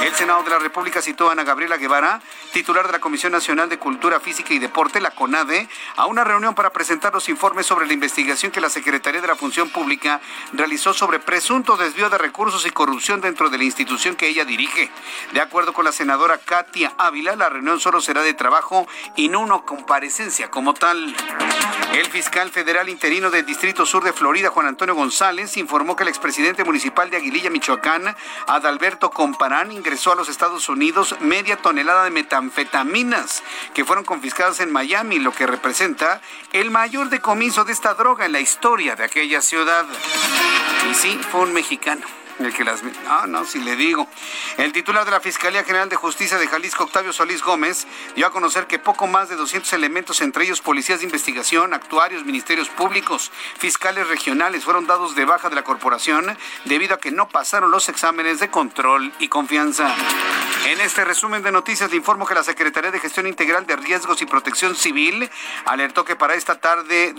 El 0.00 0.14
Senado 0.14 0.44
de 0.44 0.50
la 0.50 0.60
República 0.60 1.02
citó 1.02 1.28
a 1.28 1.32
Ana 1.32 1.42
Gabriela 1.42 1.76
Guevara, 1.76 2.20
titular 2.52 2.86
de 2.86 2.92
la 2.92 3.00
Comisión 3.00 3.32
Nacional 3.32 3.68
de 3.68 3.76
Cultura 3.76 4.20
Física 4.20 4.54
y 4.54 4.60
Deporte, 4.60 5.00
la 5.00 5.10
CONADE, 5.10 5.68
a 5.96 6.06
una 6.06 6.22
reunión 6.22 6.54
para 6.54 6.70
presentar 6.70 7.12
los 7.12 7.28
informes 7.28 7.66
sobre 7.66 7.88
la 7.88 7.94
investigación 7.94 8.52
que 8.52 8.60
la 8.60 8.70
Secretaría 8.70 9.20
de 9.20 9.26
la 9.26 9.34
Función 9.34 9.70
Pública 9.70 10.20
realizó 10.52 10.94
sobre 10.94 11.18
presunto 11.18 11.76
desvío 11.76 12.08
de 12.10 12.18
recursos 12.18 12.64
y 12.64 12.70
corrupción 12.70 13.20
dentro 13.20 13.50
de 13.50 13.58
la 13.58 13.64
institución 13.64 14.14
que 14.14 14.28
ella 14.28 14.44
dirige. 14.44 14.88
De 15.32 15.40
acuerdo 15.40 15.72
con 15.72 15.84
la 15.84 15.90
senadora 15.90 16.38
Katia 16.38 16.92
Ávila, 16.96 17.34
la 17.34 17.48
reunión 17.48 17.80
solo 17.80 18.00
será 18.00 18.22
de 18.22 18.34
trabajo 18.34 18.86
y 19.16 19.30
no 19.30 19.40
una 19.40 19.62
comparecencia 19.62 20.48
como 20.48 20.74
tal. 20.74 21.12
El 21.94 22.06
fiscal 22.06 22.50
federal 22.50 22.88
interino 22.88 23.30
del 23.30 23.46
Distrito 23.46 23.86
Sur 23.86 24.02
de 24.02 24.12
Florida, 24.12 24.50
Juan 24.50 24.66
Antonio 24.66 24.96
González, 24.96 25.56
informó 25.56 25.94
que 25.94 26.02
el 26.02 26.08
expresidente 26.08 26.64
municipal 26.64 27.08
de 27.08 27.18
Aguililla, 27.18 27.50
Michoacán, 27.50 28.16
Adalberto 28.48 29.10
Comparán, 29.10 29.70
ingresó 29.70 30.10
a 30.10 30.16
los 30.16 30.28
Estados 30.28 30.68
Unidos 30.68 31.14
media 31.20 31.56
tonelada 31.56 32.02
de 32.02 32.10
metanfetaminas 32.10 33.44
que 33.74 33.84
fueron 33.84 34.04
confiscadas 34.04 34.58
en 34.58 34.72
Miami, 34.72 35.20
lo 35.20 35.30
que 35.30 35.46
representa 35.46 36.20
el 36.52 36.72
mayor 36.72 37.10
decomiso 37.10 37.64
de 37.64 37.72
esta 37.72 37.94
droga 37.94 38.26
en 38.26 38.32
la 38.32 38.40
historia 38.40 38.96
de 38.96 39.04
aquella 39.04 39.40
ciudad. 39.40 39.86
Y 40.90 40.94
sí, 40.94 41.20
fue 41.30 41.42
un 41.42 41.52
mexicano. 41.52 42.23
El 42.38 42.52
que 42.52 42.64
las... 42.64 42.82
Ah, 43.08 43.26
no, 43.28 43.44
si 43.44 43.60
le 43.60 43.76
digo. 43.76 44.08
El 44.56 44.72
titular 44.72 45.04
de 45.04 45.12
la 45.12 45.20
Fiscalía 45.20 45.62
General 45.62 45.88
de 45.88 45.96
Justicia 45.96 46.36
de 46.36 46.48
Jalisco, 46.48 46.84
Octavio 46.84 47.12
Solís 47.12 47.42
Gómez, 47.42 47.86
dio 48.16 48.26
a 48.26 48.32
conocer 48.32 48.66
que 48.66 48.78
poco 48.78 49.06
más 49.06 49.28
de 49.28 49.36
200 49.36 49.72
elementos, 49.72 50.20
entre 50.20 50.44
ellos 50.44 50.60
policías 50.60 50.98
de 50.98 51.04
investigación, 51.04 51.74
actuarios, 51.74 52.24
ministerios 52.24 52.68
públicos, 52.68 53.30
fiscales 53.58 54.08
regionales, 54.08 54.64
fueron 54.64 54.86
dados 54.86 55.14
de 55.14 55.24
baja 55.24 55.48
de 55.48 55.54
la 55.54 55.64
corporación 55.64 56.36
debido 56.64 56.94
a 56.94 56.98
que 56.98 57.12
no 57.12 57.28
pasaron 57.28 57.70
los 57.70 57.88
exámenes 57.88 58.40
de 58.40 58.50
control 58.50 59.12
y 59.18 59.28
confianza. 59.28 59.94
En 60.66 60.80
este 60.80 61.04
resumen 61.04 61.42
de 61.42 61.52
noticias 61.52 61.90
le 61.90 61.96
informo 61.96 62.26
que 62.26 62.34
la 62.34 62.42
Secretaría 62.42 62.90
de 62.90 62.98
Gestión 62.98 63.26
Integral 63.26 63.66
de 63.66 63.76
Riesgos 63.76 64.22
y 64.22 64.26
Protección 64.26 64.74
Civil 64.74 65.30
alertó 65.66 66.04
que 66.04 66.16
para 66.16 66.34
esta 66.34 66.58
tarde, 66.58 67.14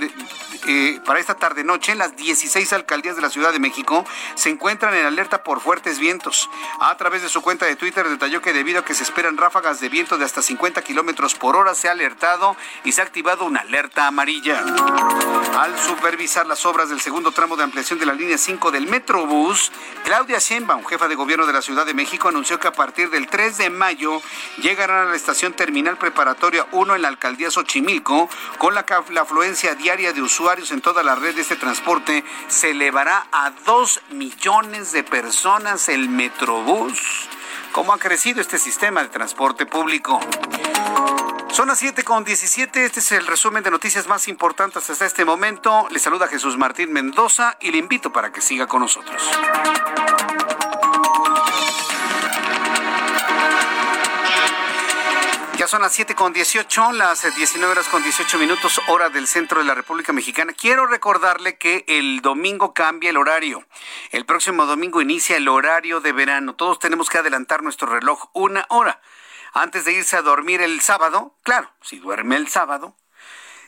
eh, 0.68 1.00
para 1.06 1.20
esta 1.20 1.36
tarde 1.36 1.64
noche, 1.64 1.94
las 1.96 2.16
16 2.16 2.74
alcaldías 2.74 3.16
de 3.16 3.22
la 3.22 3.30
Ciudad 3.30 3.52
de 3.52 3.60
México 3.60 4.04
se 4.34 4.50
encuentran 4.50 4.96
en 4.96 5.05
alerta 5.06 5.44
por 5.44 5.62
fuertes 5.62 6.00
vientos. 6.00 6.50
A 6.80 6.96
través 6.98 7.22
de 7.22 7.30
su 7.30 7.42
cuenta 7.42 7.66
de 7.66 7.76
Twitter 7.76 8.08
detalló 8.08 8.42
que 8.42 8.54
debido 8.54 8.80
a 8.80 8.86
que 8.86 8.94
se 8.94 9.04
esperan 9.04 9.38
ráfagas 9.38 9.80
de 9.80 9.90
viento 9.90 10.18
de 10.18 10.26
hasta 10.26 10.42
50 10.42 10.82
kilómetros 10.82 11.36
por 11.36 11.56
hora, 11.56 11.76
se 11.76 11.88
ha 11.88 11.92
alertado 11.92 12.56
y 12.84 12.92
se 12.92 13.02
ha 13.02 13.04
activado 13.04 13.46
una 13.46 13.62
alerta 13.62 14.08
amarilla. 14.08 14.64
Al 15.58 15.78
supervisar 15.80 16.46
las 16.46 16.66
obras 16.66 16.90
del 16.90 17.00
segundo 17.00 17.32
tramo 17.32 17.56
de 17.56 17.64
ampliación 17.64 18.00
de 18.00 18.06
la 18.06 18.14
línea 18.14 18.38
5 18.38 18.72
del 18.72 18.88
Metrobús, 18.88 19.72
Claudia 20.04 20.40
Sheinbaum, 20.40 20.84
jefa 20.86 21.08
de 21.08 21.16
gobierno 21.16 21.46
de 21.46 21.54
la 21.54 21.62
Ciudad 21.62 21.86
de 21.86 21.94
México, 21.94 22.28
anunció 22.28 22.60
que 22.60 22.68
a 22.68 22.74
partir 22.74 23.10
del 23.10 23.28
3 23.28 23.58
de 23.58 23.70
mayo 23.70 24.22
llegarán 24.58 25.08
a 25.08 25.10
la 25.10 25.16
estación 25.16 25.54
terminal 25.54 25.98
preparatoria 25.98 26.68
1 26.72 26.96
en 26.96 27.02
la 27.02 27.08
alcaldía 27.08 27.52
Xochimilco, 27.52 28.30
con 28.58 28.76
la, 28.76 28.86
la 29.12 29.22
afluencia 29.22 29.76
diaria 29.76 30.14
de 30.14 30.22
usuarios 30.22 30.72
en 30.72 30.82
toda 30.82 31.04
la 31.04 31.16
red 31.16 31.36
de 31.36 31.42
este 31.42 31.56
transporte 31.56 32.24
se 32.48 32.72
elevará 32.72 33.28
a 33.32 33.52
2 33.66 34.02
millones 34.12 34.92
de 34.92 34.95
de 34.96 35.04
personas 35.04 35.90
el 35.90 36.08
Metrobús. 36.08 37.28
¿Cómo 37.74 37.92
ha 37.92 38.00
crecido 38.00 38.40
este 38.40 38.58
sistema 38.58 39.04
de 39.04 39.10
transporte 39.10 39.66
público? 39.66 40.22
Son 41.52 41.68
las 41.68 41.80
7 41.80 42.06
con 42.06 42.24
17. 42.24 42.86
Este 42.86 43.02
es 43.02 43.12
el 43.12 43.28
resumen 43.28 43.62
de 43.62 43.72
noticias 43.72 44.08
más 44.08 44.30
importantes 44.30 44.90
hasta 44.90 45.06
este 45.06 45.26
momento. 45.26 45.86
Le 45.92 46.00
saluda 46.00 46.28
Jesús 46.28 46.58
Martín 46.58 46.94
Mendoza 46.94 47.58
y 47.60 47.72
le 47.72 47.78
invito 47.78 48.14
para 48.14 48.32
que 48.32 48.40
siga 48.40 48.68
con 48.68 48.84
nosotros. 48.84 49.22
Son 55.76 55.82
las 55.82 55.92
7 55.92 56.16
con 56.16 56.32
18, 56.32 56.94
las 56.94 57.36
19 57.36 57.70
horas 57.70 57.90
con 57.90 58.02
18 58.02 58.38
minutos, 58.38 58.80
hora 58.88 59.10
del 59.10 59.28
centro 59.28 59.60
de 59.60 59.66
la 59.66 59.76
República 59.76 60.14
Mexicana. 60.14 60.54
Quiero 60.54 60.86
recordarle 60.88 61.58
que 61.58 61.84
el 61.90 62.22
domingo 62.22 62.74
cambia 62.74 63.10
el 63.10 63.18
horario. 63.18 63.68
El 64.12 64.26
próximo 64.26 64.66
domingo 64.68 65.02
inicia 65.02 65.36
el 65.36 65.50
horario 65.50 66.00
de 66.00 66.14
verano. 66.14 66.56
Todos 66.56 66.80
tenemos 66.80 67.10
que 67.10 67.18
adelantar 67.18 67.62
nuestro 67.62 67.88
reloj 67.88 68.30
una 68.32 68.66
hora 68.70 69.02
antes 69.52 69.84
de 69.84 69.92
irse 69.92 70.16
a 70.16 70.22
dormir 70.22 70.62
el 70.62 70.80
sábado. 70.80 71.36
Claro, 71.44 71.70
si 71.82 72.00
duerme 72.00 72.38
el 72.38 72.48
sábado, 72.48 72.96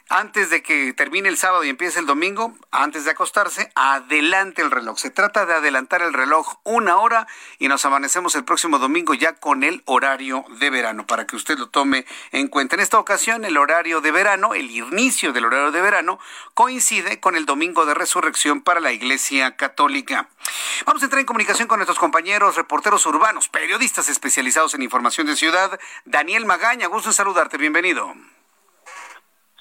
antes 0.09 0.49
de 0.49 0.63
que 0.63 0.93
termine 0.93 1.29
el 1.29 1.37
sábado 1.37 1.63
y 1.63 1.69
empiece 1.69 1.99
el 1.99 2.05
domingo, 2.05 2.55
antes 2.71 3.05
de 3.05 3.11
acostarse, 3.11 3.71
adelante 3.75 4.61
el 4.61 4.71
reloj. 4.71 4.97
Se 4.97 5.09
trata 5.09 5.45
de 5.45 5.53
adelantar 5.53 6.01
el 6.01 6.13
reloj 6.13 6.59
una 6.63 6.97
hora 6.97 7.27
y 7.59 7.67
nos 7.67 7.85
amanecemos 7.85 8.35
el 8.35 8.45
próximo 8.45 8.79
domingo 8.79 9.13
ya 9.13 9.33
con 9.33 9.63
el 9.63 9.83
horario 9.85 10.45
de 10.59 10.69
verano, 10.69 11.05
para 11.05 11.27
que 11.27 11.35
usted 11.35 11.57
lo 11.57 11.69
tome 11.69 12.05
en 12.31 12.47
cuenta. 12.47 12.75
En 12.75 12.81
esta 12.81 12.99
ocasión, 12.99 13.45
el 13.45 13.57
horario 13.57 14.01
de 14.01 14.11
verano, 14.11 14.53
el 14.53 14.71
inicio 14.71 15.33
del 15.33 15.45
horario 15.45 15.71
de 15.71 15.81
verano, 15.81 16.19
coincide 16.53 17.19
con 17.19 17.35
el 17.35 17.45
domingo 17.45 17.85
de 17.85 17.93
resurrección 17.93 18.61
para 18.61 18.79
la 18.79 18.93
Iglesia 18.93 19.55
Católica. 19.57 20.29
Vamos 20.85 21.01
a 21.01 21.05
entrar 21.05 21.19
en 21.19 21.25
comunicación 21.25 21.67
con 21.67 21.79
nuestros 21.79 21.99
compañeros 21.99 22.55
reporteros 22.55 23.05
urbanos, 23.05 23.49
periodistas 23.49 24.09
especializados 24.09 24.73
en 24.73 24.83
información 24.83 25.27
de 25.27 25.35
ciudad. 25.35 25.79
Daniel 26.05 26.45
Magaña, 26.45 26.87
gusto 26.87 27.09
en 27.09 27.13
saludarte, 27.13 27.57
bienvenido. 27.57 28.13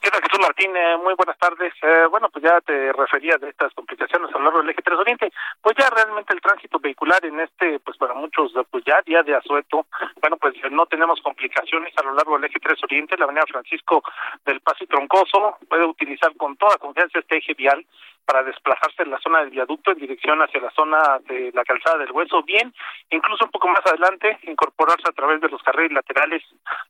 ¿Qué 0.07 0.23
Jesús 0.23 0.39
Martín? 0.39 0.71
Eh, 0.77 0.97
muy 0.99 1.15
buenas 1.15 1.37
tardes. 1.37 1.75
Eh, 1.83 2.07
bueno, 2.09 2.29
pues 2.31 2.45
ya 2.45 2.61
te 2.61 2.93
refería 2.93 3.39
de 3.39 3.49
estas 3.49 3.75
complicaciones 3.75 4.33
a 4.33 4.39
lo 4.39 4.45
largo 4.45 4.61
del 4.61 4.71
eje 4.71 4.81
3 4.81 4.99
Oriente. 5.01 5.33
Pues 5.61 5.75
ya 5.77 5.91
realmente 5.91 6.33
el 6.33 6.41
tránsito 6.41 6.79
vehicular 6.79 7.25
en 7.25 7.41
este, 7.41 7.81
pues 7.81 7.97
para 7.97 8.15
muchos, 8.15 8.53
pues 8.71 8.85
ya 8.85 9.03
día 9.05 9.25
de 9.25 9.35
asueto, 9.35 9.87
bueno, 10.21 10.37
pues 10.37 10.55
no 10.71 10.87
tenemos 10.87 11.21
complicaciones 11.23 11.93
a 11.99 12.05
lo 12.05 12.15
largo 12.15 12.37
del 12.37 12.45
eje 12.45 12.61
3 12.61 12.85
Oriente. 12.85 13.17
La 13.19 13.25
avenida 13.25 13.47
Francisco 13.49 14.01
del 14.45 14.61
Paso 14.61 14.85
y 14.85 14.87
Troncoso 14.87 15.59
puede 15.69 15.85
utilizar 15.85 16.37
con 16.37 16.57
toda 16.57 16.79
confianza 16.79 17.19
este 17.19 17.39
eje 17.39 17.55
vial 17.55 17.85
para 18.27 18.43
desplazarse 18.43 19.05
en 19.05 19.11
la 19.11 19.19
zona 19.21 19.41
del 19.41 19.51
viaducto 19.51 19.93
en 19.93 19.99
dirección 19.99 20.43
hacia 20.43 20.61
la 20.61 20.71
zona 20.73 21.19
de 21.29 21.53
la 21.55 21.65
calzada 21.65 21.99
del 21.99 22.11
hueso, 22.11 22.43
bien, 22.43 22.75
incluso 23.11 23.45
un 23.45 23.51
poco 23.53 23.69
más 23.69 23.87
adelante, 23.87 24.39
incorporarse 24.43 25.09
a 25.09 25.13
través 25.13 25.41
de 25.41 25.49
los 25.49 25.63
carriles 25.63 25.93
laterales 25.93 26.43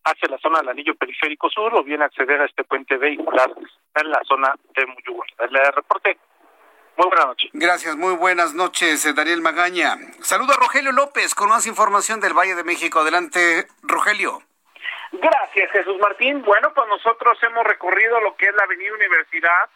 hacia 0.05 0.29
la 0.31 0.39
zona 0.39 0.61
del 0.61 0.71
anillo 0.71 0.95
periférico 0.95 1.51
sur 1.51 1.75
o 1.75 1.85
bien 1.85 2.03
acceder 2.03 2.41
a 2.41 2.47
este 2.47 2.65
puente 2.65 2.97
vehicular 2.97 3.51
en 3.95 4.11
la 4.11 4.21
zona 4.25 4.55
de 4.75 4.87
Muyugua. 4.87 5.27
El 5.39 5.51
reporte. 5.75 6.19
Muy 6.97 7.09
buenas 7.09 7.27
noches. 7.27 7.51
Gracias, 7.53 7.97
muy 7.97 8.15
buenas 8.17 8.55
noches, 8.55 9.05
eh, 9.05 9.13
Daniel 9.13 9.43
Magaña. 9.43 9.97
Saludo 10.21 10.55
a 10.55 10.57
Rogelio 10.57 10.93
López 10.93 11.35
con 11.35 11.51
más 11.51 11.67
información 11.67 12.21
del 12.21 12.33
Valle 12.33 12.55
de 12.55 12.65
México. 12.65 13.01
Adelante, 13.01 13.67
Rogelio. 13.83 14.41
Gracias, 15.13 15.71
Jesús 15.73 15.99
Martín. 16.01 16.43
Bueno, 16.43 16.73
pues 16.75 16.89
nosotros 16.89 17.39
hemos 17.43 17.65
recorrido 17.65 18.19
lo 18.23 18.35
que 18.37 18.47
es 18.47 18.55
la 18.55 18.65
Avenida 18.65 18.95
Universidad 18.95 19.69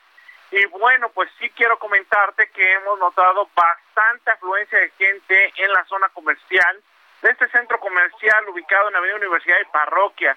y 0.52 0.64
bueno, 0.66 1.10
pues 1.10 1.30
sí 1.38 1.48
quiero 1.50 1.78
comentarte 1.78 2.50
que 2.50 2.72
hemos 2.72 2.98
notado 2.98 3.48
bastante 3.54 4.30
afluencia 4.32 4.78
de 4.78 4.90
gente 4.90 5.52
en 5.56 5.72
la 5.72 5.84
zona 5.84 6.08
comercial 6.08 6.82
de 7.22 7.30
este 7.30 7.48
centro 7.48 7.78
comercial 7.78 8.48
ubicado 8.48 8.88
en 8.88 8.94
la 8.94 8.98
Avenida 8.98 9.18
Universidad 9.18 9.58
y 9.60 9.72
Parroquia. 9.72 10.36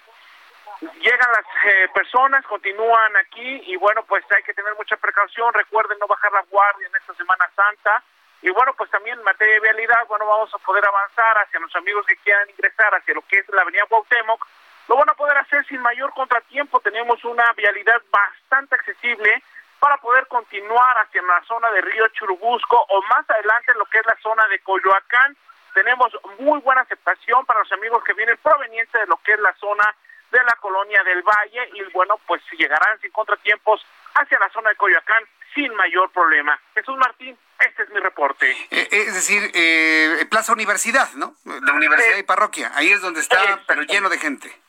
Llegan 1.00 1.30
las 1.32 1.46
eh, 1.64 1.88
personas, 1.94 2.44
continúan 2.46 3.16
aquí 3.16 3.62
y 3.66 3.76
bueno, 3.76 4.04
pues 4.04 4.24
hay 4.36 4.42
que 4.42 4.54
tener 4.54 4.74
mucha 4.76 4.96
precaución. 4.96 5.52
Recuerden 5.52 5.98
no 5.98 6.06
bajar 6.06 6.32
la 6.32 6.42
guardia 6.42 6.86
en 6.86 6.96
esta 6.96 7.14
Semana 7.14 7.48
Santa. 7.54 8.02
Y 8.42 8.50
bueno, 8.50 8.74
pues 8.74 8.90
también 8.90 9.18
en 9.18 9.24
materia 9.24 9.54
de 9.54 9.60
vialidad, 9.60 10.06
bueno, 10.06 10.26
vamos 10.26 10.54
a 10.54 10.58
poder 10.58 10.84
avanzar 10.86 11.38
hacia 11.38 11.60
los 11.60 11.74
amigos 11.76 12.04
que 12.06 12.16
quieran 12.18 12.48
ingresar 12.50 12.94
hacia 12.94 13.14
lo 13.14 13.22
que 13.22 13.38
es 13.38 13.48
la 13.48 13.62
Avenida 13.62 13.86
Cuauhtémoc. 13.88 14.46
Lo 14.88 14.96
van 14.96 15.08
a 15.08 15.14
poder 15.14 15.38
hacer 15.38 15.64
sin 15.66 15.80
mayor 15.80 16.12
contratiempo. 16.12 16.80
Tenemos 16.80 17.24
una 17.24 17.50
vialidad 17.54 18.02
bastante 18.10 18.74
accesible 18.74 19.42
para 19.84 19.98
poder 19.98 20.26
continuar 20.28 20.96
hacia 20.96 21.20
la 21.20 21.44
zona 21.46 21.70
de 21.70 21.82
Río 21.82 22.08
Churubusco 22.08 22.86
o 22.88 23.02
más 23.02 23.28
adelante 23.28 23.70
en 23.70 23.78
lo 23.78 23.84
que 23.84 23.98
es 23.98 24.06
la 24.06 24.16
zona 24.22 24.42
de 24.48 24.58
Coyoacán. 24.60 25.36
Tenemos 25.74 26.08
muy 26.38 26.58
buena 26.60 26.80
aceptación 26.80 27.44
para 27.44 27.60
los 27.60 27.70
amigos 27.72 28.02
que 28.02 28.14
vienen 28.14 28.38
provenientes 28.42 28.98
de 28.98 29.06
lo 29.06 29.18
que 29.18 29.34
es 29.34 29.40
la 29.40 29.54
zona 29.56 29.84
de 30.32 30.42
la 30.42 30.56
colonia 30.62 31.04
del 31.04 31.20
Valle 31.20 31.68
y 31.74 31.82
bueno, 31.92 32.18
pues 32.26 32.40
llegarán 32.56 32.98
sin 33.02 33.10
contratiempos 33.10 33.84
hacia 34.14 34.38
la 34.38 34.48
zona 34.48 34.70
de 34.70 34.76
Coyoacán 34.76 35.22
sin 35.54 35.74
mayor 35.74 36.10
problema. 36.12 36.58
Jesús 36.72 36.96
Martín, 36.96 37.36
este 37.58 37.82
es 37.82 37.90
mi 37.90 38.00
reporte. 38.00 38.56
Eh, 38.70 38.88
es 38.90 39.12
decir, 39.12 39.50
eh, 39.52 40.24
Plaza 40.30 40.54
Universidad, 40.54 41.12
¿no? 41.16 41.34
La 41.44 41.74
Universidad 41.74 42.16
y 42.16 42.22
Parroquia, 42.22 42.72
ahí 42.74 42.90
es 42.90 43.02
donde 43.02 43.20
está, 43.20 43.60
pero 43.66 43.82
lleno 43.82 44.08
de 44.08 44.16
gente. 44.16 44.63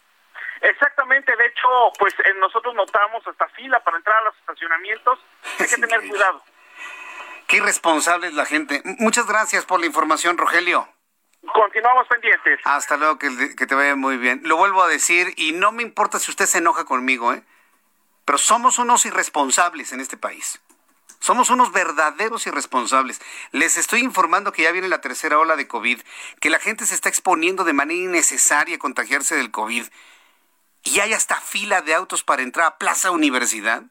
Exactamente, 0.62 1.36
de 1.36 1.46
hecho, 1.48 1.68
pues 2.00 2.14
nosotros 2.38 2.74
notamos 2.76 3.26
hasta 3.28 3.48
fila 3.50 3.80
para 3.84 3.98
entrar 3.98 4.18
a 4.18 4.24
los 4.26 4.38
estacionamientos. 4.38 5.20
Hay 5.60 5.68
que 5.68 5.78
tener 5.78 6.08
cuidado. 6.08 6.44
Qué 7.48 7.58
irresponsable 7.58 8.28
es 8.28 8.34
la 8.34 8.46
gente. 8.46 8.82
Muchas 9.00 9.28
gracias 9.28 9.66
por 9.66 9.80
la 9.80 9.86
información, 9.86 10.38
Rogelio. 10.38 10.88
Continuamos 11.54 12.08
pendientes. 12.08 12.60
Hasta 12.64 12.98
luego, 12.98 13.20
que, 13.20 13.56
que 13.56 13.68
te 13.68 13.76
vaya 13.76 13.96
muy 13.96 14.18
bien. 14.18 14.42
Lo 14.44 14.58
vuelvo 14.58 14.82
a 14.82 14.88
decir 14.88 15.34
y 15.38 15.52
no 15.52 15.72
me 15.72 15.84
importa 15.84 16.18
si 16.18 16.32
usted 16.32 16.46
se 16.46 16.58
enoja 16.58 16.86
conmigo, 16.86 17.34
¿eh? 17.34 17.44
Pero 18.26 18.40
somos 18.40 18.80
unos 18.80 19.06
irresponsables 19.06 19.92
en 19.92 20.00
este 20.00 20.18
país. 20.18 20.60
Somos 21.20 21.50
unos 21.50 21.72
verdaderos 21.72 22.46
irresponsables. 22.48 23.22
Les 23.52 23.78
estoy 23.78 24.02
informando 24.02 24.52
que 24.52 24.64
ya 24.64 24.72
viene 24.72 24.88
la 24.88 25.02
tercera 25.02 25.40
ola 25.40 25.56
de 25.56 25.68
COVID, 25.68 26.02
que 26.40 26.50
la 26.50 26.60
gente 26.60 26.86
se 26.86 26.96
está 26.96 27.10
exponiendo 27.10 27.64
de 27.64 27.74
manera 27.74 28.00
innecesaria 28.00 28.76
a 28.76 28.80
contagiarse 28.80 29.36
del 29.36 29.52
COVID 29.52 29.86
y 30.86 31.00
hay 31.02 31.12
hasta 31.14 31.42
fila 31.42 31.82
de 31.82 31.94
autos 31.94 32.24
para 32.24 32.44
entrar 32.44 32.68
a 32.68 32.78
Plaza 32.78 33.12
Universidad. 33.12 33.84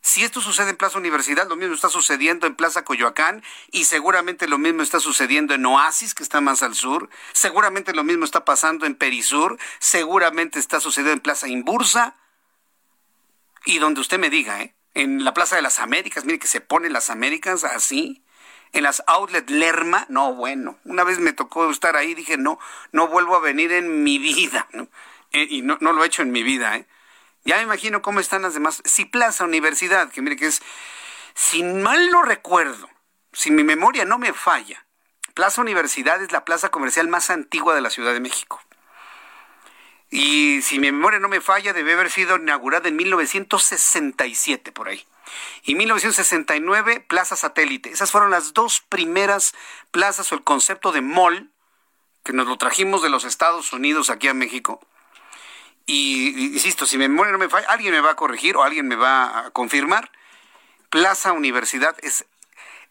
Si 0.00 0.24
esto 0.24 0.40
sucede 0.40 0.70
en 0.70 0.76
Plaza 0.76 0.98
Universidad, 0.98 1.48
lo 1.48 1.56
mismo 1.56 1.74
está 1.74 1.88
sucediendo 1.88 2.46
en 2.46 2.56
Plaza 2.56 2.84
Coyoacán 2.84 3.42
y 3.70 3.84
seguramente 3.84 4.48
lo 4.48 4.58
mismo 4.58 4.82
está 4.82 5.00
sucediendo 5.00 5.54
en 5.54 5.66
Oasis, 5.66 6.14
que 6.14 6.22
está 6.22 6.40
más 6.40 6.62
al 6.62 6.74
sur. 6.74 7.08
Seguramente 7.32 7.94
lo 7.94 8.02
mismo 8.04 8.24
está 8.24 8.44
pasando 8.44 8.86
en 8.86 8.94
Perisur. 8.94 9.58
Seguramente 9.78 10.58
está 10.58 10.80
sucediendo 10.80 11.12
en 11.12 11.20
Plaza 11.20 11.46
Imbursa. 11.46 12.16
Y 13.64 13.78
donde 13.78 14.00
usted 14.00 14.18
me 14.18 14.30
diga, 14.30 14.60
¿eh? 14.62 14.74
En 14.94 15.24
la 15.24 15.34
Plaza 15.34 15.56
de 15.56 15.62
las 15.62 15.78
Américas, 15.78 16.24
mire 16.24 16.38
que 16.38 16.48
se 16.48 16.60
ponen 16.60 16.92
las 16.92 17.08
Américas 17.08 17.62
así. 17.64 18.24
En 18.72 18.82
las 18.82 19.02
Outlet 19.06 19.48
Lerma, 19.50 20.06
no, 20.08 20.34
bueno. 20.34 20.78
Una 20.84 21.04
vez 21.04 21.18
me 21.18 21.32
tocó 21.32 21.70
estar 21.70 21.96
ahí, 21.96 22.14
dije, 22.14 22.36
no, 22.36 22.58
no 22.90 23.06
vuelvo 23.06 23.36
a 23.36 23.40
venir 23.40 23.70
en 23.72 24.02
mi 24.02 24.18
vida. 24.18 24.66
¿no? 24.72 24.88
Eh, 25.32 25.46
y 25.50 25.62
no, 25.62 25.78
no, 25.80 25.92
lo 25.92 26.04
he 26.04 26.06
hecho 26.06 26.22
en 26.22 26.30
mi 26.30 26.42
vida, 26.42 26.76
¿eh? 26.76 26.86
Ya 27.44 27.56
me 27.56 27.62
imagino 27.62 28.02
cómo 28.02 28.20
están 28.20 28.42
las 28.42 28.54
demás. 28.54 28.82
Si 28.84 29.04
Plaza 29.04 29.44
Universidad, 29.44 30.10
que 30.10 30.22
mire 30.22 30.36
que 30.36 30.46
es, 30.46 30.62
si 31.34 31.62
mal 31.64 32.10
no 32.10 32.22
recuerdo, 32.22 32.88
si 33.32 33.50
mi 33.50 33.64
memoria 33.64 34.04
no 34.04 34.18
me 34.18 34.32
falla, 34.32 34.84
Plaza 35.34 35.60
Universidad 35.60 36.22
es 36.22 36.30
la 36.30 36.44
plaza 36.44 36.68
comercial 36.68 37.08
más 37.08 37.30
antigua 37.30 37.74
de 37.74 37.80
la 37.80 37.90
Ciudad 37.90 38.12
de 38.12 38.20
México. 38.20 38.60
Y 40.10 40.60
si 40.62 40.78
mi 40.78 40.92
memoria 40.92 41.18
no 41.18 41.28
me 41.28 41.40
falla, 41.40 41.72
debe 41.72 41.94
haber 41.94 42.10
sido 42.10 42.36
inaugurada 42.36 42.88
en 42.88 42.96
1967, 42.96 44.70
por 44.70 44.88
ahí. 44.88 45.04
Y 45.64 45.74
1969, 45.74 47.00
Plaza 47.00 47.34
Satélite. 47.34 47.90
Esas 47.90 48.10
fueron 48.10 48.30
las 48.30 48.52
dos 48.52 48.82
primeras 48.82 49.54
plazas 49.90 50.30
o 50.30 50.34
el 50.34 50.44
concepto 50.44 50.92
de 50.92 51.00
mall, 51.00 51.50
que 52.22 52.34
nos 52.34 52.46
lo 52.46 52.58
trajimos 52.58 53.02
de 53.02 53.08
los 53.08 53.24
Estados 53.24 53.72
Unidos 53.72 54.10
aquí 54.10 54.28
a 54.28 54.34
México 54.34 54.86
y 55.86 56.54
insisto, 56.54 56.86
si 56.86 56.96
mi 56.98 57.08
memoria 57.08 57.32
no 57.32 57.38
me 57.38 57.48
falla, 57.48 57.68
alguien 57.68 57.92
me 57.92 58.00
va 58.00 58.12
a 58.12 58.16
corregir 58.16 58.56
o 58.56 58.62
alguien 58.62 58.86
me 58.86 58.96
va 58.96 59.46
a 59.46 59.50
confirmar. 59.50 60.10
Plaza 60.90 61.32
Universidad 61.32 61.96
es, 62.02 62.24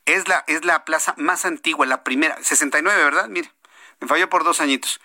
es, 0.06 0.28
la, 0.28 0.44
es 0.48 0.66
la 0.66 0.86
plaza 0.86 1.14
más 1.18 1.46
antigua, 1.46 1.86
la 1.86 2.04
primera, 2.04 2.38
69, 2.42 3.04
¿verdad? 3.04 3.28
Mire, 3.30 3.52
me 4.00 4.08
falló 4.08 4.30
por 4.30 4.44
dos 4.44 4.60
añitos. 4.60 5.00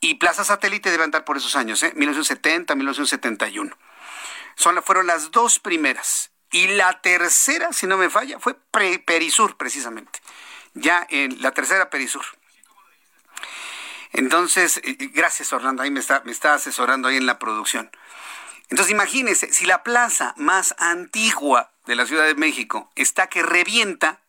Y 0.00 0.14
Plaza 0.14 0.44
Satélite 0.44 0.90
debe 0.90 1.04
andar 1.04 1.24
por 1.24 1.38
esos 1.38 1.56
años, 1.56 1.82
¿eh? 1.82 1.92
1970, 1.96 2.74
1971. 2.74 3.76
Son, 4.54 4.82
fueron 4.82 5.06
las 5.06 5.30
dos 5.30 5.58
primeras. 5.58 6.30
Y 6.50 6.68
la 6.68 7.00
tercera, 7.00 7.72
si 7.72 7.86
no 7.86 7.96
me 7.96 8.10
falla, 8.10 8.38
fue 8.38 8.54
Perisur, 8.54 9.56
precisamente. 9.56 10.20
Ya 10.74 11.06
en 11.08 11.40
la 11.40 11.52
tercera 11.52 11.88
Perisur. 11.88 12.24
Entonces, 14.12 14.80
gracias 15.12 15.52
Orlando, 15.52 15.82
ahí 15.82 15.90
me 15.90 16.00
está, 16.00 16.22
me 16.24 16.32
está 16.32 16.54
asesorando 16.54 17.08
ahí 17.08 17.16
en 17.16 17.26
la 17.26 17.38
producción. 17.38 17.90
Entonces 18.68 18.92
imagínense, 18.92 19.52
si 19.52 19.66
la 19.66 19.82
plaza 19.82 20.34
más 20.36 20.74
antigua 20.78 21.72
de 21.86 21.96
la 21.96 22.06
Ciudad 22.06 22.26
de 22.26 22.34
México 22.34 22.90
está 22.94 23.28
que 23.28 23.42
revienta, 23.42 24.20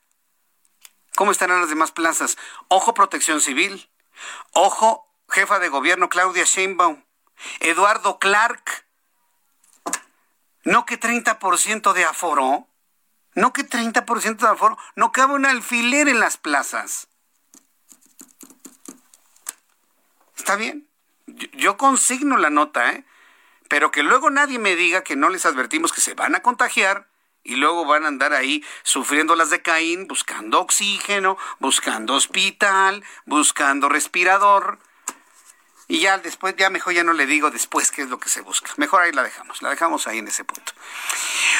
¿cómo 1.16 1.32
estarán 1.32 1.62
las 1.62 1.70
demás 1.70 1.92
plazas? 1.92 2.38
Ojo 2.68 2.94
Protección 2.94 3.42
Civil, 3.42 3.90
ojo 4.52 5.08
jefa 5.30 5.60
de 5.60 5.70
gobierno 5.70 6.10
Claudia 6.10 6.44
Sheinbaum, 6.44 7.04
Eduardo 7.60 8.20
Clark, 8.20 8.84
No 10.66 10.86
que 10.86 11.00
30% 11.00 11.94
de 11.94 12.06
aforo. 12.06 12.68
No 13.36 13.52
que 13.52 13.68
30% 13.68 14.38
de 14.38 14.48
aforo. 14.48 14.78
No 14.96 15.12
cabe 15.12 15.34
un 15.34 15.46
alfiler 15.46 16.08
en 16.08 16.20
las 16.20 16.38
plazas. 16.38 17.10
Está 20.44 20.57
bien. 20.57 20.86
Yo, 21.53 21.78
consigno 21.78 22.36
la 22.36 22.49
nota, 22.49 22.91
¿eh? 22.91 23.06
Pero 23.70 23.91
que 23.91 24.03
luego 24.03 24.30
nadie 24.30 24.60
me 24.60 24.76
diga 24.76 25.02
que 25.02 25.15
no 25.15 25.30
les 25.30 25.45
advertimos 25.45 25.94
que 25.94 26.02
se 26.02 26.15
van 26.15 26.36
a 26.36 26.41
contagiar 26.41 27.07
y 27.44 27.56
luego 27.56 27.86
van 27.86 28.03
a 28.03 28.10
andar 28.10 28.34
ahí 28.34 28.61
sufriendo 28.84 29.38
las 29.38 29.52
de 29.52 29.61
Caín, 29.61 30.06
buscando 30.06 30.60
oxígeno, 30.60 31.38
buscando 31.60 32.15
hospital, 32.15 33.06
buscando 33.26 33.88
respirador. 33.88 34.80
Y 35.88 36.02
ya 36.02 36.18
después, 36.18 36.57
ya 36.57 36.70
mejor 36.70 36.91
ya 36.91 37.06
no 37.06 37.14
le 37.14 37.26
digo 37.26 37.49
después 37.49 37.90
qué 37.90 38.02
es 38.02 38.10
lo 38.10 38.20
que 38.20 38.28
se 38.28 38.41
busca. 38.41 38.70
Mejor 38.76 39.02
ahí 39.02 39.14
la 39.14 39.24
dejamos, 39.24 39.61
la 39.61 39.70
dejamos 39.70 40.07
ahí 40.07 40.18
en 40.18 40.28
ese 40.28 40.44
punto. 40.44 40.74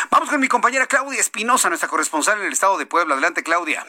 Vamos 0.10 0.30
con 0.30 0.42
mi 0.42 0.50
compañera 0.50 0.88
Claudia 0.88 1.22
Espinosa, 1.22 1.70
nuestra 1.70 1.88
corresponsal 1.88 2.38
en 2.42 2.48
el 2.48 2.52
estado 2.52 2.78
de 2.78 2.86
Puebla. 2.86 3.14
Adelante, 3.14 3.44
Claudia. 3.44 3.88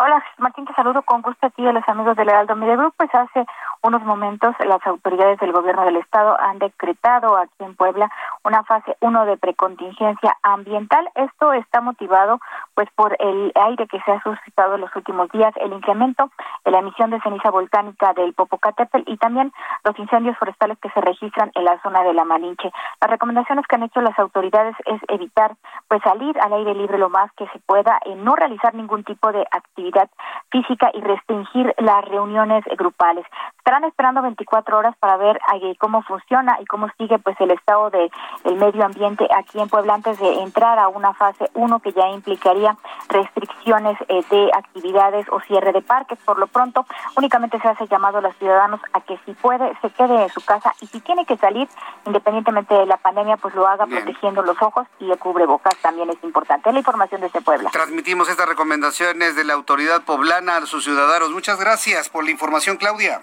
Hola, 0.00 0.24
Martín, 0.38 0.64
te 0.64 0.72
saludo 0.74 1.02
con 1.02 1.22
gusto 1.22 1.44
a 1.44 1.50
ti 1.50 1.66
a 1.66 1.72
los 1.72 1.82
amigos 1.88 2.16
del 2.16 2.28
Heraldo 2.28 2.54
Media 2.54 2.76
Group. 2.76 2.94
Pues 2.96 3.12
hace 3.12 3.44
unos 3.82 4.02
momentos 4.02 4.54
las 4.60 4.84
autoridades 4.86 5.38
del 5.40 5.52
gobierno 5.52 5.84
del 5.84 5.96
estado 5.96 6.36
han 6.40 6.58
decretado 6.58 7.36
aquí 7.36 7.52
en 7.60 7.74
Puebla 7.74 8.10
una 8.44 8.64
fase 8.64 8.96
1 9.00 9.26
de 9.26 9.36
precontingencia 9.36 10.36
ambiental. 10.42 11.08
Esto 11.14 11.52
está 11.52 11.80
motivado 11.80 12.40
pues 12.74 12.88
por 12.94 13.16
el 13.18 13.52
aire 13.54 13.86
que 13.86 14.00
se 14.00 14.12
ha 14.12 14.22
suscitado 14.22 14.74
en 14.74 14.82
los 14.82 14.94
últimos 14.96 15.30
días, 15.30 15.52
el 15.56 15.72
incremento 15.72 16.30
de 16.64 16.70
la 16.70 16.80
emisión 16.80 17.10
de 17.10 17.20
ceniza 17.20 17.50
volcánica 17.50 18.12
del 18.14 18.34
Popocatépetl 18.34 19.10
y 19.10 19.16
también 19.16 19.52
los 19.84 19.98
incendios 19.98 20.36
forestales 20.38 20.78
que 20.78 20.90
se 20.90 21.00
registran 21.00 21.50
en 21.54 21.64
la 21.64 21.80
zona 21.82 22.02
de 22.02 22.14
la 22.14 22.24
Malinche. 22.24 22.70
Las 23.00 23.10
recomendaciones 23.10 23.66
que 23.66 23.76
han 23.76 23.82
hecho 23.82 24.00
las 24.00 24.18
autoridades 24.18 24.76
es 24.86 25.00
evitar 25.08 25.56
pues 25.88 26.02
salir 26.02 26.38
al 26.40 26.52
aire 26.52 26.74
libre 26.74 26.98
lo 26.98 27.08
más 27.08 27.32
que 27.32 27.46
se 27.48 27.58
pueda, 27.60 27.98
y 28.04 28.14
no 28.14 28.34
realizar 28.36 28.74
ningún 28.74 29.04
tipo 29.04 29.32
de 29.32 29.46
actividad 29.50 30.08
física 30.50 30.90
y 30.94 31.00
restringir 31.00 31.74
las 31.78 32.04
reuniones 32.04 32.64
grupales 32.76 33.24
estarán 33.68 33.84
esperando 33.84 34.22
24 34.22 34.78
horas 34.78 34.96
para 34.98 35.18
ver 35.18 35.38
eh, 35.60 35.74
cómo 35.78 36.00
funciona 36.00 36.56
y 36.58 36.64
cómo 36.64 36.88
sigue 36.96 37.18
pues 37.18 37.38
el 37.38 37.50
estado 37.50 37.90
de 37.90 38.10
el 38.44 38.56
medio 38.56 38.82
ambiente 38.82 39.28
aquí 39.36 39.60
en 39.60 39.68
Puebla 39.68 39.92
antes 39.92 40.18
de 40.18 40.40
entrar 40.40 40.78
a 40.78 40.88
una 40.88 41.12
fase 41.12 41.50
1 41.52 41.78
que 41.80 41.92
ya 41.92 42.08
implicaría 42.08 42.78
restricciones 43.10 43.98
eh, 44.08 44.24
de 44.30 44.50
actividades 44.54 45.26
o 45.30 45.40
cierre 45.40 45.72
de 45.72 45.82
parques. 45.82 46.18
Por 46.24 46.38
lo 46.38 46.46
pronto, 46.46 46.86
únicamente 47.18 47.60
se 47.60 47.68
hace 47.68 47.86
llamado 47.88 48.18
a 48.18 48.20
los 48.22 48.34
ciudadanos 48.38 48.80
a 48.94 49.02
que 49.02 49.18
si 49.26 49.34
puede 49.34 49.70
se 49.82 49.90
quede 49.90 50.22
en 50.22 50.30
su 50.30 50.42
casa 50.42 50.72
y 50.80 50.86
si 50.86 51.00
tiene 51.00 51.26
que 51.26 51.36
salir, 51.36 51.68
independientemente 52.06 52.74
de 52.74 52.86
la 52.86 52.96
pandemia, 52.96 53.36
pues 53.36 53.54
lo 53.54 53.66
haga 53.66 53.84
protegiendo 53.84 54.40
los 54.40 54.56
ojos 54.62 54.86
y 54.98 55.10
el 55.10 55.18
cubrebocas 55.18 55.76
también 55.82 56.08
es 56.08 56.24
importante. 56.24 56.72
La 56.72 56.78
información 56.78 57.20
desde 57.20 57.42
Puebla. 57.42 57.68
Transmitimos 57.70 58.30
estas 58.30 58.48
recomendaciones 58.48 59.36
de 59.36 59.44
la 59.44 59.52
autoridad 59.52 60.04
poblana 60.04 60.56
a 60.56 60.64
sus 60.64 60.84
ciudadanos. 60.84 61.32
Muchas 61.32 61.60
gracias 61.60 62.08
por 62.08 62.24
la 62.24 62.30
información, 62.30 62.78
Claudia. 62.78 63.20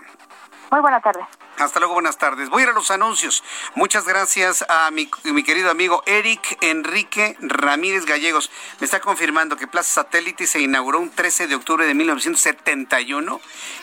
Muy 0.72 0.82
buena 0.82 1.00
tarde. 1.02 1.26
Hasta 1.58 1.80
luego, 1.80 1.94
buenas 1.94 2.18
tardes. 2.18 2.50
Voy 2.50 2.62
a 2.62 2.64
ir 2.66 2.70
a 2.70 2.74
los 2.74 2.92
anuncios. 2.92 3.44
Muchas 3.76 4.06
gracias 4.06 4.66
a 4.68 4.92
mi, 4.92 5.08
querido 5.44 5.72
amigo 5.72 6.04
Eric 6.06 6.58
Enrique 6.62 7.38
Ramírez 7.40 8.06
Gallegos. 8.06 8.52
Me 8.80 8.86
está 8.86 9.00
confirmando 9.00 9.56
que 9.56 9.68
Plaza 9.68 10.02
Satélite 10.04 10.48
se 10.48 10.60
inauguró 10.60 11.00
un 11.00 11.12
13 11.12 11.48
de 11.48 11.56
octubre 11.56 11.86
de 11.86 11.94
1971 11.94 13.40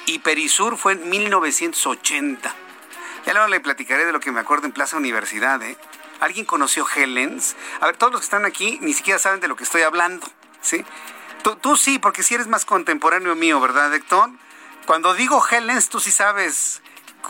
y 0.06 0.18
Perisur 0.18 0.76
fue 0.76 0.92
en 0.92 1.08
1980. 1.08 2.54
Ya 3.24 3.32
luego 3.32 3.48
le 3.48 3.60
platicaré 3.60 4.04
de 4.04 4.12
lo 4.12 4.20
que 4.20 4.32
me 4.32 4.40
acuerdo 4.40 4.66
en 4.66 4.72
Plaza 4.72 4.96
Universidad. 4.96 5.62
¿eh? 5.62 5.78
¿Alguien 6.20 6.44
conoció 6.44 6.86
Helens? 6.94 7.56
A 7.80 7.86
ver, 7.86 7.96
todos 7.96 8.12
los 8.12 8.20
que 8.20 8.26
están 8.26 8.44
aquí 8.44 8.78
ni 8.82 8.92
siquiera 8.92 9.18
saben 9.18 9.40
de 9.40 9.48
lo 9.48 9.56
que 9.56 9.64
estoy 9.64 9.82
hablando. 9.82 10.26
¿sí? 10.60 10.84
Tú, 11.60 11.76
sí, 11.76 11.98
porque 11.98 12.22
si 12.22 12.34
eres 12.34 12.46
más 12.46 12.64
contemporáneo 12.64 13.34
mío, 13.34 13.60
¿verdad, 13.60 13.92
Héctor? 13.94 14.30
Cuando 14.86 15.14
digo 15.14 15.42
Helens, 15.48 15.88
tú 15.88 16.00
sí 16.00 16.10
sabes 16.10 16.82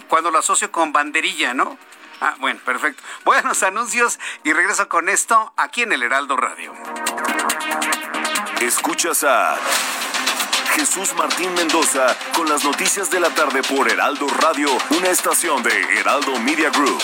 cuando 0.09 0.31
lo 0.31 0.39
asocio 0.39 0.73
con 0.73 0.93
banderilla, 0.93 1.55
¿no? 1.55 1.79
Ah, 2.20 2.35
bueno, 2.39 2.61
perfecto. 2.65 3.03
Los 3.45 3.62
anuncios 3.62 4.19
y 4.45 4.53
regreso 4.53 4.89
con 4.89 5.09
esto 5.09 5.53
aquí 5.57 5.83
en 5.83 5.93
el 5.93 6.03
Heraldo 6.03 6.37
Radio. 6.37 6.73
Escuchas 8.61 9.24
a 9.24 9.59
Jesús 10.74 11.12
Martín 11.15 11.53
Mendoza 11.55 12.16
con 12.35 12.49
las 12.49 12.65
noticias 12.65 13.11
de 13.11 13.20
la 13.20 13.29
tarde 13.31 13.62
por 13.62 13.91
Heraldo 13.91 14.27
Radio, 14.29 14.69
una 14.91 15.09
estación 15.09 15.62
de 15.62 15.99
Heraldo 15.99 16.39
Media 16.39 16.70
Group. 16.70 17.03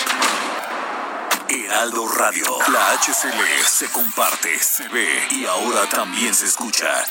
Heraldo 1.49 2.07
Radio, 2.07 2.45
la 2.71 2.93
HCL 2.93 3.65
se 3.67 3.91
comparte, 3.91 4.57
se 4.59 4.87
ve 4.87 5.27
y 5.31 5.45
ahora 5.45 5.87
también 5.89 6.33
se 6.33 6.45
escucha. 6.45 7.05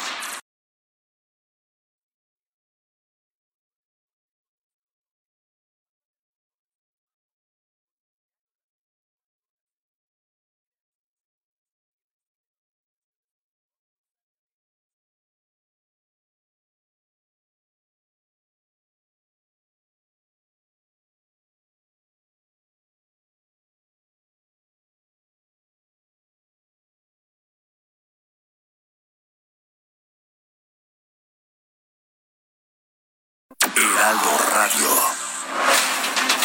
Heraldo 33.79 34.31
Radio. 34.55 34.89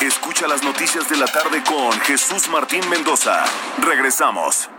Escucha 0.02 0.48
las 0.48 0.62
noticias 0.62 1.10
de 1.10 1.18
la 1.18 1.26
tarde 1.26 1.64
con 1.64 1.92
Jesús 2.02 2.48
Martín 2.50 2.88
Mendoza. 2.90 3.44
Regresamos. 3.80 4.70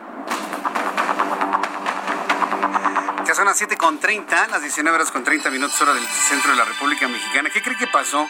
Ya 3.27 3.35
son 3.35 3.47
las 3.47 3.59
7 3.59 3.77
con 3.77 3.99
30, 3.99 4.47
las 4.47 4.61
19 4.63 4.95
horas 4.95 5.11
con 5.11 5.25
30 5.25 5.51
minutos 5.51 5.81
hora 5.81 5.95
del 5.95 6.07
centro 6.07 6.53
de 6.53 6.57
la 6.57 6.65
República 6.65 7.09
Mexicana. 7.09 7.51
¿Qué 7.51 7.61
cree 7.61 7.77
que 7.77 7.89
pasó? 7.89 8.29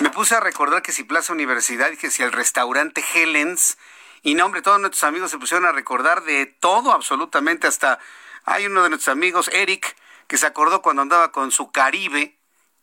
Me 0.00 0.08
puse 0.08 0.34
a 0.34 0.40
recordar 0.40 0.80
que 0.80 0.92
si 0.92 1.04
Plaza 1.04 1.34
Universidad 1.34 1.90
y 1.90 1.98
que 1.98 2.10
si 2.10 2.22
el 2.22 2.32
restaurante 2.32 3.04
Helens. 3.14 3.76
Y 4.22 4.34
no, 4.34 4.46
hombre, 4.46 4.62
todos 4.62 4.80
nuestros 4.80 5.04
amigos 5.04 5.30
se 5.30 5.36
pusieron 5.36 5.66
a 5.66 5.72
recordar 5.72 6.22
de 6.22 6.46
todo, 6.46 6.92
absolutamente. 6.92 7.66
Hasta 7.66 7.98
hay 8.46 8.64
uno 8.64 8.82
de 8.82 8.88
nuestros 8.88 9.12
amigos, 9.12 9.50
Eric, 9.52 9.94
que 10.26 10.38
se 10.38 10.46
acordó 10.46 10.80
cuando 10.80 11.02
andaba 11.02 11.32
con 11.32 11.50
su 11.50 11.70
Caribe 11.70 12.37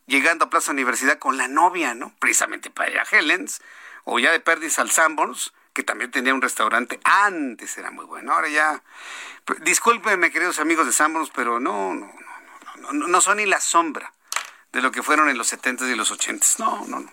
llegando 0.06 0.46
a 0.46 0.50
Plaza 0.50 0.72
Universidad 0.72 1.18
con 1.18 1.36
la 1.36 1.48
novia, 1.48 1.94
¿no? 1.94 2.12
Precisamente 2.18 2.70
para 2.70 2.90
ir 2.90 2.98
a 2.98 3.06
Helens, 3.10 3.60
o 4.04 4.18
ya 4.18 4.32
de 4.32 4.40
Perdis 4.40 4.78
al 4.78 4.90
Sanborns, 4.90 5.52
que 5.72 5.82
también 5.82 6.10
tenía 6.10 6.34
un 6.34 6.42
restaurante. 6.42 7.00
Antes 7.04 7.76
era 7.76 7.90
muy 7.90 8.06
bueno, 8.06 8.32
ahora 8.32 8.48
ya. 8.48 8.82
Discúlpenme, 9.60 10.30
queridos 10.30 10.58
amigos 10.58 10.86
de 10.86 10.92
Sanborns, 10.92 11.30
pero 11.34 11.60
no, 11.60 11.94
no, 11.94 12.12
no, 12.76 12.92
no, 12.92 13.08
no 13.08 13.20
son 13.20 13.36
ni 13.38 13.46
la 13.46 13.60
sombra 13.60 14.12
de 14.72 14.82
lo 14.82 14.92
que 14.92 15.02
fueron 15.02 15.28
en 15.28 15.38
los 15.38 15.48
70 15.48 15.86
y 15.88 15.94
los 15.94 16.10
80 16.10 16.46
No, 16.58 16.86
no, 16.86 17.00
no. 17.00 17.10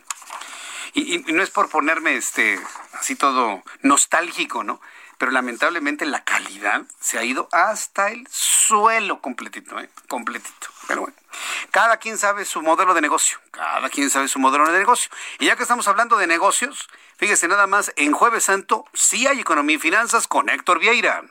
Y, 0.93 1.15
y, 1.15 1.33
no 1.33 1.41
es 1.41 1.49
por 1.49 1.69
ponerme 1.69 2.15
este 2.15 2.59
así 2.93 3.15
todo 3.15 3.63
nostálgico, 3.81 4.63
¿no? 4.63 4.79
Pero 5.17 5.31
lamentablemente 5.31 6.05
la 6.05 6.23
calidad 6.23 6.83
se 6.99 7.17
ha 7.17 7.23
ido 7.23 7.49
hasta 7.51 8.11
el 8.11 8.27
suelo 8.29 9.21
completito, 9.21 9.79
¿eh? 9.79 9.89
Completito. 10.07 10.67
Pero 10.87 11.01
bueno. 11.01 11.22
Cada 11.71 11.97
quien 11.97 12.17
sabe 12.17 12.45
su 12.45 12.61
modelo 12.61 12.93
de 12.93 13.01
negocio. 13.01 13.39
Cada 13.51 13.89
quien 13.89 14.09
sabe 14.09 14.27
su 14.27 14.39
modelo 14.39 14.71
de 14.71 14.79
negocio. 14.79 15.11
Y 15.39 15.45
ya 15.45 15.55
que 15.55 15.63
estamos 15.63 15.87
hablando 15.87 16.17
de 16.17 16.27
negocios, 16.27 16.89
fíjese 17.17 17.47
nada 17.47 17.67
más, 17.67 17.91
en 17.95 18.11
Jueves 18.11 18.43
Santo 18.43 18.85
sí 18.93 19.27
hay 19.27 19.39
economía 19.39 19.75
y 19.75 19.79
finanzas 19.79 20.27
con 20.27 20.49
Héctor 20.49 20.79
Vieira. 20.79 21.23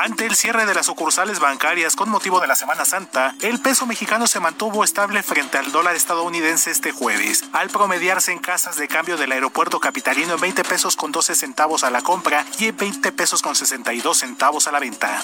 Ante 0.00 0.26
el 0.26 0.36
cierre 0.36 0.64
de 0.64 0.74
las 0.74 0.86
sucursales 0.86 1.40
bancarias 1.40 1.96
con 1.96 2.08
motivo 2.08 2.38
de 2.40 2.46
la 2.46 2.54
Semana 2.54 2.84
Santa, 2.84 3.34
el 3.40 3.60
peso 3.60 3.84
mexicano 3.84 4.28
se 4.28 4.38
mantuvo 4.38 4.84
estable 4.84 5.24
frente 5.24 5.58
al 5.58 5.72
dólar 5.72 5.96
estadounidense 5.96 6.70
este 6.70 6.92
jueves, 6.92 7.44
al 7.52 7.68
promediarse 7.68 8.30
en 8.30 8.38
casas 8.38 8.76
de 8.76 8.86
cambio 8.86 9.16
del 9.16 9.32
aeropuerto 9.32 9.80
capitalino 9.80 10.34
en 10.34 10.40
20 10.40 10.62
pesos 10.62 10.94
con 10.94 11.10
12 11.10 11.34
centavos 11.34 11.82
a 11.82 11.90
la 11.90 12.02
compra 12.02 12.46
y 12.60 12.66
en 12.66 12.76
20 12.76 13.10
pesos 13.10 13.42
con 13.42 13.56
62 13.56 14.16
centavos 14.16 14.68
a 14.68 14.72
la 14.72 14.78
venta. 14.78 15.20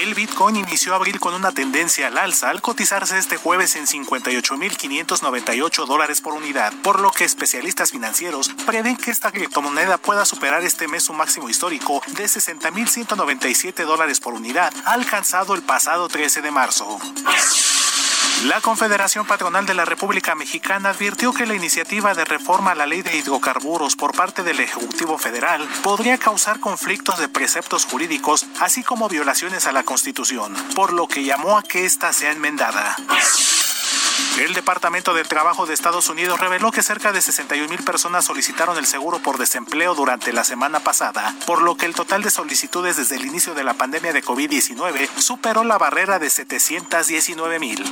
El 0.00 0.14
Bitcoin 0.14 0.56
inició 0.56 0.94
abril 0.94 1.20
con 1.20 1.34
una 1.34 1.52
tendencia 1.52 2.06
al 2.08 2.18
alza 2.18 2.50
al 2.50 2.60
cotizarse 2.60 3.16
este 3.18 3.36
jueves 3.36 3.76
en 3.76 3.86
58.598 3.86 5.86
dólares 5.86 6.20
por 6.20 6.34
unidad, 6.34 6.72
por 6.82 6.98
lo 6.98 7.12
que 7.12 7.24
especialistas 7.24 7.92
financieros 7.92 8.50
prevén 8.66 8.96
que 8.96 9.12
esta 9.12 9.30
criptomoneda 9.30 9.98
pueda 9.98 10.24
superar 10.24 10.64
este 10.64 10.88
mes 10.88 11.04
su 11.04 11.12
máximo 11.12 11.48
histórico 11.48 12.02
de 12.08 12.24
60.197 12.24 13.84
dólares 13.84 14.18
por 14.18 14.34
unidad, 14.34 14.72
alcanzado 14.86 15.54
el 15.54 15.62
pasado 15.62 16.08
13 16.08 16.42
de 16.42 16.50
marzo. 16.50 16.98
La 18.46 18.60
Confederación 18.60 19.24
Patronal 19.24 19.66
de 19.66 19.74
la 19.74 19.84
República 19.84 20.34
Mexicana 20.34 20.90
advirtió 20.90 21.32
que 21.32 21.46
la 21.46 21.54
iniciativa 21.54 22.12
de 22.14 22.24
reforma 22.24 22.72
a 22.72 22.74
la 22.74 22.86
ley 22.86 23.02
de 23.02 23.16
hidrocarburos 23.16 23.94
por 23.94 24.16
parte 24.16 24.42
del 24.42 24.58
Ejecutivo 24.58 25.16
Federal 25.16 25.68
podría 25.84 26.18
causar 26.18 26.58
conflictos 26.58 27.18
de 27.18 27.28
preceptos 27.28 27.84
jurídicos, 27.84 28.46
así 28.60 28.82
como 28.82 29.08
violaciones 29.08 29.66
a 29.66 29.72
la 29.72 29.84
Constitución, 29.84 30.56
por 30.74 30.92
lo 30.92 31.06
que 31.06 31.22
llamó 31.22 31.56
a 31.56 31.62
que 31.62 31.84
ésta 31.84 32.12
sea 32.12 32.32
enmendada. 32.32 32.96
El 34.38 34.54
Departamento 34.54 35.14
del 35.14 35.28
Trabajo 35.28 35.66
de 35.66 35.74
Estados 35.74 36.08
Unidos 36.08 36.40
reveló 36.40 36.70
que 36.70 36.82
cerca 36.82 37.12
de 37.12 37.20
61 37.20 37.68
mil 37.68 37.84
personas 37.84 38.24
solicitaron 38.24 38.76
el 38.76 38.86
seguro 38.86 39.18
por 39.20 39.38
desempleo 39.38 39.94
durante 39.94 40.32
la 40.32 40.44
semana 40.44 40.80
pasada, 40.80 41.34
por 41.46 41.62
lo 41.62 41.76
que 41.76 41.86
el 41.86 41.94
total 41.94 42.22
de 42.22 42.30
solicitudes 42.30 42.96
desde 42.96 43.16
el 43.16 43.26
inicio 43.26 43.54
de 43.54 43.64
la 43.64 43.74
pandemia 43.74 44.12
de 44.12 44.24
COVID-19 44.24 45.08
superó 45.18 45.64
la 45.64 45.78
barrera 45.78 46.18
de 46.18 46.30
719 46.30 47.58
mil. 47.58 47.82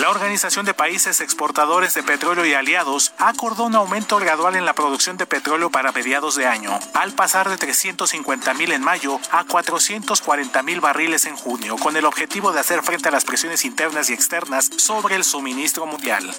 La 0.00 0.10
Organización 0.10 0.64
de 0.64 0.74
Países 0.74 1.20
Exportadores 1.20 1.92
de 1.94 2.04
Petróleo 2.04 2.46
y 2.46 2.54
Aliados 2.54 3.12
acordó 3.18 3.64
un 3.64 3.74
aumento 3.74 4.18
gradual 4.18 4.54
en 4.54 4.64
la 4.64 4.72
producción 4.72 5.16
de 5.16 5.26
petróleo 5.26 5.70
para 5.70 5.90
mediados 5.90 6.36
de 6.36 6.46
año, 6.46 6.78
al 6.94 7.12
pasar 7.12 7.48
de 7.48 7.56
350 7.56 8.54
mil 8.54 8.70
en 8.70 8.82
mayo 8.82 9.18
a 9.32 9.42
440 9.42 10.62
mil 10.62 10.80
barriles 10.80 11.26
en 11.26 11.34
junio, 11.34 11.76
con 11.76 11.96
el 11.96 12.04
objetivo 12.04 12.52
de 12.52 12.60
hacer 12.60 12.82
frente 12.82 13.08
a 13.08 13.12
las 13.12 13.24
presiones 13.24 13.64
internas 13.64 14.08
y 14.08 14.12
externas 14.12 14.70
sobre 14.76 15.16
el 15.16 15.24
suministro 15.24 15.84
mundial. 15.84 16.32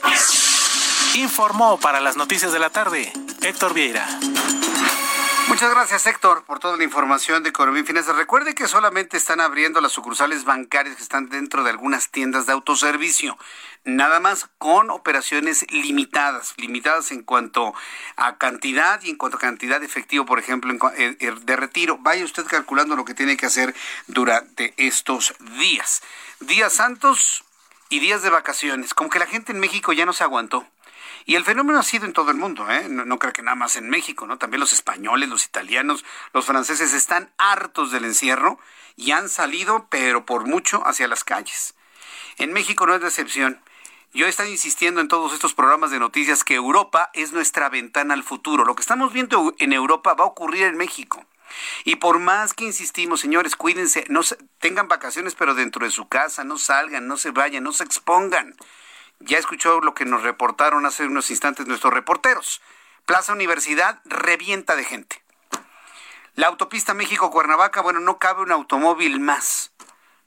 Informó 1.15 1.77
para 1.79 1.99
las 1.99 2.15
noticias 2.15 2.53
de 2.53 2.59
la 2.59 2.69
tarde 2.69 3.11
Héctor 3.41 3.73
Vieira. 3.73 4.07
Muchas 5.49 5.71
gracias, 5.71 6.05
Héctor, 6.05 6.45
por 6.45 6.59
toda 6.59 6.77
la 6.77 6.83
información 6.83 7.41
de 7.41 7.49
Economía 7.49 7.83
Finanzas. 7.83 8.15
Recuerde 8.15 8.53
que 8.53 8.67
solamente 8.67 9.17
están 9.17 9.41
abriendo 9.41 9.81
las 9.81 9.91
sucursales 9.91 10.45
bancarias 10.45 10.95
que 10.95 11.01
están 11.01 11.27
dentro 11.27 11.63
de 11.63 11.71
algunas 11.71 12.11
tiendas 12.11 12.45
de 12.45 12.53
autoservicio. 12.53 13.35
Nada 13.83 14.19
más 14.19 14.47
con 14.59 14.91
operaciones 14.91 15.65
limitadas, 15.71 16.53
limitadas 16.57 17.11
en 17.11 17.23
cuanto 17.23 17.73
a 18.15 18.37
cantidad 18.37 19.01
y 19.01 19.09
en 19.09 19.17
cuanto 19.17 19.37
a 19.37 19.41
cantidad 19.41 19.79
de 19.79 19.87
efectivo, 19.87 20.23
por 20.23 20.37
ejemplo, 20.37 20.71
eh, 20.95 21.17
eh, 21.19 21.33
de 21.41 21.55
retiro. 21.55 21.97
Vaya 21.99 22.23
usted 22.23 22.45
calculando 22.45 22.95
lo 22.95 23.03
que 23.03 23.15
tiene 23.15 23.35
que 23.35 23.47
hacer 23.47 23.75
durante 24.05 24.75
estos 24.77 25.33
días. 25.57 26.03
Días 26.41 26.73
santos 26.73 27.43
y 27.89 27.99
días 27.99 28.21
de 28.21 28.29
vacaciones. 28.29 28.93
Como 28.93 29.09
que 29.09 29.17
la 29.17 29.25
gente 29.25 29.51
en 29.51 29.59
México 29.59 29.93
ya 29.93 30.05
no 30.05 30.13
se 30.13 30.23
aguantó. 30.23 30.67
Y 31.29 31.35
el 31.35 31.45
fenómeno 31.45 31.77
ha 31.77 31.83
sido 31.83 32.07
en 32.07 32.13
todo 32.13 32.31
el 32.31 32.37
mundo, 32.37 32.67
¿eh? 32.71 32.87
no, 32.89 33.19
creo 33.19 33.31
que 33.31 33.43
nada 33.43 33.53
más 33.53 33.75
en 33.75 33.87
México, 33.87 34.25
¿no? 34.25 34.39
También 34.39 34.59
los 34.59 34.73
españoles, 34.73 35.29
los 35.29 35.45
italianos, 35.45 36.03
los 36.33 36.47
franceses 36.47 36.91
están 36.91 37.29
hartos 37.37 37.91
del 37.91 38.05
encierro 38.05 38.57
y 38.95 39.11
han 39.11 39.29
salido, 39.29 39.85
pero 39.91 40.25
por 40.25 40.47
mucho, 40.47 40.81
hacia 40.87 41.07
las 41.07 41.23
calles. 41.23 41.75
En 42.39 42.51
México 42.51 42.87
no 42.87 42.95
es 42.95 43.01
de 43.01 43.09
excepción. 43.09 43.61
Yo 44.11 44.25
he 44.25 44.29
estado 44.29 44.49
insistiendo 44.49 45.01
en 45.01 45.07
todos 45.07 45.31
estos 45.31 45.53
programas 45.53 45.91
de 45.91 45.99
noticias 45.99 46.43
que 46.43 46.55
Europa 46.55 47.11
es 47.13 47.31
nuestra 47.31 47.69
ventana 47.69 48.15
al 48.15 48.23
futuro. 48.23 48.65
Lo 48.65 48.73
que 48.73 48.81
estamos 48.81 49.13
viendo 49.13 49.53
en 49.59 49.71
Europa 49.71 50.15
va 50.15 50.23
a 50.23 50.29
ocurrir 50.29 50.63
en 50.63 50.77
México. 50.77 51.23
Y 51.83 51.97
por 51.97 52.17
más 52.17 52.55
que 52.55 52.65
insistimos, 52.65 53.19
señores, 53.19 53.55
cuídense, 53.55 54.03
no 54.09 54.21
tengan 54.57 54.87
vacaciones, 54.87 55.35
pero 55.35 55.53
dentro 55.53 55.85
de 55.85 55.91
su 55.91 56.07
casa, 56.07 56.43
no 56.43 56.57
salgan, 56.57 57.07
no 57.07 57.17
se 57.17 57.29
vayan, 57.29 57.63
no 57.63 57.71
se 57.71 57.83
expongan. 57.83 58.55
Ya 59.19 59.37
escuchó 59.37 59.81
lo 59.81 59.93
que 59.93 60.05
nos 60.05 60.23
reportaron 60.23 60.85
hace 60.85 61.05
unos 61.05 61.29
instantes 61.29 61.67
nuestros 61.67 61.93
reporteros. 61.93 62.61
Plaza 63.05 63.33
Universidad 63.33 63.99
revienta 64.05 64.75
de 64.75 64.85
gente. 64.85 65.21
La 66.35 66.47
autopista 66.47 66.93
México-Cuernavaca, 66.93 67.81
bueno, 67.81 67.99
no 67.99 68.17
cabe 68.17 68.43
un 68.43 68.51
automóvil 68.51 69.19
más. 69.19 69.73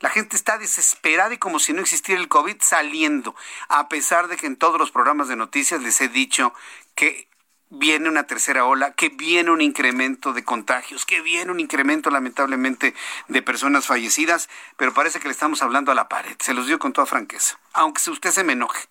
La 0.01 0.11
gente 0.11 0.37
está 0.37 0.59
desesperada 0.59 1.33
y 1.33 1.39
como 1.39 1.59
si 1.59 1.73
no 1.73 1.81
existiera 1.81 2.21
el 2.21 2.29
COVID 2.29 2.57
saliendo, 2.61 3.35
a 3.69 3.89
pesar 3.89 4.29
de 4.29 4.37
que 4.37 4.47
en 4.47 4.57
todos 4.57 4.79
los 4.79 4.91
programas 4.91 5.29
de 5.29 5.37
noticias 5.37 5.81
les 5.81 6.01
he 6.01 6.09
dicho 6.09 6.53
que 6.95 7.29
viene 7.75 8.11
una 8.11 8.25
tercera 8.25 8.67
ola, 8.67 8.93
que 8.93 9.09
viene 9.09 9.51
un 9.51 9.63
incremento 9.63 10.35
de 10.35 10.45
contagios, 10.45 11.07
que 11.07 11.23
viene 11.23 11.51
un 11.51 11.59
incremento 11.59 12.11
lamentablemente 12.11 12.95
de 13.29 13.43
personas 13.43 13.87
fallecidas, 13.87 14.51
pero 14.77 14.93
parece 14.93 15.21
que 15.21 15.29
le 15.29 15.33
estamos 15.33 15.63
hablando 15.63 15.91
a 15.91 15.95
la 15.95 16.09
pared. 16.09 16.37
Se 16.39 16.53
los 16.53 16.67
digo 16.67 16.79
con 16.79 16.93
toda 16.93 17.07
franqueza, 17.07 17.59
aunque 17.73 18.11
usted 18.11 18.31
se 18.31 18.45
me 18.45 18.53
enoje. 18.53 18.89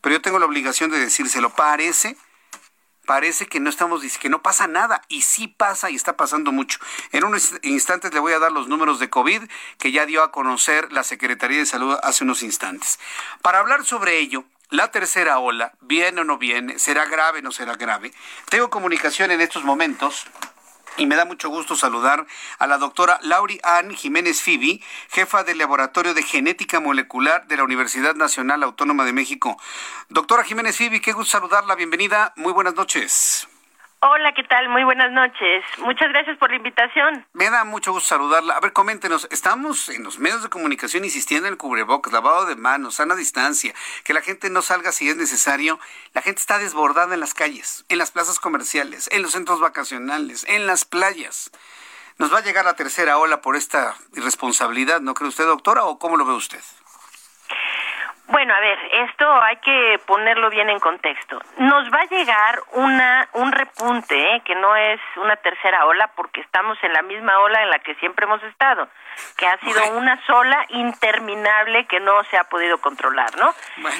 Pero 0.00 0.14
yo 0.14 0.22
tengo 0.22 0.38
la 0.38 0.46
obligación 0.46 0.90
de 0.90 1.00
decírselo. 1.00 1.50
Parece 1.50 2.16
parece 3.06 3.46
que 3.46 3.60
no 3.60 3.70
estamos 3.70 4.02
que 4.18 4.28
no 4.28 4.42
pasa 4.42 4.66
nada 4.66 5.00
y 5.08 5.22
sí 5.22 5.48
pasa 5.48 5.90
y 5.90 5.94
está 5.94 6.16
pasando 6.16 6.52
mucho. 6.52 6.78
En 7.12 7.24
unos 7.24 7.54
instantes 7.62 8.12
le 8.12 8.20
voy 8.20 8.32
a 8.32 8.38
dar 8.38 8.52
los 8.52 8.68
números 8.68 8.98
de 8.98 9.08
COVID 9.08 9.42
que 9.78 9.92
ya 9.92 10.06
dio 10.06 10.22
a 10.22 10.32
conocer 10.32 10.92
la 10.92 11.04
Secretaría 11.04 11.58
de 11.58 11.66
Salud 11.66 11.96
hace 12.02 12.24
unos 12.24 12.42
instantes. 12.42 12.98
Para 13.42 13.60
hablar 13.60 13.84
sobre 13.84 14.18
ello, 14.18 14.44
la 14.70 14.90
tercera 14.90 15.38
ola, 15.38 15.72
viene 15.80 16.20
o 16.20 16.24
no 16.24 16.38
viene, 16.38 16.78
será 16.78 17.06
grave 17.06 17.40
o 17.40 17.42
no 17.42 17.52
será 17.52 17.74
grave. 17.74 18.12
Tengo 18.48 18.70
comunicación 18.70 19.30
en 19.30 19.40
estos 19.40 19.64
momentos 19.64 20.26
y 20.96 21.06
me 21.06 21.16
da 21.16 21.24
mucho 21.24 21.48
gusto 21.48 21.76
saludar 21.76 22.26
a 22.58 22.66
la 22.66 22.78
doctora 22.78 23.18
Lauri 23.22 23.60
Ann 23.62 23.94
Jiménez 23.94 24.40
Fibi, 24.40 24.82
jefa 25.10 25.44
del 25.44 25.58
Laboratorio 25.58 26.14
de 26.14 26.22
Genética 26.22 26.80
Molecular 26.80 27.46
de 27.46 27.56
la 27.56 27.64
Universidad 27.64 28.14
Nacional 28.14 28.62
Autónoma 28.62 29.04
de 29.04 29.12
México. 29.12 29.60
Doctora 30.08 30.44
Jiménez 30.44 30.76
Fibi, 30.76 31.00
qué 31.00 31.12
gusto 31.12 31.32
saludarla, 31.32 31.74
bienvenida, 31.74 32.32
muy 32.36 32.52
buenas 32.52 32.74
noches. 32.74 33.46
Hola, 34.00 34.32
¿qué 34.34 34.44
tal? 34.44 34.68
Muy 34.68 34.84
buenas 34.84 35.10
noches. 35.10 35.64
Muchas 35.78 36.10
gracias 36.10 36.36
por 36.36 36.50
la 36.50 36.56
invitación. 36.56 37.26
Me 37.32 37.48
da 37.48 37.64
mucho 37.64 37.92
gusto 37.92 38.08
saludarla. 38.08 38.54
A 38.54 38.60
ver, 38.60 38.74
coméntenos, 38.74 39.26
estamos 39.30 39.88
en 39.88 40.04
los 40.04 40.18
medios 40.18 40.42
de 40.42 40.50
comunicación 40.50 41.04
insistiendo 41.04 41.48
en 41.48 41.54
el 41.54 41.58
cubrebocas, 41.58 42.12
lavado 42.12 42.44
de 42.44 42.56
manos, 42.56 42.96
sana 42.96 43.14
distancia, 43.14 43.74
que 44.04 44.12
la 44.12 44.20
gente 44.20 44.50
no 44.50 44.60
salga 44.60 44.92
si 44.92 45.08
es 45.08 45.16
necesario. 45.16 45.80
La 46.12 46.20
gente 46.20 46.40
está 46.40 46.58
desbordada 46.58 47.14
en 47.14 47.20
las 47.20 47.32
calles, 47.32 47.86
en 47.88 47.96
las 47.96 48.10
plazas 48.10 48.38
comerciales, 48.38 49.08
en 49.12 49.22
los 49.22 49.32
centros 49.32 49.60
vacacionales, 49.60 50.44
en 50.46 50.66
las 50.66 50.84
playas. 50.84 51.50
Nos 52.18 52.32
va 52.32 52.38
a 52.38 52.42
llegar 52.42 52.66
la 52.66 52.76
tercera 52.76 53.16
ola 53.16 53.40
por 53.40 53.56
esta 53.56 53.96
irresponsabilidad, 54.14 55.00
¿no 55.00 55.14
cree 55.14 55.28
usted, 55.28 55.46
doctora, 55.46 55.84
o 55.84 55.98
cómo 55.98 56.18
lo 56.18 56.26
ve 56.26 56.34
usted? 56.34 56.60
Bueno, 58.28 58.54
a 58.54 58.60
ver, 58.60 58.78
esto 59.08 59.42
hay 59.42 59.56
que 59.58 60.00
ponerlo 60.04 60.50
bien 60.50 60.68
en 60.68 60.80
contexto. 60.80 61.40
Nos 61.58 61.88
va 61.92 62.00
a 62.00 62.06
llegar 62.06 62.60
una 62.72 63.28
un 63.34 63.52
repunte, 63.52 64.34
¿eh? 64.34 64.42
que 64.44 64.56
no 64.56 64.74
es 64.74 65.00
una 65.16 65.36
tercera 65.36 65.86
ola, 65.86 66.10
porque 66.16 66.40
estamos 66.40 66.76
en 66.82 66.92
la 66.92 67.02
misma 67.02 67.38
ola 67.38 67.62
en 67.62 67.70
la 67.70 67.78
que 67.78 67.94
siempre 67.96 68.26
hemos 68.26 68.42
estado, 68.42 68.88
que 69.36 69.46
ha 69.46 69.56
sido 69.58 69.96
una 69.96 70.20
sola 70.26 70.64
interminable 70.70 71.86
que 71.86 72.00
no 72.00 72.24
se 72.24 72.36
ha 72.36 72.44
podido 72.44 72.78
controlar, 72.78 73.30
¿no? 73.38 73.54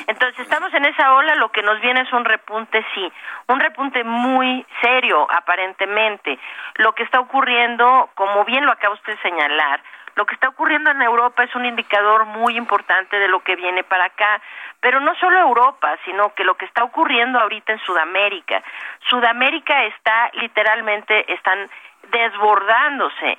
Entonces 0.09 0.41
estamos 0.41 0.75
en 0.75 0.87
esa 0.87 1.15
ola, 1.15 1.37
lo 1.37 1.51
que 1.53 1.63
nos 1.63 1.81
viene 1.81 2.01
es 2.01 2.13
un 2.13 2.25
repunte, 2.25 2.85
sí, 2.95 3.13
un 3.47 3.61
repunte 3.61 4.03
muy 4.03 4.67
serio, 4.81 5.27
aparentemente. 5.31 6.39
Lo 6.77 6.95
que 6.95 7.05
está 7.05 7.21
ocurriendo, 7.21 8.11
como 8.15 8.45
bien 8.45 8.67
lo 8.67 8.73
acaba 8.73 8.95
usted 8.95 9.15
de 9.15 9.23
señalar, 9.23 9.81
lo 10.17 10.25
que 10.25 10.35
está 10.35 10.49
ocurriendo 10.49 10.91
en 10.91 11.03
Europa 11.03 11.45
es 11.45 11.55
un 11.55 11.67
indicador 11.67 12.25
muy 12.25 12.57
importante 12.57 13.19
de 13.19 13.29
lo 13.29 13.41
que 13.41 13.55
viene 13.55 13.85
para 13.85 14.07
acá, 14.07 14.41
pero 14.81 14.99
no 14.99 15.15
solo 15.17 15.39
Europa, 15.39 15.95
sino 16.05 16.35
que 16.35 16.43
lo 16.43 16.55
que 16.57 16.65
está 16.65 16.85
ocurriendo 16.85 17.39
ahorita 17.39 17.73
en 17.73 17.79
Sudamérica. 17.81 18.63
Sudamérica 19.09 19.85
está 19.85 20.31
literalmente 20.33 21.33
están 21.33 21.69
desbordándose. 22.11 23.39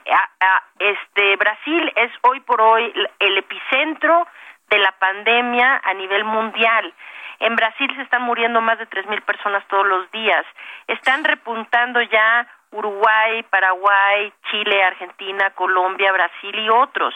este 0.79 1.35
Brasil 1.37 1.91
es 1.95 2.11
hoy 2.21 2.41
por 2.41 2.61
hoy 2.61 2.93
el 3.19 3.37
epicentro 3.37 4.27
de 4.69 4.77
la 4.77 4.91
pandemia 4.91 5.81
a 5.83 5.93
nivel 5.95 6.25
mundial. 6.25 6.93
En 7.39 7.55
Brasil 7.55 7.91
se 7.95 8.01
están 8.03 8.21
muriendo 8.23 8.61
más 8.61 8.77
de 8.77 8.85
tres 8.85 9.05
mil 9.07 9.21
personas 9.21 9.65
todos 9.67 9.85
los 9.87 10.11
días. 10.11 10.45
Están 10.87 11.23
repuntando 11.23 12.01
ya 12.01 12.47
Uruguay, 12.71 13.43
Paraguay, 13.43 14.31
Chile, 14.51 14.83
Argentina, 14.83 15.51
Colombia, 15.51 16.11
Brasil 16.11 16.57
y 16.59 16.69
otros. 16.69 17.13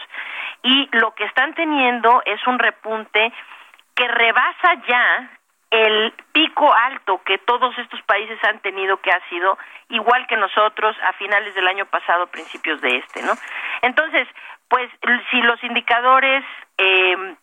Y 0.63 0.89
lo 0.93 1.13
que 1.15 1.25
están 1.25 1.53
teniendo 1.53 2.21
es 2.25 2.45
un 2.47 2.59
repunte 2.59 3.31
que 3.95 4.07
rebasa 4.07 4.73
ya 4.87 5.29
el 5.71 6.13
pico 6.33 6.71
alto 6.73 7.21
que 7.23 7.37
todos 7.37 7.77
estos 7.77 8.01
países 8.03 8.37
han 8.43 8.59
tenido 8.59 8.97
que 8.97 9.09
ha 9.09 9.29
sido 9.29 9.57
igual 9.89 10.27
que 10.27 10.35
nosotros 10.35 10.95
a 11.03 11.13
finales 11.13 11.55
del 11.55 11.67
año 11.67 11.85
pasado, 11.85 12.27
principios 12.27 12.81
de 12.81 12.97
este, 12.97 13.23
¿no? 13.23 13.33
Entonces, 13.81 14.27
pues 14.67 14.89
si 15.31 15.41
los 15.41 15.63
indicadores 15.63 16.43
eh, 16.77 17.35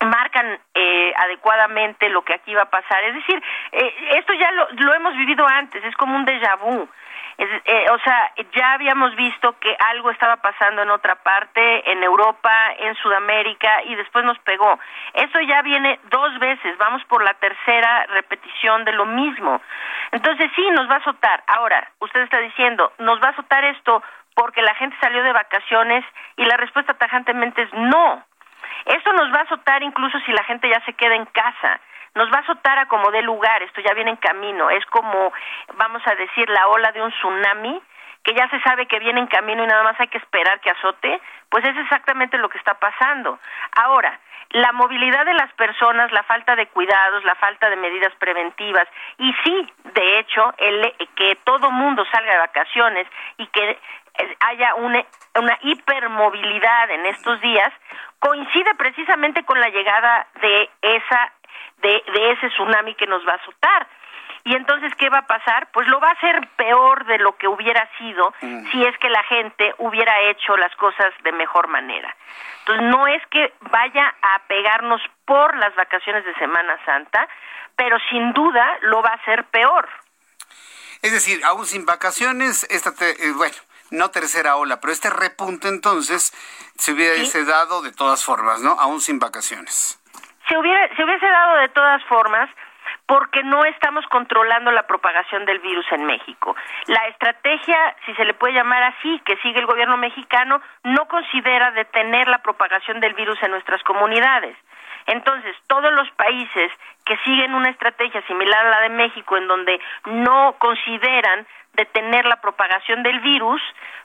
marcan 0.00 0.58
eh, 0.74 1.12
adecuadamente 1.16 2.08
lo 2.08 2.22
que 2.22 2.34
aquí 2.34 2.54
va 2.54 2.62
a 2.62 2.70
pasar, 2.70 3.04
es 3.04 3.14
decir, 3.14 3.42
eh, 3.72 3.94
esto 4.18 4.32
ya 4.34 4.50
lo, 4.52 4.68
lo 4.70 4.94
hemos 4.94 5.16
vivido 5.16 5.46
antes, 5.46 5.84
es 5.84 5.94
como 5.96 6.16
un 6.16 6.24
déjà 6.24 6.56
vu. 6.56 6.88
Eh, 7.42 7.86
o 7.90 7.98
sea, 8.00 8.32
ya 8.54 8.72
habíamos 8.72 9.16
visto 9.16 9.58
que 9.60 9.74
algo 9.78 10.10
estaba 10.10 10.36
pasando 10.36 10.82
en 10.82 10.90
otra 10.90 11.14
parte, 11.14 11.90
en 11.90 12.02
Europa, 12.02 12.52
en 12.78 12.94
Sudamérica, 12.96 13.82
y 13.84 13.94
después 13.94 14.26
nos 14.26 14.38
pegó. 14.40 14.78
Eso 15.14 15.40
ya 15.40 15.62
viene 15.62 15.98
dos 16.10 16.38
veces, 16.38 16.76
vamos 16.76 17.02
por 17.04 17.24
la 17.24 17.32
tercera 17.34 18.04
repetición 18.08 18.84
de 18.84 18.92
lo 18.92 19.06
mismo. 19.06 19.62
Entonces 20.12 20.50
sí, 20.54 20.70
nos 20.72 20.86
va 20.90 20.96
a 20.96 20.98
azotar. 20.98 21.42
Ahora, 21.46 21.90
usted 22.00 22.20
está 22.20 22.40
diciendo, 22.40 22.92
nos 22.98 23.18
va 23.22 23.28
a 23.28 23.30
azotar 23.30 23.64
esto 23.64 24.02
porque 24.34 24.60
la 24.60 24.74
gente 24.74 24.96
salió 25.00 25.22
de 25.22 25.32
vacaciones 25.32 26.04
y 26.36 26.44
la 26.44 26.58
respuesta 26.58 26.92
tajantemente 26.92 27.62
es 27.62 27.72
no. 27.72 28.22
Esto 28.86 29.12
nos 29.12 29.32
va 29.32 29.40
a 29.40 29.42
azotar 29.42 29.82
incluso 29.82 30.18
si 30.20 30.32
la 30.32 30.44
gente 30.44 30.68
ya 30.68 30.84
se 30.84 30.92
queda 30.94 31.14
en 31.14 31.26
casa 31.26 31.80
nos 32.14 32.30
va 32.32 32.38
a 32.38 32.40
azotar 32.40 32.78
a 32.78 32.86
como 32.86 33.10
de 33.10 33.22
lugar, 33.22 33.62
esto 33.62 33.80
ya 33.80 33.94
viene 33.94 34.10
en 34.10 34.16
camino, 34.16 34.68
es 34.70 34.84
como, 34.86 35.32
vamos 35.74 36.02
a 36.06 36.14
decir, 36.16 36.48
la 36.50 36.66
ola 36.68 36.90
de 36.92 37.02
un 37.02 37.12
tsunami 37.12 37.80
que 38.22 38.34
ya 38.34 38.48
se 38.50 38.60
sabe 38.60 38.86
que 38.86 38.98
viene 38.98 39.20
en 39.20 39.26
camino 39.26 39.62
y 39.62 39.66
nada 39.66 39.82
más 39.82 39.98
hay 39.98 40.08
que 40.08 40.18
esperar 40.18 40.60
que 40.60 40.70
azote, 40.70 41.20
pues 41.48 41.64
es 41.64 41.76
exactamente 41.76 42.36
lo 42.36 42.48
que 42.48 42.58
está 42.58 42.74
pasando. 42.74 43.38
Ahora, 43.76 44.18
la 44.50 44.72
movilidad 44.72 45.24
de 45.24 45.34
las 45.34 45.52
personas, 45.54 46.10
la 46.12 46.24
falta 46.24 46.56
de 46.56 46.66
cuidados, 46.66 47.24
la 47.24 47.36
falta 47.36 47.70
de 47.70 47.76
medidas 47.76 48.12
preventivas 48.18 48.86
y 49.16 49.32
sí, 49.44 49.72
de 49.94 50.18
hecho, 50.18 50.52
el, 50.58 50.92
que 51.14 51.36
todo 51.44 51.70
mundo 51.70 52.04
salga 52.12 52.32
de 52.32 52.38
vacaciones 52.38 53.06
y 53.38 53.46
que 53.46 53.78
haya 54.40 54.74
una, 54.74 55.04
una 55.36 55.58
hipermovilidad 55.62 56.90
en 56.90 57.06
estos 57.06 57.40
días, 57.40 57.72
coincide 58.18 58.74
precisamente 58.74 59.44
con 59.44 59.60
la 59.60 59.68
llegada 59.68 60.26
de 60.40 60.70
esa 60.82 61.32
de, 61.82 62.02
de 62.12 62.32
ese 62.32 62.48
tsunami 62.50 62.94
que 62.94 63.06
nos 63.06 63.26
va 63.26 63.32
a 63.32 63.36
azotar. 63.36 63.86
Y 64.44 64.56
entonces, 64.56 64.92
¿qué 64.96 65.10
va 65.10 65.18
a 65.18 65.26
pasar? 65.26 65.70
Pues 65.72 65.86
lo 65.88 66.00
va 66.00 66.08
a 66.08 66.12
hacer 66.12 66.48
peor 66.56 67.04
de 67.06 67.18
lo 67.18 67.36
que 67.36 67.46
hubiera 67.46 67.88
sido 67.98 68.32
mm. 68.40 68.70
si 68.70 68.84
es 68.84 68.96
que 68.98 69.10
la 69.10 69.22
gente 69.24 69.74
hubiera 69.78 70.18
hecho 70.30 70.56
las 70.56 70.74
cosas 70.76 71.12
de 71.24 71.32
mejor 71.32 71.68
manera. 71.68 72.14
Entonces, 72.60 72.86
no 72.86 73.06
es 73.06 73.22
que 73.26 73.52
vaya 73.70 74.14
a 74.22 74.38
pegarnos 74.46 75.02
por 75.26 75.56
las 75.56 75.74
vacaciones 75.74 76.24
de 76.24 76.34
Semana 76.34 76.78
Santa, 76.86 77.28
pero 77.76 77.98
sin 78.10 78.32
duda 78.32 78.78
lo 78.82 79.02
va 79.02 79.10
a 79.10 79.14
hacer 79.14 79.44
peor. 79.44 79.88
Es 81.02 81.12
decir, 81.12 81.40
aún 81.44 81.66
sin 81.66 81.84
vacaciones, 81.84 82.66
esta 82.70 82.90
eh, 83.04 83.32
bueno, 83.36 83.56
no 83.90 84.10
tercera 84.10 84.56
ola, 84.56 84.80
pero 84.80 84.92
este 84.92 85.10
repunte 85.10 85.68
entonces 85.68 86.32
se 86.76 86.92
hubiese 86.92 87.44
dado 87.44 87.82
de 87.82 87.92
todas 87.92 88.24
formas, 88.24 88.60
¿no? 88.60 88.72
Aún 88.78 89.00
sin 89.00 89.18
vacaciones. 89.18 90.00
Se, 90.48 90.56
hubiera, 90.56 90.94
se 90.96 91.04
hubiese 91.04 91.26
dado 91.26 91.56
de 91.58 91.68
todas 91.68 92.02
formas, 92.04 92.50
porque 93.06 93.42
no 93.42 93.64
estamos 93.64 94.06
controlando 94.06 94.70
la 94.70 94.86
propagación 94.86 95.44
del 95.44 95.58
virus 95.58 95.84
en 95.90 96.06
México. 96.06 96.54
La 96.86 97.08
estrategia, 97.08 97.96
si 98.06 98.14
se 98.14 98.24
le 98.24 98.34
puede 98.34 98.54
llamar 98.54 98.84
así, 98.84 99.20
que 99.24 99.36
sigue 99.38 99.58
el 99.58 99.66
gobierno 99.66 99.96
mexicano, 99.96 100.60
no 100.84 101.08
considera 101.08 101.72
detener 101.72 102.28
la 102.28 102.38
propagación 102.38 103.00
del 103.00 103.14
virus 103.14 103.42
en 103.42 103.50
nuestras 103.50 103.82
comunidades. 103.82 104.56
Entonces, 105.06 105.56
todos 105.66 105.92
los 105.92 106.08
países 106.12 106.70
que 107.04 107.16
siguen 107.24 107.54
una 107.54 107.70
estrategia 107.70 108.22
similar 108.28 108.64
a 108.66 108.70
la 108.70 108.80
de 108.82 108.90
México, 108.90 109.36
en 109.36 109.48
donde 109.48 109.80
no 110.04 110.54
consideran 110.58 111.48
detener 111.74 112.26
la 112.26 112.40
propagación 112.40 113.02
del 113.02 113.20
virus, 113.20 113.60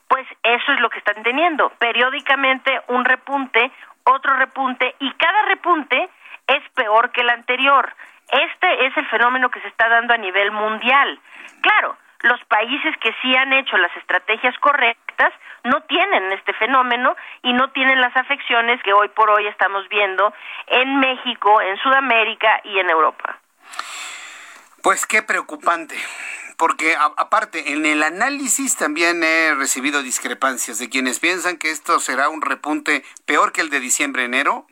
pues 0.08 0.26
eso 0.44 0.72
es 0.72 0.80
lo 0.80 0.90
que 0.90 1.00
están 1.00 1.24
teniendo. 1.24 1.70
Periódicamente 1.80 2.82
un 2.88 3.06
repunte, 3.06 3.72
otro 4.04 4.36
repunte, 4.38 4.96
y 5.00 5.12
cada 5.14 5.44
repunte 5.44 6.10
es 6.48 6.70
peor 6.76 7.12
que 7.12 7.22
el 7.22 7.30
anterior. 7.30 7.94
Este 8.32 8.86
es 8.88 8.98
el 8.98 9.08
fenómeno 9.08 9.50
que 9.50 9.62
se 9.62 9.68
está 9.68 9.90
dando 9.90 10.14
a 10.14 10.18
nivel 10.18 10.52
mundial. 10.52 11.20
Claro, 11.62 11.98
los 12.22 12.44
países 12.46 12.96
que 12.98 13.14
sí 13.22 13.36
han 13.36 13.54
hecho 13.54 13.78
las 13.78 13.96
estrategias 13.98 14.58
correctas 14.60 15.34
no 15.64 15.82
tienen 15.82 16.32
este 16.32 16.54
fenómeno 16.54 17.16
y 17.44 17.54
no 17.54 17.70
tienen 17.72 18.02
las 18.02 18.16
afecciones 18.16 18.82
que 18.84 18.94
hoy 18.94 19.10
por 19.10 19.30
hoy 19.30 19.48
estamos 19.48 19.88
viendo 19.90 20.34
en 20.68 21.00
México, 21.00 21.62
en 21.62 21.78
Sudamérica 21.78 22.62
y 22.64 22.80
en 22.80 22.90
Europa. 22.90 23.38
Pues 24.82 25.06
qué 25.06 25.24
preocupante 25.24 25.96
porque 26.58 26.96
aparte 26.96 27.74
en 27.74 27.86
el 27.86 28.04
análisis 28.04 28.76
también 28.76 29.24
he 29.24 29.54
recibido 29.56 30.04
discrepancias 30.04 30.80
de 30.80 30.90
quienes 30.90 31.20
piensan 31.20 31.58
que 31.58 31.72
esto 31.72 32.00
será 32.00 32.30
un 32.30 32.42
repunte 32.42 33.04
peor 33.26 33.52
que 33.52 33.62
el 33.62 33.70
de 33.70 33.80
diciembre-enero 33.80 34.68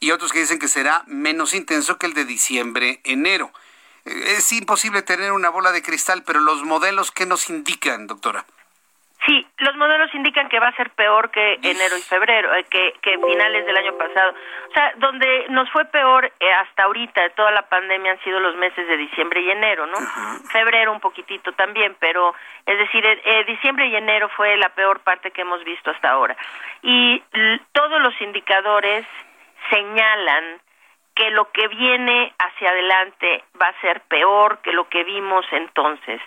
y 0.00 0.10
otros 0.10 0.32
que 0.32 0.40
dicen 0.40 0.58
que 0.58 0.68
será 0.68 1.04
menos 1.06 1.54
intenso 1.54 1.98
que 1.98 2.06
el 2.06 2.14
de 2.14 2.24
diciembre-enero. 2.24 3.52
Eh, 4.04 4.34
es 4.38 4.52
imposible 4.52 5.02
tener 5.02 5.32
una 5.32 5.48
bola 5.48 5.72
de 5.72 5.82
cristal, 5.82 6.22
pero 6.24 6.40
los 6.40 6.62
modelos, 6.64 7.10
¿qué 7.10 7.26
nos 7.26 7.50
indican, 7.50 8.06
doctora? 8.06 8.46
Sí, 9.26 9.44
los 9.58 9.76
modelos 9.76 10.14
indican 10.14 10.48
que 10.48 10.60
va 10.60 10.68
a 10.68 10.76
ser 10.76 10.90
peor 10.90 11.30
que 11.30 11.54
enero 11.62 11.96
y 11.98 12.02
febrero, 12.02 12.54
eh, 12.54 12.64
que, 12.70 12.94
que 13.02 13.18
finales 13.18 13.66
del 13.66 13.76
año 13.76 13.98
pasado. 13.98 14.32
O 14.68 14.72
sea, 14.72 14.92
donde 14.96 15.46
nos 15.48 15.68
fue 15.70 15.84
peor 15.86 16.26
eh, 16.38 16.52
hasta 16.52 16.84
ahorita 16.84 17.22
de 17.22 17.30
toda 17.30 17.50
la 17.50 17.62
pandemia 17.62 18.12
han 18.12 18.20
sido 18.22 18.38
los 18.38 18.54
meses 18.56 18.86
de 18.86 18.96
diciembre 18.96 19.40
y 19.40 19.50
enero, 19.50 19.86
¿no? 19.86 19.96
Febrero 20.52 20.92
un 20.92 21.00
poquitito 21.00 21.52
también, 21.52 21.96
pero 21.98 22.34
es 22.64 22.78
decir, 22.78 23.04
diciembre 23.46 23.86
y 23.88 23.96
enero 23.96 24.28
fue 24.36 24.56
la 24.56 24.68
peor 24.70 25.00
parte 25.00 25.32
que 25.32 25.42
hemos 25.42 25.62
visto 25.64 25.90
hasta 25.90 26.10
ahora. 26.10 26.36
Y 26.82 27.20
todos 27.72 28.00
los 28.00 28.20
indicadores 28.20 29.04
señalan 29.70 30.60
que 31.16 31.30
lo 31.30 31.50
que 31.50 31.66
viene 31.68 32.34
hacia 32.38 32.70
adelante 32.70 33.42
va 33.60 33.68
a 33.68 33.80
ser 33.80 34.02
peor 34.02 34.58
que 34.58 34.72
lo 34.72 34.86
que 34.88 35.02
vimos 35.02 35.46
entonces. 35.50 36.20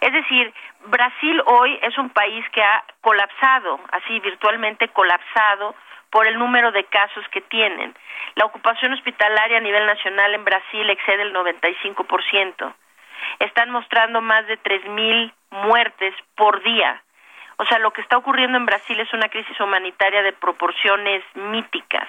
Es 0.00 0.12
decir, 0.12 0.52
Brasil 0.86 1.42
hoy 1.46 1.78
es 1.82 1.96
un 1.98 2.10
país 2.10 2.44
que 2.50 2.62
ha 2.62 2.84
colapsado, 3.00 3.80
así 3.92 4.20
virtualmente 4.20 4.88
colapsado 4.88 5.74
por 6.10 6.26
el 6.26 6.38
número 6.38 6.72
de 6.72 6.84
casos 6.84 7.24
que 7.30 7.40
tienen. 7.40 7.94
La 8.36 8.46
ocupación 8.46 8.92
hospitalaria 8.92 9.58
a 9.58 9.60
nivel 9.60 9.86
nacional 9.86 10.34
en 10.34 10.44
Brasil 10.44 10.88
excede 10.88 11.22
el 11.22 11.34
95%. 11.34 12.74
Están 13.40 13.70
mostrando 13.70 14.20
más 14.20 14.46
de 14.46 14.58
3.000 14.58 15.32
muertes 15.50 16.14
por 16.36 16.62
día. 16.62 17.02
O 17.58 17.64
sea, 17.66 17.78
lo 17.78 17.92
que 17.92 18.02
está 18.02 18.16
ocurriendo 18.18 18.58
en 18.58 18.66
Brasil 18.66 18.98
es 19.00 19.12
una 19.12 19.28
crisis 19.28 19.58
humanitaria 19.60 20.22
de 20.22 20.32
proporciones 20.32 21.24
míticas. 21.34 22.08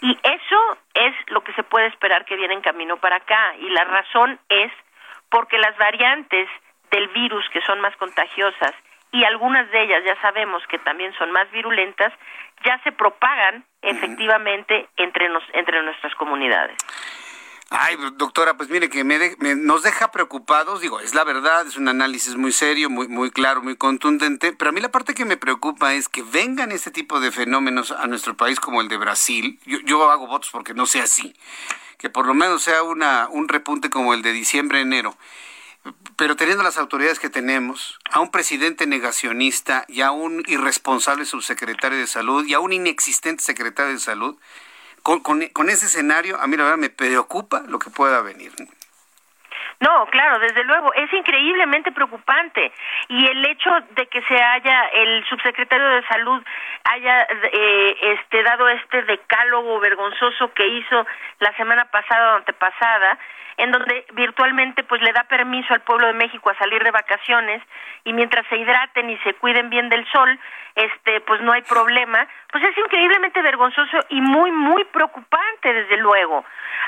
Y 0.00 0.18
eso 0.22 0.78
es 0.94 1.14
lo 1.28 1.42
que 1.42 1.52
se 1.54 1.62
puede 1.62 1.86
esperar 1.86 2.24
que 2.24 2.36
viene 2.36 2.54
en 2.54 2.60
camino 2.60 2.96
para 2.98 3.16
acá. 3.16 3.54
Y 3.58 3.68
la 3.70 3.84
razón 3.84 4.38
es 4.48 4.72
porque 5.30 5.58
las 5.58 5.76
variantes 5.78 6.48
del 6.94 7.08
virus 7.08 7.44
que 7.52 7.60
son 7.62 7.80
más 7.80 7.96
contagiosas 7.96 8.72
y 9.10 9.24
algunas 9.24 9.68
de 9.72 9.82
ellas 9.82 10.02
ya 10.06 10.20
sabemos 10.20 10.62
que 10.68 10.78
también 10.78 11.12
son 11.18 11.32
más 11.32 11.50
virulentas, 11.50 12.12
ya 12.64 12.80
se 12.84 12.92
propagan 12.92 13.64
efectivamente 13.82 14.88
entre, 14.96 15.28
entre 15.52 15.82
nuestras 15.82 16.14
comunidades. 16.14 16.76
Ay, 17.70 17.96
doctora, 18.16 18.56
pues 18.56 18.68
mire 18.68 18.88
que 18.88 19.02
me, 19.02 19.18
nos 19.56 19.82
deja 19.82 20.12
preocupados, 20.12 20.80
digo, 20.80 21.00
es 21.00 21.14
la 21.14 21.24
verdad, 21.24 21.66
es 21.66 21.76
un 21.76 21.88
análisis 21.88 22.36
muy 22.36 22.52
serio, 22.52 22.90
muy, 22.90 23.08
muy 23.08 23.30
claro, 23.30 23.62
muy 23.62 23.76
contundente, 23.76 24.52
pero 24.52 24.68
a 24.68 24.72
mí 24.72 24.80
la 24.80 24.92
parte 24.92 25.14
que 25.14 25.24
me 25.24 25.36
preocupa 25.36 25.94
es 25.94 26.08
que 26.08 26.22
vengan 26.22 26.70
este 26.70 26.92
tipo 26.92 27.18
de 27.18 27.32
fenómenos 27.32 27.90
a 27.90 28.06
nuestro 28.06 28.36
país 28.36 28.60
como 28.60 28.80
el 28.80 28.88
de 28.88 28.98
Brasil, 28.98 29.58
yo, 29.64 29.78
yo 29.84 30.10
hago 30.10 30.28
votos 30.28 30.50
porque 30.52 30.74
no 30.74 30.86
sea 30.86 31.04
así, 31.04 31.34
que 31.98 32.10
por 32.10 32.26
lo 32.26 32.34
menos 32.34 32.62
sea 32.62 32.84
una, 32.84 33.26
un 33.28 33.48
repunte 33.48 33.90
como 33.90 34.14
el 34.14 34.22
de 34.22 34.32
diciembre-enero, 34.32 35.16
pero 36.16 36.36
teniendo 36.36 36.62
las 36.62 36.78
autoridades 36.78 37.18
que 37.18 37.30
tenemos, 37.30 37.98
a 38.10 38.20
un 38.20 38.30
presidente 38.30 38.86
negacionista 38.86 39.84
y 39.88 40.00
a 40.00 40.10
un 40.12 40.42
irresponsable 40.46 41.24
subsecretario 41.24 41.98
de 41.98 42.06
salud 42.06 42.46
y 42.46 42.54
a 42.54 42.60
un 42.60 42.72
inexistente 42.72 43.42
secretario 43.42 43.92
de 43.92 43.98
salud, 43.98 44.36
con, 45.02 45.20
con, 45.20 45.68
ese 45.68 45.86
escenario, 45.86 46.40
a 46.40 46.46
mí 46.46 46.56
la 46.56 46.64
verdad 46.64 46.78
me 46.78 46.88
preocupa 46.88 47.64
lo 47.68 47.78
que 47.78 47.90
pueda 47.90 48.22
venir. 48.22 48.52
No, 49.84 50.06
claro, 50.06 50.38
desde 50.38 50.64
luego, 50.64 50.94
es 50.94 51.12
increíblemente 51.12 51.92
preocupante. 51.92 52.72
Y 53.08 53.26
el 53.26 53.44
hecho 53.44 53.70
de 53.90 54.06
que 54.06 54.22
se 54.22 54.42
haya, 54.42 54.84
el 54.94 55.22
subsecretario 55.26 55.86
de 55.86 56.06
Salud 56.06 56.42
haya 56.84 57.26
eh, 57.52 57.96
este, 58.00 58.42
dado 58.44 58.66
este 58.70 59.02
decálogo 59.02 59.78
vergonzoso 59.80 60.54
que 60.54 60.66
hizo 60.66 61.06
la 61.40 61.54
semana 61.56 61.84
pasada 61.84 62.32
o 62.32 62.36
antepasada, 62.36 63.18
en 63.58 63.72
donde 63.72 64.06
virtualmente 64.14 64.84
pues 64.84 65.02
le 65.02 65.12
da 65.12 65.24
permiso 65.24 65.74
al 65.74 65.82
pueblo 65.82 66.06
de 66.06 66.14
México 66.14 66.50
a 66.50 66.58
salir 66.58 66.82
de 66.82 66.90
vacaciones 66.90 67.62
y 68.04 68.12
mientras 68.14 68.46
se 68.48 68.56
hidraten 68.56 69.10
y 69.10 69.18
se 69.18 69.34
cuiden 69.34 69.68
bien 69.68 69.90
del 69.90 70.06
sol, 70.10 70.38
este 70.76 71.20
pues 71.20 71.40
no 71.42 71.52
hay 71.52 71.62
problema, 71.62 72.26
pues 72.50 72.64
es 72.64 72.76
increíblemente 72.78 73.40
vergonzoso 73.42 73.98
y 74.08 74.20
muy 74.20 74.50
muy 74.50 74.84
preocupante 74.84 75.72
desde 75.72 75.98
luego. 75.98 76.44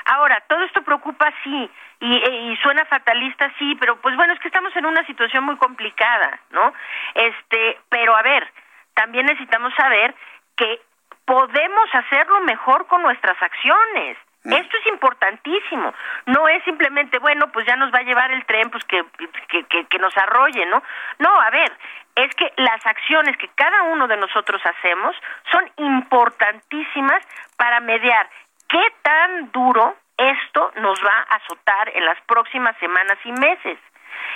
Ahora, 0.07 0.43
todo 0.49 0.63
esto 0.65 0.83
preocupa 0.83 1.33
sí 1.45 1.71
y, 2.01 2.17
y 2.17 2.57
suena 2.59 2.85
fatalista 2.85 3.53
sí, 3.59 3.77
pero 3.81 3.97
pues 4.01 4.17
bueno, 4.17 4.35
es 4.35 4.41
que 4.41 4.49
estamos 4.49 4.75
en 4.77 4.87
una 4.87 5.05
situación 5.07 5.45
muy 5.45 5.57
complicada, 5.57 6.39
¿no? 6.51 6.73
Este, 7.15 7.79
pero 7.89 8.17
a 8.17 8.23
ver, 8.23 8.47
también 8.95 9.27
necesitamos 9.27 9.73
saber 9.75 10.15
que 10.57 10.81
podemos 11.25 11.95
hacerlo 11.95 12.41
mejor 12.43 12.87
con 12.87 13.03
nuestras 13.03 13.41
acciones. 13.43 14.17
Mm. 14.45 14.53
Esto 14.53 14.77
es 14.79 14.87
importantísimo. 14.87 15.93
No 16.27 16.49
es 16.49 16.63
simplemente, 16.65 17.19
bueno, 17.19 17.51
pues 17.53 17.67
ya 17.67 17.77
nos 17.77 17.93
va 17.93 17.99
a 17.99 18.05
llevar 18.05 18.31
el 18.31 18.45
tren, 18.47 18.71
pues 18.71 18.85
que, 18.85 19.05
que, 19.49 19.87
que, 19.87 19.99
nos 19.99 20.17
arrolle, 20.17 20.65
¿no? 20.67 20.83
No, 21.19 21.41
a 21.41 21.51
ver, 21.51 21.73
es 22.15 22.35
que 22.37 22.53
las 22.57 22.85
acciones 22.87 23.37
que 23.37 23.49
cada 23.55 23.83
uno 23.85 24.07
de 24.07 24.17
nosotros 24.17 24.63
hacemos 24.65 25.17
son 25.51 25.71
importantísimas 25.77 27.23
para 27.57 27.81
mediar 27.81 28.29
qué 28.69 28.85
tan 29.03 29.51
duro 29.51 29.97
esto 30.19 30.73
nos 30.77 30.99
va 31.05 31.27
a 31.29 31.37
azotar 31.37 31.91
en 31.95 32.05
las 32.05 32.21
próximas 32.23 32.77
semanas 32.79 33.19
y 33.25 33.33
meses. 33.33 33.79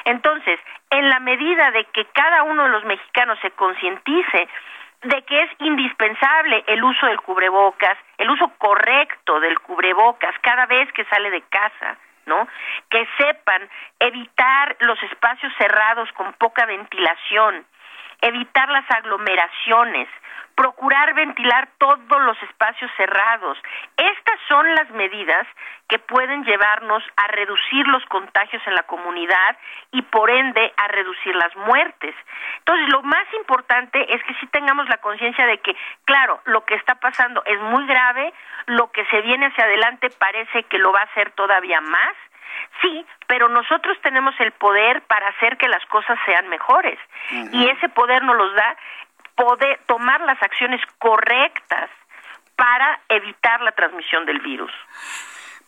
Entonces, 0.05 0.59
en 0.91 1.09
la 1.09 1.21
medida 1.21 1.71
de 1.71 1.85
que 1.87 2.05
cada 2.07 2.43
uno 2.45 2.65
de 2.65 2.71
los 2.71 2.85
mexicanos 2.85 3.39
se 3.41 3.51
concientice 3.53 4.49
de 5.03 5.23
que 5.23 5.43
es 5.43 5.51
indispensable 5.61 6.63
el 6.67 6.85
uso 6.85 7.07
del 7.07 7.21
cubrebocas, 7.21 7.97
el 8.19 8.31
uso 8.31 8.53
correcto 8.59 9.41
del 9.41 9.59
cubrebocas 9.61 10.35
cada 10.43 10.67
vez 10.67 10.93
que 10.93 11.05
sale 11.07 11.31
de 11.31 11.43
casa, 11.43 11.97
¿no? 12.27 12.47
Que 12.91 13.09
sepan 13.17 13.69
evitar 13.99 14.77
los 14.81 15.03
espacios 15.05 15.53
cerrados 15.59 16.11
con 16.13 16.33
poca 16.35 16.67
ventilación, 16.67 17.65
evitar 18.23 18.69
las 18.71 18.89
aglomeraciones, 18.91 20.09
procurar 20.55 21.15
ventilar 21.15 21.69
todos 21.79 22.23
los 22.23 22.37
espacios 22.43 22.91
cerrados. 22.97 23.57
Estas 23.97 24.39
son 24.47 24.75
las 24.75 24.91
medidas 24.91 25.47
que 25.89 25.99
pueden 25.99 26.45
llevarnos 26.45 27.03
a 27.17 27.29
reducir 27.29 27.87
los 27.89 28.05
contagios 28.07 28.63
en 28.67 28.75
la 28.75 28.83
comunidad 28.83 29.57
y 29.91 30.03
por 30.03 30.31
ende 30.31 30.73
a 30.77 30.89
reducir 30.89 31.35
las 31.35 31.55
muertes. 31.57 32.15
Entonces, 32.59 32.93
lo 32.93 33.03
más 33.03 33.27
importante 33.39 34.15
es 34.15 34.23
que 34.25 34.35
sí 34.35 34.47
tengamos 34.49 34.87
la 34.89 34.99
conciencia 34.99 35.47
de 35.47 35.59
que, 35.59 35.75
claro, 36.05 36.41
lo 36.45 36.65
que 36.67 36.75
está 36.75 36.97
pasando 36.97 37.43
es 37.47 37.59
muy 37.61 37.87
grave, 37.87 38.33
lo 38.67 38.91
que 38.93 39.07
se 39.07 39.23
viene 39.23 39.47
hacia 39.47 39.65
adelante 39.65 40.11
parece 40.19 40.65
que 40.65 40.79
lo 40.79 40.93
va 40.93 41.01
a 41.01 41.05
hacer 41.05 41.31
todavía 41.33 41.81
más, 41.81 42.15
Sí, 42.83 43.05
pero 43.27 43.49
nosotros 43.49 43.99
tenemos 44.03 44.35
el 44.41 44.53
poder 44.53 45.03
para 45.03 45.29
hacer 45.29 45.57
que 45.59 45.69
las 45.69 45.85
cosas 45.87 46.19
sean 46.27 46.49
mejores. 46.49 46.99
Y 47.53 47.69
ese 47.69 47.89
poder 47.91 48.23
nos 48.23 48.37
los 48.37 48.55
da 48.55 48.77
poder 49.35 49.81
tomar 49.87 50.21
las 50.23 50.43
acciones 50.43 50.81
correctas 50.99 51.91
para 52.57 53.01
evitar 53.09 53.63
la 53.63 53.73
transmisión 53.73 54.27
del 54.27 54.41
virus. 54.41 54.73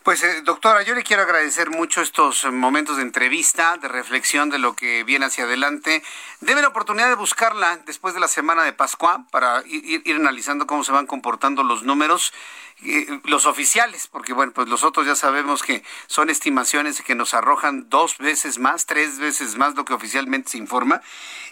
Pues 0.03 0.21
eh, 0.21 0.41
doctora, 0.41 0.81
yo 0.81 0.95
le 0.95 1.03
quiero 1.03 1.23
agradecer 1.23 1.69
mucho 1.69 2.01
estos 2.01 2.43
momentos 2.51 2.97
de 2.97 3.03
entrevista, 3.03 3.77
de 3.77 3.87
reflexión 3.87 4.49
de 4.49 4.59
lo 4.59 4.75
que 4.75 5.05
viene 5.05 5.27
hacia 5.27 5.45
adelante. 5.45 6.03
Debe 6.41 6.61
la 6.61 6.67
oportunidad 6.67 7.07
de 7.07 7.15
buscarla 7.15 7.77
después 7.85 8.13
de 8.13 8.19
la 8.19 8.27
semana 8.27 8.63
de 8.63 8.73
Pascua 8.73 9.25
para 9.31 9.63
ir, 9.65 10.03
analizando 10.13 10.67
cómo 10.67 10.83
se 10.83 10.91
van 10.91 11.07
comportando 11.07 11.63
los 11.63 11.83
números, 11.83 12.33
eh, 12.81 13.21
los 13.23 13.45
oficiales, 13.45 14.09
porque 14.09 14.33
bueno, 14.33 14.51
pues 14.51 14.67
los 14.67 14.83
otros 14.83 15.05
ya 15.05 15.15
sabemos 15.15 15.63
que 15.63 15.85
son 16.07 16.29
estimaciones 16.29 17.01
que 17.01 17.15
nos 17.15 17.33
arrojan 17.33 17.87
dos 17.87 18.17
veces 18.17 18.59
más, 18.59 18.85
tres 18.85 19.19
veces 19.19 19.55
más 19.55 19.75
lo 19.75 19.85
que 19.85 19.93
oficialmente 19.93 20.49
se 20.49 20.57
informa. 20.57 21.01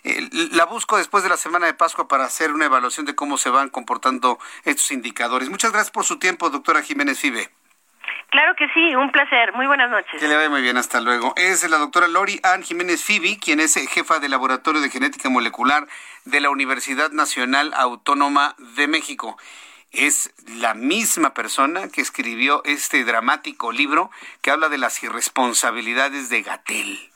Eh, 0.04 0.28
la 0.52 0.66
busco 0.66 0.98
después 0.98 1.24
de 1.24 1.30
la 1.30 1.38
semana 1.38 1.68
de 1.68 1.74
Pascua 1.74 2.10
para 2.10 2.26
hacer 2.26 2.52
una 2.52 2.66
evaluación 2.66 3.06
de 3.06 3.16
cómo 3.16 3.38
se 3.38 3.50
van 3.50 3.70
comportando 3.70 4.40
estos 4.66 4.92
indicadores. 4.92 5.50
Muchas 5.50 5.72
gracias 5.72 5.92
por 5.92 6.04
su 6.04 6.20
tiempo, 6.20 6.50
doctora 6.50 6.82
Jiménez 6.82 7.18
Fibe. 7.18 7.61
Claro 8.32 8.56
que 8.56 8.70
sí, 8.70 8.96
un 8.96 9.12
placer. 9.12 9.52
Muy 9.54 9.68
buenas 9.68 9.90
noches. 9.90 10.18
Que 10.18 10.28
le 10.28 10.38
vaya 10.38 10.50
muy 10.50 10.62
bien, 10.62 10.78
hasta 10.78 11.02
luego. 11.02 11.34
Es 11.36 11.70
la 11.70 11.78
doctora 11.78 12.08
Lori 12.08 12.40
Ann 12.44 12.64
Jiménez 12.64 13.04
Fibi, 13.04 13.38
quien 13.38 13.60
es 13.60 13.76
jefa 13.90 14.20
del 14.20 14.32
Laboratorio 14.32 14.80
de 14.80 14.90
Genética 14.90 15.30
Molecular 15.30 15.86
de 16.24 16.40
la 16.40 16.50
Universidad 16.50 17.12
Nacional 17.12 17.74
Autónoma 17.76 18.56
de 18.58 18.88
México. 18.88 19.38
Es 19.92 20.34
la 20.48 20.74
misma 20.74 21.34
persona 21.34 21.90
que 21.90 22.00
escribió 22.00 22.62
este 22.64 23.04
dramático 23.04 23.74
libro 23.74 24.10
que 24.42 24.52
habla 24.52 24.70
de 24.70 24.78
las 24.78 25.04
irresponsabilidades 25.04 26.30
de 26.30 26.42
Gatel. 26.42 27.12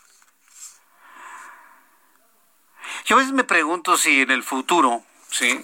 Yo 3.06 3.16
a 3.16 3.20
veces 3.20 3.34
me 3.34 3.46
pregunto 3.46 3.96
si 3.96 4.24
en 4.24 4.32
el 4.32 4.44
futuro, 4.44 5.02
¿sí? 5.30 5.64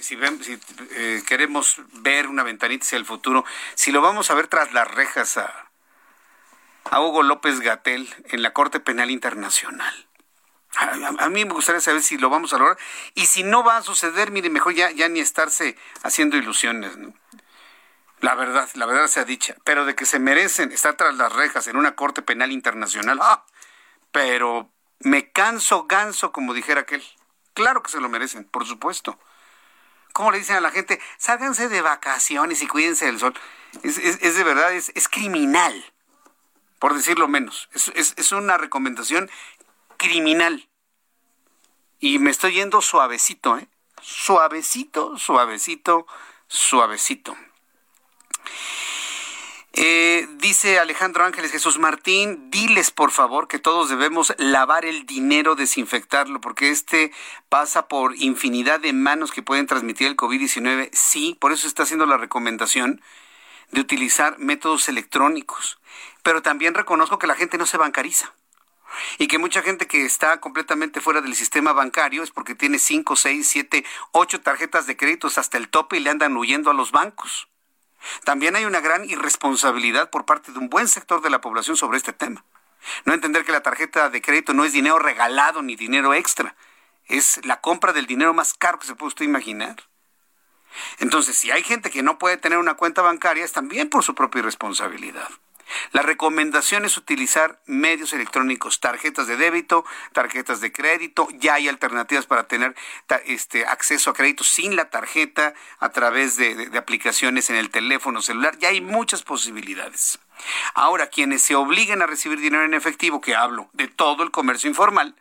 Si, 0.00 0.18
eh, 0.90 1.22
queremos 1.26 1.76
ver 1.94 2.26
una 2.26 2.42
ventanita 2.42 2.84
hacia 2.84 2.98
el 2.98 3.04
futuro, 3.04 3.44
si 3.74 3.92
lo 3.92 4.00
vamos 4.00 4.30
a 4.30 4.34
ver 4.34 4.48
tras 4.48 4.72
las 4.72 4.88
rejas 4.88 5.36
a, 5.38 5.64
Hugo 6.90 7.22
López 7.22 7.60
Gatel 7.60 8.08
en 8.30 8.42
la 8.42 8.52
Corte 8.54 8.80
Penal 8.80 9.10
Internacional. 9.10 10.06
A, 11.18 11.28
mí 11.28 11.44
me 11.44 11.52
gustaría 11.52 11.80
saber 11.80 12.02
si 12.02 12.16
lo 12.16 12.30
vamos 12.30 12.52
a 12.52 12.58
lograr. 12.58 12.78
Y 13.14 13.26
si 13.26 13.42
no 13.42 13.62
va 13.62 13.76
a 13.76 13.82
suceder, 13.82 14.30
mire, 14.30 14.48
mejor 14.48 14.74
ya, 14.74 14.90
ya 14.90 15.08
ni 15.08 15.20
estarse 15.20 15.76
haciendo 16.02 16.38
ilusiones. 16.38 16.96
La 18.20 18.34
verdad, 18.34 18.68
la 18.74 18.86
verdad 18.86 19.06
sea 19.06 19.24
dicha. 19.24 19.54
Pero 19.64 19.84
de 19.84 19.94
que 19.94 20.06
se 20.06 20.18
merecen 20.18 20.72
estar 20.72 20.96
tras 20.96 21.14
las 21.16 21.32
rejas 21.32 21.66
en 21.66 21.76
una 21.76 21.94
Corte 21.94 22.22
Penal 22.22 22.52
Internacional, 22.52 23.18
¡ah! 23.20 23.44
Pero 24.10 24.70
me 25.00 25.30
canso 25.30 25.86
ganso, 25.86 26.32
como 26.32 26.54
dijera 26.54 26.82
aquel. 26.82 27.04
Claro 27.54 27.82
que 27.82 27.90
se 27.90 28.00
lo 28.00 28.08
merecen, 28.08 28.44
por 28.44 28.66
supuesto. 28.66 29.18
¿Cómo 30.18 30.32
le 30.32 30.38
dicen 30.38 30.56
a 30.56 30.60
la 30.60 30.72
gente? 30.72 31.00
Sálganse 31.16 31.68
de 31.68 31.80
vacaciones 31.80 32.60
y 32.60 32.66
cuídense 32.66 33.06
del 33.06 33.20
sol. 33.20 33.34
Es, 33.84 34.20
de 34.20 34.42
verdad, 34.42 34.72
es, 34.72 35.08
criminal, 35.08 35.72
por 36.80 36.92
decirlo 36.94 37.28
menos. 37.28 37.68
Es, 37.94 38.32
una 38.32 38.58
recomendación 38.58 39.30
criminal. 39.96 40.68
Y 42.00 42.18
me 42.18 42.32
estoy 42.32 42.54
yendo 42.54 42.82
suavecito, 42.82 43.58
¿eh? 43.58 43.68
Suavecito, 44.02 45.16
suavecito, 45.18 46.04
suavecito. 46.48 47.36
Eh, 49.74 50.26
dice 50.38 50.78
Alejandro 50.78 51.24
Ángeles 51.24 51.52
Jesús 51.52 51.78
Martín, 51.78 52.50
diles 52.50 52.90
por 52.90 53.10
favor 53.10 53.48
que 53.48 53.58
todos 53.58 53.88
debemos 53.90 54.34
lavar 54.38 54.84
el 54.84 55.06
dinero, 55.06 55.54
desinfectarlo, 55.54 56.40
porque 56.40 56.70
este 56.70 57.12
pasa 57.48 57.86
por 57.86 58.16
infinidad 58.16 58.80
de 58.80 58.92
manos 58.92 59.30
que 59.30 59.42
pueden 59.42 59.66
transmitir 59.66 60.08
el 60.08 60.16
COVID-19. 60.16 60.90
Sí, 60.92 61.36
por 61.38 61.52
eso 61.52 61.66
está 61.66 61.82
haciendo 61.82 62.06
la 62.06 62.16
recomendación 62.16 63.00
de 63.70 63.80
utilizar 63.80 64.38
métodos 64.38 64.88
electrónicos. 64.88 65.78
Pero 66.22 66.42
también 66.42 66.74
reconozco 66.74 67.18
que 67.18 67.26
la 67.26 67.34
gente 67.34 67.58
no 67.58 67.66
se 67.66 67.76
bancariza. 67.76 68.34
Y 69.18 69.28
que 69.28 69.38
mucha 69.38 69.62
gente 69.62 69.86
que 69.86 70.06
está 70.06 70.40
completamente 70.40 71.00
fuera 71.00 71.20
del 71.20 71.34
sistema 71.34 71.72
bancario 71.72 72.22
es 72.22 72.30
porque 72.30 72.54
tiene 72.54 72.78
5, 72.78 73.16
6, 73.16 73.46
7, 73.46 73.84
8 74.12 74.40
tarjetas 74.40 74.86
de 74.86 74.96
créditos 74.96 75.36
hasta 75.36 75.58
el 75.58 75.68
tope 75.68 75.98
y 75.98 76.00
le 76.00 76.10
andan 76.10 76.36
huyendo 76.36 76.70
a 76.70 76.74
los 76.74 76.90
bancos. 76.90 77.48
También 78.24 78.56
hay 78.56 78.64
una 78.64 78.80
gran 78.80 79.04
irresponsabilidad 79.04 80.10
por 80.10 80.24
parte 80.24 80.52
de 80.52 80.58
un 80.58 80.68
buen 80.68 80.88
sector 80.88 81.20
de 81.20 81.30
la 81.30 81.40
población 81.40 81.76
sobre 81.76 81.98
este 81.98 82.12
tema. 82.12 82.44
No 83.04 83.12
entender 83.12 83.44
que 83.44 83.52
la 83.52 83.62
tarjeta 83.62 84.10
de 84.10 84.22
crédito 84.22 84.54
no 84.54 84.64
es 84.64 84.72
dinero 84.72 84.98
regalado 84.98 85.62
ni 85.62 85.76
dinero 85.76 86.14
extra. 86.14 86.54
Es 87.06 87.44
la 87.44 87.60
compra 87.60 87.92
del 87.92 88.06
dinero 88.06 88.34
más 88.34 88.54
caro 88.54 88.78
que 88.78 88.86
se 88.86 88.94
puede 88.94 89.08
usted 89.08 89.24
imaginar. 89.24 89.76
Entonces, 90.98 91.36
si 91.36 91.50
hay 91.50 91.62
gente 91.62 91.90
que 91.90 92.02
no 92.02 92.18
puede 92.18 92.36
tener 92.36 92.58
una 92.58 92.74
cuenta 92.74 93.02
bancaria, 93.02 93.44
es 93.44 93.52
también 93.52 93.88
por 93.88 94.04
su 94.04 94.14
propia 94.14 94.40
irresponsabilidad. 94.40 95.28
La 95.92 96.02
recomendación 96.02 96.84
es 96.84 96.96
utilizar 96.96 97.60
medios 97.66 98.12
electrónicos, 98.12 98.80
tarjetas 98.80 99.26
de 99.26 99.36
débito, 99.36 99.84
tarjetas 100.12 100.60
de 100.60 100.72
crédito. 100.72 101.28
Ya 101.34 101.54
hay 101.54 101.68
alternativas 101.68 102.26
para 102.26 102.46
tener 102.46 102.74
este, 103.26 103.66
acceso 103.66 104.10
a 104.10 104.14
crédito 104.14 104.44
sin 104.44 104.76
la 104.76 104.90
tarjeta 104.90 105.54
a 105.78 105.90
través 105.90 106.36
de, 106.36 106.70
aplicaciones 106.78 107.50
en 107.50 107.56
el 107.56 107.70
teléfono 107.70 108.22
celular. 108.22 108.58
Ya 108.58 108.68
hay 108.68 108.80
muchas 108.80 109.22
posibilidades. 109.22 110.18
Ahora, 110.74 111.08
quienes 111.08 111.42
se 111.42 111.54
obliguen 111.54 112.02
a 112.02 112.06
recibir 112.06 112.40
dinero 112.40 112.64
en 112.64 112.74
efectivo, 112.74 113.20
que 113.20 113.34
hablo 113.34 113.68
de 113.72 113.88
todo 113.88 114.22
el 114.22 114.30
comercio 114.30 114.68
informal, 114.68 115.16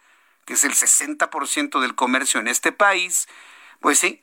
que 0.45 0.53
es 0.53 0.63
el 0.63 0.73
60% 0.73 1.81
del 1.81 1.95
comercio 1.95 2.39
en 2.39 2.47
este 2.47 2.71
país, 2.71 3.27
pues 3.79 3.99
sí, 3.99 4.21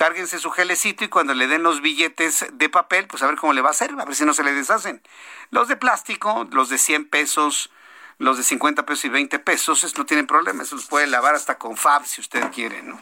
cárguense 0.00 0.38
su 0.38 0.50
gelecito 0.50 1.04
y 1.04 1.08
cuando 1.08 1.34
le 1.34 1.46
den 1.46 1.62
los 1.62 1.82
billetes 1.82 2.46
de 2.54 2.70
papel, 2.70 3.06
pues 3.06 3.22
a 3.22 3.26
ver 3.26 3.36
cómo 3.36 3.52
le 3.52 3.60
va 3.60 3.68
a 3.68 3.72
hacer, 3.72 3.90
a 3.92 4.04
ver 4.06 4.14
si 4.14 4.24
no 4.24 4.32
se 4.32 4.42
le 4.42 4.54
deshacen. 4.54 5.02
Los 5.50 5.68
de 5.68 5.76
plástico, 5.76 6.48
los 6.52 6.70
de 6.70 6.78
100 6.78 7.10
pesos, 7.10 7.70
los 8.16 8.38
de 8.38 8.42
50 8.42 8.86
pesos 8.86 9.04
y 9.04 9.08
20 9.10 9.38
pesos, 9.40 9.84
eso 9.84 9.98
no 9.98 10.06
tienen 10.06 10.26
problema, 10.26 10.62
eso 10.62 10.76
los 10.76 10.86
puede 10.86 11.06
lavar 11.06 11.34
hasta 11.34 11.58
con 11.58 11.76
Fab 11.76 12.06
si 12.06 12.22
usted 12.22 12.50
quiere, 12.50 12.80
¿no? 12.82 12.98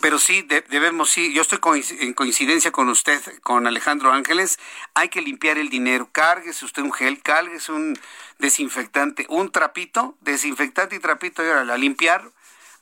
Pero 0.00 0.18
sí, 0.18 0.48
debemos, 0.70 1.10
sí, 1.10 1.34
yo 1.34 1.42
estoy 1.42 1.58
en 2.00 2.14
coincidencia 2.14 2.72
con 2.72 2.88
usted, 2.88 3.20
con 3.42 3.66
Alejandro 3.66 4.12
Ángeles, 4.12 4.58
hay 4.94 5.10
que 5.10 5.20
limpiar 5.20 5.58
el 5.58 5.68
dinero, 5.68 6.08
cárguese 6.10 6.64
usted 6.64 6.80
un 6.80 6.92
gel, 6.94 7.20
cárguese 7.20 7.70
un 7.70 7.98
desinfectante, 8.38 9.26
un 9.28 9.52
trapito, 9.52 10.16
desinfectante 10.22 10.96
y 10.96 11.00
trapito, 11.00 11.44
y 11.44 11.48
ahora 11.48 11.74
a 11.74 11.76
limpiar 11.76 12.30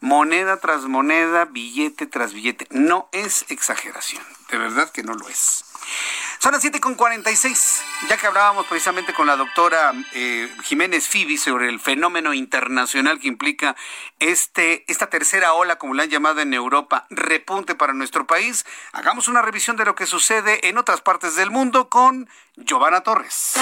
moneda 0.03 0.59
tras 0.59 0.83
moneda, 0.83 1.47
billete 1.47 2.07
tras 2.07 2.35
billete. 2.35 2.67
No 2.71 3.09
es 3.13 3.47
exageración, 3.49 4.23
de 4.51 4.59
verdad 4.59 4.91
que 4.91 5.03
no 5.03 5.15
lo 5.15 5.29
es. 5.29 5.65
Son 6.39 6.53
las 6.53 6.65
7.46, 6.65 7.83
ya 8.09 8.17
que 8.17 8.27
hablábamos 8.27 8.67
precisamente 8.67 9.15
con 9.15 9.27
la 9.29 9.37
doctora 9.37 9.93
eh, 10.13 10.53
Jiménez 10.65 11.09
Fibi 11.09 11.39
sobre 11.39 11.69
el 11.69 11.79
fenómeno 11.79 12.35
internacional 12.35 13.21
que 13.21 13.29
implica 13.29 13.77
este, 14.19 14.85
esta 14.91 15.09
tercera 15.09 15.53
ola, 15.55 15.77
como 15.77 15.95
la 15.95 16.03
han 16.03 16.11
llamado 16.11 16.41
en 16.41 16.53
Europa, 16.53 17.07
repunte 17.11 17.77
para 17.77 17.95
nuestro 17.95 18.27
país. 18.27 18.67
Hagamos 18.93 19.29
una 19.29 19.41
revisión 19.41 19.77
de 19.77 19.85
lo 19.85 19.95
que 19.95 20.07
sucede 20.07 20.69
en 20.69 20.79
otras 20.79 21.01
partes 21.01 21.37
del 21.37 21.53
mundo 21.53 21.89
con 21.89 22.29
Giovanna 22.57 23.03
Torres. 23.03 23.55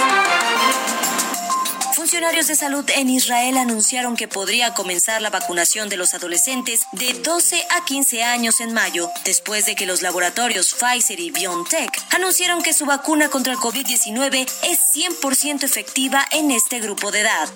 Funcionarios 1.95 2.47
de 2.47 2.55
salud 2.55 2.85
en 2.97 3.11
Israel 3.11 3.57
anunciaron 3.57 4.17
que 4.17 4.29
podría 4.29 4.75
comenzar 4.75 5.21
la 5.23 5.31
vacunación 5.31 5.89
de 5.89 5.97
los 5.97 6.15
adolescentes 6.15 6.87
de 6.93 7.15
12 7.15 7.67
a 7.77 7.85
15 7.85 8.23
años 8.23 8.61
en 8.61 8.73
mayo, 8.73 9.11
después 9.25 9.67
de 9.67 9.75
que 9.75 9.87
los 9.87 10.01
laboratorios 10.01 10.75
Pfizer 10.75 11.19
y 11.19 11.31
BioNTech 11.31 11.91
anunciaron 12.15 12.63
que 12.63 12.73
su 12.73 12.87
vacuna 12.87 13.29
contra 13.29 13.53
el 13.53 13.59
COVID-19 13.59 14.49
es 14.65 14.81
100% 14.95 15.65
efectiva 15.65 16.25
en 16.31 16.51
este 16.51 16.81
grupo 16.81 17.11
de 17.11 17.21
edad. 17.21 17.49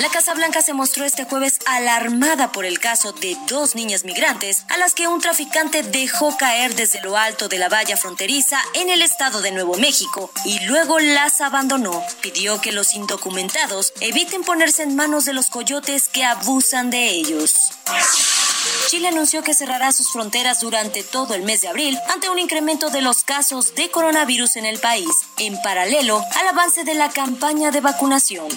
La 0.00 0.08
Casa 0.08 0.32
Blanca 0.32 0.62
se 0.62 0.72
mostró 0.72 1.04
este 1.04 1.24
jueves 1.24 1.58
alarmada 1.66 2.52
por 2.52 2.64
el 2.64 2.80
caso 2.80 3.12
de 3.12 3.36
dos 3.46 3.74
niñas 3.74 4.02
migrantes 4.04 4.64
a 4.70 4.78
las 4.78 4.94
que 4.94 5.06
un 5.08 5.20
traficante 5.20 5.82
dejó 5.82 6.38
caer 6.38 6.74
desde 6.74 7.02
lo 7.02 7.18
alto 7.18 7.48
de 7.48 7.58
la 7.58 7.68
valla 7.68 7.98
fronteriza 7.98 8.58
en 8.72 8.88
el 8.88 9.02
estado 9.02 9.42
de 9.42 9.52
Nuevo 9.52 9.76
México 9.76 10.32
y 10.46 10.58
luego 10.60 10.98
las 11.00 11.42
abandonó. 11.42 12.02
Pidió 12.22 12.62
que 12.62 12.72
los 12.72 12.94
indocumentados 12.94 13.92
eviten 14.00 14.42
ponerse 14.42 14.84
en 14.84 14.96
manos 14.96 15.26
de 15.26 15.34
los 15.34 15.50
coyotes 15.50 16.08
que 16.08 16.24
abusan 16.24 16.88
de 16.88 17.10
ellos. 17.10 17.52
Chile 18.88 19.08
anunció 19.08 19.42
que 19.42 19.52
cerrará 19.52 19.92
sus 19.92 20.10
fronteras 20.10 20.60
durante 20.60 21.02
todo 21.02 21.34
el 21.34 21.42
mes 21.42 21.60
de 21.60 21.68
abril 21.68 21.98
ante 22.08 22.30
un 22.30 22.38
incremento 22.38 22.88
de 22.88 23.02
los 23.02 23.22
casos 23.22 23.74
de 23.74 23.90
coronavirus 23.90 24.56
en 24.56 24.64
el 24.64 24.78
país, 24.78 25.10
en 25.36 25.60
paralelo 25.60 26.24
al 26.36 26.48
avance 26.48 26.84
de 26.84 26.94
la 26.94 27.10
campaña 27.10 27.70
de 27.70 27.82
vacunación. 27.82 28.48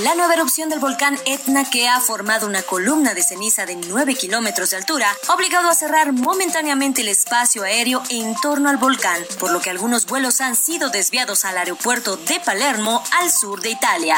La 0.00 0.14
nueva 0.14 0.32
erupción 0.32 0.70
del 0.70 0.78
volcán 0.78 1.18
Etna, 1.26 1.68
que 1.68 1.86
ha 1.86 2.00
formado 2.00 2.46
una 2.46 2.62
columna 2.62 3.12
de 3.12 3.22
ceniza 3.22 3.66
de 3.66 3.76
9 3.76 4.14
kilómetros 4.14 4.70
de 4.70 4.78
altura, 4.78 5.06
ha 5.28 5.34
obligado 5.34 5.68
a 5.68 5.74
cerrar 5.74 6.14
momentáneamente 6.14 7.02
el 7.02 7.08
espacio 7.08 7.62
aéreo 7.62 8.02
en 8.08 8.34
torno 8.36 8.70
al 8.70 8.78
volcán, 8.78 9.22
por 9.38 9.52
lo 9.52 9.60
que 9.60 9.68
algunos 9.68 10.06
vuelos 10.06 10.40
han 10.40 10.56
sido 10.56 10.88
desviados 10.88 11.44
al 11.44 11.58
aeropuerto 11.58 12.16
de 12.16 12.40
Palermo, 12.40 13.04
al 13.20 13.30
sur 13.30 13.60
de 13.60 13.68
Italia. 13.68 14.16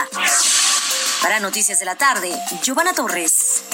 Para 1.21 1.41
Noticias 1.41 1.81
de 1.81 1.87
la 1.87 1.97
Tarde, 1.97 2.33
Giovanna 2.63 2.93
Torres. 2.93 3.65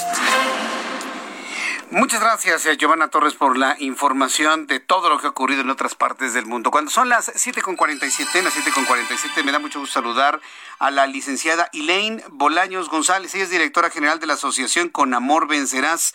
Muchas 1.92 2.20
gracias, 2.20 2.66
eh, 2.66 2.76
Giovanna 2.76 3.08
Torres, 3.08 3.34
por 3.34 3.58
la 3.58 3.74
información 3.80 4.68
de 4.68 4.78
todo 4.78 5.08
lo 5.08 5.18
que 5.18 5.26
ha 5.26 5.30
ocurrido 5.30 5.62
en 5.62 5.70
otras 5.70 5.96
partes 5.96 6.32
del 6.32 6.46
mundo. 6.46 6.70
Cuando 6.70 6.88
son 6.88 7.08
las 7.08 7.28
7.47, 7.34 8.42
las 8.42 8.56
7.47, 8.56 9.42
me 9.42 9.50
da 9.50 9.58
mucho 9.58 9.80
gusto 9.80 9.94
saludar 9.94 10.40
a 10.78 10.92
la 10.92 11.08
licenciada 11.08 11.68
Elaine 11.72 12.22
Bolaños 12.28 12.88
González. 12.88 13.34
Ella 13.34 13.42
es 13.42 13.50
directora 13.50 13.90
general 13.90 14.20
de 14.20 14.28
la 14.28 14.34
Asociación 14.34 14.88
Con 14.88 15.14
Amor 15.14 15.48
Vencerás. 15.48 16.14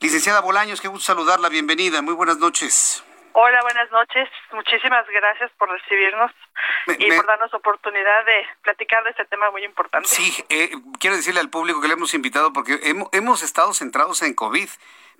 Licenciada 0.00 0.40
Bolaños, 0.40 0.80
qué 0.80 0.88
gusto 0.88 1.12
saludarla. 1.12 1.50
Bienvenida. 1.50 2.00
Muy 2.00 2.14
buenas 2.14 2.38
noches. 2.38 3.04
Hola, 3.32 3.60
buenas 3.60 3.90
noches. 3.92 4.26
Muchísimas 4.52 5.06
gracias 5.06 5.50
por 5.58 5.68
recibirnos 5.68 6.32
y 6.98 7.12
por 7.12 7.26
darnos 7.26 7.52
oportunidad 7.52 8.24
de 8.24 8.46
platicar 8.62 9.04
de 9.04 9.10
este 9.10 9.26
tema 9.26 9.50
muy 9.50 9.64
importante. 9.64 10.08
Sí, 10.08 10.44
eh, 10.48 10.70
quiero 10.98 11.14
decirle 11.14 11.40
al 11.40 11.50
público 11.50 11.82
que 11.82 11.88
le 11.88 11.94
hemos 11.94 12.14
invitado 12.14 12.54
porque 12.54 12.80
hemos, 12.84 13.10
hemos 13.12 13.42
estado 13.42 13.74
centrados 13.74 14.22
en 14.22 14.32
COVID 14.32 14.68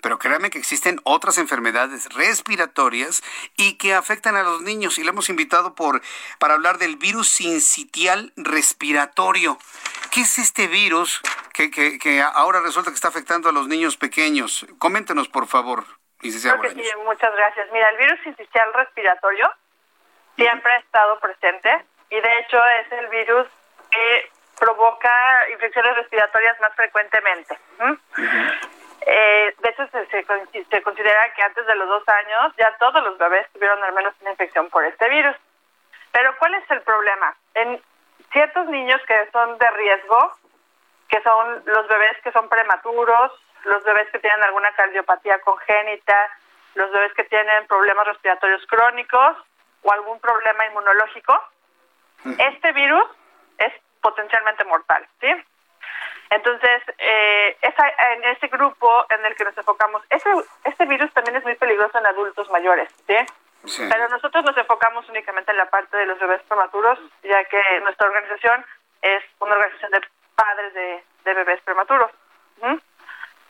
pero 0.02 0.18
créanme 0.18 0.50
que 0.50 0.58
existen 0.58 1.00
otras 1.04 1.38
enfermedades 1.38 2.12
respiratorias 2.14 3.22
y 3.56 3.78
que 3.78 3.94
afectan 3.94 4.36
a 4.36 4.42
los 4.42 4.62
niños 4.62 4.98
y 4.98 5.04
le 5.04 5.10
hemos 5.10 5.28
invitado 5.28 5.74
por 5.74 6.00
para 6.38 6.54
hablar 6.54 6.78
del 6.78 6.96
virus 6.96 7.28
sincitial 7.28 8.32
respiratorio. 8.36 9.58
¿Qué 10.10 10.22
es 10.22 10.38
este 10.38 10.66
virus 10.66 11.20
que, 11.52 11.70
que, 11.70 11.98
que 11.98 12.20
ahora 12.22 12.60
resulta 12.60 12.90
que 12.90 12.96
está 12.96 13.08
afectando 13.08 13.48
a 13.48 13.52
los 13.52 13.68
niños 13.68 13.96
pequeños? 13.96 14.66
Coméntenos, 14.78 15.28
por 15.28 15.46
favor. 15.46 15.84
Creo 16.20 16.60
que 16.60 16.70
sí, 16.70 16.90
muchas 17.04 17.34
gracias. 17.34 17.68
Mira, 17.72 17.88
el 17.90 17.96
virus 17.96 18.20
sincitial 18.22 18.72
respiratorio 18.74 19.50
siempre 20.36 20.72
ha 20.72 20.78
estado 20.78 21.18
presente 21.18 21.84
y 22.10 22.20
de 22.20 22.38
hecho 22.40 22.58
es 22.82 22.92
el 22.92 23.08
virus 23.08 23.46
que 23.90 24.30
provoca 24.58 25.10
infecciones 25.52 25.96
respiratorias 25.96 26.60
más 26.60 26.74
frecuentemente. 26.74 27.58
Eh, 29.06 29.54
de 29.58 29.68
hecho, 29.70 29.86
se, 29.88 30.06
se, 30.06 30.82
considera 30.82 31.32
que 31.34 31.42
antes 31.42 31.66
de 31.66 31.74
los 31.74 31.88
dos 31.88 32.08
años 32.08 32.52
ya 32.58 32.76
todos 32.78 33.02
los 33.02 33.16
bebés 33.18 33.46
tuvieron 33.52 33.82
al 33.82 33.92
menos 33.92 34.14
una 34.20 34.30
infección 34.30 34.68
por 34.68 34.84
este 34.84 35.08
virus. 35.08 35.34
Pero 36.12 36.36
¿cuál 36.38 36.54
es 36.54 36.70
el 36.70 36.82
problema? 36.82 37.34
En 37.54 37.80
ciertos 38.32 38.66
niños 38.66 39.00
que 39.06 39.30
son 39.32 39.56
de 39.58 39.70
riesgo, 39.70 40.32
que 41.08 41.22
son 41.22 41.62
los 41.64 41.88
bebés 41.88 42.20
que 42.22 42.32
son 42.32 42.48
prematuros, 42.48 43.32
los 43.64 43.82
bebés 43.84 44.10
que 44.10 44.18
tienen 44.18 44.42
alguna 44.44 44.70
cardiopatía 44.72 45.40
congénita, 45.40 46.30
los 46.74 46.90
bebés 46.90 47.12
que 47.14 47.24
tienen 47.24 47.66
problemas 47.66 48.06
respiratorios 48.06 48.64
crónicos 48.66 49.36
o 49.82 49.92
algún 49.92 50.20
problema 50.20 50.66
inmunológico, 50.66 51.40
este 52.38 52.72
virus 52.72 53.04
es 53.58 53.72
potencialmente 54.00 54.64
mortal, 54.64 55.06
¿sí? 55.20 55.28
Entonces, 56.30 56.82
eh, 56.98 57.56
en 57.60 58.24
ese 58.24 58.46
grupo 58.48 59.04
en 59.10 59.24
el 59.26 59.34
que 59.34 59.44
nos 59.44 59.56
enfocamos, 59.58 60.02
ese, 60.10 60.30
este 60.64 60.86
virus 60.86 61.12
también 61.12 61.36
es 61.36 61.42
muy 61.42 61.56
peligroso 61.56 61.98
en 61.98 62.06
adultos 62.06 62.48
mayores, 62.50 62.88
¿sí? 63.06 63.16
Pero 63.90 64.08
nosotros 64.08 64.44
nos 64.44 64.56
enfocamos 64.56 65.08
únicamente 65.08 65.50
en 65.50 65.58
la 65.58 65.68
parte 65.68 65.96
de 65.96 66.06
los 66.06 66.18
bebés 66.18 66.40
prematuros, 66.48 66.98
ya 67.22 67.44
que 67.44 67.60
nuestra 67.82 68.06
organización 68.06 68.64
es 69.02 69.22
una 69.40 69.54
organización 69.54 69.90
de 69.90 70.00
padres 70.34 70.74
de, 70.74 71.34
bebés 71.34 71.60
prematuros. 71.62 72.10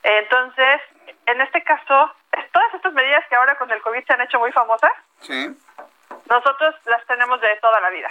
Entonces, 0.03 0.81
en 1.27 1.41
este 1.41 1.63
caso, 1.63 2.13
todas 2.53 2.75
estas 2.75 2.93
medidas 2.93 3.25
que 3.29 3.37
ahora 3.37 3.57
con 3.57 3.71
el 3.71 3.81
COVID 3.83 4.05
se 4.05 4.13
han 4.13 4.21
hecho 4.23 4.39
muy 4.39 4.53
famosas, 4.53 4.93
sí. 5.21 5.57
Nosotros 6.31 6.77
las 6.85 7.05
tenemos 7.07 7.41
de 7.41 7.57
toda 7.57 7.81
la 7.81 7.91
vida. 7.91 8.09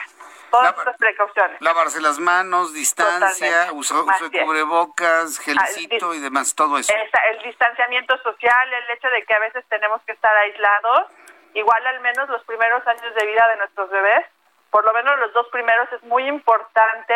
Todas 0.52 0.78
estas 0.78 0.98
precauciones. 0.98 1.62
Lavarse 1.62 2.02
las 2.02 2.20
manos, 2.20 2.74
distancia, 2.74 3.72
uso, 3.72 4.06
de 4.30 4.42
cubrebocas, 4.44 5.40
gelcito 5.40 6.14
y 6.14 6.20
demás, 6.20 6.54
todo 6.54 6.78
eso. 6.78 6.94
el 6.94 7.42
distanciamiento 7.44 8.18
social, 8.18 8.74
el 8.74 8.90
hecho 8.90 9.10
de 9.10 9.24
que 9.24 9.34
a 9.34 9.40
veces 9.40 9.64
tenemos 9.70 10.02
que 10.04 10.12
estar 10.12 10.36
aislados, 10.36 11.08
igual 11.54 11.88
al 11.88 12.02
menos 12.02 12.28
los 12.28 12.44
primeros 12.44 12.86
años 12.86 13.16
de 13.16 13.26
vida 13.26 13.48
de 13.48 13.58
nuestros 13.58 13.90
bebés, 13.90 14.26
por 14.70 14.84
lo 14.84 14.92
menos 14.92 15.18
los 15.20 15.34
dos 15.34 15.48
primeros 15.48 15.92
es 15.94 16.04
muy 16.04 16.28
importante 16.28 17.16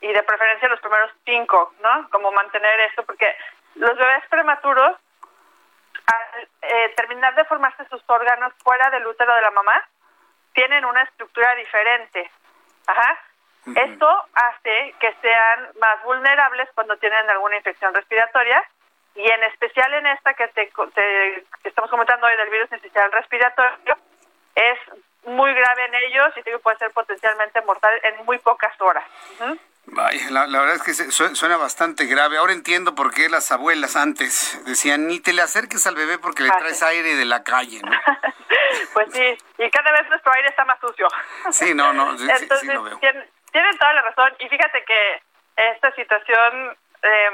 y 0.00 0.10
de 0.10 0.22
preferencia 0.22 0.68
los 0.70 0.80
primeros 0.80 1.10
cinco, 1.26 1.74
¿no? 1.82 2.08
Como 2.08 2.32
mantener 2.32 2.80
esto, 2.80 3.04
porque 3.04 3.28
los 3.74 3.94
bebés 3.94 4.24
prematuros, 4.30 4.96
al 6.06 6.48
eh, 6.62 6.94
terminar 6.96 7.34
de 7.34 7.44
formarse 7.44 7.86
sus 7.90 8.02
órganos 8.06 8.54
fuera 8.64 8.88
del 8.90 9.06
útero 9.06 9.34
de 9.34 9.42
la 9.42 9.50
mamá, 9.50 9.86
tienen 10.54 10.84
una 10.84 11.02
estructura 11.02 11.54
diferente. 11.54 12.30
Ajá. 12.86 13.18
Esto 13.74 14.08
hace 14.34 14.94
que 14.98 15.14
sean 15.20 15.68
más 15.80 16.02
vulnerables 16.02 16.68
cuando 16.74 16.96
tienen 16.96 17.28
alguna 17.28 17.56
infección 17.56 17.92
respiratoria 17.94 18.64
y 19.14 19.30
en 19.30 19.44
especial 19.44 19.92
en 19.94 20.06
esta 20.06 20.34
que, 20.34 20.48
te, 20.48 20.70
estamos 21.64 21.90
comentando 21.90 22.26
hoy 22.26 22.36
del 22.36 22.48
virus 22.48 22.72
infeccioso 22.72 23.08
respiratorio, 23.08 23.96
es 24.54 24.78
muy 25.24 25.52
grave 25.52 25.84
en 25.84 25.94
ellos 25.94 26.28
y 26.36 26.58
puede 26.58 26.78
ser 26.78 26.90
potencialmente 26.92 27.60
mortal 27.62 28.00
en 28.02 28.24
muy 28.24 28.38
pocas 28.38 28.80
horas. 28.80 29.04
Vaya, 29.92 30.30
la, 30.30 30.46
verdad 30.46 30.76
es 30.76 30.82
que 30.82 30.94
suena 30.94 31.56
bastante 31.56 32.06
grave. 32.06 32.38
Ahora 32.38 32.52
entiendo 32.52 32.94
por 32.94 33.12
qué 33.12 33.28
las 33.28 33.50
abuelas 33.50 33.96
antes 33.96 34.60
decían, 34.64 35.08
ni 35.08 35.18
te 35.18 35.32
le 35.32 35.42
acerques 35.42 35.86
al 35.86 35.96
bebé 35.96 36.18
porque 36.18 36.44
le 36.44 36.50
traes 36.50 36.82
aire 36.82 37.16
de 37.16 37.24
la 37.24 37.42
calle, 37.42 37.80
¿no? 37.82 37.90
pues 38.94 39.08
sí, 39.12 39.38
y 39.58 39.70
cada 39.70 39.90
vez 39.92 40.08
nuestro 40.08 40.32
aire 40.32 40.48
está 40.48 40.64
más 40.64 40.78
sucio. 40.80 41.08
Sí, 41.50 41.74
no, 41.74 41.92
no, 41.92 42.16
sí, 42.16 42.28
Entonces, 42.30 42.70
Tienen, 43.50 43.78
toda 43.78 43.92
la 43.94 44.02
razón. 44.02 44.32
Y 44.38 44.48
fíjate 44.48 44.84
que 44.84 45.22
esta 45.56 45.92
situación, 45.96 46.76
eh, 47.02 47.30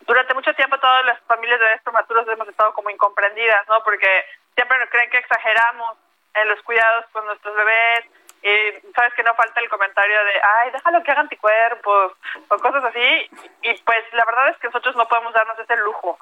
durante 0.00 0.34
mucho 0.34 0.52
tiempo 0.52 0.78
todas 0.78 1.04
las 1.06 1.18
familias 1.22 1.58
de 1.58 1.64
bebés 1.64 1.82
prematuros 1.82 2.28
hemos 2.28 2.48
estado 2.48 2.74
como 2.74 2.90
incomprendidas, 2.90 3.66
¿no? 3.68 3.82
Porque 3.82 4.06
siempre 4.54 4.78
nos 4.78 4.90
creen 4.90 5.10
que 5.10 5.18
exageramos 5.18 5.96
en 6.34 6.48
los 6.48 6.60
cuidados 6.62 7.06
con 7.12 7.24
nuestros 7.24 7.56
bebés, 7.56 8.04
y 8.46 8.92
sabes 8.94 9.12
que 9.14 9.24
no 9.24 9.34
falta 9.34 9.60
el 9.60 9.68
comentario 9.68 10.24
de, 10.24 10.40
ay, 10.40 10.70
déjalo 10.70 11.02
que 11.02 11.10
haga 11.10 11.22
anticuerpos 11.22 12.12
o 12.48 12.58
cosas 12.58 12.84
así. 12.84 13.28
Y 13.62 13.74
pues 13.82 14.04
la 14.12 14.24
verdad 14.24 14.50
es 14.50 14.56
que 14.58 14.68
nosotros 14.68 14.94
no 14.94 15.08
podemos 15.08 15.32
darnos 15.32 15.58
ese 15.58 15.76
lujo. 15.78 16.16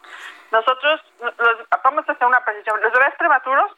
Nosotros, 0.51 1.02
los, 1.20 1.68
vamos 1.82 2.09
a 2.09 2.12
hacer 2.12 2.26
una 2.26 2.42
precisión, 2.42 2.80
los 2.80 2.92
bebés 2.92 3.14
prematuros 3.18 3.70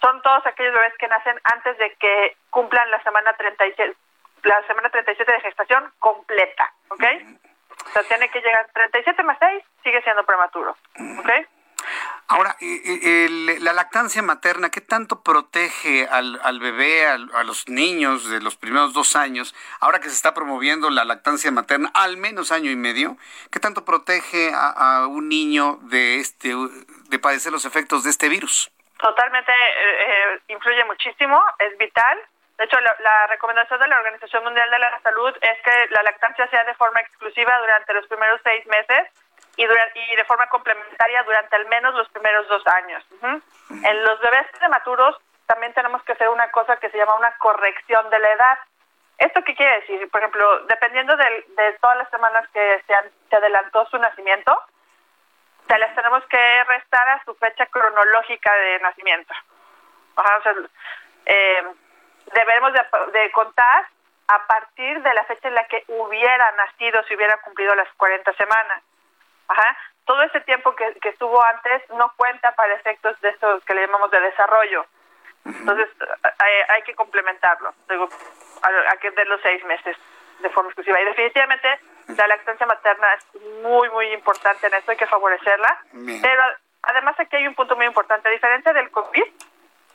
son 0.00 0.22
todos 0.22 0.46
aquellos 0.46 0.72
bebés 0.72 0.94
que 0.98 1.06
nacen 1.06 1.38
antes 1.44 1.76
de 1.76 1.94
que 1.96 2.36
cumplan 2.48 2.90
la 2.90 3.02
semana 3.02 3.34
37, 3.34 3.94
la 4.44 4.66
semana 4.66 4.88
37 4.88 5.30
de 5.30 5.40
gestación 5.40 5.92
completa, 5.98 6.72
¿ok? 6.88 7.04
O 7.84 7.90
sea, 7.90 8.02
tiene 8.04 8.30
que 8.30 8.40
llegar 8.40 8.68
37 8.72 9.22
más 9.22 9.36
6, 9.38 9.62
sigue 9.82 10.00
siendo 10.02 10.24
prematuro, 10.24 10.76
¿ok? 11.18 11.30
Ahora, 12.32 12.56
la 13.60 13.74
lactancia 13.74 14.22
materna, 14.22 14.70
¿qué 14.70 14.80
tanto 14.80 15.22
protege 15.22 16.08
al, 16.08 16.60
bebé, 16.60 17.06
a 17.06 17.18
los 17.18 17.68
niños 17.68 18.26
de 18.30 18.40
los 18.40 18.56
primeros 18.56 18.94
dos 18.94 19.16
años? 19.16 19.54
Ahora 19.80 20.00
que 20.00 20.08
se 20.08 20.14
está 20.14 20.32
promoviendo 20.32 20.88
la 20.88 21.04
lactancia 21.04 21.50
materna, 21.50 21.90
al 21.92 22.16
menos 22.16 22.50
año 22.50 22.70
y 22.70 22.76
medio, 22.76 23.18
¿qué 23.50 23.60
tanto 23.60 23.84
protege 23.84 24.50
a, 24.54 25.06
un 25.08 25.28
niño 25.28 25.76
de 25.82 26.20
este, 26.20 26.54
de 27.10 27.18
padecer 27.18 27.52
los 27.52 27.66
efectos 27.66 28.02
de 28.02 28.08
este 28.08 28.30
virus? 28.30 28.72
Totalmente 28.98 29.52
eh, 29.52 30.06
eh, 30.06 30.40
influye 30.48 30.82
muchísimo, 30.86 31.38
es 31.58 31.76
vital. 31.76 32.18
De 32.56 32.64
hecho, 32.64 32.78
la, 32.80 33.26
recomendación 33.26 33.78
de 33.78 33.88
la 33.88 33.98
Organización 33.98 34.42
Mundial 34.44 34.70
de 34.70 34.78
la 34.78 34.98
Salud 35.02 35.36
es 35.38 35.58
que 35.62 35.86
la 35.90 36.02
lactancia 36.04 36.46
sea 36.48 36.64
de 36.64 36.74
forma 36.76 37.00
exclusiva 37.00 37.58
durante 37.58 37.92
los 37.92 38.06
primeros 38.06 38.40
seis 38.42 38.64
meses 38.64 39.10
y, 39.56 39.64
y 39.64 40.16
de 40.16 40.24
forma 40.24 40.48
complementaria 40.48 41.22
durante 41.24 41.56
al 41.56 41.66
menos 41.66 41.94
los 41.94 42.08
primeros 42.10 42.48
dos 42.48 42.66
años. 42.66 43.04
En 43.70 44.04
los 44.04 44.20
bebés 44.20 44.46
prematuros 44.58 45.16
también 45.46 45.74
tenemos 45.74 46.02
que 46.04 46.12
hacer 46.12 46.28
una 46.28 46.50
cosa 46.50 46.76
que 46.78 46.90
se 46.90 46.98
llama 46.98 47.14
una 47.14 47.36
corrección 47.38 48.08
de 48.10 48.18
la 48.18 48.32
edad. 48.32 48.58
¿Esto 49.18 49.42
qué 49.44 49.54
quiere 49.54 49.80
decir? 49.80 50.10
Por 50.10 50.20
ejemplo, 50.20 50.64
dependiendo 50.66 51.16
de, 51.16 51.78
todas 51.80 51.98
las 51.98 52.10
semanas 52.10 52.48
que 52.52 52.82
se, 52.86 52.94
se 53.28 53.36
adelantó 53.36 53.86
su 53.86 53.98
nacimiento, 53.98 54.58
se 55.68 55.78
las 55.78 55.94
tenemos 55.94 56.24
que 56.26 56.64
restar 56.64 57.08
a 57.08 57.24
su 57.24 57.34
fecha 57.34 57.66
cronológica 57.66 58.52
de 58.52 58.80
nacimiento. 58.80 59.34
O 60.14 60.22
sea, 60.42 60.54
eh, 61.26 61.62
debemos 62.32 62.72
de, 62.72 62.82
de, 63.12 63.30
contar 63.32 63.86
a 64.28 64.46
partir 64.46 65.02
de 65.02 65.14
la 65.14 65.24
fecha 65.24 65.48
en 65.48 65.54
la 65.54 65.66
que 65.66 65.84
hubiera 65.88 66.52
nacido, 66.52 67.02
si 67.04 67.14
hubiera 67.14 67.36
cumplido 67.38 67.74
las 67.74 67.92
40 67.94 68.32
semanas. 68.34 68.82
Ajá. 69.52 69.76
Todo 70.04 70.22
ese 70.22 70.40
tiempo 70.40 70.74
que, 70.74 70.94
que 71.00 71.10
estuvo 71.10 71.40
antes 71.42 71.88
no 71.90 72.12
cuenta 72.16 72.52
para 72.52 72.74
efectos 72.74 73.20
de 73.20 73.28
esto 73.28 73.60
que 73.66 73.74
le 73.74 73.82
llamamos 73.86 74.10
de 74.10 74.20
desarrollo. 74.20 74.84
Entonces, 75.44 75.88
hay, 76.38 76.52
hay 76.68 76.82
que 76.82 76.94
complementarlo, 76.94 77.74
digo, 77.88 78.08
a, 78.62 78.92
a 78.92 78.96
que 78.96 79.10
de 79.10 79.24
los 79.24 79.40
seis 79.42 79.64
meses 79.64 79.96
de 80.40 80.50
forma 80.50 80.70
exclusiva. 80.70 81.00
Y 81.00 81.04
definitivamente 81.04 81.80
la 82.08 82.26
lactancia 82.26 82.66
materna 82.66 83.14
es 83.14 83.42
muy, 83.62 83.90
muy 83.90 84.12
importante 84.12 84.66
en 84.66 84.74
esto, 84.74 84.90
hay 84.90 84.96
que 84.96 85.06
favorecerla. 85.06 85.78
Bien. 85.92 86.20
Pero 86.22 86.42
además 86.82 87.18
aquí 87.18 87.36
hay 87.36 87.46
un 87.46 87.54
punto 87.54 87.76
muy 87.76 87.86
importante. 87.86 88.28
A 88.28 88.32
diferencia 88.32 88.72
del 88.72 88.90
COVID, 88.90 89.24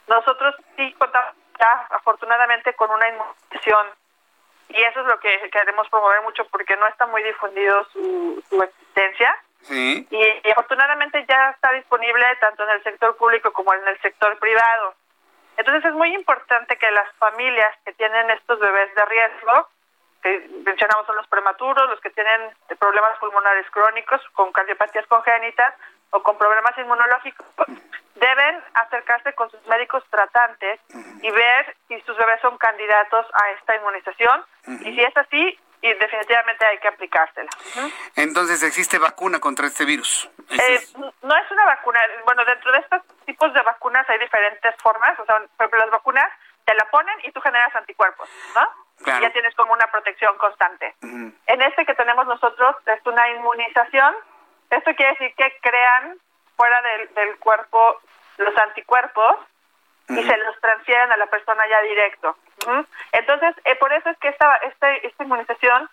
nosotros 0.08 0.56
sí 0.76 0.94
contamos 0.98 1.34
ya 1.60 1.88
afortunadamente 1.90 2.74
con 2.74 2.92
una 2.92 3.08
inmunización 3.10 3.88
y 4.70 4.84
eso 4.84 5.00
es 5.02 5.08
lo 5.08 5.20
que 5.20 5.50
queremos 5.50 5.90
promover 5.90 6.22
mucho 6.22 6.46
porque 6.50 6.76
no 6.76 6.88
está 6.88 7.08
muy 7.08 7.24
difundido 7.24 7.86
su, 7.86 8.44
su 8.50 8.62
existencia. 8.62 9.36
Y, 9.70 10.06
y 10.10 10.52
afortunadamente 10.52 11.26
ya 11.28 11.50
está 11.52 11.72
disponible 11.74 12.26
tanto 12.40 12.64
en 12.64 12.70
el 12.72 12.84
sector 12.84 13.16
público 13.18 13.52
como 13.52 13.74
en 13.74 13.88
el 13.88 14.00
sector 14.02 14.38
privado. 14.40 14.96
Entonces 15.58 15.86
es 15.86 15.94
muy 15.94 16.14
importante 16.14 16.78
que 16.78 16.90
las 16.92 17.12
familias 17.16 17.76
que 17.84 17.94
tienen 17.94 18.30
estos 18.30 18.60
bebés 18.60 18.94
de 18.94 19.06
riesgo, 19.06 19.68
que 20.22 20.50
mencionamos 20.66 21.06
son 21.08 21.16
los 21.16 21.28
prematuros, 21.28 21.90
los 21.90 22.00
que 22.00 22.12
tienen 22.12 22.52
problemas 22.80 23.18
pulmonares 23.20 23.70
crónicos, 23.72 24.22
con 24.34 24.52
cardiopatías 24.52 25.08
congénitas 25.08 25.74
o 26.12 26.22
con 26.22 26.38
problemas 26.38 26.78
inmunológicos, 26.78 27.48
deben 28.16 28.64
acercarse 28.76 29.34
con 29.34 29.50
sus 29.50 29.66
médicos 29.68 30.04
tratantes 30.10 30.80
y 31.22 31.32
ver 31.32 31.76
si 31.88 32.00
sus 32.02 32.16
bebés 32.18 32.40
son 32.42 32.58
candidatos 32.58 33.26
a 33.34 33.52
esta 33.52 33.76
inmunización. 33.76 34.46
Y 34.68 34.96
si 34.96 35.02
es 35.02 35.18
así, 35.18 35.60
y 35.82 35.94
definitivamente 35.94 36.66
hay 36.66 36.78
que 36.80 36.88
aplicársela. 36.88 37.50
Entonces 38.16 38.64
existe 38.64 38.98
vacuna 38.98 39.40
contra 39.40 39.68
este 39.68 39.86
virus. 39.86 40.30
Eh, 40.50 40.88
no 40.96 41.36
es 41.36 41.52
una 41.52 41.66
vacuna. 41.66 42.00
Bueno, 42.26 42.44
dentro 42.46 42.72
de 42.72 42.80
estos 42.80 43.02
tipos 43.26 43.54
de 43.54 43.62
vacunas 43.62 44.10
hay 44.10 44.20
diferentes 44.20 44.76
formas. 44.82 45.20
O 45.20 45.26
sea, 45.26 45.36
por 45.56 45.68
ejemplo, 45.68 45.80
las 45.80 45.92
vacunas 45.92 46.28
te 46.66 46.74
la 46.76 46.86
ponen 46.90 47.16
y 47.24 47.32
tú 47.32 47.40
generas 47.42 47.74
anticuerpos, 47.76 48.28
¿no? 48.56 48.68
Claro. 49.04 49.20
Y 49.20 49.22
ya 49.24 49.34
tienes 49.34 49.54
como 49.56 49.74
una 49.74 49.88
protección 49.88 50.38
constante. 50.38 50.96
En 51.02 51.62
este 51.62 51.86
que 51.86 51.94
tenemos 51.94 52.26
nosotros 52.26 52.76
es 52.88 53.06
una 53.06 53.30
inmunización. 53.30 54.16
Esto 54.72 54.96
quiere 54.96 55.12
decir 55.12 55.34
que 55.38 55.56
crean 55.62 56.18
fuera 56.56 56.82
del, 56.82 57.14
del 57.14 57.38
cuerpo 57.38 58.02
los 58.38 58.58
anticuerpos 58.58 59.38
y 60.10 60.24
se 60.24 60.38
los 60.38 60.60
transfieren 60.62 61.12
a 61.12 61.18
la 61.18 61.26
persona 61.28 61.64
ya 61.68 61.82
directo. 61.82 62.38
Entonces, 63.12 63.56
eh, 63.66 63.76
por 63.76 63.92
eso 63.94 64.10
es 64.10 64.18
que 64.20 64.30
esta, 64.30 64.56
este, 64.58 65.08
esta 65.08 65.24
inmunización 65.24 65.90